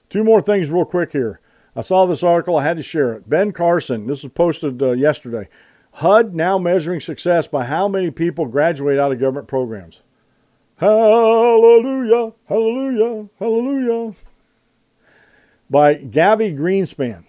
Two 0.10 0.24
more 0.24 0.42
things, 0.42 0.70
real 0.70 0.86
quick 0.86 1.12
here. 1.12 1.40
I 1.76 1.82
saw 1.82 2.06
this 2.06 2.24
article, 2.24 2.58
I 2.58 2.64
had 2.64 2.78
to 2.78 2.84
share 2.84 3.14
it. 3.14 3.30
Ben 3.30 3.52
Carson, 3.52 4.08
this 4.08 4.24
was 4.24 4.32
posted 4.32 4.82
uh, 4.82 4.92
yesterday. 4.92 5.50
HUD 5.94 6.36
now 6.36 6.58
measuring 6.58 7.00
success 7.00 7.48
by 7.48 7.66
how 7.66 7.88
many 7.88 8.12
people 8.12 8.46
graduate 8.46 9.00
out 9.00 9.12
of 9.12 9.20
government 9.20 9.48
programs. 9.48 10.02
Hallelujah, 10.78 12.34
hallelujah, 12.48 13.30
hallelujah. 13.38 14.16
By 15.70 15.96
Gavi 15.96 16.58
Greenspan. 16.58 17.26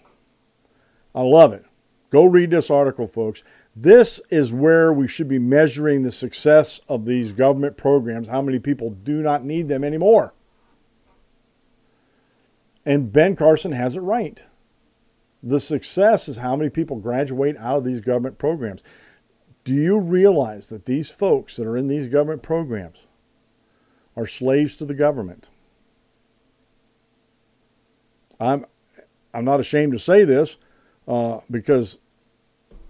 I 1.13 1.21
love 1.21 1.53
it. 1.53 1.65
Go 2.09 2.25
read 2.25 2.51
this 2.51 2.69
article, 2.69 3.07
folks. 3.07 3.43
This 3.75 4.19
is 4.29 4.51
where 4.51 4.91
we 4.91 5.07
should 5.07 5.27
be 5.29 5.39
measuring 5.39 6.03
the 6.03 6.11
success 6.11 6.81
of 6.89 7.05
these 7.05 7.31
government 7.31 7.77
programs, 7.77 8.27
how 8.27 8.41
many 8.41 8.59
people 8.59 8.89
do 8.89 9.21
not 9.21 9.45
need 9.45 9.69
them 9.69 9.83
anymore. 9.83 10.33
And 12.85 13.13
Ben 13.13 13.35
Carson 13.35 13.71
has 13.71 13.95
it 13.95 14.01
right. 14.01 14.43
The 15.43 15.59
success 15.59 16.27
is 16.27 16.37
how 16.37 16.55
many 16.55 16.69
people 16.69 16.97
graduate 16.97 17.57
out 17.57 17.77
of 17.77 17.83
these 17.83 18.01
government 18.01 18.37
programs. 18.37 18.81
Do 19.63 19.73
you 19.73 19.99
realize 19.99 20.69
that 20.69 20.85
these 20.85 21.09
folks 21.09 21.55
that 21.55 21.67
are 21.67 21.77
in 21.77 21.87
these 21.87 22.07
government 22.07 22.41
programs 22.41 23.05
are 24.17 24.27
slaves 24.27 24.75
to 24.77 24.85
the 24.85 24.93
government? 24.93 25.49
I'm, 28.41 28.65
I'm 29.33 29.45
not 29.45 29.59
ashamed 29.59 29.93
to 29.93 29.99
say 29.99 30.23
this 30.23 30.57
uh, 31.07 31.39
because 31.49 31.97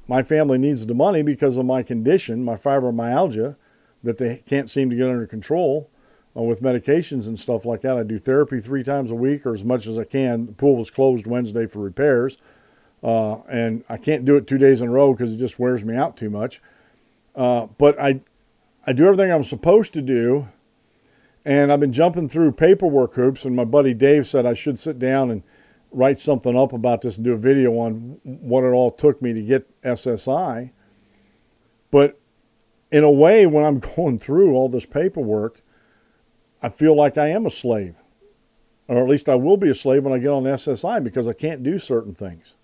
my 0.07 0.23
family 0.23 0.57
needs 0.57 0.85
the 0.85 0.93
money 0.93 1.21
because 1.21 1.57
of 1.57 1.65
my 1.65 1.83
condition, 1.83 2.43
my 2.43 2.55
fibromyalgia, 2.55 3.55
that 4.03 4.17
they 4.17 4.43
can't 4.47 4.69
seem 4.69 4.89
to 4.89 4.95
get 4.95 5.07
under 5.07 5.27
control 5.27 5.89
uh, 6.35 6.41
with 6.41 6.61
medications 6.61 7.27
and 7.27 7.39
stuff 7.39 7.65
like 7.65 7.81
that. 7.81 7.97
I 7.97 8.03
do 8.03 8.17
therapy 8.17 8.59
three 8.59 8.83
times 8.83 9.11
a 9.11 9.15
week 9.15 9.45
or 9.45 9.53
as 9.53 9.63
much 9.63 9.85
as 9.87 9.99
I 9.99 10.03
can. 10.03 10.47
The 10.47 10.53
pool 10.53 10.75
was 10.75 10.89
closed 10.89 11.27
Wednesday 11.27 11.67
for 11.67 11.79
repairs, 11.79 12.37
uh, 13.03 13.37
and 13.49 13.83
I 13.89 13.97
can't 13.97 14.25
do 14.25 14.35
it 14.37 14.47
two 14.47 14.57
days 14.57 14.81
in 14.81 14.87
a 14.87 14.91
row 14.91 15.13
because 15.13 15.33
it 15.33 15.37
just 15.37 15.59
wears 15.59 15.83
me 15.83 15.95
out 15.95 16.17
too 16.17 16.29
much. 16.29 16.61
Uh, 17.35 17.67
but 17.77 17.99
I, 17.99 18.21
I 18.85 18.93
do 18.93 19.05
everything 19.05 19.31
I'm 19.31 19.43
supposed 19.43 19.93
to 19.93 20.01
do, 20.01 20.47
and 21.45 21.71
I've 21.71 21.79
been 21.79 21.91
jumping 21.91 22.29
through 22.29 22.53
paperwork 22.53 23.15
hoops. 23.15 23.45
And 23.45 23.55
my 23.55 23.65
buddy 23.65 23.93
Dave 23.93 24.27
said 24.27 24.45
I 24.45 24.53
should 24.53 24.77
sit 24.77 24.99
down 24.99 25.31
and 25.31 25.43
write 25.91 26.19
something 26.19 26.57
up 26.57 26.73
about 26.73 27.01
this 27.01 27.17
and 27.17 27.25
do 27.25 27.33
a 27.33 27.37
video 27.37 27.73
on 27.73 28.19
what 28.23 28.63
it 28.63 28.71
all 28.71 28.91
took 28.91 29.21
me 29.21 29.33
to 29.33 29.41
get 29.41 29.81
SSI. 29.81 30.71
But 31.89 32.19
in 32.91 33.03
a 33.03 33.11
way, 33.11 33.45
when 33.45 33.65
I'm 33.65 33.79
going 33.95 34.19
through 34.19 34.53
all 34.53 34.69
this 34.69 34.85
paperwork, 34.85 35.61
I 36.61 36.69
feel 36.69 36.95
like 36.95 37.17
I 37.17 37.27
am 37.27 37.45
a 37.45 37.51
slave 37.51 37.95
or 38.91 39.01
at 39.01 39.09
least 39.09 39.29
I 39.29 39.35
will 39.35 39.55
be 39.55 39.69
a 39.69 39.73
slave 39.73 40.03
when 40.03 40.11
I 40.11 40.17
get 40.17 40.27
on 40.27 40.43
SSI 40.43 41.01
because 41.01 41.25
I 41.25 41.31
can't 41.31 41.63
do 41.63 41.79
certain 41.79 42.13
things. 42.13 42.55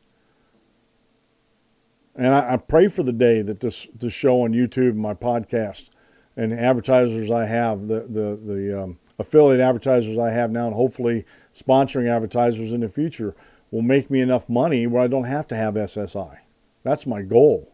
And 2.18 2.36
I, 2.36 2.56
I 2.56 2.58
pray 2.58 2.90
for 2.90 3.02
the 3.02 3.14
day 3.14 3.42
that 3.42 3.62
this 3.62 3.88
this 3.98 4.12
show 4.12 4.42
on 4.42 4.52
YouTube, 4.52 4.90
and 4.90 5.00
my 5.00 5.14
podcast, 5.14 5.90
and 6.38 6.54
advertisers 6.54 7.30
I 7.30 7.46
have, 7.46 7.88
the 7.88 8.06
the 8.08 8.40
the 8.42 8.84
um, 8.84 9.00
affiliate 9.20 9.60
advertisers 9.60 10.18
I 10.18 10.30
have 10.30 10.52
now, 10.52 10.68
and 10.68 10.76
hopefully 10.76 11.26
sponsoring 11.56 12.10
advertisers 12.10 12.72
in 12.72 12.82
the 12.82 12.88
future 12.88 13.36
will 13.72 13.82
make 13.82 14.10
me 14.10 14.22
enough 14.22 14.48
money 14.48 14.88
where 14.88 15.04
I 15.04 15.08
don't 15.08 15.26
have 15.26 15.48
to 15.50 15.56
have 15.58 15.74
SSI. 15.74 16.38
That's 16.84 17.06
my 17.06 17.22
goal. 17.24 17.74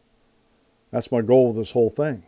That's 0.92 1.12
my 1.12 1.22
goal 1.22 1.50
with 1.50 1.58
this 1.58 1.72
whole 1.74 1.90
thing. 1.90 2.24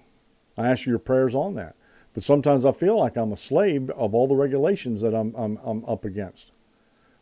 I 0.57 0.69
ask 0.69 0.85
you 0.85 0.91
your 0.91 0.99
prayers 0.99 1.33
on 1.33 1.55
that. 1.55 1.75
But 2.13 2.23
sometimes 2.23 2.65
I 2.65 2.71
feel 2.71 2.97
like 2.97 3.17
I'm 3.17 3.31
a 3.31 3.37
slave 3.37 3.89
of 3.91 4.13
all 4.13 4.27
the 4.27 4.35
regulations 4.35 5.01
that 5.01 5.13
I'm, 5.13 5.33
I'm, 5.35 5.59
I'm 5.63 5.83
up 5.85 6.05
against. 6.05 6.51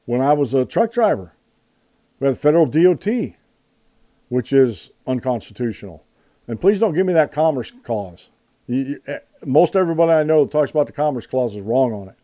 When 0.06 0.22
I 0.22 0.34
was 0.34 0.54
a 0.54 0.66
truck 0.66 0.92
driver, 0.92 1.34
we 2.20 2.28
had 2.28 2.38
federal 2.38 2.66
DOT, 2.66 3.08
which 4.30 4.54
is 4.54 4.92
unconstitutional. 5.08 6.04
And 6.48 6.62
please 6.62 6.80
don't 6.80 6.94
give 6.94 7.06
me 7.06 7.14
that 7.14 7.32
commerce 7.32 7.72
clause. 7.84 8.30
Eh, 8.70 8.96
most 9.46 9.76
everybody 9.76 10.12
I 10.12 10.24
know 10.24 10.44
that 10.44 10.52
talks 10.52 10.72
about 10.72 10.88
the 10.88 10.94
commerce 10.94 11.28
clause 11.28 11.56
is 11.56 11.62
wrong 11.62 11.94
on 11.94 12.10
it. 12.10 12.16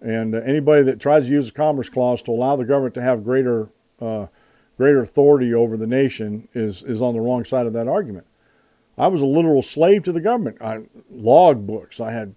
And 0.00 0.34
uh, 0.34 0.38
anybody 0.38 0.82
that 0.84 0.98
tries 0.98 1.28
to 1.28 1.32
use 1.32 1.46
the 1.46 1.52
commerce 1.52 1.88
clause 1.88 2.22
to 2.22 2.32
allow 2.32 2.56
the 2.56 2.64
government 2.64 2.94
to 2.94 3.02
have 3.02 3.22
greater, 3.22 3.68
uh, 4.00 4.26
greater 4.76 5.00
authority 5.00 5.54
over 5.54 5.76
the 5.76 5.86
nation 5.86 6.48
is, 6.54 6.82
is 6.82 7.00
on 7.00 7.14
the 7.14 7.20
wrong 7.20 7.44
side 7.44 7.66
of 7.66 7.72
that 7.74 7.86
argument. 7.86 8.26
I 8.98 9.06
was 9.06 9.20
a 9.20 9.26
literal 9.26 9.62
slave 9.62 10.02
to 10.04 10.12
the 10.12 10.20
government. 10.20 10.60
I 10.60 10.80
log 11.10 11.66
books. 11.66 12.00
I 12.00 12.10
had 12.10 12.34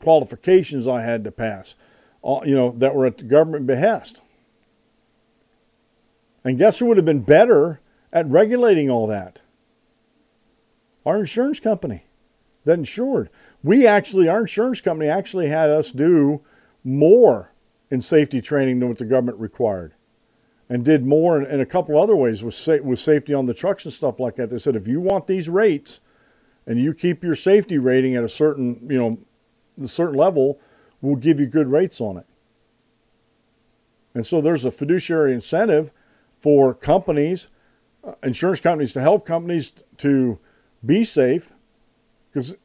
qualifications 0.00 0.86
I 0.86 1.02
had 1.02 1.24
to 1.24 1.32
pass, 1.32 1.74
all, 2.22 2.46
you 2.46 2.54
know, 2.54 2.70
that 2.72 2.94
were 2.94 3.06
at 3.06 3.18
the 3.18 3.24
government 3.24 3.66
behest. 3.66 4.20
And 6.44 6.58
guess 6.58 6.78
who 6.78 6.86
would 6.86 6.98
have 6.98 7.06
been 7.06 7.22
better 7.22 7.80
at 8.12 8.28
regulating 8.28 8.90
all 8.90 9.06
that? 9.06 9.40
Our 11.04 11.20
insurance 11.20 11.58
company 11.58 12.04
that 12.68 12.78
insured. 12.78 13.30
We 13.62 13.86
actually, 13.86 14.28
our 14.28 14.42
insurance 14.42 14.80
company 14.82 15.08
actually 15.08 15.48
had 15.48 15.70
us 15.70 15.90
do 15.90 16.42
more 16.84 17.52
in 17.90 18.02
safety 18.02 18.42
training 18.42 18.78
than 18.78 18.88
what 18.90 18.98
the 18.98 19.06
government 19.06 19.38
required 19.38 19.94
and 20.68 20.84
did 20.84 21.06
more 21.06 21.40
in, 21.40 21.50
in 21.50 21.60
a 21.60 21.66
couple 21.66 21.98
other 21.98 22.14
ways 22.14 22.44
with, 22.44 22.54
sa- 22.54 22.82
with 22.82 23.00
safety 23.00 23.32
on 23.32 23.46
the 23.46 23.54
trucks 23.54 23.86
and 23.86 23.94
stuff 23.94 24.20
like 24.20 24.36
that. 24.36 24.50
They 24.50 24.58
said 24.58 24.76
if 24.76 24.86
you 24.86 25.00
want 25.00 25.26
these 25.26 25.48
rates 25.48 26.00
and 26.66 26.78
you 26.78 26.92
keep 26.92 27.24
your 27.24 27.34
safety 27.34 27.78
rating 27.78 28.14
at 28.14 28.22
a 28.22 28.28
certain, 28.28 28.86
you 28.88 28.98
know, 28.98 29.18
a 29.82 29.88
certain 29.88 30.16
level, 30.16 30.60
we'll 31.00 31.16
give 31.16 31.40
you 31.40 31.46
good 31.46 31.68
rates 31.68 32.02
on 32.02 32.18
it. 32.18 32.26
And 34.14 34.26
so 34.26 34.42
there's 34.42 34.66
a 34.66 34.70
fiduciary 34.70 35.32
incentive 35.32 35.90
for 36.38 36.74
companies, 36.74 37.48
uh, 38.04 38.12
insurance 38.22 38.60
companies, 38.60 38.92
to 38.92 39.00
help 39.00 39.24
companies 39.24 39.72
to 39.98 40.38
be 40.84 41.02
safe 41.02 41.52
because 42.38 42.56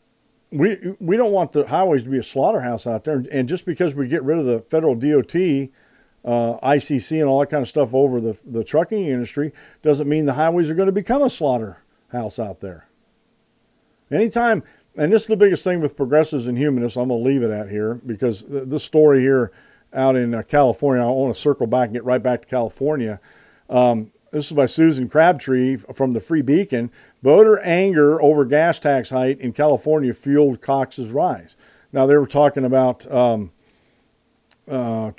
we 0.52 0.96
we 1.00 1.18
don't 1.18 1.32
want 1.32 1.54
the 1.54 1.68
highways 1.68 2.04
to 2.04 2.10
be 2.10 2.20
a 2.20 2.24
slaughterhouse 2.24 2.86
out 2.86 3.04
there. 3.04 3.24
And 3.32 3.48
just 3.48 3.66
because 3.66 3.96
we 3.96 4.08
get 4.08 4.24
rid 4.24 4.38
of 4.38 4.46
the 4.46 4.60
federal 4.62 4.96
DOT, 4.96 5.36
uh, 6.26 6.60
ICC, 6.68 7.20
and 7.20 7.28
all 7.28 7.40
that 7.40 7.50
kind 7.50 7.62
of 7.62 7.70
stuff 7.70 7.94
over 7.94 8.22
the 8.22 8.38
the 8.46 8.64
trucking 8.64 9.06
industry 9.06 9.52
doesn't 9.82 10.08
mean 10.08 10.26
the 10.26 10.34
highways 10.34 10.70
are 10.70 10.76
going 10.76 10.88
to 10.88 10.94
become 10.94 11.24
a 11.24 11.30
slaughterhouse 11.30 12.40
out 12.40 12.60
there. 12.62 12.88
Anytime, 14.12 14.64
and 14.96 15.12
this 15.12 15.24
is 15.24 15.28
the 15.28 15.38
biggest 15.38 15.64
thing 15.64 15.82
with 15.82 15.98
progressives 15.98 16.46
and 16.46 16.58
humanists. 16.58 16.98
I'm 16.98 17.08
going 17.08 17.24
to 17.24 17.28
leave 17.28 17.42
it 17.42 17.50
at 17.50 17.70
here 17.70 17.96
because 18.06 18.46
this 18.48 18.84
story 18.84 19.22
here 19.22 19.52
out 19.92 20.16
in 20.16 20.34
uh, 20.34 20.44
California. 20.44 21.04
I 21.04 21.08
want 21.08 21.34
to 21.34 21.42
circle 21.42 21.68
back 21.68 21.86
and 21.86 21.94
get 21.94 22.04
right 22.04 22.22
back 22.22 22.42
to 22.42 22.48
California. 22.48 23.20
Um, 23.70 24.12
this 24.32 24.48
is 24.48 24.54
by 24.54 24.66
Susan 24.66 25.08
Crabtree 25.08 25.78
from 25.78 26.14
the 26.14 26.20
Free 26.20 26.42
Beacon. 26.42 26.92
Voter 27.24 27.58
anger 27.60 28.22
over 28.22 28.44
gas 28.44 28.80
tax 28.80 29.10
hike 29.10 29.40
in 29.40 29.54
California 29.54 30.14
fueled 30.14 30.62
Cox's 30.62 31.10
rise. 31.10 31.56
Now, 31.94 32.06
they 32.06 32.18
were 32.18 32.28
talking 32.28 32.66
about, 32.66 33.10
um, 33.10 33.52
uh, 34.70 35.12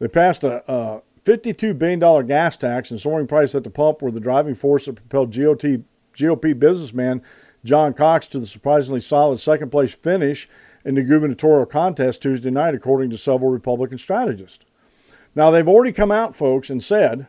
they 0.00 0.08
passed 0.08 0.42
a, 0.42 0.68
a 0.70 1.02
$52 1.24 1.78
billion 1.78 2.26
gas 2.26 2.56
tax 2.56 2.90
and 2.90 3.00
soaring 3.00 3.28
price 3.28 3.54
at 3.54 3.62
the 3.62 3.70
pump 3.70 4.02
were 4.02 4.10
the 4.10 4.18
driving 4.18 4.56
force 4.56 4.86
that 4.86 4.94
propelled 4.94 5.30
GOP, 5.30 5.84
GOP 6.16 6.58
businessman 6.58 7.22
John 7.64 7.94
Cox 7.94 8.26
to 8.28 8.40
the 8.40 8.46
surprisingly 8.46 9.00
solid 9.00 9.38
second 9.38 9.70
place 9.70 9.94
finish 9.94 10.48
in 10.84 10.96
the 10.96 11.04
gubernatorial 11.04 11.66
contest 11.66 12.20
Tuesday 12.20 12.50
night, 12.50 12.74
according 12.74 13.10
to 13.10 13.16
several 13.16 13.52
Republican 13.52 13.98
strategists. 13.98 14.64
Now, 15.36 15.52
they've 15.52 15.68
already 15.68 15.92
come 15.92 16.10
out, 16.10 16.34
folks, 16.34 16.68
and 16.68 16.82
said 16.82 17.28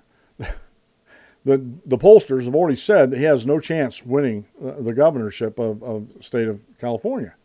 the 1.45 1.57
the 1.85 1.97
pollsters 1.97 2.45
have 2.45 2.55
already 2.55 2.77
said 2.77 3.11
that 3.11 3.17
he 3.17 3.23
has 3.23 3.45
no 3.45 3.59
chance 3.59 4.05
winning 4.05 4.45
uh, 4.63 4.73
the 4.79 4.93
governorship 4.93 5.59
of, 5.59 5.83
of 5.83 6.13
the 6.15 6.23
state 6.23 6.47
of 6.47 6.61
California. 6.79 7.35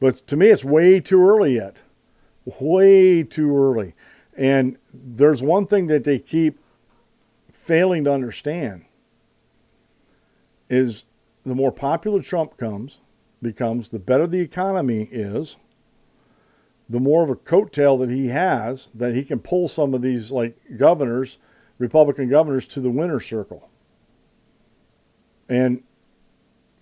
But 0.00 0.26
to 0.28 0.36
me, 0.36 0.48
it's 0.48 0.64
way 0.64 0.98
too 1.00 1.24
early 1.26 1.54
yet. 1.54 1.82
Way 2.44 3.22
too 3.22 3.56
early. 3.56 3.94
And 4.36 4.78
there's 4.92 5.42
one 5.42 5.66
thing 5.66 5.86
that 5.88 6.04
they 6.04 6.18
keep 6.18 6.58
failing 7.52 8.04
to 8.04 8.12
understand 8.12 8.86
is 10.68 11.04
the 11.44 11.54
more 11.54 11.70
popular 11.70 12.22
Trump 12.22 12.56
comes, 12.56 12.98
becomes, 13.40 13.90
the 13.90 13.98
better 13.98 14.26
the 14.26 14.40
economy 14.40 15.08
is, 15.12 15.56
the 16.88 16.98
more 16.98 17.22
of 17.22 17.30
a 17.30 17.36
coattail 17.36 18.00
that 18.00 18.10
he 18.10 18.28
has 18.28 18.88
that 18.94 19.14
he 19.14 19.22
can 19.22 19.38
pull 19.38 19.68
some 19.68 19.92
of 19.92 20.00
these 20.00 20.30
like 20.30 20.56
governors– 20.78 21.36
Republican 21.82 22.28
governors 22.28 22.68
to 22.68 22.80
the 22.80 22.90
winner's 22.90 23.26
circle. 23.26 23.68
And 25.48 25.82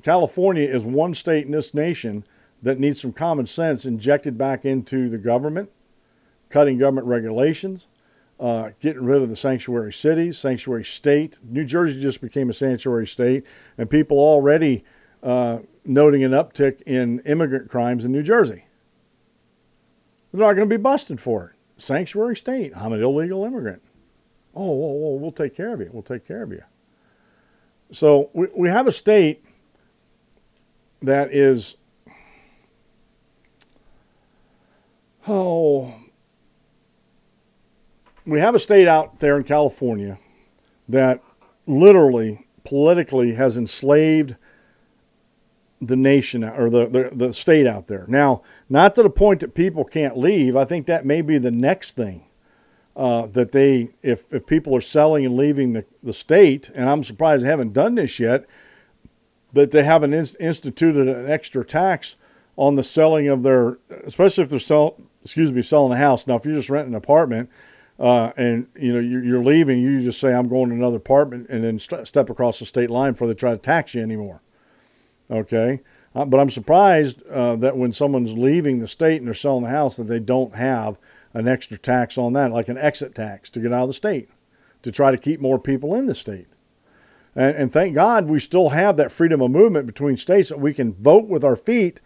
California 0.03 0.69
is 0.69 0.85
one 0.85 1.15
state 1.15 1.47
in 1.47 1.53
this 1.53 1.73
nation 1.73 2.25
that 2.63 2.79
needs 2.79 3.01
some 3.01 3.15
common 3.15 3.47
sense 3.47 3.87
injected 3.87 4.37
back 4.37 4.67
into 4.67 5.09
the 5.09 5.17
government, 5.17 5.71
cutting 6.51 6.77
government 6.77 7.07
regulations, 7.07 7.87
uh, 8.39 8.71
getting 8.81 9.05
rid 9.05 9.23
of 9.23 9.31
the 9.31 9.37
sanctuary 9.37 9.93
cities, 9.93 10.37
sanctuary 10.37 10.85
state. 10.85 11.39
New 11.43 11.65
Jersey 11.65 11.99
just 11.99 12.21
became 12.21 12.51
a 12.51 12.55
sanctuary 12.55 13.07
state, 13.07 13.47
and 13.79 13.89
people 13.89 14.19
already 14.19 14.85
uh, 15.23 15.61
noting 15.87 16.23
an 16.23 16.33
uptick 16.33 16.83
in 16.83 17.21
immigrant 17.21 17.71
crimes 17.71 18.05
in 18.05 18.13
New 18.13 18.23
Jersey. 18.23 18.67
They're 20.31 20.47
not 20.47 20.53
going 20.53 20.69
to 20.69 20.79
be 20.79 20.81
busted 20.81 21.23
for 21.23 21.47
it. 21.47 21.83
Sanctuary 21.83 22.37
state. 22.37 22.73
I'm 22.77 22.93
an 22.93 23.03
illegal 23.03 23.45
immigrant. 23.47 23.83
Oh, 24.55 25.17
we'll 25.17 25.33
take 25.33 25.55
care 25.55 25.73
of 25.73 25.81
you. 25.81 25.91
We'll 25.93 26.03
take 26.03 26.27
care 26.27 26.43
of 26.43 26.51
you. 26.51 26.63
So 27.93 28.31
we, 28.33 28.49
we 28.55 28.69
have 28.69 28.87
a 28.87 28.93
state 28.93 29.45
that 31.03 31.33
is, 31.33 31.77
oh, 35.27 35.95
we 38.27 38.41
have 38.41 38.55
a 38.55 38.59
state 38.59 38.87
out 38.87 39.19
there 39.21 39.37
in 39.37 39.45
California 39.45 40.19
that 40.89 41.23
literally, 41.67 42.47
politically, 42.65 43.35
has 43.35 43.57
enslaved 43.57 44.37
the 45.81 45.97
nation 45.97 46.45
or 46.45 46.69
the, 46.69 46.87
the, 46.87 47.11
the 47.13 47.33
state 47.33 47.67
out 47.67 47.87
there. 47.87 48.05
Now, 48.07 48.43
not 48.69 48.95
to 48.97 49.03
the 49.03 49.11
point 49.11 49.41
that 49.41 49.55
people 49.55 49.85
can't 49.85 50.17
leave. 50.19 50.55
I 50.55 50.65
think 50.65 50.87
that 50.87 51.07
may 51.07 51.23
be 51.23 51.39
the 51.39 51.51
next 51.51 51.97
thing 51.97 52.25
uh, 53.01 53.27
that 53.29 53.53
they, 53.53 53.89
if, 54.03 54.31
if 54.31 54.45
people 54.45 54.77
are 54.77 54.83
selling 54.83 55.25
and 55.25 55.35
leaving 55.35 55.73
the, 55.73 55.87
the 56.03 56.13
state, 56.13 56.71
and 56.75 56.87
I'm 56.87 57.03
surprised 57.03 57.43
they 57.43 57.49
haven't 57.49 57.73
done 57.73 57.95
this 57.95 58.21
yet, 58.21 58.45
that 59.55 59.71
they 59.71 59.85
haven't 59.85 60.13
in, 60.13 60.29
instituted 60.39 61.09
an 61.09 61.31
extra 61.31 61.65
tax 61.65 62.17
on 62.59 62.75
the 62.75 62.85
selling 62.85 63.27
of 63.27 63.43
their, 63.43 63.79
especially 64.05 64.45
if 64.45 64.51
they're 64.51 64.59
sell, 64.59 64.99
excuse 65.25 65.51
me, 65.51 65.63
selling 65.63 65.95
a 65.95 65.97
house. 65.97 66.27
Now, 66.27 66.37
if 66.37 66.45
you're 66.45 66.55
just 66.55 66.69
renting 66.69 66.93
an 66.93 66.99
apartment 66.99 67.49
uh, 67.99 68.33
and 68.37 68.67
you 68.79 68.93
know 68.93 69.01
you're, 69.01 69.25
you're, 69.25 69.43
leaving, 69.43 69.79
you 69.81 70.03
just 70.03 70.21
say 70.21 70.35
I'm 70.35 70.49
going 70.51 70.69
to 70.69 70.75
another 70.75 70.99
apartment, 70.99 71.49
and 71.49 71.65
then 71.65 71.79
st- 71.79 72.07
step 72.07 72.29
across 72.29 72.59
the 72.59 72.67
state 72.67 72.91
line 72.91 73.13
before 73.13 73.29
they 73.29 73.35
try 73.35 73.53
to 73.53 73.57
tax 73.57 73.95
you 73.95 74.03
anymore. 74.03 74.43
Okay, 75.31 75.81
uh, 76.15 76.27
but 76.27 76.39
I'm 76.39 76.51
surprised 76.51 77.27
uh, 77.29 77.57
that 77.57 77.79
when 77.79 77.95
someone's 77.95 78.35
leaving 78.35 78.81
the 78.81 78.89
state 78.89 79.23
and 79.23 79.27
they're 79.27 79.33
selling 79.33 79.65
the 79.65 79.71
house, 79.71 79.97
that 79.97 80.05
they 80.05 80.21
don't 80.21 80.55
have 80.55 80.99
an 81.33 81.49
extra 81.49 81.79
tax 81.79 82.19
on 82.19 82.33
that, 82.33 82.53
like 82.53 82.69
an 82.69 82.79
exit 82.79 83.15
tax 83.15 83.51
to 83.51 83.61
get 83.61 83.73
out 83.73 83.85
of 83.85 83.89
the 83.89 83.95
state, 83.95 84.29
to 84.83 84.91
try 84.91 85.11
to 85.11 85.19
keep 85.19 85.41
more 85.41 85.59
people 85.59 85.95
in 85.95 86.07
the 86.07 86.15
state. 86.15 86.49
And, 87.37 87.57
and 87.57 87.73
thank 87.73 87.95
God 87.95 88.27
we 88.27 88.41
still 88.41 88.71
have 88.71 88.97
that 88.97 89.13
freedom 89.13 89.41
of 89.41 89.51
movement 89.51 89.87
between 89.87 90.17
states 90.17 90.49
that 90.49 90.61
we 90.61 90.75
can 90.75 90.95
vote 90.95 91.27
with 91.27 91.45
our 91.45 91.57
feet 91.57 92.01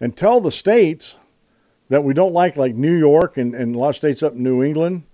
and 0.00 0.16
tell 0.16 0.40
the 0.40 0.50
states 0.50 1.16
that 1.88 2.04
we 2.04 2.12
don't 2.12 2.32
like, 2.32 2.56
like 2.56 2.74
New 2.74 2.96
York 2.96 3.36
and, 3.36 3.54
and 3.54 3.74
a 3.74 3.78
lot 3.78 3.90
of 3.90 3.96
states 3.96 4.22
up 4.22 4.32
in 4.32 4.42
New 4.42 4.62
England, 4.62 5.04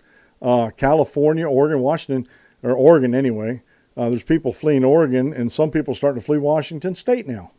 uh, 0.40 0.70
California, 0.76 1.46
Oregon, 1.46 1.80
Washington, 1.80 2.26
or 2.62 2.72
Oregon 2.72 3.14
anyway. 3.14 3.62
Uh, 3.96 4.08
there's 4.08 4.22
people 4.22 4.52
fleeing 4.52 4.84
Oregon, 4.84 5.34
and 5.34 5.52
some 5.52 5.70
people 5.70 5.94
starting 5.94 6.20
to 6.20 6.24
flee 6.24 6.38
Washington 6.38 6.94
State 6.94 7.28
now. 7.28 7.52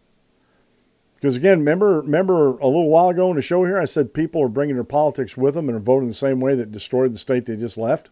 Because 1.24 1.38
again, 1.38 1.60
remember, 1.60 2.02
remember 2.02 2.58
a 2.58 2.68
little 2.68 2.90
while 2.90 3.08
ago 3.08 3.30
in 3.30 3.38
the 3.38 3.42
show 3.42 3.64
here, 3.64 3.80
I 3.80 3.86
said 3.86 4.14
people 4.14 4.44
are 4.44 4.50
bringing 4.50 4.76
their 4.76 4.84
politics 4.84 5.38
with 5.38 5.54
them 5.54 5.70
and 5.70 5.78
are 5.78 5.80
voting 5.80 6.10
the 6.10 6.14
same 6.14 6.42
way 6.42 6.54
that 6.54 6.70
destroyed 6.70 7.14
the 7.14 7.18
state 7.18 7.46
they 7.46 7.56
just 7.56 7.78
left. 7.78 8.10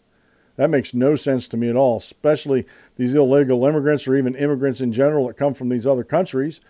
That 0.55 0.69
makes 0.69 0.93
no 0.93 1.17
sense 1.17 1.49
to 1.49 1.57
me 1.57 1.67
at 1.67 1.75
all, 1.75 1.97
especially 1.97 2.65
these 2.95 3.13
illegal 3.13 3.65
immigrants 3.65 4.07
or 4.07 4.15
even 4.15 4.33
immigrants 4.33 4.79
in 4.79 4.93
general 4.93 5.27
that 5.27 5.35
come 5.35 5.53
from 5.53 5.67
these 5.67 5.85
other 5.85 6.05
countries, 6.05 6.61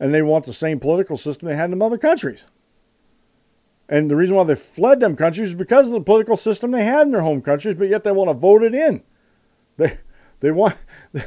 and 0.00 0.12
they 0.12 0.20
want 0.20 0.46
the 0.46 0.52
same 0.52 0.80
political 0.80 1.16
system 1.16 1.46
they 1.46 1.54
had 1.54 1.66
in 1.66 1.70
them 1.70 1.82
other 1.82 1.96
countries. 1.96 2.46
And 3.88 4.10
the 4.10 4.16
reason 4.16 4.34
why 4.34 4.42
they 4.42 4.56
fled 4.56 4.98
them 4.98 5.14
countries 5.14 5.50
is 5.50 5.54
because 5.54 5.86
of 5.86 5.92
the 5.92 6.00
political 6.00 6.36
system 6.36 6.72
they 6.72 6.82
had 6.82 7.02
in 7.02 7.12
their 7.12 7.20
home 7.20 7.40
countries, 7.40 7.76
but 7.76 7.88
yet 7.88 8.02
they 8.02 8.10
want 8.10 8.30
to 8.30 8.34
vote 8.34 8.64
it 8.64 8.74
in. 8.74 9.04
They, 9.76 9.98
they 10.40 10.50
want. 10.50 10.74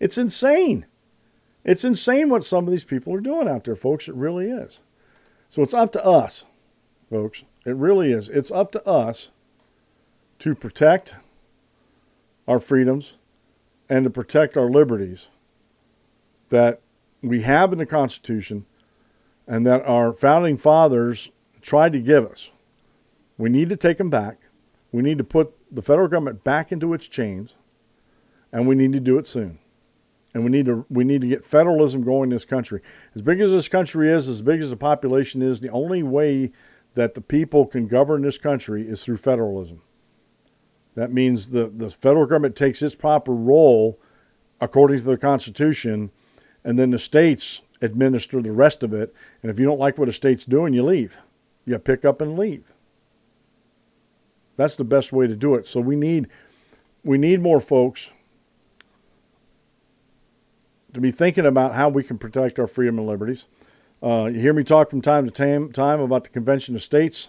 it's 0.00 0.18
insane. 0.18 0.86
It's 1.64 1.84
insane 1.84 2.28
what 2.28 2.44
some 2.44 2.66
of 2.66 2.70
these 2.70 2.84
people 2.84 3.14
are 3.14 3.20
doing 3.20 3.48
out 3.48 3.64
there, 3.64 3.76
folks. 3.76 4.08
It 4.08 4.14
really 4.14 4.50
is. 4.50 4.80
So 5.48 5.62
it's 5.62 5.74
up 5.74 5.92
to 5.92 6.04
us, 6.04 6.44
folks. 7.08 7.44
It 7.64 7.76
really 7.76 8.10
is. 8.12 8.28
It's 8.28 8.50
up 8.50 8.72
to 8.72 8.88
us 8.88 9.30
to 10.40 10.54
protect 10.54 11.14
our 12.48 12.58
freedoms 12.58 13.14
and 13.88 14.04
to 14.04 14.10
protect 14.10 14.56
our 14.56 14.68
liberties 14.68 15.28
that 16.48 16.80
we 17.22 17.42
have 17.42 17.72
in 17.72 17.78
the 17.78 17.86
Constitution 17.86 18.66
and 19.46 19.64
that 19.66 19.84
our 19.86 20.12
founding 20.12 20.56
fathers 20.56 21.30
tried 21.60 21.92
to 21.92 22.00
give 22.00 22.26
us. 22.26 22.50
We 23.38 23.50
need 23.50 23.68
to 23.68 23.76
take 23.76 23.98
them 23.98 24.10
back. 24.10 24.38
We 24.90 25.02
need 25.02 25.18
to 25.18 25.24
put 25.24 25.54
the 25.70 25.82
federal 25.82 26.08
government 26.08 26.42
back 26.42 26.72
into 26.72 26.92
its 26.92 27.06
chains, 27.06 27.54
and 28.50 28.66
we 28.66 28.74
need 28.74 28.92
to 28.92 29.00
do 29.00 29.18
it 29.18 29.26
soon 29.26 29.58
and 30.34 30.44
we 30.44 30.50
need 30.50 30.66
to 30.66 30.86
we 30.88 31.04
need 31.04 31.20
to 31.20 31.26
get 31.26 31.44
federalism 31.44 32.02
going 32.02 32.30
in 32.30 32.36
this 32.36 32.44
country. 32.44 32.80
As 33.14 33.22
big 33.22 33.40
as 33.40 33.50
this 33.50 33.68
country 33.68 34.10
is, 34.10 34.28
as 34.28 34.42
big 34.42 34.60
as 34.60 34.70
the 34.70 34.76
population 34.76 35.42
is, 35.42 35.60
the 35.60 35.70
only 35.70 36.02
way 36.02 36.52
that 36.94 37.14
the 37.14 37.20
people 37.20 37.66
can 37.66 37.86
govern 37.86 38.22
this 38.22 38.38
country 38.38 38.86
is 38.86 39.04
through 39.04 39.16
federalism. 39.16 39.82
That 40.94 41.12
means 41.12 41.50
the, 41.50 41.68
the 41.74 41.90
federal 41.90 42.26
government 42.26 42.56
takes 42.56 42.82
its 42.82 42.94
proper 42.94 43.32
role 43.32 43.98
according 44.60 44.98
to 44.98 45.04
the 45.04 45.16
Constitution, 45.16 46.10
and 46.62 46.78
then 46.78 46.90
the 46.90 46.98
states 46.98 47.62
administer 47.80 48.40
the 48.40 48.52
rest 48.52 48.82
of 48.82 48.92
it. 48.92 49.14
And 49.42 49.50
if 49.50 49.58
you 49.58 49.64
don't 49.66 49.78
like 49.78 49.98
what 49.98 50.08
a 50.08 50.12
state's 50.12 50.44
doing, 50.44 50.74
you 50.74 50.84
leave. 50.84 51.18
You 51.64 51.78
pick 51.78 52.04
up 52.04 52.20
and 52.20 52.38
leave. 52.38 52.72
That's 54.56 54.76
the 54.76 54.84
best 54.84 55.12
way 55.12 55.26
to 55.26 55.34
do 55.34 55.54
it. 55.54 55.66
So 55.66 55.80
we 55.80 55.96
need 55.96 56.28
we 57.02 57.18
need 57.18 57.40
more 57.40 57.58
folks 57.58 58.10
to 60.94 61.00
be 61.00 61.10
thinking 61.10 61.46
about 61.46 61.74
how 61.74 61.88
we 61.88 62.02
can 62.02 62.18
protect 62.18 62.58
our 62.58 62.66
freedom 62.66 62.98
and 62.98 63.06
liberties. 63.06 63.46
Uh, 64.02 64.28
you 64.32 64.40
hear 64.40 64.52
me 64.52 64.64
talk 64.64 64.90
from 64.90 65.00
time 65.00 65.24
to 65.24 65.30
time, 65.30 65.72
time 65.72 66.00
about 66.00 66.24
the 66.24 66.30
Convention 66.30 66.74
of 66.74 66.82
States. 66.82 67.28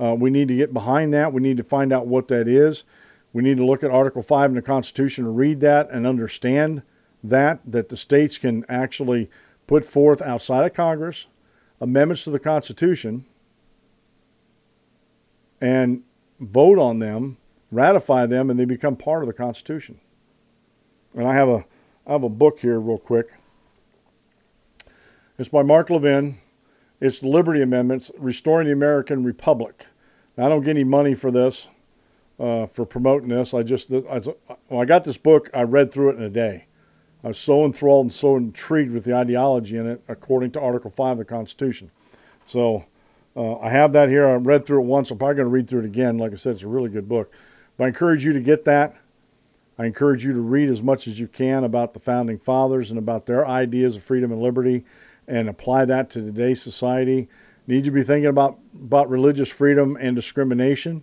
Uh, 0.00 0.14
we 0.18 0.30
need 0.30 0.48
to 0.48 0.56
get 0.56 0.72
behind 0.72 1.12
that. 1.12 1.32
We 1.32 1.42
need 1.42 1.56
to 1.56 1.64
find 1.64 1.92
out 1.92 2.06
what 2.06 2.28
that 2.28 2.48
is. 2.48 2.84
We 3.32 3.42
need 3.42 3.56
to 3.56 3.66
look 3.66 3.82
at 3.82 3.90
Article 3.90 4.22
5 4.22 4.50
in 4.50 4.54
the 4.54 4.62
Constitution 4.62 5.26
and 5.26 5.36
read 5.36 5.60
that 5.60 5.90
and 5.90 6.06
understand 6.06 6.82
that, 7.22 7.60
that 7.66 7.88
the 7.88 7.96
states 7.96 8.38
can 8.38 8.64
actually 8.68 9.28
put 9.66 9.84
forth 9.84 10.22
outside 10.22 10.64
of 10.64 10.74
Congress 10.74 11.26
amendments 11.80 12.24
to 12.24 12.30
the 12.30 12.38
Constitution 12.38 13.24
and 15.60 16.02
vote 16.38 16.78
on 16.78 16.98
them, 16.98 17.36
ratify 17.70 18.26
them, 18.26 18.50
and 18.50 18.58
they 18.58 18.64
become 18.64 18.96
part 18.96 19.22
of 19.22 19.26
the 19.26 19.32
Constitution. 19.32 20.00
And 21.14 21.26
I 21.26 21.34
have 21.34 21.48
a 21.48 21.64
I 22.06 22.12
have 22.12 22.22
a 22.22 22.28
book 22.28 22.60
here, 22.60 22.78
real 22.78 22.98
quick. 22.98 23.32
It's 25.38 25.48
by 25.48 25.62
Mark 25.62 25.88
Levin. 25.88 26.38
It's 27.00 27.22
Liberty 27.22 27.62
Amendments, 27.62 28.10
Restoring 28.18 28.66
the 28.66 28.72
American 28.72 29.24
Republic. 29.24 29.86
Now, 30.36 30.46
I 30.46 30.48
don't 30.50 30.62
get 30.62 30.70
any 30.70 30.84
money 30.84 31.14
for 31.14 31.30
this, 31.30 31.68
uh, 32.38 32.66
for 32.66 32.84
promoting 32.84 33.30
this. 33.30 33.54
I 33.54 33.62
just, 33.62 33.90
I, 33.90 34.20
when 34.68 34.82
I 34.82 34.84
got 34.84 35.04
this 35.04 35.16
book, 35.16 35.48
I 35.54 35.62
read 35.62 35.92
through 35.92 36.10
it 36.10 36.16
in 36.16 36.22
a 36.22 36.28
day. 36.28 36.66
I 37.22 37.28
was 37.28 37.38
so 37.38 37.64
enthralled 37.64 38.04
and 38.04 38.12
so 38.12 38.36
intrigued 38.36 38.92
with 38.92 39.04
the 39.04 39.14
ideology 39.14 39.78
in 39.78 39.86
it, 39.86 40.02
according 40.06 40.50
to 40.52 40.60
Article 40.60 40.90
5 40.90 41.12
of 41.12 41.18
the 41.18 41.24
Constitution. 41.24 41.90
So 42.46 42.84
uh, 43.34 43.58
I 43.60 43.70
have 43.70 43.92
that 43.94 44.10
here. 44.10 44.28
I 44.28 44.34
read 44.34 44.66
through 44.66 44.80
it 44.80 44.86
once. 44.86 45.10
I'm 45.10 45.16
probably 45.16 45.36
going 45.36 45.46
to 45.46 45.50
read 45.50 45.68
through 45.68 45.80
it 45.80 45.86
again. 45.86 46.18
Like 46.18 46.32
I 46.32 46.36
said, 46.36 46.56
it's 46.56 46.64
a 46.64 46.68
really 46.68 46.90
good 46.90 47.08
book. 47.08 47.32
But 47.78 47.84
I 47.84 47.86
encourage 47.88 48.26
you 48.26 48.34
to 48.34 48.40
get 48.40 48.66
that. 48.66 48.94
I 49.78 49.86
encourage 49.86 50.24
you 50.24 50.32
to 50.32 50.40
read 50.40 50.68
as 50.68 50.82
much 50.82 51.08
as 51.08 51.18
you 51.18 51.26
can 51.26 51.64
about 51.64 51.94
the 51.94 52.00
founding 52.00 52.38
fathers 52.38 52.90
and 52.90 52.98
about 52.98 53.26
their 53.26 53.46
ideas 53.46 53.96
of 53.96 54.04
freedom 54.04 54.30
and 54.30 54.40
liberty 54.40 54.84
and 55.26 55.48
apply 55.48 55.84
that 55.86 56.10
to 56.10 56.20
today's 56.20 56.62
society. 56.62 57.28
Need 57.66 57.84
to 57.84 57.90
be 57.90 58.02
thinking 58.02 58.26
about, 58.26 58.58
about 58.74 59.08
religious 59.08 59.48
freedom 59.48 59.96
and 60.00 60.14
discrimination. 60.14 61.02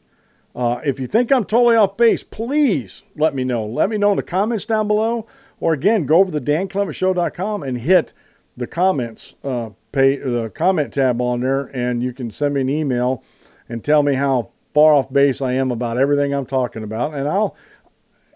Uh, 0.55 0.79
if 0.85 0.99
you 0.99 1.07
think 1.07 1.31
I'm 1.31 1.45
totally 1.45 1.75
off 1.75 1.97
base, 1.97 2.23
please 2.23 3.03
let 3.15 3.33
me 3.33 3.43
know. 3.43 3.65
Let 3.65 3.89
me 3.89 3.97
know 3.97 4.11
in 4.11 4.17
the 4.17 4.23
comments 4.23 4.65
down 4.65 4.87
below. 4.87 5.25
Or 5.59 5.73
again, 5.73 6.05
go 6.05 6.17
over 6.17 6.31
to 6.31 6.41
danclementsshow.com 6.41 7.63
and 7.63 7.77
hit 7.79 8.13
the 8.57 8.67
comments 8.67 9.35
uh, 9.43 9.69
pay, 9.91 10.17
the 10.17 10.49
comment 10.53 10.93
tab 10.93 11.21
on 11.21 11.41
there, 11.41 11.65
and 11.73 12.03
you 12.03 12.13
can 12.13 12.31
send 12.31 12.53
me 12.53 12.61
an 12.61 12.69
email 12.69 13.23
and 13.69 13.83
tell 13.83 14.03
me 14.03 14.15
how 14.15 14.49
far 14.73 14.93
off 14.93 15.11
base 15.11 15.41
I 15.41 15.53
am 15.53 15.71
about 15.71 15.97
everything 15.97 16.33
I'm 16.33 16.45
talking 16.45 16.83
about, 16.83 17.13
and 17.13 17.27
I'll 17.27 17.55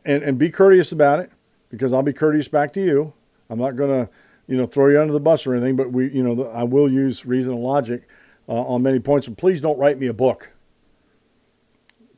and, 0.06 0.23
and 0.23 0.38
be 0.38 0.49
courteous 0.49 0.91
about 0.91 1.19
it 1.19 1.32
because 1.69 1.91
I'll 1.91 2.03
be 2.03 2.14
courteous 2.14 2.48
back 2.48 2.72
to 2.73 2.82
you. 2.84 3.14
I'm 3.49 3.60
not 3.60 3.76
going 3.76 3.90
to, 3.90 4.11
you 4.48 4.56
know, 4.56 4.65
throw 4.65 4.88
you 4.90 5.02
under 5.02 5.14
the 5.14 5.19
bus 5.19 5.45
or 5.45 5.53
anything, 5.53 5.76
but 5.76 5.91
we, 5.91 6.10
you 6.11 6.23
know, 6.23 6.48
I 6.48 6.64
will 6.64 6.90
use 6.90 7.26
reason 7.26 7.53
and 7.53 7.64
logic 7.64 8.07
uh, 8.48 8.53
on 8.53 8.84
many 8.84 8.99
points. 8.99 9.27
And 9.27 9.38
please 9.38 9.61
don't 9.61 9.77
write 9.77 9.99
me 9.99 10.07
a 10.07 10.14
book. 10.14 10.52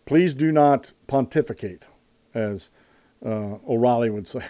Please 0.05 0.33
do 0.33 0.51
not 0.51 0.93
pontificate, 1.07 1.87
as 2.33 2.69
uh, 3.25 3.55
O'Reilly 3.67 4.09
would 4.09 4.27
say. 4.27 4.45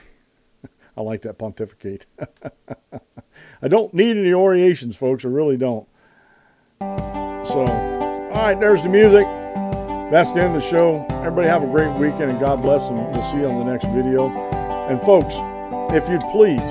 I 0.97 1.01
like 1.01 1.21
that 1.23 1.37
pontificate. 1.37 2.05
I 3.61 3.67
don't 3.67 3.93
need 3.93 4.17
any 4.17 4.33
orations, 4.33 4.95
folks. 4.95 5.25
I 5.25 5.29
really 5.29 5.57
don't. 5.57 5.87
So, 6.79 7.65
all 7.65 8.29
right, 8.29 8.59
there's 8.59 8.83
the 8.83 8.89
music. 8.89 9.25
That's 10.09 10.31
the 10.31 10.39
end 10.39 10.55
of 10.55 10.61
the 10.61 10.65
show. 10.65 11.05
Everybody 11.09 11.49
have 11.49 11.63
a 11.63 11.67
great 11.67 11.91
weekend 11.99 12.31
and 12.31 12.39
God 12.39 12.61
bless 12.61 12.87
them. 12.87 13.11
we'll 13.11 13.29
see 13.29 13.39
you 13.39 13.45
on 13.45 13.59
the 13.59 13.69
next 13.69 13.87
video. 13.87 14.29
And 14.87 15.01
folks, 15.01 15.35
if 15.93 16.07
you'd 16.07 16.21
please, 16.31 16.61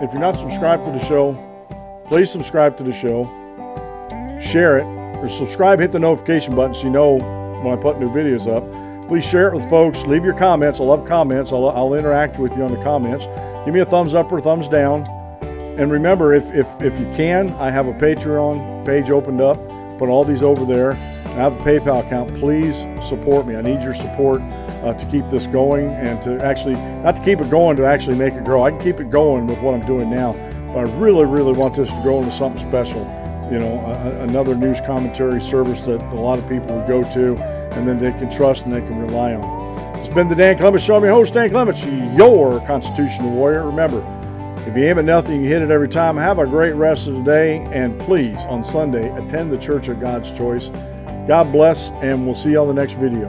if 0.00 0.12
you're 0.12 0.20
not 0.20 0.36
subscribed 0.36 0.84
to 0.84 0.92
the 0.92 1.04
show, 1.04 1.34
please 2.06 2.30
subscribe 2.30 2.76
to 2.76 2.84
the 2.84 2.92
show, 2.92 3.24
share 4.40 4.78
it, 4.78 4.84
or 4.84 5.28
subscribe, 5.28 5.80
hit 5.80 5.90
the 5.90 5.98
notification 5.98 6.54
button 6.54 6.72
so 6.72 6.84
you 6.84 6.90
know 6.90 7.14
when 7.64 7.76
I 7.76 7.82
put 7.82 7.98
new 7.98 8.10
videos 8.10 8.46
up. 8.46 8.62
Please 9.08 9.24
share 9.24 9.48
it 9.48 9.54
with 9.56 9.68
folks. 9.68 10.04
Leave 10.04 10.24
your 10.24 10.38
comments. 10.38 10.78
I 10.78 10.84
love 10.84 11.04
comments. 11.04 11.52
I'll, 11.52 11.68
I'll 11.70 11.94
interact 11.94 12.38
with 12.38 12.56
you 12.56 12.62
on 12.62 12.72
the 12.72 12.80
comments. 12.80 13.26
Give 13.64 13.74
me 13.74 13.80
a 13.80 13.84
thumbs 13.84 14.14
up 14.14 14.30
or 14.30 14.40
thumbs 14.40 14.68
down. 14.68 15.04
And 15.80 15.90
remember, 15.90 16.32
if, 16.32 16.44
if, 16.54 16.68
if 16.80 17.00
you 17.00 17.06
can, 17.12 17.50
I 17.54 17.70
have 17.70 17.88
a 17.88 17.92
Patreon 17.94 18.86
page 18.86 19.10
opened 19.10 19.40
up. 19.40 19.58
Put 19.98 20.08
all 20.08 20.22
these 20.22 20.44
over 20.44 20.64
there. 20.64 20.96
I 21.36 21.40
have 21.40 21.52
a 21.52 21.62
PayPal 21.64 22.04
account. 22.06 22.34
Please 22.38 22.74
support 23.06 23.46
me. 23.46 23.56
I 23.56 23.60
need 23.60 23.82
your 23.82 23.92
support 23.92 24.40
uh, 24.40 24.94
to 24.94 25.06
keep 25.10 25.28
this 25.28 25.46
going 25.46 25.90
and 25.90 26.22
to 26.22 26.42
actually, 26.42 26.76
not 27.02 27.16
to 27.16 27.22
keep 27.22 27.42
it 27.42 27.50
going, 27.50 27.76
to 27.76 27.84
actually 27.84 28.16
make 28.16 28.32
it 28.32 28.42
grow. 28.42 28.64
I 28.64 28.70
can 28.70 28.80
keep 28.80 29.00
it 29.00 29.10
going 29.10 29.46
with 29.46 29.58
what 29.60 29.74
I'm 29.74 29.84
doing 29.86 30.08
now, 30.08 30.32
but 30.72 30.78
I 30.78 30.96
really, 30.96 31.26
really 31.26 31.52
want 31.52 31.74
this 31.74 31.90
to 31.90 32.02
grow 32.02 32.20
into 32.20 32.32
something 32.32 32.66
special. 32.66 33.00
You 33.52 33.58
know, 33.58 33.78
a, 33.84 34.22
another 34.22 34.54
news 34.54 34.80
commentary 34.80 35.42
service 35.42 35.84
that 35.84 36.00
a 36.00 36.14
lot 36.14 36.38
of 36.38 36.48
people 36.48 36.74
would 36.74 36.88
go 36.88 37.02
to 37.12 37.36
and 37.72 37.86
then 37.86 37.98
they 37.98 38.12
can 38.12 38.30
trust 38.30 38.64
and 38.64 38.72
they 38.72 38.80
can 38.80 38.98
rely 38.98 39.34
on. 39.34 39.98
It's 39.98 40.08
been 40.08 40.28
the 40.28 40.34
Dan 40.34 40.56
Clements 40.56 40.86
Show. 40.86 40.96
I'm 40.96 41.04
your 41.04 41.12
host, 41.12 41.34
Dan 41.34 41.50
Clements, 41.50 41.84
your 41.84 42.60
constitutional 42.66 43.30
warrior. 43.32 43.66
Remember, 43.66 44.00
if 44.66 44.74
you 44.74 44.84
aim 44.84 44.98
at 44.98 45.04
nothing, 45.04 45.42
you 45.42 45.48
hit 45.48 45.60
it 45.60 45.70
every 45.70 45.88
time. 45.90 46.16
Have 46.16 46.38
a 46.38 46.46
great 46.46 46.72
rest 46.72 47.08
of 47.08 47.14
the 47.14 47.22
day, 47.22 47.58
and 47.72 48.00
please, 48.00 48.38
on 48.48 48.64
Sunday, 48.64 49.14
attend 49.18 49.52
the 49.52 49.58
Church 49.58 49.88
of 49.88 50.00
God's 50.00 50.32
Choice. 50.32 50.70
God 51.26 51.50
bless, 51.50 51.90
and 52.02 52.24
we'll 52.24 52.34
see 52.34 52.50
you 52.50 52.60
on 52.60 52.68
the 52.68 52.74
next 52.74 52.94
video. 52.94 53.28